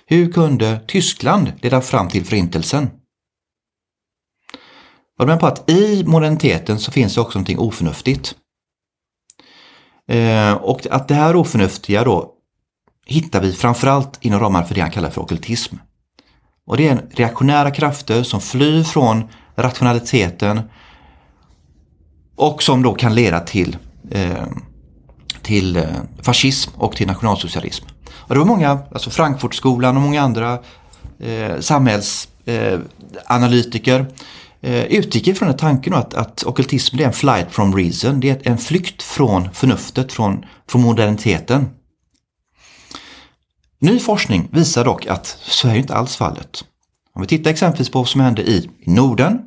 Hur 0.06 0.32
kunde 0.32 0.80
Tyskland 0.88 1.52
leda 1.62 1.80
fram 1.80 2.08
till 2.08 2.24
förintelsen? 2.24 2.90
Jag 5.18 5.26
med 5.26 5.40
på 5.40 5.46
att 5.46 5.70
i 5.70 6.04
moderniteten 6.04 6.78
så 6.78 6.92
finns 6.92 7.14
det 7.14 7.20
också 7.20 7.38
någonting 7.38 7.58
oförnuftigt. 7.58 8.34
Eh, 10.08 10.52
och 10.52 10.86
att 10.90 11.08
det 11.08 11.14
här 11.14 11.36
oförnuftiga 11.36 12.04
då 12.04 12.31
hittar 13.12 13.40
vi 13.40 13.52
framförallt 13.52 14.18
inom 14.20 14.40
ramarna 14.40 14.66
för 14.66 14.74
det 14.74 14.80
han 14.80 14.90
kallar 14.90 15.10
för 15.10 15.20
okultism. 15.20 15.76
Och 16.66 16.76
det 16.76 16.88
är 16.88 17.02
reaktionära 17.10 17.70
krafter 17.70 18.22
som 18.22 18.40
flyr 18.40 18.82
från 18.82 19.28
rationaliteten 19.56 20.60
och 22.36 22.62
som 22.62 22.82
då 22.82 22.94
kan 22.94 23.14
leda 23.14 23.40
till 23.40 23.76
eh, 24.10 24.46
till 25.42 25.76
eh, 25.76 25.84
fascism 26.22 26.70
och 26.74 26.96
till 26.96 27.06
nationalsocialism. 27.06 27.84
Och 28.10 28.34
det 28.34 28.38
var 28.38 28.46
många, 28.46 28.78
alltså 28.92 29.10
Frankfurtskolan 29.10 29.96
och 29.96 30.02
många 30.02 30.22
andra 30.22 30.58
eh, 31.20 31.60
samhällsanalytiker 31.60 34.06
eh, 34.60 34.74
eh, 34.74 34.84
utgick 34.84 35.28
ifrån 35.28 35.48
den 35.48 35.58
tanken 35.58 35.94
att, 35.94 36.14
att 36.14 36.44
okultism 36.44 37.00
är 37.00 37.04
en 37.04 37.12
flight 37.12 37.46
from 37.50 37.76
reason, 37.76 38.20
det 38.20 38.46
är 38.46 38.50
en 38.50 38.58
flykt 38.58 39.02
från 39.02 39.48
förnuftet, 39.52 40.12
från, 40.12 40.44
från 40.68 40.82
moderniteten. 40.82 41.70
Ny 43.82 43.98
forskning 43.98 44.48
visar 44.52 44.84
dock 44.84 45.06
att 45.06 45.26
så 45.40 45.68
är 45.68 45.74
inte 45.74 45.94
alls 45.94 46.16
fallet. 46.16 46.64
Om 47.14 47.22
vi 47.22 47.28
tittar 47.28 47.50
exempelvis 47.50 47.90
på 47.90 47.98
vad 47.98 48.08
som 48.08 48.20
hände 48.20 48.42
i 48.42 48.70
Norden 48.86 49.38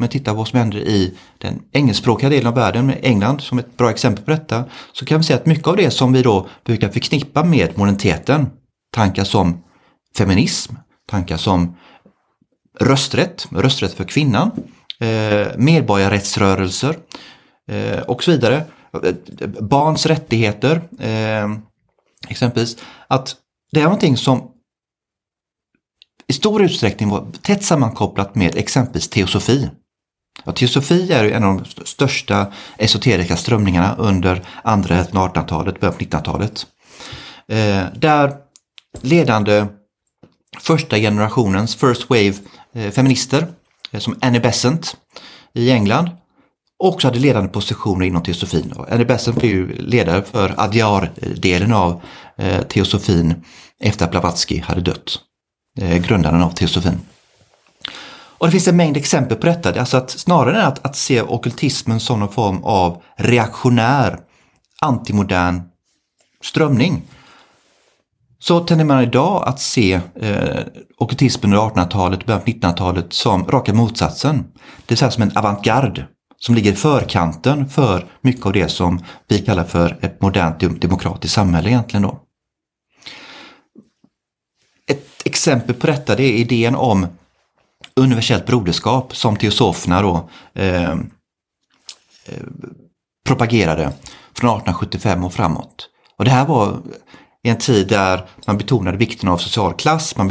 om 0.00 0.04
vi 0.04 0.08
tittar 0.08 0.32
på 0.32 0.38
vad 0.38 0.48
som 0.48 0.58
händer 0.58 0.78
i 0.78 1.14
den 1.38 1.62
engelskspråkiga 1.72 2.30
delen 2.30 2.46
av 2.46 2.54
världen, 2.54 2.86
med 2.86 2.98
England 3.02 3.40
som 3.40 3.58
ett 3.58 3.76
bra 3.76 3.90
exempel 3.90 4.24
på 4.24 4.30
detta, 4.30 4.64
så 4.92 5.04
kan 5.04 5.18
vi 5.18 5.24
se 5.24 5.34
att 5.34 5.46
mycket 5.46 5.66
av 5.66 5.76
det 5.76 5.90
som 5.90 6.12
vi 6.12 6.22
då 6.22 6.48
brukar 6.64 6.88
förknippa 6.88 7.44
med 7.44 7.78
moderniteten, 7.78 8.46
tankar 8.92 9.24
som 9.24 9.62
feminism, 10.16 10.74
tankar 11.08 11.36
som 11.36 11.76
rösträtt, 12.80 13.48
rösträtt 13.50 13.94
för 13.94 14.04
kvinnan, 14.04 14.50
eh, 15.00 15.48
medborgarrättsrörelser 15.56 16.96
eh, 17.70 18.00
och 18.00 18.22
så 18.22 18.30
vidare, 18.30 18.64
eh, 19.04 19.48
barns 19.48 20.06
rättigheter, 20.06 20.82
eh, 21.00 21.48
exempelvis, 22.28 22.76
att 23.08 23.36
det 23.72 23.80
är 23.80 23.84
någonting 23.84 24.16
som 24.16 24.50
i 26.28 26.32
stor 26.32 26.62
utsträckning 26.62 27.08
var 27.08 27.26
tätt 27.42 27.64
sammankopplat 27.64 28.34
med 28.34 28.56
exempelvis 28.56 29.08
teosofi. 29.08 29.70
Ja, 30.44 30.52
teosofi 30.52 31.12
är 31.12 31.24
en 31.24 31.44
av 31.44 31.56
de 31.56 31.84
största 31.86 32.52
esoteriska 32.78 33.36
strömningarna 33.36 33.94
under 33.98 34.42
andra 34.64 34.94
hälften 34.94 35.16
av 35.16 35.32
1800-talet, 35.32 35.80
början 35.80 35.94
på 35.94 36.04
1900-talet. 36.04 36.66
Eh, 37.48 37.84
där 37.94 38.32
ledande 39.00 39.66
första 40.58 40.96
generationens 40.96 41.76
first 41.76 42.10
wave 42.10 42.34
eh, 42.72 42.90
feminister 42.90 43.46
eh, 43.90 44.00
som 44.00 44.18
Annie 44.20 44.40
Besant 44.40 44.96
i 45.52 45.70
England 45.70 46.10
också 46.78 47.08
hade 47.08 47.18
ledande 47.18 47.48
positioner 47.48 48.06
inom 48.06 48.22
teosofin. 48.22 48.74
Annie 48.90 49.04
Besant 49.04 49.36
blev 49.36 49.52
ju 49.52 49.72
ledare 49.76 50.22
för 50.22 50.54
Adyar-delen 50.56 51.72
av 51.72 52.02
Eh, 52.40 52.62
teosofin 52.62 53.44
efter 53.80 54.04
att 54.04 54.10
Blavatsky 54.10 54.60
hade 54.60 54.80
dött, 54.80 55.18
eh, 55.80 55.96
grundaren 55.96 56.42
av 56.42 56.50
teosofin. 56.50 57.00
Och 58.38 58.46
det 58.46 58.50
finns 58.50 58.68
en 58.68 58.76
mängd 58.76 58.96
exempel 58.96 59.36
på 59.36 59.46
detta. 59.46 59.80
Alltså 59.80 59.96
att 59.96 60.10
snarare 60.10 60.60
än 60.60 60.66
att, 60.66 60.86
att 60.86 60.96
se 60.96 61.22
okultismen 61.22 62.00
som 62.00 62.20
någon 62.20 62.32
form 62.32 62.64
av 62.64 63.02
reaktionär, 63.16 64.18
antimodern 64.80 65.62
strömning 66.44 67.02
så 68.38 68.60
tenderar 68.60 68.88
man 68.88 69.02
idag 69.02 69.48
att 69.48 69.60
se 69.60 70.00
eh, 70.20 70.58
okultismen 70.98 71.52
under 71.52 71.82
1800-talet, 71.82 72.20
och 72.20 72.26
början 72.26 72.42
på 72.42 72.50
1900-talet 72.50 73.12
som 73.12 73.46
raka 73.46 73.74
motsatsen. 73.74 74.36
Det 74.36 74.88
vill 74.88 74.98
säga 74.98 75.10
som 75.10 75.22
en 75.22 75.36
avantgarde 75.36 76.06
som 76.38 76.54
ligger 76.54 76.72
i 76.72 76.76
förkanten 76.76 77.68
för 77.68 78.06
mycket 78.20 78.46
av 78.46 78.52
det 78.52 78.68
som 78.68 79.04
vi 79.28 79.38
kallar 79.38 79.64
för 79.64 79.98
ett 80.00 80.22
modernt 80.22 80.80
demokratiskt 80.80 81.34
samhälle 81.34 81.68
egentligen 81.68 82.02
då 82.02 82.20
exempel 85.24 85.74
på 85.74 85.86
detta 85.86 86.16
det 86.16 86.22
är 86.22 86.32
idén 86.32 86.74
om 86.74 87.06
universellt 87.96 88.46
broderskap 88.46 89.16
som 89.16 89.36
teosoferna 89.36 90.02
då 90.02 90.28
eh, 90.54 90.90
eh, 90.90 90.98
propagerade 93.26 93.92
från 94.34 94.50
1875 94.50 95.24
och 95.24 95.34
framåt. 95.34 95.88
Och 96.16 96.24
det 96.24 96.30
här 96.30 96.46
var 96.46 96.80
i 97.42 97.48
en 97.48 97.58
tid 97.58 97.88
där 97.88 98.28
man 98.46 98.58
betonade 98.58 98.96
vikten 98.96 99.28
av 99.28 99.38
social 99.38 99.74
klass, 99.74 100.16
man 100.16 100.28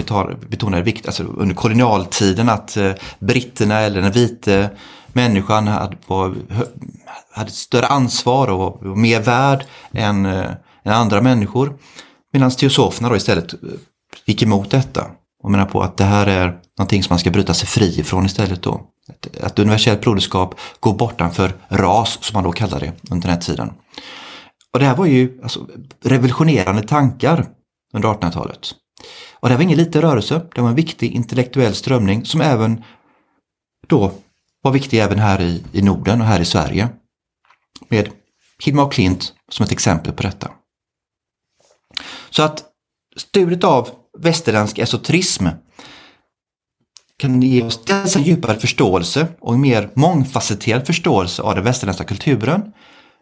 betonade 0.49 0.84
vikten, 0.84 1.10
alltså 1.10 1.24
under 1.24 1.56
kolonialtiden 1.56 2.49
att 2.49 2.78
eh, 2.78 2.91
britterna 3.20 3.80
eller 3.80 4.02
den 4.02 4.11
vite 4.11 4.70
människan 5.07 5.68
hade, 5.68 5.98
var, 6.07 6.36
hade 7.32 7.52
större 7.52 7.88
ansvar 7.88 8.48
och 8.48 8.60
var 8.60 8.95
mer 8.95 9.22
värd 9.22 9.66
än, 9.91 10.26
eh, 10.26 10.52
än 10.84 10.94
andra 10.94 11.22
människor. 11.22 11.78
Medan 12.34 12.52
teosoferna 12.52 13.10
då 13.10 13.16
istället 13.16 13.53
gick 14.26 14.41
emot 14.41 14.72
detta 14.72 15.11
och 15.44 15.52
menar 15.52 15.65
på 15.65 15.81
att 15.81 15.98
det 15.98 16.03
här 16.03 16.27
är 16.27 16.60
någonting 16.77 17.03
som 17.03 17.14
man 17.14 17.19
ska 17.19 17.31
bryta 17.31 17.53
sig 17.53 17.68
fri 17.68 17.99
ifrån 17.99 18.26
istället 18.26 18.64
då. 18.64 18.81
Att, 19.10 19.38
att 19.44 19.60
universellt 19.60 20.02
broderskap 20.02 20.60
går 20.80 20.94
bortanför 20.94 21.56
ras 21.69 22.18
som 22.22 22.34
man 22.34 22.44
då 22.44 22.52
kallar 22.52 22.80
det 22.80 22.94
under 23.11 23.27
den 23.27 23.36
här 23.36 23.41
tiden. 23.41 23.73
Och 24.73 24.80
det 24.80 24.86
här 24.86 24.95
var 24.95 25.06
ju 25.06 25.40
alltså, 25.44 25.68
revolutionerande 26.03 26.81
tankar 26.81 27.45
under 27.94 28.10
1800-talet. 28.10 28.76
Och 29.34 29.48
det 29.48 29.53
här 29.53 29.57
var 29.57 29.64
ingen 29.64 29.77
liten 29.77 30.02
rörelse, 30.02 30.41
det 30.56 30.61
var 30.61 30.69
en 30.69 30.76
viktig 30.76 31.11
intellektuell 31.11 31.76
strömning 31.76 32.26
som 32.26 32.41
även 32.41 32.84
då 33.88 34.11
var 34.61 34.72
viktig 34.72 34.99
även 34.99 35.19
här 35.19 35.41
i, 35.41 35.64
i 35.72 35.81
Norden 35.81 36.22
och 36.22 36.27
här 36.27 36.40
i 36.40 36.45
Sverige. 36.45 36.90
Med 37.88 38.10
Hilma 38.64 38.84
och 38.84 38.94
Klint 38.94 39.34
som 39.49 39.64
ett 39.64 39.72
exempel 39.72 40.14
på 40.14 40.23
detta. 40.23 40.52
Så 42.30 42.44
att 42.44 42.64
studiet 43.18 43.64
av 43.64 43.90
västerländsk 44.21 44.79
esoterism 44.79 45.47
kan 47.17 47.41
ge 47.41 47.63
oss 47.63 47.85
dels 47.85 48.15
en 48.15 48.23
djupare 48.23 48.59
förståelse 48.59 49.27
och 49.39 49.53
en 49.53 49.61
mer 49.61 49.89
mångfacetterad 49.93 50.87
förståelse 50.87 51.41
av 51.41 51.55
den 51.55 51.63
västerländska 51.63 52.03
kulturen. 52.03 52.71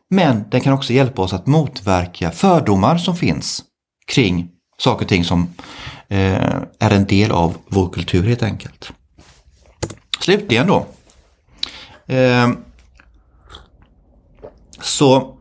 Men 0.09 0.43
den 0.49 0.61
kan 0.61 0.73
också 0.73 0.93
hjälpa 0.93 1.21
oss 1.21 1.33
att 1.33 1.47
motverka 1.47 2.31
fördomar 2.31 2.97
som 2.97 3.15
finns 3.15 3.63
kring 4.07 4.49
saker 4.77 5.05
och 5.05 5.09
ting 5.09 5.23
som 5.23 5.47
eh, 6.07 6.55
är 6.79 6.91
en 6.91 7.05
del 7.05 7.31
av 7.31 7.57
vår 7.67 7.89
kultur 7.89 8.27
helt 8.27 8.43
enkelt. 8.43 8.91
Slutligen 10.19 10.67
då. 10.67 10.85
Eh, 12.13 12.49
så 14.81 15.37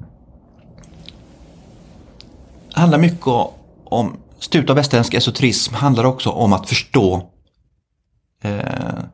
handlar 2.72 2.98
mycket 2.98 3.26
om 3.84 4.16
studiet 4.46 4.70
av 4.70 4.76
västerländsk 4.76 5.14
esoterism 5.14 5.74
handlar 5.74 6.04
också 6.04 6.30
om 6.30 6.52
att 6.52 6.68
förstå 6.68 7.30
eh, 8.42 9.04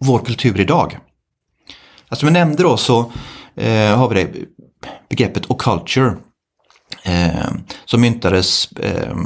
vår 0.00 0.18
kultur 0.18 0.60
idag. 0.60 0.98
Alltså, 2.08 2.26
som 2.26 2.34
jag 2.34 2.46
nämnde 2.46 2.62
då 2.62 2.76
så 2.76 3.12
eh, 3.56 3.96
har 3.96 4.08
vi 4.08 4.14
det 4.14 4.30
begreppet 5.08 5.50
occulture 5.50 6.16
eh, 7.02 7.50
som 7.84 8.00
myntades 8.00 8.72
eh, 8.72 9.16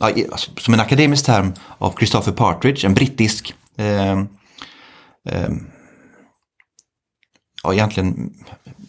alltså, 0.00 0.50
som 0.56 0.74
en 0.74 0.80
akademisk 0.80 1.26
term 1.26 1.52
av 1.78 1.94
Christopher 1.98 2.32
Partridge, 2.32 2.86
en 2.86 2.94
brittisk 2.94 3.54
eh, 3.76 4.18
eh, 5.28 5.50
ja, 7.66 7.74
egentligen 7.74 8.32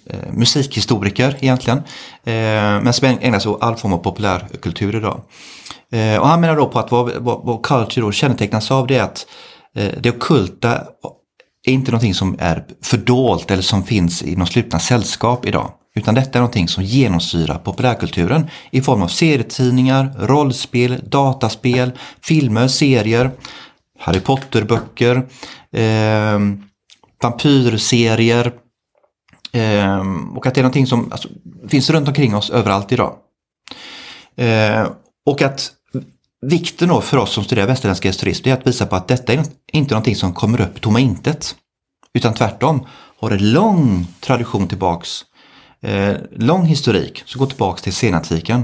eh, 0.05 0.33
musikhistoriker 0.33 1.37
egentligen. 1.39 1.77
Eh, 2.23 2.83
men 2.83 2.93
som 2.93 3.17
ägnar 3.21 3.39
sig 3.39 3.51
åt 3.51 3.63
all 3.63 3.75
form 3.75 3.93
av 3.93 3.97
populärkultur 3.97 4.95
idag. 4.95 5.21
Eh, 5.91 6.17
och 6.19 6.27
han 6.27 6.41
menar 6.41 6.55
då 6.55 6.67
på 6.67 6.79
att 6.79 6.91
vad, 6.91 7.11
vad, 7.11 7.45
vad 7.45 7.63
culture 7.63 8.05
då 8.05 8.11
kännetecknas 8.11 8.71
av 8.71 8.87
det 8.87 8.97
är 8.97 9.03
att 9.03 9.27
eh, 9.75 9.91
det 9.99 10.09
okulta 10.09 10.83
är 11.65 11.71
inte 11.71 11.91
någonting 11.91 12.13
som 12.13 12.35
är 12.39 12.63
fördolt 12.83 13.51
eller 13.51 13.63
som 13.63 13.83
finns 13.83 14.23
i 14.23 14.35
någon 14.35 14.47
slutna 14.47 14.79
sällskap 14.79 15.45
idag. 15.45 15.71
Utan 15.95 16.15
detta 16.15 16.39
är 16.39 16.41
någonting 16.41 16.67
som 16.67 16.83
genomsyrar 16.83 17.57
populärkulturen 17.57 18.49
i 18.71 18.81
form 18.81 19.01
av 19.01 19.07
serietidningar, 19.07 20.13
rollspel, 20.19 21.03
dataspel, 21.09 21.91
filmer, 22.21 22.67
serier, 22.67 23.31
Harry 23.99 24.19
Potter-böcker, 24.19 25.15
eh, 25.71 26.39
vampyrserier, 27.21 28.51
Eh, 29.51 30.03
och 30.35 30.47
att 30.47 30.55
det 30.55 30.61
är 30.61 30.63
någonting 30.63 30.87
som 30.87 31.11
alltså, 31.11 31.29
finns 31.67 31.89
runt 31.89 32.07
omkring 32.07 32.35
oss 32.35 32.49
överallt 32.49 32.91
idag. 32.91 33.15
Eh, 34.35 34.87
och 35.25 35.41
att 35.41 35.71
vikten 36.41 36.89
då 36.89 37.01
för 37.01 37.17
oss 37.17 37.31
som 37.31 37.43
studerar 37.43 37.67
västerländsk 37.67 38.05
historism 38.05 38.49
är 38.49 38.53
att 38.53 38.67
visa 38.67 38.85
på 38.85 38.95
att 38.95 39.07
detta 39.07 39.33
är 39.33 39.43
inte 39.73 39.93
någonting 39.93 40.15
som 40.15 40.33
kommer 40.33 40.61
upp 40.61 40.81
tomma 40.81 40.99
intet. 40.99 41.55
Utan 42.13 42.33
tvärtom 42.33 42.85
har 43.19 43.31
en 43.31 43.51
lång 43.51 44.07
tradition 44.19 44.67
tillbaks, 44.67 45.21
eh, 45.81 46.15
lång 46.31 46.65
historik 46.65 47.23
som 47.25 47.39
går 47.39 47.45
tillbaks 47.45 47.81
till 47.81 47.93
senantiken. 47.93 48.59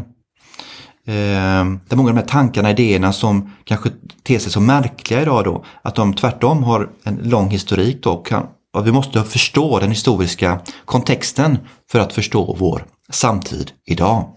Eh, 1.07 1.65
där 1.87 1.95
många 1.95 2.09
av 2.09 2.15
de 2.15 2.21
här 2.21 2.27
tankarna, 2.27 2.71
idéerna 2.71 3.13
som 3.13 3.51
kanske 3.63 3.89
ter 4.23 4.39
sig 4.39 4.51
så 4.51 4.59
märkliga 4.59 5.21
idag 5.21 5.43
då, 5.43 5.65
att 5.81 5.95
de 5.95 6.13
tvärtom 6.13 6.63
har 6.63 6.89
en 7.03 7.15
lång 7.23 7.49
historik 7.49 8.03
då 8.03 8.17
kan, 8.17 8.47
vi 8.81 8.91
måste 8.91 9.23
förstå 9.23 9.79
den 9.79 9.89
historiska 9.89 10.61
kontexten 10.85 11.57
för 11.91 11.99
att 11.99 12.13
förstå 12.13 12.55
vår 12.59 12.85
samtid 13.09 13.71
idag. 13.85 14.29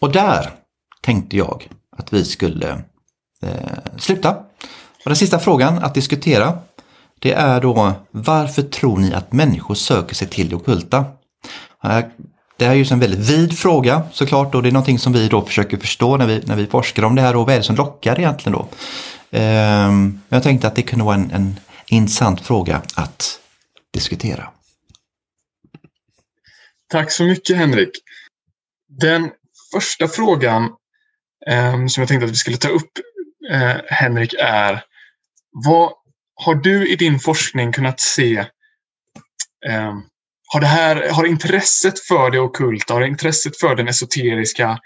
Och 0.00 0.12
där 0.12 0.50
tänkte 1.02 1.36
jag 1.36 1.68
att 1.96 2.12
vi 2.12 2.24
skulle 2.24 2.70
eh, 3.42 3.78
sluta. 3.96 4.30
Och 5.04 5.10
den 5.10 5.16
sista 5.16 5.38
frågan 5.38 5.78
att 5.78 5.94
diskutera 5.94 6.58
det 7.18 7.32
är 7.32 7.60
då 7.60 7.92
varför 8.10 8.62
tror 8.62 8.98
ni 8.98 9.14
att 9.14 9.32
människor 9.32 9.74
söker 9.74 10.14
sig 10.14 10.28
till 10.28 10.48
det 10.48 10.56
okulta? 10.56 11.04
Eh, 11.84 12.00
det 12.56 12.64
är 12.64 12.74
ju 12.74 12.86
en 12.90 13.00
väldigt 13.00 13.30
vid 13.30 13.58
fråga 13.58 14.02
såklart 14.12 14.54
och 14.54 14.62
det 14.62 14.68
är 14.68 14.72
någonting 14.72 14.98
som 14.98 15.12
vi 15.12 15.28
då 15.28 15.42
försöker 15.42 15.76
förstå 15.76 16.16
när 16.16 16.26
vi, 16.26 16.42
när 16.46 16.56
vi 16.56 16.66
forskar 16.66 17.02
om 17.02 17.14
det 17.14 17.22
här 17.22 17.36
och 17.36 17.46
vad 17.46 17.54
är 17.54 17.58
det 17.58 17.64
som 17.64 17.76
lockar 17.76 18.18
egentligen 18.18 18.58
då? 18.58 18.68
Ehm, 19.30 20.20
jag 20.28 20.42
tänkte 20.42 20.66
att 20.66 20.76
det 20.76 20.82
kunde 20.82 21.04
vara 21.04 21.14
en, 21.14 21.30
en 21.30 21.60
intressant 21.86 22.40
fråga 22.40 22.82
att 22.94 23.40
diskutera. 23.92 24.50
Tack 26.88 27.12
så 27.12 27.24
mycket 27.24 27.56
Henrik. 27.56 27.90
Den 28.88 29.30
första 29.74 30.08
frågan 30.08 30.64
eh, 31.46 31.86
som 31.86 32.00
jag 32.00 32.08
tänkte 32.08 32.24
att 32.24 32.30
vi 32.32 32.36
skulle 32.36 32.56
ta 32.56 32.68
upp 32.68 32.90
eh, 33.50 33.76
Henrik 33.86 34.34
är 34.38 34.84
vad 35.64 35.92
har 36.34 36.54
du 36.54 36.88
i 36.88 36.96
din 36.96 37.18
forskning 37.20 37.72
kunnat 37.72 38.00
se 38.00 38.38
eh, 39.66 39.94
har, 40.52 40.60
det 40.60 40.66
här, 40.66 41.08
har 41.10 41.24
intresset 41.24 42.00
för 42.00 42.30
det 42.30 42.40
okulta, 42.40 42.94
har 42.94 43.02
intresset 43.02 43.56
för 43.56 43.74
den 43.74 43.88
esoteriska 43.88 44.78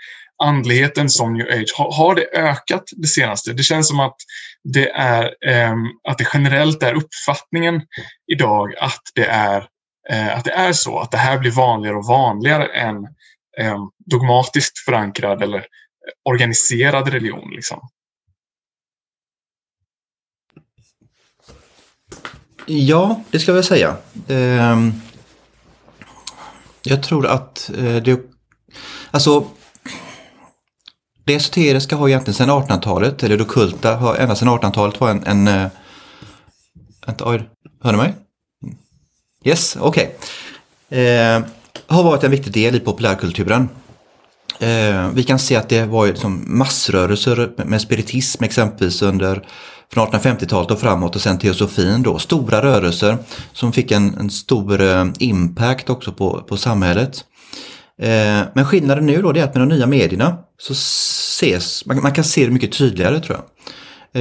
andligheten 0.43 1.11
som 1.11 1.35
new 1.35 1.47
age, 1.47 1.75
har, 1.77 1.93
har 1.93 2.15
det 2.15 2.27
ökat 2.33 2.85
det 2.97 3.07
senaste? 3.07 3.53
Det 3.53 3.63
känns 3.63 3.89
som 3.89 4.01
att 4.01 4.17
det, 4.65 4.91
är, 4.91 5.25
eh, 5.47 5.75
att 6.09 6.19
det 6.19 6.27
generellt 6.35 6.83
är 6.83 6.95
uppfattningen 6.95 7.83
idag 8.33 8.75
att 8.81 9.03
det 9.15 9.27
är 9.27 9.69
eh, 10.11 10.37
att 10.37 10.45
det 10.45 10.53
är 10.53 10.73
så, 10.73 10.99
att 10.99 11.11
det 11.11 11.19
här 11.19 11.39
blir 11.39 11.51
vanligare 11.51 11.97
och 11.97 12.07
vanligare 12.07 12.67
än 12.67 12.97
eh, 13.59 13.79
dogmatiskt 14.07 14.79
förankrad 14.79 15.43
eller 15.43 15.59
eh, 15.59 15.65
organiserad 16.25 17.09
religion. 17.09 17.51
Liksom. 17.51 17.89
Ja, 22.67 23.23
det 23.31 23.39
ska 23.39 23.53
jag 23.53 23.65
säga. 23.65 23.97
Ehm, 24.29 24.93
jag 26.83 27.03
tror 27.03 27.27
att 27.27 27.71
eh, 27.71 27.97
det... 27.97 28.21
Alltså, 29.11 29.47
det 31.25 31.35
esoteriska 31.35 31.97
har 31.97 32.09
egentligen 32.09 32.35
sedan 32.35 32.51
1800-talet, 32.51 33.23
eller 33.23 33.37
det 33.37 33.45
okulta 33.45 33.97
har 33.97 34.17
ända 34.17 34.35
sedan 34.35 34.49
1800-talet 34.49 35.01
var 35.01 35.11
en... 35.11 35.25
en 35.27 35.49
äh, 35.49 35.69
vänta, 37.07 37.31
oj, 37.31 37.49
hör 37.83 37.93
ni 37.93 37.99
mig? 37.99 38.15
Yes, 39.45 39.77
okej. 39.81 40.17
Okay. 40.89 41.01
Eh, 41.01 41.43
har 41.87 42.03
varit 42.03 42.25
en 42.25 42.31
viktig 42.31 42.53
del 42.53 42.75
i 42.75 42.81
populärkulturen. 42.81 43.69
Eh, 44.59 45.09
vi 45.15 45.23
kan 45.23 45.39
se 45.39 45.57
att 45.57 45.69
det 45.69 45.85
var 45.85 46.07
liksom 46.07 46.45
massrörelser 46.59 47.53
med 47.65 47.81
spiritism 47.81 48.45
exempelvis 48.45 49.03
under 49.03 49.47
från 49.93 50.09
1850-talet 50.09 50.71
och 50.71 50.81
framåt 50.81 51.17
och 51.17 51.23
sen 51.23 51.39
teosofin 51.39 52.03
då. 52.03 52.19
Stora 52.19 52.63
rörelser 52.63 53.19
som 53.53 53.73
fick 53.73 53.91
en, 53.91 54.19
en 54.19 54.31
stor 54.31 54.81
eh, 54.81 55.07
impact 55.19 55.91
också 55.91 56.13
på, 56.13 56.41
på 56.49 56.57
samhället. 56.57 57.25
Eh, 58.03 58.43
men 58.55 58.65
skillnaden 58.65 59.07
nu 59.07 59.23
då 59.23 59.31
är 59.31 59.43
att 59.43 59.55
med 59.55 59.69
de 59.69 59.69
nya 59.69 59.87
medierna 59.87 60.39
så 60.59 60.73
ses, 60.73 61.87
man, 61.87 62.03
man 62.03 62.13
kan 62.13 62.25
se 62.25 62.45
det 62.45 62.51
mycket 62.51 62.79
tydligare 62.79 63.21
tror 63.21 63.37
jag. 63.37 63.45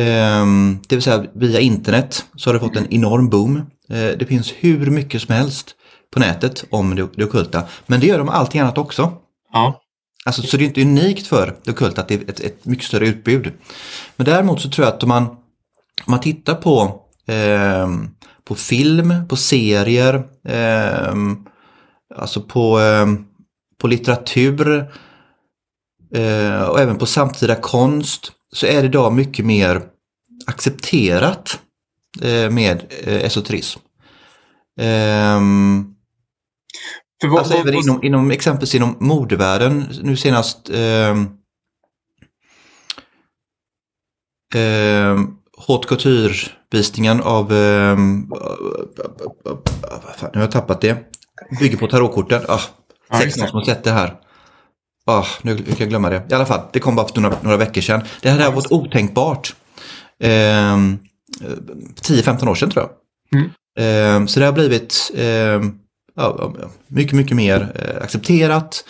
Eh, 0.02 0.46
det 0.88 0.96
vill 0.96 1.02
säga 1.02 1.26
via 1.34 1.60
internet 1.60 2.26
så 2.36 2.50
har 2.50 2.54
det 2.54 2.60
fått 2.60 2.76
en 2.76 2.94
enorm 2.94 3.30
boom. 3.30 3.58
Eh, 3.90 4.18
det 4.20 4.28
finns 4.28 4.54
hur 4.58 4.90
mycket 4.90 5.22
som 5.22 5.36
helst 5.36 5.76
på 6.14 6.20
nätet 6.20 6.66
om 6.70 6.96
det, 6.96 7.08
det 7.16 7.26
okulta. 7.26 7.64
Men 7.88 8.00
det 8.00 8.08
gör 8.08 8.18
de 8.18 8.30
allting 8.30 8.62
annat 8.62 8.78
också. 8.78 9.14
Ja. 9.54 9.80
Alltså, 10.26 10.42
så 10.42 10.58
det 10.58 10.64
är 10.64 10.66
inte 10.66 10.82
unikt 10.82 11.28
för 11.28 11.56
det 11.64 11.72
ockulta 11.72 12.02
att 12.02 12.08
det 12.08 12.16
är 12.16 12.30
ett, 12.30 12.40
ett, 12.40 12.66
mycket 12.66 12.86
större 12.86 13.08
utbud. 13.08 13.54
Men 14.16 14.26
däremot 14.26 14.62
så 14.62 14.70
tror 14.70 14.86
jag 14.86 14.94
att 14.94 15.04
om 15.04 15.10
man, 15.10 15.24
om 15.26 15.38
man 16.08 16.20
tittar 16.20 16.56
på, 16.56 17.02
eh, 17.28 17.90
på 18.44 18.56
film, 18.56 19.28
på 19.30 19.36
serier, 19.36 20.24
eh, 20.48 21.16
alltså 22.16 22.42
på, 22.42 22.80
eh, 22.80 23.06
på 23.84 23.88
litteratur 23.88 24.92
eh, 26.16 26.64
och 26.64 26.80
även 26.80 26.98
på 26.98 27.06
samtida 27.06 27.56
konst 27.56 28.32
så 28.54 28.66
är 28.66 28.82
det 28.82 28.88
idag 28.88 29.14
mycket 29.14 29.46
mer 29.46 29.82
accepterat 30.46 31.60
eh, 32.22 32.50
med 32.50 32.94
eh, 33.04 33.24
esoterism. 33.24 33.80
Um, 34.82 35.96
vad, 37.24 37.38
alltså 37.38 37.54
vad, 37.54 37.62
även 37.62 37.74
vad, 37.74 37.84
inom, 37.84 38.04
inom, 38.04 38.32
exempelvis 38.32 38.76
inom 38.76 38.98
modevärlden, 39.00 39.86
nu 40.02 40.18
senast 40.18 40.70
eh, 40.70 41.12
eh, 44.62 45.20
Haute 45.68 45.88
Couture-visningen 45.88 47.22
av, 47.22 47.54
eh, 47.54 47.98
nu 47.98 48.28
har 50.34 50.42
jag 50.42 50.52
tappat 50.52 50.82
det, 50.82 50.98
bygger 51.60 51.78
på 51.78 51.88
tarotkorten. 51.88 52.42
Ah, 52.48 52.62
sex 53.20 53.34
som 53.34 53.48
har 53.54 53.66
sett 53.66 53.84
det 53.84 53.92
här. 53.92 54.16
Ah, 55.06 55.26
nu 55.42 55.58
kan 55.58 55.76
jag 55.78 55.90
glömma 55.90 56.10
det. 56.10 56.24
I 56.30 56.34
alla 56.34 56.46
fall, 56.46 56.62
det 56.74 56.80
kom 56.80 56.96
bara 56.96 57.08
för 57.08 57.22
några, 57.22 57.38
några 57.42 57.58
veckor 57.58 57.82
sedan. 57.82 58.02
Det 58.22 58.30
här 58.30 58.40
har 58.40 58.52
varit 58.52 58.72
otänkbart. 58.72 59.56
Eh, 60.20 60.30
10-15 60.30 62.48
år 62.48 62.56
sedan 62.56 62.72
tror 62.72 62.84
jag. 62.84 62.92
Mm. 63.40 63.50
Eh, 63.80 64.26
så 64.28 64.40
det 64.40 64.46
har 64.46 64.54
blivit 64.54 65.12
eh, 65.16 65.62
mycket, 66.88 67.14
mycket 67.14 67.38
mer 67.38 67.72
eh, 67.76 68.04
accepterat. 68.04 68.86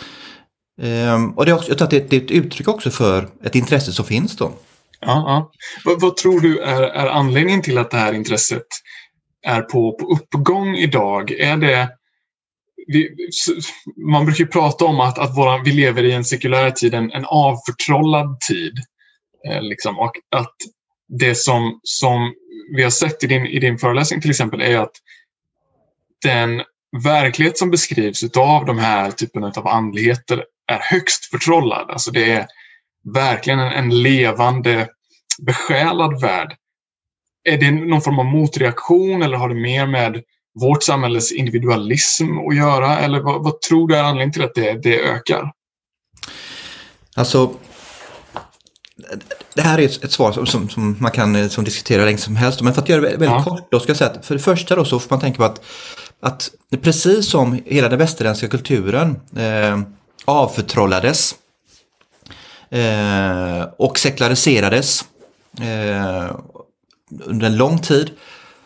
Ehm, 0.82 1.30
och 1.30 1.44
det 1.44 1.50
är 1.50 1.54
också, 1.54 1.68
jag 1.68 1.78
tror 1.78 1.86
att 1.86 1.90
det 1.90 2.12
är 2.12 2.16
ett 2.16 2.30
uttryck 2.30 2.68
också 2.68 2.90
för 2.90 3.28
ett 3.44 3.54
intresse 3.54 3.92
som 3.92 4.04
finns 4.04 4.36
då. 4.36 4.52
Ja, 5.00 5.06
ja. 5.06 5.50
Vad, 5.84 6.00
vad, 6.00 6.16
tror 6.16 6.40
du 6.40 6.58
är, 6.58 6.82
är 6.82 7.06
anledningen 7.06 7.62
till 7.62 7.78
att 7.78 7.90
det 7.90 7.96
här 7.96 8.12
intresset 8.12 8.66
är 9.46 9.60
på, 9.60 9.92
på 9.92 10.06
uppgång 10.06 10.74
idag? 10.74 11.30
Är 11.30 11.56
det 11.56 11.88
vi, 12.86 13.10
man 13.96 14.24
brukar 14.24 14.44
prata 14.44 14.84
om 14.84 15.00
att, 15.00 15.18
att 15.18 15.36
våra, 15.36 15.62
vi 15.62 15.72
lever 15.72 16.04
i 16.04 16.12
en 16.12 16.24
sekulär 16.24 16.70
tid, 16.70 16.94
en, 16.94 17.12
en 17.12 17.24
avförtrollad 17.24 18.40
tid. 18.40 18.78
Eh, 19.48 19.62
liksom, 19.62 19.98
och 19.98 20.12
att 20.36 20.54
det 21.08 21.34
som, 21.34 21.80
som 21.82 22.34
vi 22.76 22.82
har 22.82 22.90
sett 22.90 23.24
i 23.24 23.26
din, 23.26 23.46
i 23.46 23.58
din 23.58 23.78
föreläsning 23.78 24.20
till 24.20 24.30
exempel 24.30 24.60
är 24.62 24.78
att 24.78 24.92
den 26.22 26.62
verklighet 27.04 27.58
som 27.58 27.70
beskrivs 27.70 28.36
av 28.36 28.64
de 28.64 28.78
här 28.78 29.10
typen 29.10 29.44
av 29.44 29.66
andligheter 29.66 30.44
är 30.66 30.78
högst 30.78 31.24
förtrollad. 31.24 31.90
Alltså 31.90 32.10
det 32.10 32.32
är 32.32 32.46
verkligen 33.14 33.58
en, 33.58 33.72
en 33.72 34.02
levande, 34.02 34.88
besjälad 35.42 36.20
värld. 36.20 36.56
Är 37.44 37.58
det 37.58 37.70
någon 37.70 38.02
form 38.02 38.18
av 38.18 38.24
motreaktion 38.24 39.22
eller 39.22 39.36
har 39.36 39.48
det 39.48 39.54
mer 39.54 39.86
med 39.86 40.22
vårt 40.54 40.82
samhälles 40.82 41.32
individualism 41.32 42.38
att 42.48 42.56
göra? 42.56 42.98
Eller 42.98 43.20
vad, 43.20 43.44
vad 43.44 43.60
tror 43.60 43.88
du 43.88 43.96
är 43.96 44.02
anledningen 44.02 44.32
till 44.32 44.44
att 44.44 44.54
det, 44.54 44.82
det 44.82 45.00
ökar? 45.00 45.52
Alltså, 47.16 47.54
det 49.54 49.62
här 49.62 49.78
är 49.78 49.84
ett, 49.84 50.04
ett 50.04 50.12
svar 50.12 50.32
som, 50.32 50.46
som, 50.46 50.68
som, 50.68 50.96
man 51.00 51.10
kan 51.10 51.50
som 51.50 51.64
diskutera 51.64 52.04
länge 52.04 52.18
som 52.18 52.36
helst. 52.36 52.60
Men 52.60 52.74
för 52.74 52.82
att 52.82 52.88
göra 52.88 53.00
det 53.00 53.08
väldigt 53.08 53.28
ja. 53.28 53.44
kort 53.44 53.70
då 53.70 53.80
ska 53.80 53.90
jag 53.90 53.96
säga 53.96 54.10
att 54.10 54.26
för 54.26 54.34
det 54.34 54.40
första 54.40 54.76
då 54.76 54.84
så 54.84 54.98
får 54.98 55.10
man 55.10 55.20
tänka 55.20 55.36
på 55.36 55.44
att 55.44 55.60
att 56.24 56.50
precis 56.82 57.28
som 57.28 57.62
hela 57.66 57.88
den 57.88 57.98
västerländska 57.98 58.48
kulturen 58.48 59.20
eh, 59.36 59.80
avförtrollades 60.24 61.34
eh, 62.70 63.62
och 63.78 63.98
sekulariserades 63.98 65.04
eh, 65.60 66.36
under 67.24 67.46
en 67.46 67.56
lång 67.56 67.78
tid. 67.78 68.10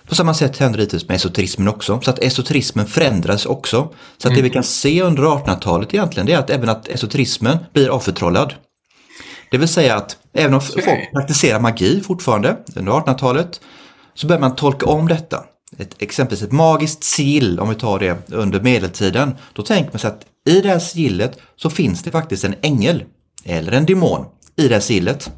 På 0.09 0.14
samma 0.14 0.35
sätt 0.35 0.56
händer 0.56 0.78
det 0.78 1.09
med 1.09 1.16
esoterismen 1.16 1.68
också. 1.68 2.01
Så 2.01 2.10
att 2.10 2.18
esoterismen 2.18 2.86
förändras 2.86 3.47
också. 3.47 3.94
Så 4.18 4.28
att 4.28 4.35
det 4.35 4.43
vi 4.43 4.51
kan 4.51 4.64
se 4.64 5.02
under 5.02 5.22
1800-talet 5.22 5.94
egentligen 5.94 6.26
det 6.26 6.32
är 6.32 6.39
att 6.39 6.51
även 6.51 6.68
att 6.68 6.89
esoterismen 6.89 7.59
blir 7.72 7.89
avförtrollad. 7.89 8.55
Det 9.51 9.59
vill 9.59 9.68
säga 9.68 9.97
att 9.97 10.16
även 10.32 10.55
om 10.55 10.60
folk 10.60 11.12
praktiserar 11.12 11.60
magi 11.60 12.01
fortfarande 12.01 12.56
under 12.76 12.93
1800-talet 12.93 13.60
så 14.14 14.26
börjar 14.26 14.40
man 14.40 14.56
tolka 14.56 14.86
om 14.86 15.09
detta 15.09 15.44
ett, 15.76 15.94
exempelvis 15.98 16.43
ett 16.43 16.52
magiskt 16.52 17.05
sigill, 17.05 17.60
om 17.60 17.68
vi 17.68 17.74
tar 17.74 17.98
det 17.98 18.30
under 18.32 18.60
medeltiden, 18.60 19.35
då 19.52 19.62
tänker 19.62 19.93
man 19.93 19.98
sig 19.98 20.10
att 20.10 20.26
i 20.48 20.60
det 20.60 20.68
här 20.68 20.78
sigillet 20.78 21.39
så 21.56 21.70
finns 21.70 22.02
det 22.02 22.10
faktiskt 22.10 22.44
en 22.44 22.55
ängel 22.62 23.05
eller 23.44 23.72
en 23.72 23.86
demon 23.86 24.24
i 24.56 24.68
det 24.68 24.74
här 24.74 24.80
sigillet. 24.80 25.30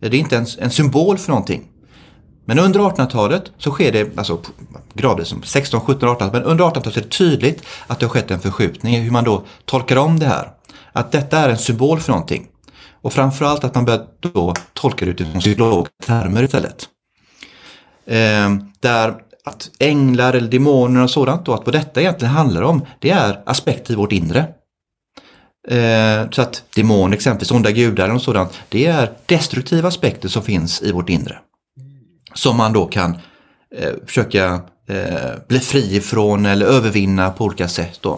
Det 0.00 0.06
är 0.06 0.14
inte 0.14 0.36
en, 0.36 0.46
en 0.58 0.70
symbol 0.70 1.18
för 1.18 1.28
någonting. 1.28 1.68
Men 2.50 2.58
under 2.58 2.80
1800-talet 2.80 3.52
så 3.58 3.70
sker 3.70 3.92
det, 3.92 4.18
alltså 4.18 4.40
gradvis 4.94 5.28
som 5.28 5.42
16, 5.42 5.80
17, 5.80 6.08
18, 6.08 6.30
men 6.32 6.42
under 6.42 6.64
1800-talet 6.64 6.96
är 6.96 7.00
det 7.00 7.08
tydligt 7.08 7.62
att 7.86 8.00
det 8.00 8.06
har 8.06 8.10
skett 8.10 8.30
en 8.30 8.40
förskjutning 8.40 8.94
i 8.94 9.00
hur 9.00 9.10
man 9.10 9.24
då 9.24 9.44
tolkar 9.64 9.96
om 9.96 10.18
det 10.18 10.26
här. 10.26 10.48
Att 10.92 11.12
detta 11.12 11.38
är 11.38 11.48
en 11.48 11.58
symbol 11.58 12.00
för 12.00 12.12
någonting. 12.12 12.46
Och 13.02 13.12
framförallt 13.12 13.64
att 13.64 13.74
man 13.74 13.84
börjar 13.84 14.06
då 14.20 14.54
tolka 14.72 15.04
det 15.04 15.10
utifrån 15.10 15.40
psykologiska 15.40 15.94
termer 16.06 16.42
istället. 16.42 16.88
Eh, 18.06 18.50
där 18.80 19.14
att 19.44 19.70
änglar 19.78 20.34
eller 20.34 20.48
demoner 20.48 21.02
och 21.02 21.10
sådant 21.10 21.46
då, 21.46 21.52
att 21.54 21.66
vad 21.66 21.74
detta 21.74 22.00
egentligen 22.00 22.34
handlar 22.34 22.62
om, 22.62 22.86
det 22.98 23.10
är 23.10 23.42
aspekter 23.46 23.92
i 23.92 23.96
vårt 23.96 24.12
inre. 24.12 24.40
Eh, 25.68 26.30
så 26.30 26.42
att 26.42 26.62
demoner, 26.74 27.16
exempelvis 27.16 27.50
onda 27.50 27.70
gudar 27.70 28.14
och 28.14 28.22
sådant, 28.22 28.52
det 28.68 28.86
är 28.86 29.12
destruktiva 29.26 29.88
aspekter 29.88 30.28
som 30.28 30.42
finns 30.42 30.82
i 30.82 30.92
vårt 30.92 31.08
inre. 31.08 31.38
Som 32.34 32.56
man 32.56 32.72
då 32.72 32.86
kan 32.86 33.18
eh, 33.76 33.92
försöka 34.06 34.60
eh, 34.88 35.30
bli 35.48 35.60
fri 35.60 35.96
ifrån 35.96 36.46
eller 36.46 36.66
övervinna 36.66 37.30
på 37.30 37.44
olika 37.44 37.68
sätt. 37.68 37.98
Då. 38.00 38.12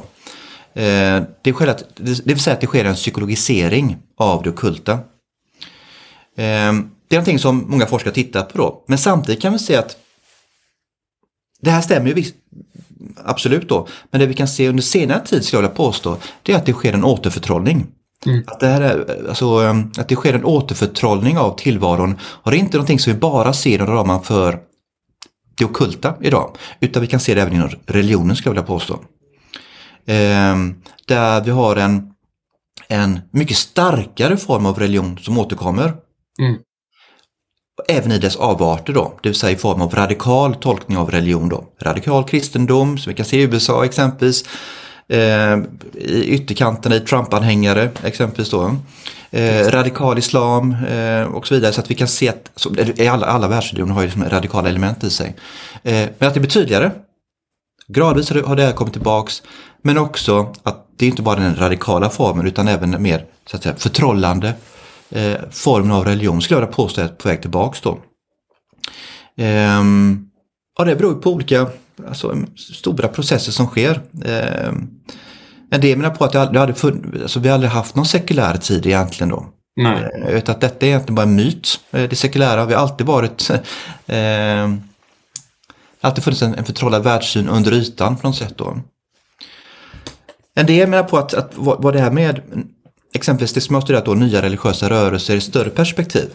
Eh, 0.74 1.22
det, 1.42 1.50
är 1.50 1.66
att, 1.66 1.84
det 1.96 2.26
vill 2.26 2.40
säga 2.40 2.54
att 2.54 2.60
det 2.60 2.66
sker 2.66 2.84
en 2.84 2.94
psykologisering 2.94 3.98
av 4.16 4.42
det 4.42 4.50
okulta. 4.50 4.92
Eh, 4.92 6.72
det 7.08 7.16
är 7.16 7.18
någonting 7.18 7.38
som 7.38 7.64
många 7.68 7.86
forskare 7.86 8.14
tittar 8.14 8.42
på 8.42 8.58
då. 8.58 8.84
Men 8.86 8.98
samtidigt 8.98 9.42
kan 9.42 9.52
vi 9.52 9.58
se 9.58 9.76
att 9.76 9.96
det 11.60 11.70
här 11.70 11.80
stämmer 11.80 12.08
ju 12.08 12.14
visst, 12.14 12.34
absolut 13.24 13.68
då. 13.68 13.88
Men 14.10 14.20
det 14.20 14.26
vi 14.26 14.34
kan 14.34 14.48
se 14.48 14.68
under 14.68 14.82
senare 14.82 15.26
tid, 15.26 15.44
skulle 15.44 15.62
jag 15.62 15.62
vilja 15.62 15.76
påstå, 15.76 16.16
det 16.42 16.52
är 16.52 16.56
att 16.56 16.66
det 16.66 16.72
sker 16.72 16.92
en 16.92 17.04
återförtrollning. 17.04 17.86
Mm. 18.26 18.44
Att, 18.46 18.60
det 18.60 18.66
här 18.66 18.80
är, 18.80 19.26
alltså, 19.28 19.58
um, 19.58 19.92
att 19.98 20.08
det 20.08 20.14
sker 20.14 20.34
en 20.34 20.44
återförtrollning 20.44 21.38
av 21.38 21.58
tillvaron. 21.58 22.18
Är 22.44 22.54
inte 22.54 22.76
någonting 22.76 22.98
som 22.98 23.12
vi 23.12 23.18
bara 23.18 23.52
ser 23.52 23.74
inom 23.74 23.86
ramen 23.86 24.22
för 24.22 24.58
det 25.58 25.64
okulta 25.64 26.14
idag. 26.20 26.56
Utan 26.80 27.02
vi 27.02 27.08
kan 27.08 27.20
se 27.20 27.34
det 27.34 27.42
även 27.42 27.54
inom 27.54 27.70
religionen 27.86 28.36
skulle 28.36 28.48
jag 28.48 28.54
vilja 28.54 28.66
påstå. 28.66 29.00
Ehm, 30.06 30.74
där 31.06 31.40
vi 31.40 31.50
har 31.50 31.76
en, 31.76 32.12
en 32.88 33.20
mycket 33.30 33.56
starkare 33.56 34.36
form 34.36 34.66
av 34.66 34.78
religion 34.78 35.18
som 35.18 35.38
återkommer. 35.38 35.94
Mm 36.40 36.58
även 37.88 38.12
i 38.12 38.18
dess 38.18 38.36
avarter 38.36 38.92
då, 38.92 39.18
det 39.22 39.28
vill 39.28 39.38
säga 39.38 39.52
i 39.52 39.56
form 39.56 39.82
av 39.82 39.94
radikal 39.94 40.54
tolkning 40.54 40.98
av 40.98 41.10
religion 41.10 41.48
då. 41.48 41.64
Radikal 41.80 42.24
kristendom, 42.24 42.98
som 42.98 43.10
vi 43.10 43.16
kan 43.16 43.26
se 43.26 43.36
i 43.36 43.42
USA 43.42 43.84
exempelvis, 43.84 44.44
eh, 45.08 45.58
i 45.94 46.24
ytterkanterna 46.24 46.96
i 46.96 47.00
Trump-anhängare 47.00 47.90
exempelvis 48.04 48.50
då. 48.50 48.76
Eh, 49.30 49.70
radikal 49.70 50.18
islam 50.18 50.76
eh, 50.88 51.22
och 51.22 51.46
så 51.46 51.54
vidare 51.54 51.72
så 51.72 51.80
att 51.80 51.90
vi 51.90 51.94
kan 51.94 52.08
se 52.08 52.28
att 52.28 52.50
så, 52.56 52.70
alla, 53.10 53.26
alla 53.26 53.48
världsreligioner 53.48 53.94
har 53.94 54.00
ju 54.00 54.06
liksom 54.06 54.24
radikala 54.24 54.68
element 54.68 55.04
i 55.04 55.10
sig. 55.10 55.36
Eh, 55.82 56.08
men 56.18 56.28
att 56.28 56.34
det 56.34 56.40
blir 56.40 56.50
tydligare. 56.50 56.90
Gradvis 57.88 58.30
har 58.30 58.56
det 58.56 58.62
här 58.62 58.72
kommit 58.72 58.92
tillbaks 58.92 59.42
men 59.82 59.98
också 59.98 60.54
att 60.62 60.86
det 60.96 61.06
är 61.06 61.10
inte 61.10 61.22
bara 61.22 61.40
den 61.40 61.56
radikala 61.56 62.10
formen 62.10 62.46
utan 62.46 62.68
även 62.68 62.90
den 62.90 63.02
mer 63.02 63.26
så 63.46 63.56
att 63.56 63.62
säga, 63.62 63.74
förtrollande 63.76 64.54
eh, 65.10 65.34
formen 65.50 65.92
av 65.92 66.04
religion 66.04 66.42
skulle 66.42 66.60
jag 66.60 66.66
vilja 66.66 66.76
påstå 66.76 67.00
är 67.00 67.08
på 67.08 67.28
väg 67.28 67.40
tillbaks 67.40 67.80
då. 67.80 67.98
Ehm, 69.36 70.28
ja, 70.78 70.84
det 70.84 70.96
beror 70.96 71.14
på 71.14 71.30
olika 71.30 71.66
alltså, 72.08 72.36
stora 72.56 73.08
processer 73.08 73.52
som 73.52 73.66
sker. 73.66 74.00
Ehm, 74.24 74.90
en 75.70 75.80
del 75.80 75.98
menar 75.98 76.14
på 76.14 76.24
att 76.24 76.32
det 76.32 76.58
hade 76.58 76.74
funnits, 76.74 77.22
alltså, 77.22 77.40
vi 77.40 77.48
aldrig 77.48 77.72
haft 77.72 77.94
någon 77.94 78.06
sekulär 78.06 78.56
tid 78.56 78.86
egentligen 78.86 79.28
då. 79.28 79.46
Nej. 79.76 80.10
Eh, 80.26 80.36
utan 80.36 80.54
att 80.54 80.60
detta 80.60 80.86
är 80.86 80.88
egentligen 80.88 81.14
bara 81.14 81.22
en 81.22 81.36
myt. 81.36 81.80
Eh, 81.90 82.08
det 82.08 82.16
sekulära 82.16 82.66
vi 82.66 82.74
har 82.74 82.82
alltid 82.82 83.06
varit 83.06 83.50
eh, 84.06 84.74
alltid 86.00 86.24
funnits 86.24 86.42
en, 86.42 86.54
en 86.54 86.64
förtrollad 86.64 87.02
världssyn 87.02 87.48
under 87.48 87.72
ytan 87.72 88.16
på 88.16 88.26
något 88.26 88.36
sätt 88.36 88.54
då. 88.56 88.78
En 90.54 90.66
del 90.66 90.88
menar 90.88 91.04
på 91.04 91.18
att, 91.18 91.34
att 91.34 91.52
vad, 91.54 91.82
vad 91.82 91.92
det 91.92 92.00
här 92.00 92.10
med 92.10 92.42
exempelvis 93.14 93.52
det 93.52 93.60
som 93.60 93.74
har 93.74 93.82
studerat 93.82 94.04
då, 94.04 94.14
nya 94.14 94.42
religiösa 94.42 94.90
rörelser 94.90 95.36
i 95.36 95.40
större 95.40 95.70
perspektiv. 95.70 96.30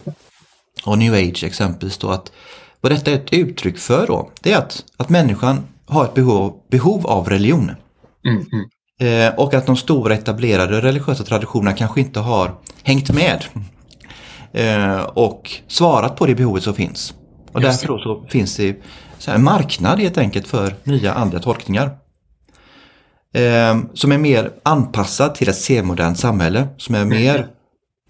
Och 0.84 0.98
new 0.98 1.14
age 1.14 1.44
exempelvis 1.44 1.98
då 1.98 2.10
att 2.10 2.32
vad 2.80 2.92
detta 2.92 3.10
är 3.10 3.14
ett 3.14 3.32
uttryck 3.32 3.78
för 3.78 4.06
då, 4.06 4.30
det 4.40 4.52
är 4.52 4.58
att, 4.58 4.84
att 4.96 5.08
människan 5.08 5.62
har 5.86 6.04
ett 6.04 6.14
behov, 6.14 6.54
behov 6.70 7.06
av 7.06 7.28
religion. 7.28 7.70
Mm, 8.24 8.46
mm. 8.52 8.68
Eh, 9.00 9.34
och 9.34 9.54
att 9.54 9.66
de 9.66 9.76
stora 9.76 10.14
etablerade 10.14 10.80
religiösa 10.80 11.24
traditionerna 11.24 11.72
kanske 11.72 12.00
inte 12.00 12.20
har 12.20 12.54
hängt 12.82 13.10
med. 13.10 13.44
Eh, 14.52 15.00
och 15.00 15.50
svarat 15.66 16.16
på 16.16 16.26
det 16.26 16.34
behovet 16.34 16.62
som 16.62 16.74
finns. 16.74 17.14
Och 17.52 17.62
Just 17.62 17.80
därför 17.80 17.98
så 17.98 18.26
finns 18.28 18.56
det 18.56 18.76
så 19.18 19.30
en 19.30 19.44
marknad 19.44 20.00
helt 20.00 20.18
enkelt 20.18 20.46
för 20.46 20.74
nya 20.84 21.14
andra 21.14 21.38
tolkningar. 21.38 21.90
Eh, 23.34 23.78
som 23.94 24.12
är 24.12 24.18
mer 24.18 24.50
anpassad 24.62 25.34
till 25.34 25.48
ett 25.48 25.56
senmodernt 25.56 26.18
samhälle. 26.18 26.68
Som 26.76 26.94
är 26.94 27.04
mer 27.04 27.48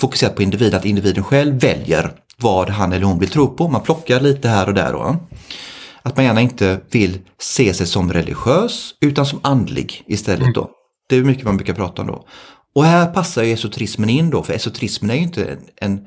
fokuserat 0.01 0.37
på 0.37 0.43
individen, 0.43 0.79
att 0.79 0.85
individen 0.85 1.25
själv 1.25 1.61
väljer 1.61 2.13
vad 2.43 2.71
han 2.71 2.93
eller 2.93 3.07
hon 3.07 3.19
vill 3.19 3.29
tro 3.29 3.49
på. 3.49 3.69
Man 3.69 3.83
plockar 3.83 4.21
lite 4.21 4.49
här 4.49 4.67
och 4.67 4.75
där. 4.75 4.93
Då. 4.93 5.17
Att 6.03 6.17
man 6.17 6.25
gärna 6.25 6.41
inte 6.41 6.81
vill 6.91 7.19
se 7.39 7.75
sig 7.75 7.87
som 7.87 8.13
religiös 8.13 8.95
utan 9.01 9.27
som 9.27 9.41
andlig 9.43 10.05
istället. 10.07 10.55
Då. 10.55 10.71
Det 11.09 11.17
är 11.17 11.25
mycket 11.25 11.45
man 11.45 11.57
brukar 11.57 11.75
prata 11.75 12.03
om 12.03 12.09
då. 12.09 12.25
Och 12.75 12.85
här 12.85 13.07
passar 13.07 13.43
ju 13.43 13.53
esoterismen 13.53 14.09
in 14.09 14.31
då, 14.31 14.43
för 14.43 14.53
esoterismen 14.53 15.11
är 15.11 15.15
ju 15.15 15.23
inte 15.23 15.45
en, 15.45 15.59
en, 15.77 16.07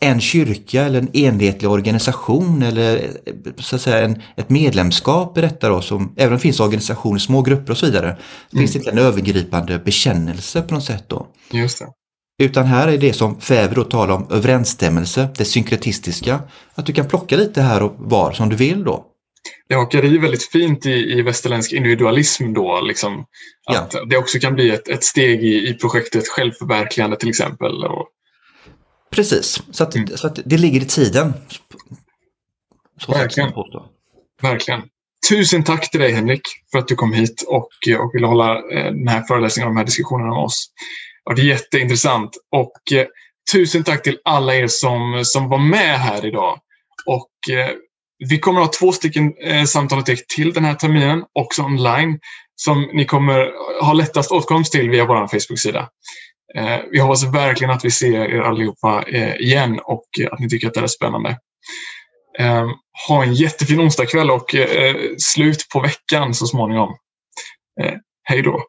en 0.00 0.20
kyrka 0.20 0.82
eller 0.82 0.98
en 0.98 1.16
enhetlig 1.16 1.70
organisation 1.70 2.62
eller 2.62 3.10
så 3.58 3.76
att 3.76 3.82
säga 3.82 4.04
en, 4.04 4.22
ett 4.36 4.50
medlemskap 4.50 5.38
i 5.38 5.40
detta 5.40 5.68
då, 5.68 5.80
som, 5.80 6.14
även 6.16 6.32
om 6.32 6.36
det 6.36 6.42
finns 6.42 6.60
organisationer, 6.60 7.18
små 7.18 7.42
grupper 7.42 7.70
och 7.70 7.78
så 7.78 7.86
vidare, 7.86 8.16
finns 8.52 8.72
det 8.72 8.78
inte 8.78 8.90
en 8.90 8.98
övergripande 8.98 9.78
bekännelse 9.78 10.62
på 10.62 10.74
något 10.74 10.84
sätt 10.84 11.04
då. 11.08 11.26
Just 11.52 11.78
det. 11.78 11.86
Utan 12.38 12.66
här 12.66 12.88
är 12.88 12.98
det 12.98 13.12
som 13.12 13.40
Fäver 13.40 13.74
då 13.74 13.84
talar 13.84 14.14
om 14.14 14.26
överensstämmelse, 14.30 15.28
det 15.38 15.44
synkretistiska. 15.44 16.40
Att 16.74 16.86
du 16.86 16.92
kan 16.92 17.08
plocka 17.08 17.36
lite 17.36 17.62
här 17.62 17.82
och 17.82 17.94
var 17.98 18.32
som 18.32 18.48
du 18.48 18.56
vill 18.56 18.84
då. 18.84 19.06
Det 19.68 19.74
hakar 19.74 20.04
i 20.04 20.18
väldigt 20.18 20.50
fint 20.50 20.86
i, 20.86 20.90
i 20.90 21.22
västerländsk 21.22 21.72
individualism 21.72 22.52
då. 22.52 22.80
Liksom, 22.80 23.20
att 23.66 23.94
Ja. 23.94 24.04
Det 24.04 24.16
också 24.16 24.38
kan 24.38 24.54
bli 24.54 24.70
ett, 24.70 24.88
ett 24.88 25.04
steg 25.04 25.44
i, 25.44 25.68
i 25.68 25.74
projektet 25.74 26.28
självförverkligande 26.28 27.16
till 27.16 27.28
exempel. 27.28 27.84
Och, 27.84 28.08
Precis, 29.10 29.62
så 29.70 29.82
att, 29.84 29.94
Mm. 29.94 30.08
så 30.16 30.26
att 30.26 30.38
det 30.44 30.58
ligger 30.58 30.80
i 30.80 30.84
tiden. 30.84 31.32
Så 33.00 33.12
Verkligen. 33.12 33.52
verkligen. 34.42 34.82
Tusen 35.28 35.64
tack 35.64 35.90
till 35.90 36.00
dig 36.00 36.12
Henrik 36.12 36.40
för 36.72 36.78
att 36.78 36.88
du 36.88 36.94
kom 36.94 37.12
hit 37.12 37.44
och, 37.46 37.68
och 37.98 38.10
ville 38.14 38.26
hålla 38.26 38.54
eh, 38.56 38.84
den 38.92 39.08
här 39.08 39.22
föreläsningen 39.22 39.68
och 39.68 39.74
de 39.74 39.78
här 39.78 39.86
diskussionerna 39.86 40.30
med 40.30 40.38
oss 40.44 40.66
varit 41.26 41.36
det 41.36 41.42
är 41.42 41.46
jätteintressant. 41.46 42.36
Och 42.50 42.98
eh, 42.98 43.06
tusen 43.52 43.84
tack 43.84 44.02
till 44.02 44.18
alla 44.24 44.54
er 44.54 44.66
som, 44.66 45.22
som 45.24 45.48
var 45.48 45.58
med 45.58 45.98
här 45.98 46.26
idag. 46.26 46.58
Och 47.06 47.54
eh, 47.54 47.70
vi 48.18 48.38
kommer 48.38 48.60
att 48.60 48.66
ha 48.66 48.72
två 48.72 48.92
stycken 48.92 49.34
eh, 49.40 49.64
samtal 49.64 49.98
och 49.98 50.06
text 50.06 50.28
till 50.28 50.52
den 50.52 50.64
här 50.64 50.74
terminen, 50.74 51.24
också 51.32 51.62
online, 51.62 52.18
som 52.56 52.90
ni 52.92 53.04
kommer 53.04 53.52
ha 53.82 53.92
lättast 53.92 54.32
åtkomst 54.32 54.72
till 54.72 54.90
via 54.90 55.04
vår 55.04 55.26
Facebook-sida. 55.26 55.88
Eh, 56.54 56.78
vi 56.90 57.00
hoppas 57.00 57.24
verkligen 57.24 57.70
att 57.70 57.84
vi 57.84 57.90
ser 57.90 58.20
er 58.20 58.40
allihopa 58.40 59.04
eh, 59.08 59.36
igen 59.36 59.80
och 59.84 60.04
eh, 60.20 60.28
att 60.32 60.38
ni 60.38 60.48
tycker 60.48 60.68
att 60.68 60.74
det 60.74 60.80
är 60.80 60.86
spännande. 60.86 61.38
Eh, 62.38 62.66
ha 63.08 63.24
en 63.24 63.34
jättefin 63.34 63.80
onsdagkväll 63.80 64.30
och 64.30 64.54
eh, 64.54 64.96
slut 65.18 65.68
på 65.72 65.80
veckan 65.80 66.34
så 66.34 66.46
småningom. 66.46 66.96
Eh, 67.80 67.94
hej 68.22 68.42
då! 68.42 68.62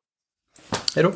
Hej 0.96 1.04
då! 1.04 1.14